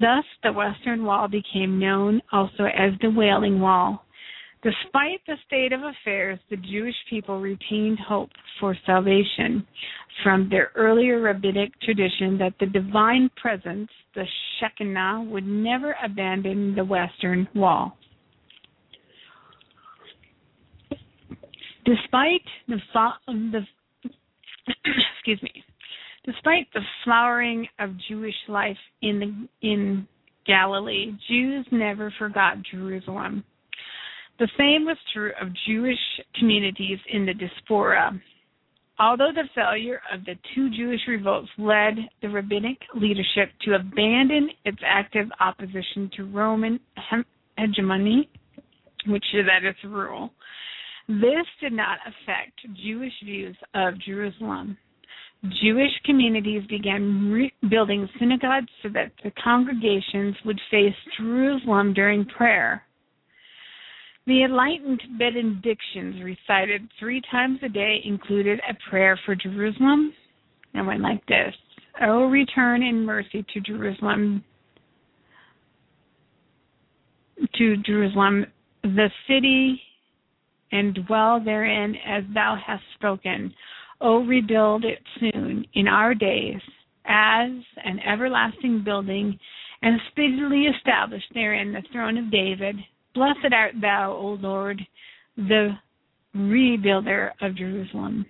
Thus, 0.00 0.24
the 0.42 0.52
western 0.52 1.04
wall 1.04 1.28
became 1.28 1.78
known 1.78 2.20
also 2.32 2.64
as 2.64 2.92
the 3.00 3.10
Wailing 3.10 3.60
Wall. 3.60 4.04
Despite 4.62 5.20
the 5.26 5.36
state 5.46 5.72
of 5.72 5.80
affairs, 5.82 6.38
the 6.48 6.56
Jewish 6.56 6.94
people 7.10 7.40
retained 7.40 7.98
hope 7.98 8.30
for 8.60 8.76
salvation 8.86 9.66
from 10.22 10.48
their 10.48 10.70
earlier 10.76 11.20
rabbinic 11.20 11.72
tradition 11.80 12.38
that 12.38 12.54
the 12.60 12.66
divine 12.66 13.28
presence, 13.36 13.90
the 14.14 14.24
Shekinah, 14.60 15.24
would 15.28 15.46
never 15.46 15.96
abandon 16.02 16.76
the 16.76 16.84
western 16.84 17.48
wall. 17.54 17.96
Despite 21.84 22.42
the, 22.68 22.76
the 23.26 23.60
excuse 25.16 25.42
me, 25.42 25.64
despite 26.24 26.66
the 26.74 26.80
flowering 27.04 27.66
of 27.78 27.90
Jewish 28.08 28.34
life 28.48 28.76
in 29.02 29.18
the, 29.20 29.68
in 29.68 30.06
Galilee, 30.46 31.12
Jews 31.28 31.66
never 31.70 32.12
forgot 32.18 32.56
Jerusalem. 32.70 33.44
The 34.38 34.48
same 34.58 34.84
was 34.84 34.96
true 35.12 35.32
of 35.40 35.48
Jewish 35.66 35.98
communities 36.38 36.98
in 37.12 37.26
the 37.26 37.34
diaspora. 37.34 38.20
Although 38.98 39.32
the 39.34 39.48
failure 39.54 40.00
of 40.12 40.24
the 40.24 40.34
two 40.54 40.70
Jewish 40.70 41.00
revolts 41.08 41.48
led 41.58 41.96
the 42.20 42.28
rabbinic 42.28 42.78
leadership 42.94 43.50
to 43.62 43.74
abandon 43.74 44.50
its 44.64 44.78
active 44.86 45.28
opposition 45.40 46.10
to 46.16 46.24
Roman 46.24 46.78
hegemony, 47.58 48.28
which 49.06 49.24
is 49.34 49.46
at 49.54 49.64
its 49.64 49.78
rule, 49.84 50.30
this 51.08 51.46
did 51.60 51.72
not 51.72 51.98
affect 52.06 52.60
Jewish 52.84 53.12
views 53.24 53.56
of 53.74 53.98
Jerusalem. 54.00 54.76
Jewish 55.60 55.90
communities 56.04 56.62
began 56.68 57.30
re- 57.32 57.52
building 57.68 58.08
synagogues 58.18 58.68
so 58.82 58.88
that 58.90 59.10
the 59.24 59.32
congregations 59.42 60.36
would 60.44 60.60
face 60.70 60.94
Jerusalem 61.18 61.92
during 61.92 62.24
prayer. 62.26 62.84
The 64.26 64.44
enlightened 64.44 65.02
benedictions 65.18 66.22
recited 66.22 66.88
three 67.00 67.20
times 67.28 67.58
a 67.64 67.68
day 67.68 68.00
included 68.04 68.60
a 68.60 68.74
prayer 68.88 69.18
for 69.26 69.34
Jerusalem 69.34 70.12
and 70.74 70.86
went 70.86 71.00
like 71.00 71.26
this 71.26 71.54
O 72.00 72.26
return 72.26 72.84
in 72.84 73.04
mercy 73.04 73.44
to 73.52 73.60
Jerusalem, 73.60 74.44
to 77.56 77.76
Jerusalem, 77.78 78.46
the 78.82 79.10
city, 79.26 79.82
and 80.72 80.98
dwell 81.06 81.40
therein 81.42 81.94
as 82.06 82.24
thou 82.34 82.56
hast 82.64 82.82
spoken. 82.94 83.54
O 84.00 84.24
rebuild 84.24 84.84
it 84.84 84.98
soon 85.20 85.64
in 85.74 85.86
our 85.86 86.14
days 86.14 86.60
as 87.04 87.50
an 87.84 88.00
everlasting 88.06 88.82
building, 88.84 89.38
and 89.82 90.00
speedily 90.10 90.64
establish 90.66 91.22
therein 91.34 91.72
the 91.72 91.82
throne 91.92 92.18
of 92.18 92.30
David 92.30 92.76
Blessed 93.14 93.52
art 93.52 93.74
thou, 93.80 94.12
O 94.12 94.38
Lord, 94.40 94.80
the 95.36 95.72
rebuilder 96.34 97.30
of 97.42 97.56
Jerusalem. 97.56 98.24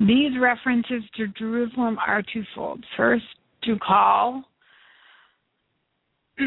These 0.00 0.38
references 0.40 1.02
to 1.16 1.28
Jerusalem 1.28 1.98
are 2.06 2.22
twofold. 2.32 2.84
First, 2.96 3.24
to 3.64 3.78
call 3.78 4.44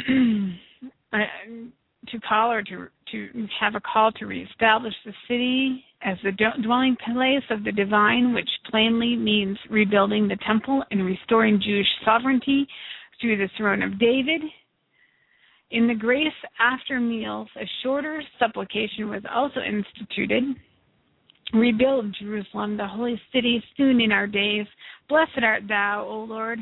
to 2.11 2.19
call 2.19 2.51
or 2.51 2.61
to 2.63 2.87
to 3.11 3.47
have 3.59 3.75
a 3.75 3.81
call 3.81 4.11
to 4.13 4.25
reestablish 4.25 4.93
the 5.05 5.13
city 5.27 5.83
as 6.01 6.17
the 6.23 6.31
dwelling 6.63 6.97
place 7.13 7.43
of 7.49 7.63
the 7.63 7.71
divine, 7.71 8.33
which 8.33 8.49
plainly 8.69 9.15
means 9.15 9.57
rebuilding 9.69 10.27
the 10.27 10.37
temple 10.45 10.83
and 10.91 11.05
restoring 11.05 11.61
Jewish 11.63 11.87
sovereignty 12.03 12.67
through 13.21 13.37
the 13.37 13.49
throne 13.57 13.83
of 13.83 13.99
David 13.99 14.41
in 15.71 15.87
the 15.87 15.95
grace 15.95 16.27
after 16.59 16.99
meals, 16.99 17.47
a 17.57 17.65
shorter 17.81 18.21
supplication 18.39 19.09
was 19.09 19.23
also 19.33 19.59
instituted. 19.59 20.43
Rebuild 21.53 22.15
Jerusalem, 22.19 22.77
the 22.77 22.87
holy 22.87 23.19
city, 23.33 23.63
soon 23.75 24.01
in 24.01 24.11
our 24.11 24.27
days. 24.27 24.65
Blessed 25.09 25.43
art 25.43 25.63
thou, 25.67 26.05
O 26.07 26.23
Lord, 26.23 26.59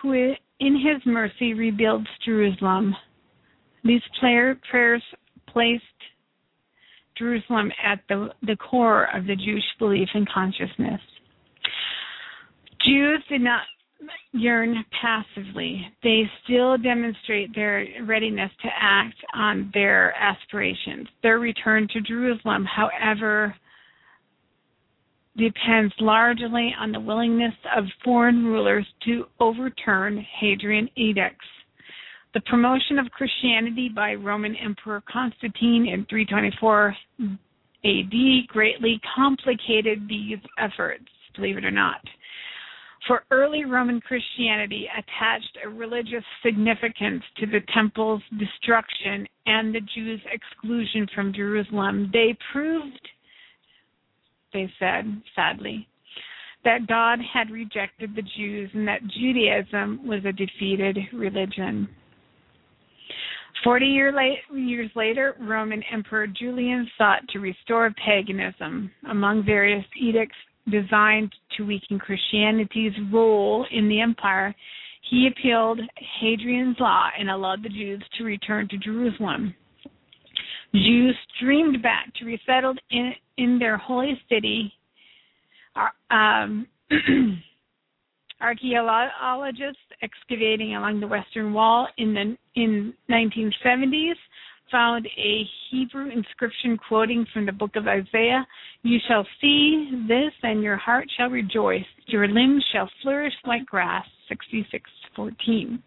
who 0.00 0.12
in 0.12 0.74
his 0.76 1.04
mercy 1.04 1.54
rebuilds 1.54 2.06
Jerusalem. 2.24 2.94
These 3.84 4.02
prayers 4.20 5.02
placed 5.48 5.84
Jerusalem 7.18 7.70
at 7.82 8.00
the, 8.08 8.30
the 8.42 8.56
core 8.56 9.08
of 9.14 9.26
the 9.26 9.36
Jewish 9.36 9.64
belief 9.78 10.08
and 10.14 10.28
consciousness. 10.28 11.00
Jews 12.84 13.22
did 13.28 13.42
not 13.42 13.62
yearn 14.32 14.84
passively. 15.00 15.86
They 16.02 16.22
still 16.44 16.76
demonstrate 16.78 17.54
their 17.54 17.86
readiness 18.04 18.50
to 18.62 18.68
act 18.76 19.16
on 19.34 19.70
their 19.74 20.14
aspirations. 20.14 21.06
Their 21.22 21.38
return 21.38 21.86
to 21.92 22.00
Jerusalem, 22.00 22.64
however, 22.64 23.54
depends 25.36 25.94
largely 26.00 26.74
on 26.78 26.92
the 26.92 27.00
willingness 27.00 27.54
of 27.76 27.84
foreign 28.04 28.44
rulers 28.44 28.86
to 29.06 29.26
overturn 29.40 30.24
Hadrian 30.40 30.88
edicts. 30.96 31.46
The 32.34 32.40
promotion 32.42 32.98
of 32.98 33.10
Christianity 33.10 33.90
by 33.94 34.14
Roman 34.14 34.56
Emperor 34.56 35.02
Constantine 35.10 35.86
in 35.86 36.06
324 36.06 36.96
AD 37.84 38.46
greatly 38.48 39.00
complicated 39.14 40.08
these 40.08 40.38
efforts, 40.58 41.04
believe 41.36 41.58
it 41.58 41.64
or 41.64 41.70
not. 41.70 42.00
For 43.06 43.24
early 43.30 43.64
Roman 43.64 44.00
Christianity 44.00 44.88
attached 44.96 45.58
a 45.64 45.68
religious 45.68 46.24
significance 46.42 47.22
to 47.38 47.46
the 47.46 47.60
temple's 47.74 48.22
destruction 48.38 49.26
and 49.46 49.74
the 49.74 49.80
Jews' 49.94 50.20
exclusion 50.32 51.08
from 51.14 51.34
Jerusalem. 51.34 52.08
They 52.12 52.36
proved, 52.52 53.08
they 54.54 54.72
said, 54.78 55.20
sadly, 55.34 55.88
that 56.64 56.86
God 56.86 57.18
had 57.20 57.50
rejected 57.50 58.14
the 58.14 58.22
Jews 58.36 58.70
and 58.72 58.86
that 58.86 59.06
Judaism 59.08 60.06
was 60.06 60.24
a 60.24 60.32
defeated 60.32 60.96
religion. 61.12 61.88
Forty 63.64 63.86
year 63.86 64.12
years 64.52 64.90
later, 64.96 65.36
Roman 65.40 65.82
Emperor 65.92 66.26
Julian 66.26 66.90
sought 66.98 67.20
to 67.28 67.38
restore 67.38 67.92
paganism. 68.04 68.90
Among 69.08 69.44
various 69.44 69.84
edicts 70.00 70.36
designed 70.70 71.32
to 71.56 71.64
weaken 71.64 71.98
Christianity's 71.98 72.92
role 73.12 73.66
in 73.70 73.88
the 73.88 74.00
empire, 74.00 74.54
he 75.10 75.28
appealed 75.28 75.80
Hadrian's 76.20 76.76
law 76.80 77.08
and 77.18 77.30
allowed 77.30 77.62
the 77.62 77.68
Jews 77.68 78.02
to 78.18 78.24
return 78.24 78.68
to 78.68 78.78
Jerusalem. 78.78 79.54
Jews 80.74 81.16
streamed 81.36 81.82
back 81.82 82.12
to 82.14 82.24
resettle 82.24 82.74
in, 82.90 83.12
in 83.36 83.58
their 83.58 83.76
holy 83.76 84.20
city. 84.28 84.72
Um, 86.10 86.66
archaeologists 88.42 89.80
excavating 90.02 90.76
along 90.76 91.00
the 91.00 91.06
western 91.06 91.52
wall 91.52 91.88
in 91.98 92.14
the 92.14 92.36
in 92.54 92.92
1970s 93.10 94.14
found 94.70 95.06
a 95.06 95.42
Hebrew 95.70 96.10
inscription 96.10 96.78
quoting 96.88 97.26
from 97.32 97.46
the 97.46 97.52
book 97.52 97.76
of 97.76 97.86
Isaiah 97.86 98.46
You 98.82 98.98
shall 99.06 99.26
see 99.40 100.04
this, 100.08 100.32
and 100.42 100.62
your 100.62 100.78
heart 100.78 101.06
shall 101.16 101.28
rejoice. 101.28 101.84
Your 102.06 102.26
limbs 102.26 102.64
shall 102.72 102.90
flourish 103.02 103.34
like 103.46 103.66
grass. 103.66 104.06
66:14. 104.28 105.82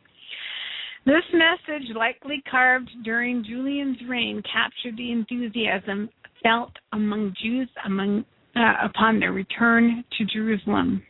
This 1.06 1.24
message, 1.34 1.96
likely 1.96 2.42
carved 2.50 2.90
during 3.04 3.44
Julian's 3.44 3.98
reign, 4.08 4.42
captured 4.52 4.98
the 4.98 5.12
enthusiasm 5.12 6.10
felt 6.42 6.72
among 6.94 7.34
Jews 7.42 7.70
among, 7.86 8.24
uh, 8.56 8.74
upon 8.84 9.20
their 9.20 9.32
return 9.32 10.04
to 10.18 10.26
Jerusalem. 10.26 11.04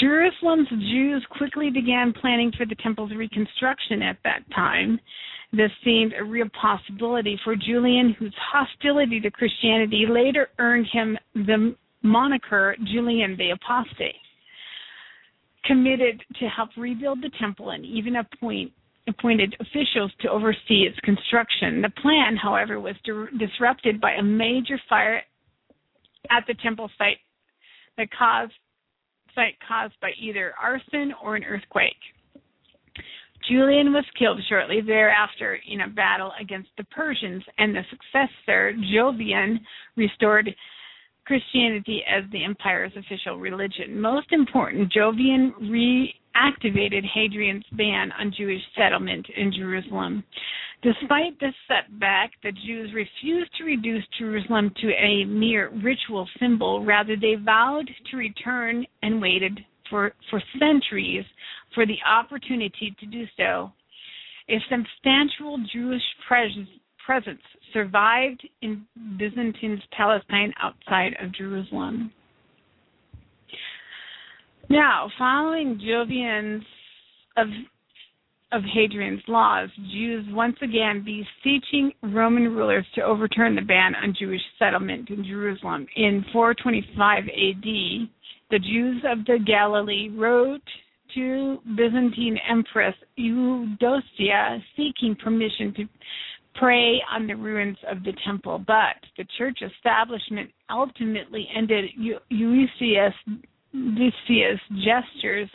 Jerusalem's 0.00 0.68
Jews 0.68 1.24
quickly 1.30 1.70
began 1.70 2.12
planning 2.12 2.50
for 2.56 2.64
the 2.64 2.74
temple's 2.76 3.12
reconstruction 3.14 4.02
at 4.02 4.16
that 4.24 4.40
time. 4.54 4.98
This 5.52 5.70
seemed 5.84 6.14
a 6.18 6.24
real 6.24 6.48
possibility 6.60 7.38
for 7.44 7.54
Julian, 7.54 8.16
whose 8.18 8.34
hostility 8.52 9.20
to 9.20 9.30
Christianity 9.30 10.06
later 10.08 10.48
earned 10.58 10.86
him 10.92 11.18
the 11.34 11.74
moniker 12.02 12.76
Julian 12.92 13.36
the 13.36 13.50
Apostate. 13.50 14.14
Committed 15.64 16.22
to 16.38 16.48
help 16.48 16.70
rebuild 16.76 17.20
the 17.20 17.30
temple 17.38 17.70
and 17.70 17.84
even 17.84 18.16
appoint 18.16 18.72
appointed 19.08 19.56
officials 19.60 20.12
to 20.20 20.30
oversee 20.30 20.86
its 20.86 20.98
construction. 21.00 21.82
The 21.82 21.90
plan, 22.00 22.36
however, 22.36 22.78
was 22.80 22.94
disrupted 23.38 24.00
by 24.00 24.12
a 24.12 24.22
major 24.22 24.80
fire 24.88 25.22
at 26.30 26.44
the 26.46 26.54
temple 26.62 26.88
site 26.96 27.18
that 27.96 28.08
caused 28.16 28.52
site 29.34 29.56
caused 29.66 29.94
by 30.00 30.10
either 30.20 30.54
arson 30.60 31.12
or 31.22 31.36
an 31.36 31.44
earthquake. 31.44 31.96
Julian 33.48 33.92
was 33.92 34.04
killed 34.18 34.40
shortly 34.48 34.80
thereafter 34.80 35.58
in 35.66 35.80
a 35.80 35.88
battle 35.88 36.32
against 36.40 36.68
the 36.76 36.84
Persians, 36.84 37.42
and 37.58 37.74
the 37.74 37.82
successor, 37.90 38.74
Jovian, 38.94 39.58
restored 39.96 40.54
Christianity 41.26 42.02
as 42.08 42.24
the 42.32 42.44
empire's 42.44 42.92
official 42.96 43.38
religion. 43.38 44.00
Most 44.00 44.32
important, 44.32 44.92
Jovian 44.92 45.52
reactivated 46.40 47.04
Hadrian's 47.14 47.64
ban 47.72 48.12
on 48.18 48.32
Jewish 48.36 48.62
settlement 48.76 49.26
in 49.36 49.52
Jerusalem. 49.52 50.24
Despite 50.82 51.38
this 51.40 51.54
setback, 51.68 52.30
the 52.42 52.52
Jews 52.52 52.90
refused 52.94 53.50
to 53.58 53.64
reduce 53.64 54.04
Jerusalem 54.18 54.72
to 54.80 54.88
a 54.88 55.24
mere 55.24 55.70
ritual 55.82 56.28
symbol. 56.38 56.84
Rather, 56.84 57.16
they 57.16 57.34
vowed 57.34 57.90
to 58.10 58.16
return 58.16 58.86
and 59.02 59.20
waited 59.20 59.60
for, 59.90 60.12
for 60.30 60.42
centuries 60.58 61.24
for 61.74 61.84
the 61.84 61.98
opportunity 62.06 62.94
to 62.98 63.06
do 63.06 63.24
so. 63.36 63.72
A 64.48 64.58
substantial 64.70 65.58
Jewish 65.72 66.02
presence 66.26 66.68
presence 67.06 67.40
survived 67.72 68.46
in 68.62 68.84
Byzantine's 69.18 69.80
Palestine 69.96 70.52
outside 70.62 71.12
of 71.20 71.32
Jerusalem. 71.32 72.12
Now, 74.70 75.10
following 75.18 75.80
Jovian's 75.84 76.64
of 77.36 77.48
of 78.52 78.62
Hadrian's 78.72 79.22
laws, 79.28 79.68
Jews 79.92 80.26
once 80.30 80.56
again 80.62 81.04
beseeching 81.04 81.92
Roman 82.02 82.52
rulers 82.54 82.86
to 82.94 83.02
overturn 83.02 83.54
the 83.54 83.62
ban 83.62 83.94
on 83.96 84.14
Jewish 84.18 84.40
settlement 84.58 85.08
in 85.10 85.24
Jerusalem. 85.24 85.86
In 85.96 86.24
425 86.32 87.24
AD, 87.24 87.62
the 88.50 88.58
Jews 88.58 89.02
of 89.08 89.24
the 89.26 89.38
Galilee 89.44 90.08
wrote 90.12 90.62
to 91.14 91.58
Byzantine 91.76 92.38
Empress 92.48 92.94
Eudocia 93.16 94.60
seeking 94.76 95.16
permission 95.16 95.72
to 95.74 95.84
pray 96.54 97.00
on 97.10 97.26
the 97.28 97.34
ruins 97.34 97.78
of 97.88 98.02
the 98.02 98.12
temple, 98.24 98.62
but 98.66 98.96
the 99.16 99.24
church 99.38 99.60
establishment 99.62 100.50
ultimately 100.68 101.48
ended 101.56 101.90
Eusebius 102.28 103.14
gestures 103.72 105.48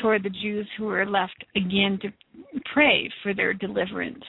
toward 0.00 0.22
the 0.22 0.30
Jews 0.30 0.68
who 0.76 0.84
were 0.84 1.06
left 1.06 1.44
again 1.54 1.98
to 2.02 2.12
pray 2.72 3.10
for 3.22 3.34
their 3.34 3.54
deliverance. 3.54 4.24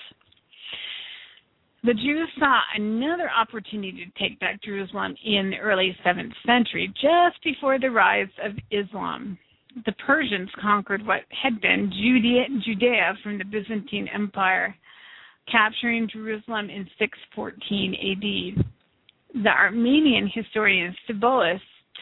The 1.83 1.93
Jews 1.93 2.27
saw 2.39 2.59
another 2.75 3.29
opportunity 3.29 4.05
to 4.05 4.19
take 4.19 4.39
back 4.39 4.61
Jerusalem 4.61 5.15
in 5.23 5.51
the 5.51 5.57
early 5.57 5.95
7th 6.05 6.33
century, 6.45 6.91
just 6.95 7.41
before 7.43 7.79
the 7.79 7.91
rise 7.91 8.27
of 8.43 8.53
Islam. 8.71 9.37
The 9.85 9.93
Persians 9.93 10.49
conquered 10.59 11.05
what 11.05 11.21
had 11.29 11.61
been 11.61 11.91
Judea, 11.91 12.45
Judea 12.65 13.13
from 13.21 13.37
the 13.37 13.45
Byzantine 13.45 14.09
Empire 14.13 14.75
capturing 15.51 16.09
Jerusalem 16.11 16.69
in 16.69 16.87
614 16.99 17.93
AD. 17.93 19.43
The 19.43 19.49
Armenian 19.49 20.29
historian 20.33 20.95
Strabon 21.05 21.59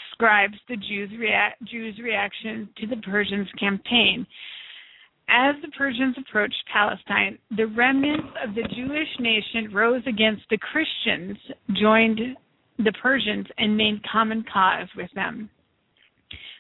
describes 0.10 0.56
the 0.68 0.78
Jews, 0.78 1.10
Jews' 1.64 2.00
reaction 2.02 2.70
to 2.78 2.88
the 2.88 2.98
Persians' 2.98 3.48
campaign. 3.60 4.26
As 5.28 5.56
the 5.62 5.70
Persians 5.70 6.16
approached 6.18 6.64
Palestine, 6.72 7.40
the 7.56 7.68
remnants 7.68 8.28
of 8.44 8.54
the 8.54 8.68
Jewish 8.76 9.08
nation 9.20 9.74
rose 9.74 10.04
against 10.06 10.44
the 10.50 10.58
Christians, 10.58 11.38
joined 11.74 12.20
the 12.78 12.94
Persians, 13.02 13.48
and 13.58 13.76
made 13.76 14.02
common 14.12 14.44
cause 14.52 14.88
with 14.96 15.10
them. 15.16 15.50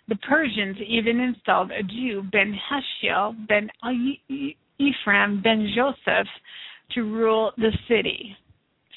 The 0.08 0.16
Persians 0.18 0.78
even 0.88 1.20
installed 1.20 1.72
a 1.72 1.84
Jew, 1.84 2.24
Ben 2.32 2.58
Hashiel, 2.70 3.36
Ben 3.48 3.70
Ephraim, 4.78 5.42
Ben 5.42 5.72
Joseph, 5.76 6.28
to 6.92 7.04
rule 7.04 7.52
the 7.58 7.72
city. 7.88 8.36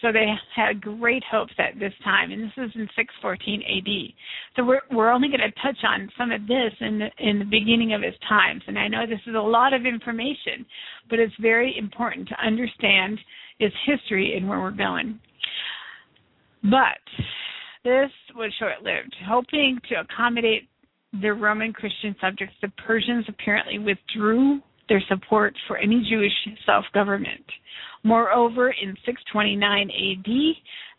So 0.00 0.12
they 0.12 0.26
had 0.54 0.80
great 0.80 1.22
hopes 1.30 1.54
at 1.58 1.78
this 1.78 1.92
time, 2.04 2.30
and 2.30 2.42
this 2.42 2.52
is 2.56 2.70
in 2.74 2.88
614 2.94 3.62
AD. 3.62 4.14
So 4.56 4.64
we're 4.64 4.80
we're 4.90 5.10
only 5.10 5.28
going 5.28 5.40
to 5.40 5.50
touch 5.62 5.78
on 5.84 6.08
some 6.16 6.30
of 6.30 6.46
this 6.46 6.72
in 6.80 6.98
the 6.98 7.08
in 7.18 7.38
the 7.38 7.44
beginning 7.44 7.94
of 7.94 8.02
his 8.02 8.14
times, 8.28 8.62
and 8.66 8.78
I 8.78 8.88
know 8.88 9.06
this 9.06 9.20
is 9.26 9.34
a 9.34 9.40
lot 9.40 9.74
of 9.74 9.86
information, 9.86 10.64
but 11.10 11.18
it's 11.18 11.34
very 11.40 11.76
important 11.76 12.28
to 12.28 12.46
understand 12.46 13.18
its 13.58 13.74
history 13.86 14.36
and 14.36 14.48
where 14.48 14.60
we're 14.60 14.70
going. 14.70 15.18
But 16.62 17.02
this 17.84 18.10
was 18.34 18.52
short-lived. 18.58 19.14
Hoping 19.26 19.78
to 19.88 20.00
accommodate 20.00 20.68
the 21.22 21.32
Roman 21.32 21.72
Christian 21.72 22.14
subjects, 22.20 22.54
the 22.60 22.68
Persians 22.86 23.24
apparently 23.28 23.78
withdrew 23.78 24.60
their 24.88 25.02
support 25.08 25.54
for 25.66 25.76
any 25.76 26.06
Jewish 26.08 26.32
self 26.66 26.84
government. 26.94 27.44
Moreover, 28.04 28.70
in 28.70 28.96
629 29.04 29.90
AD, 29.90 30.24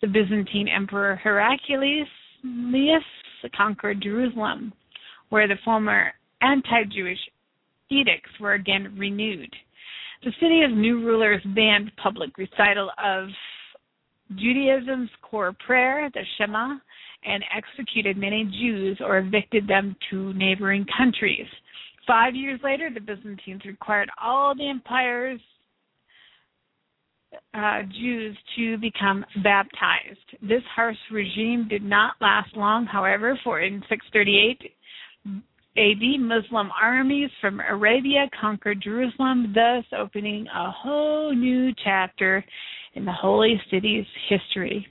the 0.02 0.07
Byzantine 0.07 0.68
Emperor 0.68 1.16
Heraclius 1.16 2.07
conquered 3.56 4.02
Jerusalem, 4.02 4.74
where 5.30 5.48
the 5.48 5.56
former 5.64 6.14
anti 6.41 6.84
Jewish 6.94 7.20
edicts 7.90 8.30
were 8.40 8.53
again 8.53 8.95
renewed. 8.98 9.53
The 10.24 10.34
city 10.41 10.61
of 10.64 10.72
new 10.72 11.06
rulers 11.06 11.41
banned 11.56 11.91
public 12.02 12.38
recital 12.38 12.91
of 13.03 13.30
Judaism's 14.36 15.10
core 15.22 15.56
prayer, 15.66 16.10
the 16.14 16.22
Shema, 16.38 16.76
and 17.26 17.44
executed 17.56 18.18
many 18.18 18.45
Jews 18.60 18.99
or 19.02 19.18
evicted 19.18 19.68
them 19.68 19.95
to 20.10 20.34
neighboring 20.34 20.86
countries. 20.98 21.48
Five 22.10 22.34
years 22.34 22.60
later, 22.64 22.90
the 22.91 22.99
Byzantines 22.99 23.61
required 23.65 24.10
all 24.19 24.56
the 24.56 24.68
empire's 24.68 25.40
uh, 27.53 27.84
Jews 27.84 28.36
to 28.57 28.80
become 28.80 29.23
baptized. 29.44 30.18
This 30.41 30.64
harsh 30.76 30.98
regime 31.11 31.68
did 31.69 31.84
not 31.84 32.15
last 32.19 32.57
long, 32.57 32.88
however, 32.88 33.40
for 33.44 33.61
in 33.61 33.84
638 33.88 34.72
AD, 35.77 36.19
Muslim 36.19 36.72
armies 36.81 37.30
from 37.40 37.60
Arabia 37.60 38.27
conquered 38.41 38.81
Jerusalem, 38.81 39.53
thus 39.53 39.86
opening 39.95 40.48
a 40.48 40.72
whole 40.72 41.31
new 41.36 41.72
chapter 41.84 42.44
in 42.95 43.06
the 43.06 43.14
holy 43.14 43.61
city's 43.69 44.07
history. 44.27 44.88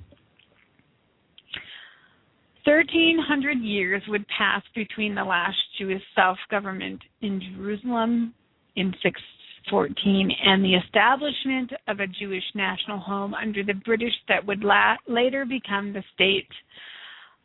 1300 2.68 3.60
years 3.60 4.02
would 4.08 4.26
pass 4.28 4.62
between 4.74 5.14
the 5.14 5.24
last 5.24 5.56
Jewish 5.78 6.02
self 6.14 6.36
government 6.50 7.00
in 7.22 7.40
Jerusalem 7.56 8.34
in 8.76 8.92
614 9.02 10.30
and 10.44 10.62
the 10.62 10.74
establishment 10.74 11.72
of 11.88 12.00
a 12.00 12.06
Jewish 12.06 12.44
national 12.54 12.98
home 12.98 13.32
under 13.32 13.64
the 13.64 13.72
British 13.86 14.12
that 14.28 14.46
would 14.46 14.62
la- 14.62 14.96
later 15.08 15.46
become 15.46 15.94
the 15.94 16.04
state 16.14 16.48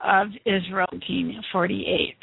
of 0.02 0.28
Israel 0.46 0.88
in 0.92 1.00
1948. 1.00 2.16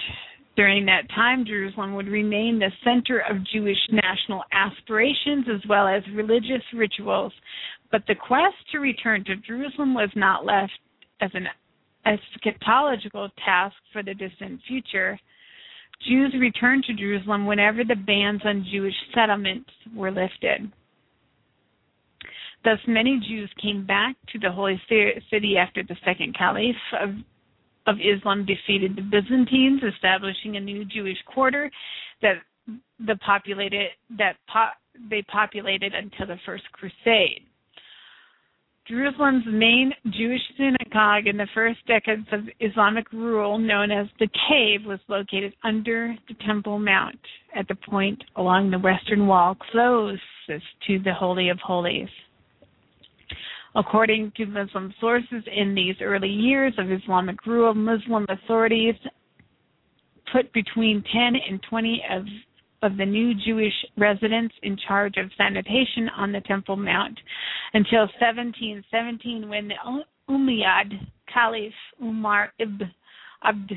During 0.57 0.85
that 0.85 1.09
time, 1.15 1.47
Jerusalem 1.47 1.95
would 1.95 2.09
remain 2.09 2.59
the 2.59 2.71
center 2.85 3.21
of 3.21 3.39
Jewish 3.51 3.79
national 3.91 4.43
aspirations 4.53 5.47
as 5.49 5.67
well 5.67 5.89
as 5.89 6.03
religious 6.15 6.63
rituals. 6.75 7.33
But 7.91 8.03
the 8.07 8.15
quest 8.15 8.57
to 8.73 8.79
return 8.79 9.25
to 9.25 9.37
Jerusalem 9.37 9.95
was 9.95 10.11
not 10.15 10.45
left 10.45 10.73
as 11.23 11.31
an 11.33 11.47
eschatological 12.07 13.31
task 13.45 13.77
for 13.93 14.03
the 14.03 14.15
distant 14.15 14.61
future, 14.67 15.19
Jews 16.07 16.35
returned 16.39 16.85
to 16.85 16.95
Jerusalem 16.95 17.47
whenever 17.47 17.85
the 17.85 17.95
bans 17.95 18.41
on 18.45 18.67
Jewish 18.71 18.95
settlements 19.15 19.71
were 19.95 20.11
lifted. 20.11 20.71
Thus, 22.65 22.79
many 22.87 23.21
Jews 23.27 23.51
came 23.61 23.87
back 23.87 24.17
to 24.33 24.39
the 24.39 24.51
holy 24.51 24.81
city 24.89 25.57
after 25.57 25.83
the 25.83 25.97
second 26.05 26.37
caliph 26.37 26.77
of, 27.01 27.11
of 27.87 27.97
Islam 28.01 28.45
defeated 28.45 28.97
the 28.97 29.03
Byzantines, 29.03 29.83
establishing 29.95 30.57
a 30.57 30.61
new 30.61 30.85
Jewish 30.85 31.19
quarter 31.27 31.71
that 32.23 32.37
the 33.07 33.17
populated 33.17 33.89
that 34.19 34.37
po- 34.53 34.77
they 35.09 35.23
populated 35.23 35.95
until 35.95 36.27
the 36.27 36.37
First 36.45 36.65
Crusade. 36.73 37.47
Jerusalem's 38.91 39.45
main 39.47 39.93
Jewish 40.11 40.41
synagogue 40.59 41.29
in 41.29 41.37
the 41.37 41.47
first 41.55 41.79
decades 41.87 42.27
of 42.33 42.41
Islamic 42.59 43.13
rule, 43.13 43.57
known 43.57 43.93
as 43.93 44.09
the 44.19 44.27
Cave, 44.49 44.85
was 44.85 44.99
located 45.07 45.55
under 45.63 46.17
the 46.27 46.35
Temple 46.45 46.81
Mount 46.81 47.21
at 47.55 47.69
the 47.69 47.77
point 47.77 48.21
along 48.35 48.69
the 48.69 48.81
western 48.81 49.29
wall 49.29 49.57
closest 49.71 50.19
to 50.89 50.99
the 51.05 51.15
Holy 51.15 51.51
of 51.51 51.59
Holies. 51.61 52.09
According 53.77 54.33
to 54.39 54.47
Muslim 54.47 54.93
sources, 55.01 55.45
in 55.55 55.73
these 55.73 55.95
early 56.01 56.29
years 56.29 56.75
of 56.77 56.91
Islamic 56.91 57.47
rule, 57.47 57.73
Muslim 57.73 58.27
authorities 58.29 58.97
put 60.33 60.53
between 60.53 61.05
10 61.13 61.35
and 61.49 61.63
20 61.63 62.03
of 62.11 62.25
of 62.83 62.97
the 62.97 63.05
new 63.05 63.35
Jewish 63.35 63.75
residents 63.97 64.55
in 64.63 64.77
charge 64.89 65.17
of 65.17 65.31
sanitation 65.37 66.09
on 66.17 66.33
the 66.33 66.41
Temple 66.41 66.77
Mount 66.77 67.19
until 67.75 68.09
1717 68.21 69.49
when 69.49 69.69
the 69.69 69.75
Umayyad 70.29 70.93
Caliph 71.33 71.73
Umar 72.03 72.53
ibn 72.59 72.91
Abd 73.43 73.73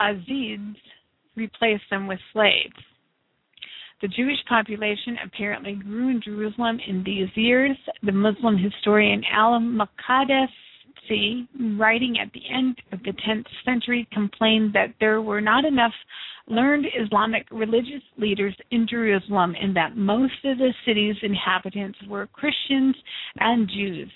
Aziz 0.00 0.60
replaced 1.36 1.84
them 1.90 2.06
with 2.06 2.18
slaves. 2.32 2.74
The 4.02 4.08
Jewish 4.08 4.38
population 4.48 5.16
apparently 5.24 5.74
grew 5.74 6.08
in 6.08 6.20
Jerusalem 6.22 6.78
in 6.86 7.04
these 7.04 7.28
years. 7.36 7.76
The 8.02 8.12
Muslim 8.12 8.58
historian 8.58 9.22
Al 9.32 9.60
Maqdisi, 9.60 11.46
writing 11.78 12.18
at 12.20 12.32
the 12.32 12.42
end 12.52 12.76
of 12.90 13.00
the 13.04 13.12
10th 13.12 13.46
century, 13.64 14.08
complained 14.12 14.72
that 14.72 14.94
there 14.98 15.22
were 15.22 15.40
not 15.40 15.64
enough 15.64 15.94
learned 16.48 16.86
Islamic 16.98 17.46
religious 17.50 18.02
leaders 18.18 18.56
in 18.70 18.86
Jerusalem 18.88 19.54
and 19.60 19.74
that 19.76 19.96
most 19.96 20.44
of 20.44 20.58
the 20.58 20.72
city's 20.86 21.16
inhabitants 21.22 21.98
were 22.08 22.26
Christians 22.28 22.96
and 23.36 23.68
Jews. 23.68 24.10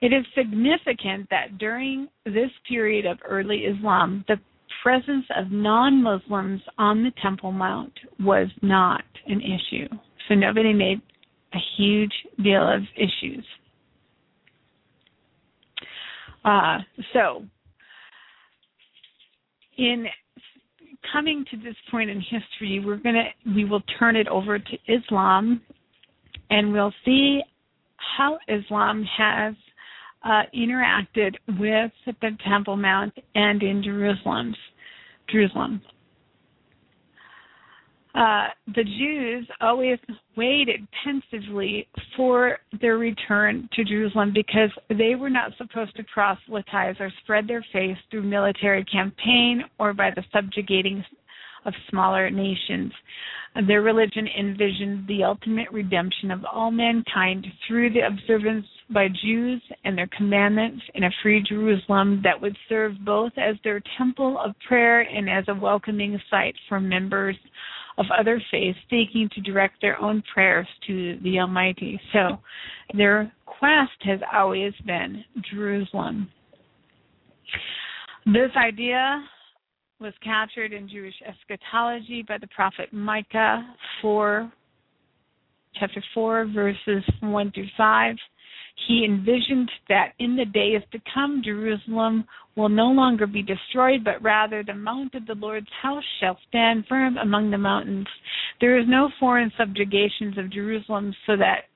It 0.00 0.12
is 0.12 0.24
significant 0.34 1.28
that 1.30 1.58
during 1.58 2.08
this 2.24 2.50
period 2.68 3.06
of 3.06 3.18
early 3.28 3.58
Islam, 3.58 4.24
the 4.28 4.36
presence 4.82 5.26
of 5.36 5.50
non 5.50 6.02
Muslims 6.02 6.62
on 6.78 7.02
the 7.02 7.12
Temple 7.22 7.52
Mount 7.52 7.92
was 8.18 8.48
not 8.62 9.04
an 9.26 9.40
issue. 9.40 9.88
So 10.28 10.34
nobody 10.34 10.72
made 10.72 11.00
a 11.52 11.58
huge 11.76 12.12
deal 12.42 12.62
of 12.62 12.82
issues. 12.96 13.44
Uh, 16.44 16.78
so, 17.12 17.44
in 19.76 20.06
coming 21.12 21.44
to 21.50 21.56
this 21.56 21.76
point 21.90 22.10
in 22.10 22.20
history, 22.20 22.82
we're 22.84 22.96
gonna 22.96 23.24
we 23.54 23.64
will 23.64 23.82
turn 23.98 24.16
it 24.16 24.28
over 24.28 24.58
to 24.58 24.78
Islam, 24.88 25.60
and 26.50 26.72
we'll 26.72 26.94
see 27.04 27.40
how 28.16 28.38
Islam 28.48 29.04
has 29.16 29.54
uh, 30.24 30.42
interacted 30.54 31.34
with 31.58 31.92
the 32.06 32.36
Temple 32.48 32.76
Mount 32.76 33.14
and 33.34 33.62
in 33.62 33.82
Jerusalem. 33.82 34.54
Jerusalem. 35.30 35.80
Uh, 38.14 38.48
the 38.74 38.82
Jews 38.82 39.46
always 39.60 39.98
waited 40.36 40.86
pensively 41.04 41.86
for 42.16 42.58
their 42.80 42.98
return 42.98 43.68
to 43.74 43.84
Jerusalem 43.84 44.32
because 44.34 44.70
they 44.88 45.14
were 45.14 45.30
not 45.30 45.52
supposed 45.56 45.94
to 45.96 46.04
proselytize 46.12 46.96
or 46.98 47.12
spread 47.22 47.46
their 47.46 47.64
faith 47.72 47.96
through 48.10 48.24
military 48.24 48.84
campaign 48.84 49.62
or 49.78 49.92
by 49.92 50.10
the 50.10 50.24
subjugating 50.32 51.04
of 51.66 51.74
smaller 51.88 52.30
nations. 52.30 52.92
Their 53.66 53.82
religion 53.82 54.26
envisioned 54.38 55.06
the 55.06 55.24
ultimate 55.24 55.70
redemption 55.70 56.30
of 56.30 56.44
all 56.44 56.70
mankind 56.70 57.46
through 57.66 57.92
the 57.92 58.06
observance 58.06 58.66
by 58.92 59.08
Jews 59.22 59.60
and 59.84 59.96
their 59.98 60.08
commandments 60.16 60.82
in 60.94 61.04
a 61.04 61.10
free 61.22 61.42
Jerusalem 61.42 62.20
that 62.24 62.40
would 62.40 62.56
serve 62.68 62.94
both 63.04 63.32
as 63.36 63.56
their 63.62 63.82
temple 63.98 64.38
of 64.38 64.54
prayer 64.66 65.00
and 65.00 65.28
as 65.28 65.44
a 65.48 65.54
welcoming 65.54 66.20
site 66.30 66.54
for 66.68 66.80
members 66.80 67.36
of 67.98 68.06
other 68.18 68.40
faiths 68.50 68.78
seeking 68.88 69.28
to 69.34 69.40
direct 69.40 69.80
their 69.80 70.00
own 70.00 70.22
prayers 70.32 70.66
to 70.86 71.18
the 71.22 71.38
Almighty. 71.38 72.00
So 72.12 72.38
their 72.94 73.32
quest 73.46 73.92
has 74.02 74.20
always 74.32 74.72
been 74.86 75.24
Jerusalem. 75.50 76.30
This 78.26 78.50
idea 78.56 79.24
was 80.00 80.14
captured 80.22 80.72
in 80.72 80.88
Jewish 80.88 81.14
eschatology 81.26 82.24
by 82.26 82.38
the 82.38 82.46
prophet 82.48 82.92
Micah 82.92 83.62
4, 84.00 84.50
chapter 85.78 86.02
4, 86.14 86.46
verses 86.46 87.04
1 87.20 87.52
through 87.52 87.68
5. 87.76 88.16
He 88.86 89.04
envisioned 89.04 89.70
that 89.88 90.12
in 90.18 90.36
the 90.36 90.44
days 90.44 90.82
to 90.92 91.00
come, 91.12 91.42
Jerusalem 91.44 92.24
will 92.56 92.68
no 92.68 92.90
longer 92.90 93.26
be 93.26 93.42
destroyed, 93.42 94.04
but 94.04 94.22
rather 94.22 94.62
the 94.62 94.74
mount 94.74 95.14
of 95.14 95.26
the 95.26 95.34
Lord's 95.34 95.70
house 95.82 96.04
shall 96.18 96.38
stand 96.48 96.86
firm 96.86 97.16
among 97.18 97.50
the 97.50 97.58
mountains. 97.58 98.06
There 98.60 98.78
is 98.78 98.86
no 98.88 99.10
foreign 99.18 99.52
subjugations 99.56 100.36
of 100.38 100.50
Jerusalem, 100.50 101.14
so 101.26 101.36
that 101.36 101.69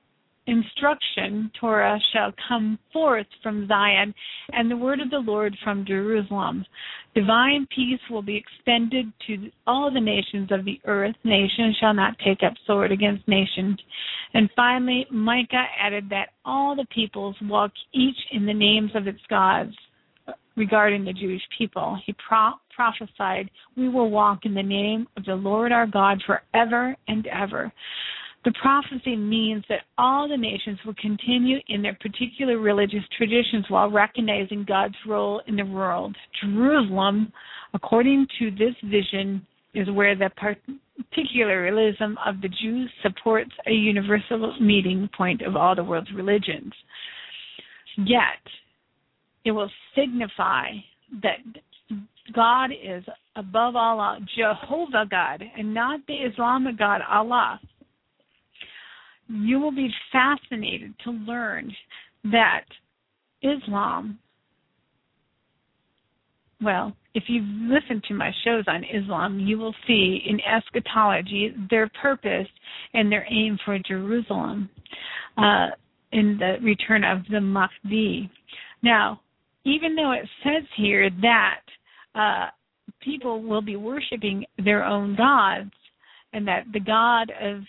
instruction, 0.46 1.50
Torah, 1.58 1.98
shall 2.12 2.32
come 2.48 2.78
forth 2.92 3.26
from 3.42 3.66
Zion, 3.66 4.14
and 4.52 4.70
the 4.70 4.76
word 4.76 5.00
of 5.00 5.10
the 5.10 5.18
Lord 5.18 5.56
from 5.64 5.84
Jerusalem. 5.86 6.64
Divine 7.14 7.66
peace 7.74 8.00
will 8.10 8.22
be 8.22 8.36
extended 8.36 9.12
to 9.26 9.50
all 9.66 9.90
the 9.90 10.00
nations 10.00 10.50
of 10.50 10.64
the 10.64 10.80
earth. 10.84 11.14
Nation 11.24 11.74
shall 11.80 11.94
not 11.94 12.18
take 12.24 12.42
up 12.42 12.54
sword 12.66 12.92
against 12.92 13.26
nation. 13.28 13.76
And 14.34 14.50
finally, 14.56 15.06
Micah 15.10 15.66
added 15.80 16.08
that 16.10 16.30
all 16.44 16.74
the 16.76 16.86
peoples 16.86 17.36
walk 17.42 17.72
each 17.92 18.18
in 18.32 18.46
the 18.46 18.54
names 18.54 18.90
of 18.94 19.06
its 19.06 19.20
gods 19.30 19.74
regarding 20.56 21.04
the 21.04 21.12
Jewish 21.12 21.42
people. 21.56 21.98
He 22.04 22.14
pro- 22.26 22.54
prophesied, 22.74 23.50
We 23.76 23.88
will 23.88 24.10
walk 24.10 24.40
in 24.44 24.54
the 24.54 24.62
name 24.62 25.06
of 25.16 25.24
the 25.24 25.34
Lord 25.34 25.72
our 25.72 25.86
God 25.86 26.22
forever 26.26 26.96
and 27.08 27.26
ever. 27.26 27.72
The 28.44 28.52
prophecy 28.60 29.16
means 29.16 29.64
that 29.70 29.80
all 29.96 30.28
the 30.28 30.36
nations 30.36 30.78
will 30.84 30.94
continue 31.00 31.58
in 31.68 31.80
their 31.80 31.96
particular 32.00 32.58
religious 32.58 33.04
traditions 33.16 33.64
while 33.68 33.90
recognizing 33.90 34.64
God's 34.68 34.96
role 35.06 35.40
in 35.46 35.56
the 35.56 35.64
world. 35.64 36.14
Jerusalem, 36.42 37.32
according 37.72 38.26
to 38.38 38.50
this 38.50 38.74
vision, 38.84 39.46
is 39.72 39.90
where 39.90 40.14
the 40.14 40.30
particularism 40.36 42.18
of 42.24 42.42
the 42.42 42.48
Jews 42.48 42.90
supports 43.02 43.50
a 43.66 43.72
universal 43.72 44.54
meeting 44.60 45.08
point 45.16 45.40
of 45.40 45.56
all 45.56 45.74
the 45.74 45.82
world's 45.82 46.12
religions. 46.12 46.72
Yet, 47.96 48.42
it 49.46 49.52
will 49.52 49.70
signify 49.94 50.70
that 51.22 51.38
God 52.34 52.70
is 52.72 53.04
above 53.36 53.74
all, 53.76 54.18
Jehovah 54.36 55.06
God, 55.10 55.42
and 55.56 55.72
not 55.72 56.00
the 56.06 56.14
Islamic 56.14 56.78
God, 56.78 57.00
Allah 57.08 57.60
you 59.28 59.59
will 59.59 59.72
be 59.72 59.88
fascinated 60.12 60.94
to 61.05 61.10
learn 61.10 61.72
that 62.24 62.64
Islam, 63.42 64.18
well, 66.62 66.94
if 67.14 67.24
you've 67.28 67.44
listened 67.70 68.02
to 68.09 68.14
my 68.14 68.30
shows 68.44 68.64
on 68.66 68.84
Islam, 68.84 69.38
you 69.38 69.59
will 69.59 69.74
see 69.86 70.22
in 70.26 70.40
eschatology 70.40 71.55
their 71.70 71.90
purpose 72.01 72.48
and 72.92 73.10
their 73.10 73.26
aim 73.30 73.59
for 73.64 73.78
Jerusalem 73.78 74.68
uh, 75.36 75.68
in 76.12 76.38
the 76.38 76.56
return 76.62 77.05
of 77.05 77.18
the 77.30 77.40
Mahdi. 77.40 78.30
Now, 78.82 79.20
even 79.64 79.94
though 79.94 80.12
it 80.12 80.28
says 80.42 80.64
here 80.76 81.10
that 81.22 81.60
uh, 82.14 82.46
people 83.01 83.42
will 83.42 83.62
be 83.62 83.76
worshiping 83.76 84.44
their 84.62 84.84
own 84.84 85.16
gods 85.16 85.70
and 86.32 86.46
that 86.48 86.64
the 86.72 86.80
God 86.80 87.32
of 87.40 87.62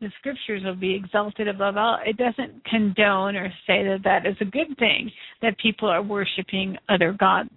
the 0.00 0.10
scriptures 0.18 0.62
will 0.64 0.76
be 0.76 0.94
exalted 0.94 1.48
above 1.48 1.76
all. 1.76 1.98
It 2.04 2.16
doesn't 2.16 2.64
condone 2.64 3.36
or 3.36 3.48
say 3.66 3.84
that 3.84 4.00
that 4.04 4.26
is 4.26 4.36
a 4.40 4.44
good 4.44 4.76
thing 4.78 5.10
that 5.42 5.58
people 5.58 5.88
are 5.88 6.02
worshiping 6.02 6.76
other 6.88 7.12
gods. 7.12 7.50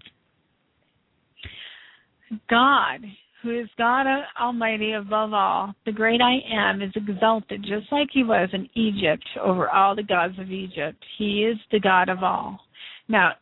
God, 2.49 3.01
who 3.41 3.59
is 3.59 3.67
God 3.77 4.05
Almighty 4.39 4.93
above 4.93 5.33
all, 5.33 5.73
the 5.85 5.91
great 5.91 6.21
I 6.21 6.37
am, 6.51 6.81
is 6.81 6.91
exalted 6.95 7.61
just 7.61 7.91
like 7.91 8.07
he 8.11 8.23
was 8.23 8.49
in 8.53 8.69
Egypt 8.75 9.25
over 9.43 9.69
all 9.69 9.95
the 9.95 10.03
gods 10.03 10.39
of 10.39 10.51
Egypt. 10.51 10.97
He 11.17 11.43
is 11.43 11.57
the 11.71 11.79
God 11.79 12.09
of 12.09 12.23
all. 12.23 12.59
Now, 13.07 13.33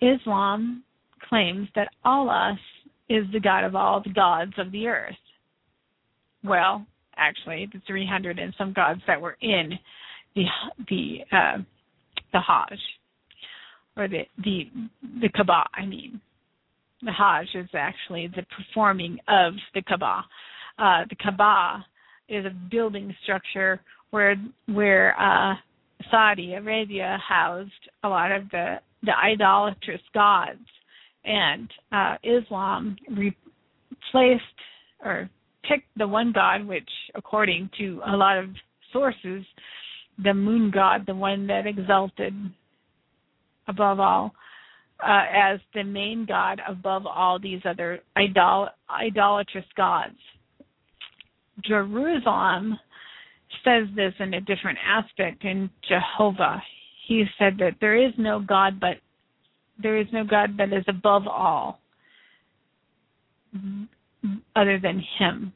Islam 0.00 0.84
claims 1.28 1.68
that 1.74 1.88
Allah 2.04 2.58
is 3.08 3.24
the 3.32 3.40
God 3.40 3.64
of 3.64 3.74
all 3.74 4.02
the 4.02 4.12
gods 4.12 4.52
of 4.56 4.72
the 4.72 4.86
earth. 4.86 5.14
Well, 6.42 6.86
actually, 7.20 7.68
the 7.72 7.80
300 7.86 8.38
and 8.38 8.54
some 8.58 8.72
gods 8.72 9.00
that 9.06 9.20
were 9.20 9.36
in 9.40 9.78
the 10.34 10.44
the 10.88 11.18
uh, 11.32 11.58
the 12.32 12.40
Hajj 12.40 12.78
or 13.96 14.08
the 14.08 14.22
the 14.42 14.70
the 15.20 15.28
Kaaba. 15.28 15.64
I 15.74 15.86
mean, 15.86 16.20
the 17.02 17.12
Hajj 17.12 17.48
is 17.54 17.68
actually 17.74 18.28
the 18.28 18.44
performing 18.56 19.18
of 19.28 19.54
the 19.74 19.82
Kaaba. 19.82 20.24
Uh, 20.78 21.04
the 21.08 21.16
Kaaba 21.16 21.84
is 22.28 22.44
a 22.46 22.54
building 22.70 23.14
structure 23.22 23.80
where 24.10 24.36
where 24.66 25.20
uh, 25.20 25.54
Saudi 26.10 26.54
Arabia 26.54 27.18
housed 27.26 27.70
a 28.04 28.08
lot 28.08 28.32
of 28.32 28.50
the 28.50 28.76
the 29.02 29.12
idolatrous 29.16 30.02
gods, 30.14 30.66
and 31.24 31.70
uh, 31.92 32.16
Islam 32.22 32.96
replaced 33.08 34.44
or 35.04 35.28
picked 35.68 35.88
the 35.96 36.06
one 36.06 36.32
god, 36.32 36.66
which, 36.66 36.88
according 37.14 37.70
to 37.78 38.00
a 38.06 38.16
lot 38.16 38.38
of 38.38 38.50
sources, 38.92 39.44
the 40.22 40.34
moon 40.34 40.70
god, 40.70 41.04
the 41.06 41.14
one 41.14 41.46
that 41.46 41.66
exalted 41.66 42.34
above 43.68 44.00
all, 44.00 44.34
uh, 45.02 45.24
as 45.34 45.60
the 45.74 45.82
main 45.82 46.26
god 46.26 46.60
above 46.68 47.06
all 47.06 47.38
these 47.38 47.60
other 47.64 48.00
idol- 48.16 48.68
idolatrous 48.90 49.64
gods. 49.76 50.18
Jerusalem 51.64 52.78
says 53.64 53.86
this 53.94 54.14
in 54.18 54.34
a 54.34 54.40
different 54.40 54.78
aspect 54.84 55.44
in 55.44 55.70
Jehovah. 55.88 56.62
He 57.06 57.24
said 57.38 57.58
that 57.58 57.74
there 57.80 57.96
is 57.96 58.12
no 58.16 58.40
God 58.40 58.80
but 58.80 58.96
there 59.82 59.96
is 59.96 60.06
no 60.12 60.24
God 60.24 60.56
that 60.58 60.72
is 60.72 60.84
above 60.86 61.26
all 61.26 61.80
other 64.56 64.78
than 64.78 65.02
him. 65.18 65.52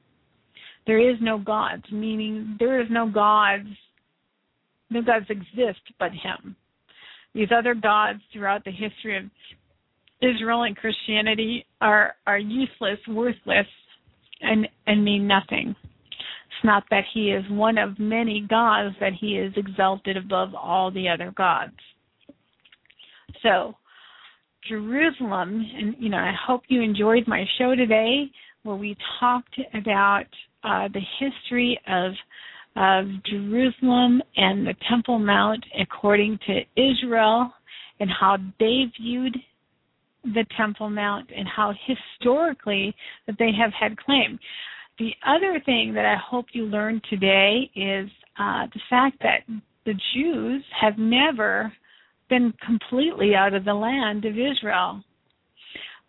there 0.86 0.98
is 0.98 1.16
no 1.20 1.38
gods, 1.38 1.84
meaning 1.90 2.56
there 2.58 2.80
is 2.80 2.88
no 2.90 3.08
gods, 3.08 3.68
no 4.90 5.02
gods 5.02 5.26
exist 5.28 5.80
but 5.98 6.12
him. 6.12 6.56
These 7.34 7.48
other 7.56 7.74
gods 7.74 8.20
throughout 8.32 8.64
the 8.64 8.70
history 8.70 9.16
of 9.18 9.24
Israel 10.22 10.62
and 10.62 10.76
Christianity 10.76 11.66
are 11.80 12.14
are 12.26 12.38
useless, 12.38 12.98
worthless, 13.08 13.66
and 14.40 14.68
and 14.86 15.04
mean 15.04 15.26
nothing. 15.26 15.74
It's 15.80 16.64
not 16.64 16.84
that 16.90 17.04
he 17.12 17.30
is 17.30 17.44
one 17.50 17.78
of 17.78 17.98
many 17.98 18.46
gods, 18.48 18.94
that 19.00 19.12
he 19.20 19.36
is 19.36 19.52
exalted 19.56 20.16
above 20.16 20.54
all 20.54 20.90
the 20.90 21.08
other 21.08 21.32
gods. 21.36 21.74
So, 23.42 23.74
Jerusalem, 24.68 25.66
and 25.76 25.94
you 25.98 26.08
know, 26.08 26.18
I 26.18 26.32
hope 26.46 26.62
you 26.68 26.80
enjoyed 26.80 27.26
my 27.26 27.44
show 27.58 27.74
today, 27.74 28.30
where 28.64 28.76
we 28.76 28.96
talked 29.20 29.58
about 29.74 30.26
uh, 30.64 30.88
the 30.92 31.02
history 31.20 31.80
of 31.86 32.12
of 32.76 33.04
Jerusalem 33.30 34.20
and 34.36 34.66
the 34.66 34.74
Temple 34.90 35.20
Mount 35.20 35.64
according 35.80 36.40
to 36.48 36.60
Israel, 36.76 37.52
and 38.00 38.10
how 38.10 38.36
they 38.58 38.86
viewed 39.00 39.36
the 40.24 40.44
Temple 40.56 40.90
Mount 40.90 41.30
and 41.36 41.46
how 41.46 41.72
historically 41.86 42.92
that 43.26 43.36
they 43.38 43.50
have 43.56 43.72
had 43.78 43.96
claim. 43.96 44.40
The 44.98 45.12
other 45.26 45.60
thing 45.64 45.92
that 45.94 46.04
I 46.04 46.16
hope 46.16 46.46
you 46.52 46.64
learned 46.64 47.02
today 47.08 47.70
is 47.76 48.10
uh, 48.38 48.66
the 48.72 48.80
fact 48.90 49.18
that 49.22 49.40
the 49.84 49.94
Jews 50.14 50.64
have 50.80 50.98
never 50.98 51.72
been 52.28 52.52
completely 52.64 53.34
out 53.34 53.54
of 53.54 53.64
the 53.64 53.74
land 53.74 54.24
of 54.24 54.32
Israel. 54.32 55.02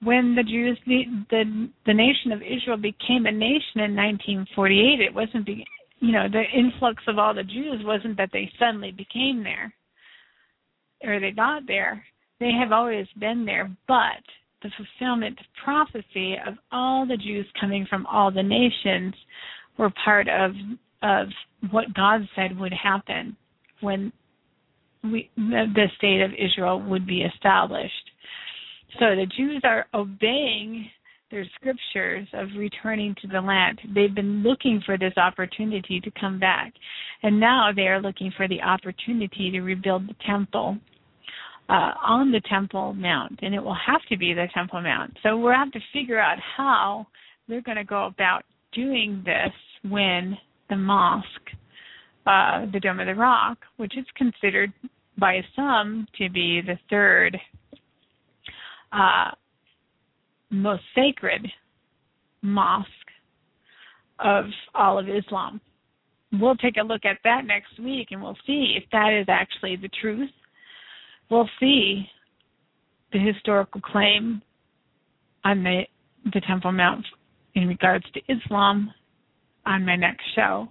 When 0.04 0.36
the 0.36 0.44
Jews, 0.44 0.78
the 0.86 1.04
the, 1.30 1.70
the 1.86 1.94
nation 1.94 2.32
of 2.32 2.42
Israel 2.42 2.78
became 2.78 3.26
a 3.26 3.32
nation 3.32 3.82
in 3.82 3.96
1948, 3.96 5.02
it 5.02 5.14
wasn't, 5.14 5.46
be, 5.46 5.66
you 6.00 6.12
know, 6.12 6.28
the 6.30 6.44
influx 6.58 7.02
of 7.08 7.18
all 7.18 7.34
the 7.34 7.44
Jews 7.44 7.82
wasn't 7.84 8.18
that 8.18 8.30
they 8.34 8.52
suddenly 8.60 8.92
became 8.92 9.44
there 9.44 9.74
or 11.04 11.20
they 11.20 11.32
got 11.32 11.68
there. 11.68 12.04
They 12.40 12.52
have 12.52 12.72
always 12.72 13.08
been 13.20 13.46
there, 13.46 13.70
but 13.88 14.22
the 14.62 14.70
fulfillment 14.78 15.40
of 15.40 15.46
prophecy 15.64 16.36
of 16.46 16.56
all 16.72 17.06
the 17.06 17.18
Jews 17.18 17.46
coming 17.60 17.86
from 17.90 18.06
all 18.08 18.32
the 18.32 18.44
nations 18.44 19.14
were 19.78 19.92
part 20.04 20.28
of 20.28 20.52
of 21.02 21.28
what 21.72 21.94
God 21.94 22.22
said 22.36 22.58
would 22.58 22.74
happen 22.74 23.36
when 23.82 24.12
we, 25.04 25.30
the 25.36 25.88
state 25.98 26.22
of 26.22 26.32
Israel 26.34 26.82
would 26.82 27.06
be 27.06 27.22
established. 27.22 27.94
So 29.00 29.16
the 29.16 29.28
Jews 29.38 29.62
are 29.64 29.88
obeying 29.94 30.90
their 31.32 31.46
scriptures 31.56 32.28
of 32.34 32.48
returning 32.58 33.16
to 33.22 33.28
the 33.28 33.42
land. 33.42 33.80
They've 33.94 34.14
been 34.14 34.44
looking 34.44 34.82
for 34.86 34.98
this 34.98 35.14
opportunity 35.18 36.00
to 36.00 36.12
come 36.20 36.40
back. 36.40 36.72
And 37.24 37.40
now 37.40 37.72
they 37.76 37.88
are 37.88 38.02
looking 38.02 38.32
for 38.38 38.48
the 38.48 38.62
opportunity 38.62 39.52
to 39.52 39.62
rebuild 39.62 40.08
the 40.08 40.16
temple 40.26 40.78
uh, 41.68 41.92
on 42.06 42.32
the 42.32 42.42
Temple 42.48 42.94
Mount, 42.94 43.40
and 43.42 43.56
it 43.56 43.64
will 43.64 43.78
have 43.88 44.02
to 44.10 44.18
be 44.18 44.34
the 44.34 44.48
Temple 44.54 44.82
Mount. 44.82 45.18
So 45.24 45.38
we'll 45.38 45.54
have 45.54 45.72
to 45.72 45.80
figure 45.92 46.20
out 46.20 46.38
how 46.56 47.08
they're 47.48 47.62
going 47.62 47.78
to 47.78 47.84
go 47.84 48.06
about 48.06 48.44
doing 48.72 49.24
this 49.26 49.52
when 49.90 50.38
the 50.70 50.76
mosque, 50.76 51.26
uh, 52.28 52.66
the 52.72 52.80
Dome 52.80 53.00
of 53.00 53.08
the 53.08 53.16
Rock, 53.16 53.58
which 53.78 53.98
is 53.98 54.06
considered 54.16 54.74
by 55.18 55.42
some 55.56 56.08
to 56.18 56.30
be 56.30 56.62
the 56.62 56.78
third 56.90 57.38
uh, 58.96 59.32
most 60.50 60.84
sacred 60.96 61.46
mosque 62.42 62.90
of 64.20 64.46
all 64.74 64.98
of 64.98 65.08
Islam. 65.10 65.60
We'll 66.40 66.56
take 66.56 66.78
a 66.78 66.84
look 66.84 67.06
at 67.06 67.18
that 67.24 67.46
next 67.46 67.80
week 67.80 68.10
and 68.12 68.22
we'll 68.22 68.38
see 68.46 68.78
if 68.78 68.90
that 68.92 69.14
is 69.14 69.26
actually 69.30 69.76
the 69.76 69.90
truth 70.02 70.30
we'll 71.30 71.50
see 71.60 72.08
the 73.12 73.20
historical 73.20 73.82
claim 73.82 74.42
on 75.44 75.64
the 75.64 75.84
the 76.34 76.42
Temple 76.42 76.72
Mount 76.72 77.06
in 77.54 77.68
regards 77.68 78.06
to 78.14 78.20
Islam 78.28 78.92
on 79.66 79.86
my 79.86 79.96
next 79.96 80.24
show. 80.36 80.68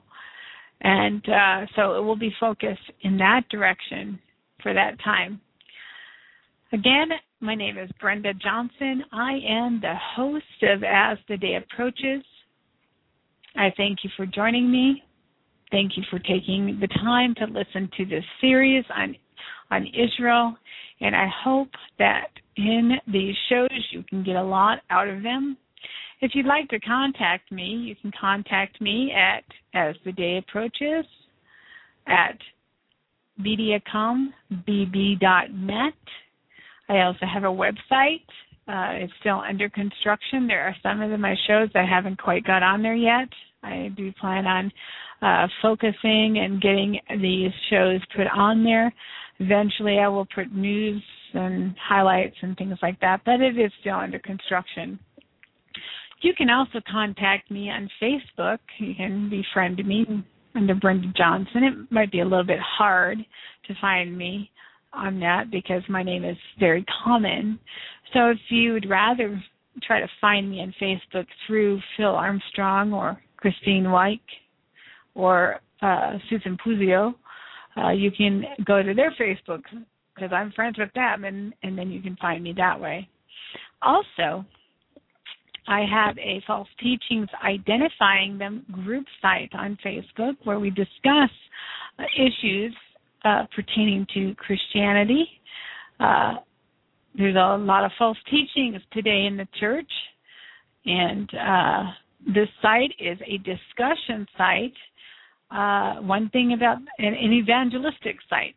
And 0.80 1.24
uh, 1.28 1.66
so 1.76 1.94
it 1.94 2.00
will 2.00 2.16
be 2.16 2.34
focused 2.40 2.90
in 3.02 3.16
that 3.18 3.42
direction 3.50 4.18
for 4.62 4.74
that 4.74 4.98
time. 5.02 5.40
Again, 6.72 7.10
my 7.44 7.54
name 7.54 7.76
is 7.76 7.90
Brenda 8.00 8.32
Johnson. 8.32 9.04
I 9.12 9.32
am 9.46 9.78
the 9.82 9.92
host 10.16 10.62
of 10.62 10.82
As 10.82 11.18
the 11.28 11.36
Day 11.36 11.56
Approaches. 11.56 12.24
I 13.54 13.70
thank 13.76 13.98
you 14.02 14.08
for 14.16 14.24
joining 14.24 14.72
me. 14.72 15.02
Thank 15.70 15.98
you 15.98 16.04
for 16.08 16.18
taking 16.20 16.78
the 16.80 16.88
time 17.02 17.34
to 17.34 17.44
listen 17.44 17.90
to 17.98 18.06
this 18.06 18.24
series 18.40 18.82
on 18.96 19.14
on 19.70 19.86
Israel. 19.88 20.56
And 21.02 21.14
I 21.14 21.28
hope 21.44 21.68
that 21.98 22.28
in 22.56 22.92
these 23.06 23.34
shows 23.50 23.68
you 23.90 24.02
can 24.08 24.24
get 24.24 24.36
a 24.36 24.42
lot 24.42 24.78
out 24.88 25.08
of 25.08 25.22
them. 25.22 25.58
If 26.22 26.30
you'd 26.34 26.46
like 26.46 26.70
to 26.70 26.80
contact 26.80 27.52
me, 27.52 27.64
you 27.64 27.94
can 27.96 28.10
contact 28.18 28.80
me 28.80 29.12
at 29.12 29.44
as 29.74 29.96
the 30.06 30.12
day 30.12 30.38
approaches 30.38 31.04
at 32.06 32.38
mediacombb.net. 33.38 35.94
I 36.88 37.00
also 37.00 37.26
have 37.32 37.44
a 37.44 37.46
website. 37.46 38.24
Uh, 38.66 39.04
it's 39.04 39.12
still 39.20 39.40
under 39.40 39.68
construction. 39.68 40.46
There 40.46 40.62
are 40.62 40.74
some 40.82 41.00
of 41.02 41.18
my 41.20 41.34
shows 41.46 41.68
that 41.74 41.88
haven't 41.88 42.20
quite 42.20 42.44
got 42.44 42.62
on 42.62 42.82
there 42.82 42.94
yet. 42.94 43.28
I 43.62 43.90
do 43.96 44.12
plan 44.20 44.46
on 44.46 44.72
uh, 45.22 45.48
focusing 45.62 46.38
and 46.38 46.60
getting 46.60 46.98
these 47.20 47.52
shows 47.70 48.00
put 48.16 48.26
on 48.34 48.64
there. 48.64 48.92
Eventually, 49.38 49.98
I 49.98 50.08
will 50.08 50.26
put 50.34 50.52
news 50.52 51.02
and 51.34 51.74
highlights 51.78 52.36
and 52.42 52.56
things 52.56 52.78
like 52.82 53.00
that, 53.00 53.20
but 53.24 53.40
it 53.40 53.58
is 53.58 53.72
still 53.80 53.96
under 53.96 54.18
construction. 54.18 54.98
You 56.22 56.32
can 56.34 56.48
also 56.48 56.80
contact 56.90 57.50
me 57.50 57.68
on 57.70 57.90
Facebook. 58.00 58.58
You 58.78 58.94
can 58.94 59.28
befriend 59.28 59.84
me 59.84 60.06
under 60.54 60.74
Brenda 60.74 61.08
Johnson. 61.16 61.64
It 61.64 61.92
might 61.92 62.12
be 62.12 62.20
a 62.20 62.24
little 62.24 62.44
bit 62.44 62.60
hard 62.60 63.18
to 63.66 63.74
find 63.80 64.16
me 64.16 64.50
on 64.94 65.20
that 65.20 65.50
because 65.50 65.82
my 65.88 66.02
name 66.02 66.24
is 66.24 66.36
very 66.58 66.84
common. 67.04 67.58
So 68.12 68.30
if 68.30 68.38
you 68.48 68.72
would 68.74 68.88
rather 68.88 69.42
try 69.82 70.00
to 70.00 70.08
find 70.20 70.50
me 70.50 70.60
on 70.60 70.74
Facebook 70.80 71.26
through 71.46 71.80
Phil 71.96 72.14
Armstrong 72.14 72.92
or 72.92 73.20
Christine 73.36 73.90
White 73.90 74.20
or 75.14 75.60
uh, 75.82 76.12
Susan 76.30 76.56
Puzio, 76.64 77.14
uh, 77.76 77.90
you 77.90 78.10
can 78.10 78.44
go 78.64 78.82
to 78.82 78.94
their 78.94 79.12
Facebook 79.20 79.62
because 80.14 80.30
I'm 80.32 80.52
friends 80.52 80.78
with 80.78 80.92
them, 80.94 81.24
and 81.24 81.52
and 81.62 81.76
then 81.76 81.90
you 81.90 82.00
can 82.00 82.16
find 82.16 82.42
me 82.42 82.54
that 82.56 82.80
way. 82.80 83.08
Also, 83.82 84.44
I 85.66 85.84
have 85.90 86.16
a 86.18 86.42
false 86.46 86.68
teachings 86.80 87.28
identifying 87.42 88.38
them 88.38 88.64
group 88.70 89.06
site 89.20 89.50
on 89.54 89.78
Facebook 89.84 90.36
where 90.44 90.60
we 90.60 90.70
discuss 90.70 91.30
issues 92.16 92.74
uh, 93.24 93.46
pertaining 93.54 94.06
to 94.14 94.34
Christianity. 94.34 95.26
Uh, 95.98 96.34
there's 97.16 97.36
a 97.36 97.56
lot 97.56 97.84
of 97.84 97.92
false 97.98 98.18
teachings 98.30 98.82
today 98.92 99.26
in 99.26 99.36
the 99.36 99.46
church, 99.58 99.90
and 100.84 101.30
uh, 101.34 101.84
this 102.26 102.48
site 102.60 102.92
is 102.98 103.18
a 103.26 103.38
discussion 103.38 104.26
site. 104.36 104.74
Uh, 105.50 106.02
one 106.02 106.28
thing 106.30 106.52
about 106.52 106.78
an, 106.98 107.14
an 107.14 107.32
evangelistic 107.32 108.16
site, 108.28 108.56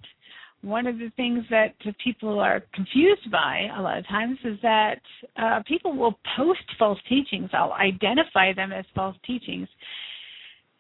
one 0.62 0.88
of 0.88 0.98
the 0.98 1.12
things 1.16 1.44
that 1.52 1.76
people 2.04 2.40
are 2.40 2.64
confused 2.74 3.30
by 3.32 3.68
a 3.78 3.82
lot 3.82 4.00
of 4.00 4.08
times 4.08 4.40
is 4.44 4.58
that 4.64 5.00
uh, 5.38 5.62
people 5.68 5.96
will 5.96 6.18
post 6.36 6.60
false 6.80 7.00
teachings. 7.08 7.50
I'll 7.54 7.74
identify 7.74 8.54
them 8.54 8.72
as 8.72 8.86
false 8.96 9.16
teachings, 9.26 9.68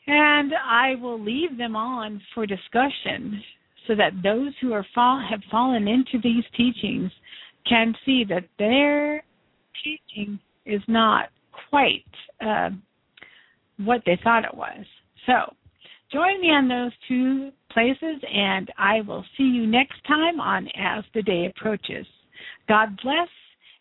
and 0.07 0.51
I 0.53 0.95
will 0.95 1.21
leave 1.21 1.57
them 1.57 1.75
on 1.75 2.19
for 2.33 2.47
discussion 2.47 3.43
so 3.87 3.95
that 3.95 4.11
those 4.23 4.53
who 4.61 4.73
are 4.73 4.85
fall, 4.93 5.23
have 5.29 5.41
fallen 5.49 5.87
into 5.87 6.19
these 6.21 6.43
teachings 6.55 7.11
can 7.67 7.93
see 8.05 8.23
that 8.29 8.45
their 8.59 9.23
teaching 9.83 10.39
is 10.65 10.81
not 10.87 11.29
quite 11.69 12.03
uh, 12.45 12.69
what 13.77 14.01
they 14.05 14.19
thought 14.23 14.45
it 14.45 14.53
was. 14.53 14.85
So 15.25 15.53
Join 16.11 16.39
me 16.39 16.47
on 16.47 16.69
those 16.69 16.91
two 17.07 17.51
places, 17.71 18.21
and 18.33 18.71
I 18.77 19.01
will 19.01 19.25
see 19.37 19.43
you 19.43 19.67
next 19.67 20.01
time 20.07 20.39
on 20.39 20.67
As 20.79 21.03
the 21.13 21.21
Day 21.21 21.47
Approaches. 21.47 22.05
God 22.69 22.97
bless 23.03 23.27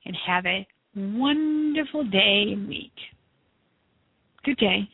and 0.04 0.16
have 0.26 0.44
a 0.44 0.66
wonderful 0.96 2.02
day 2.02 2.46
and 2.52 2.66
week. 2.66 2.92
Good 4.44 4.56
day. 4.56 4.88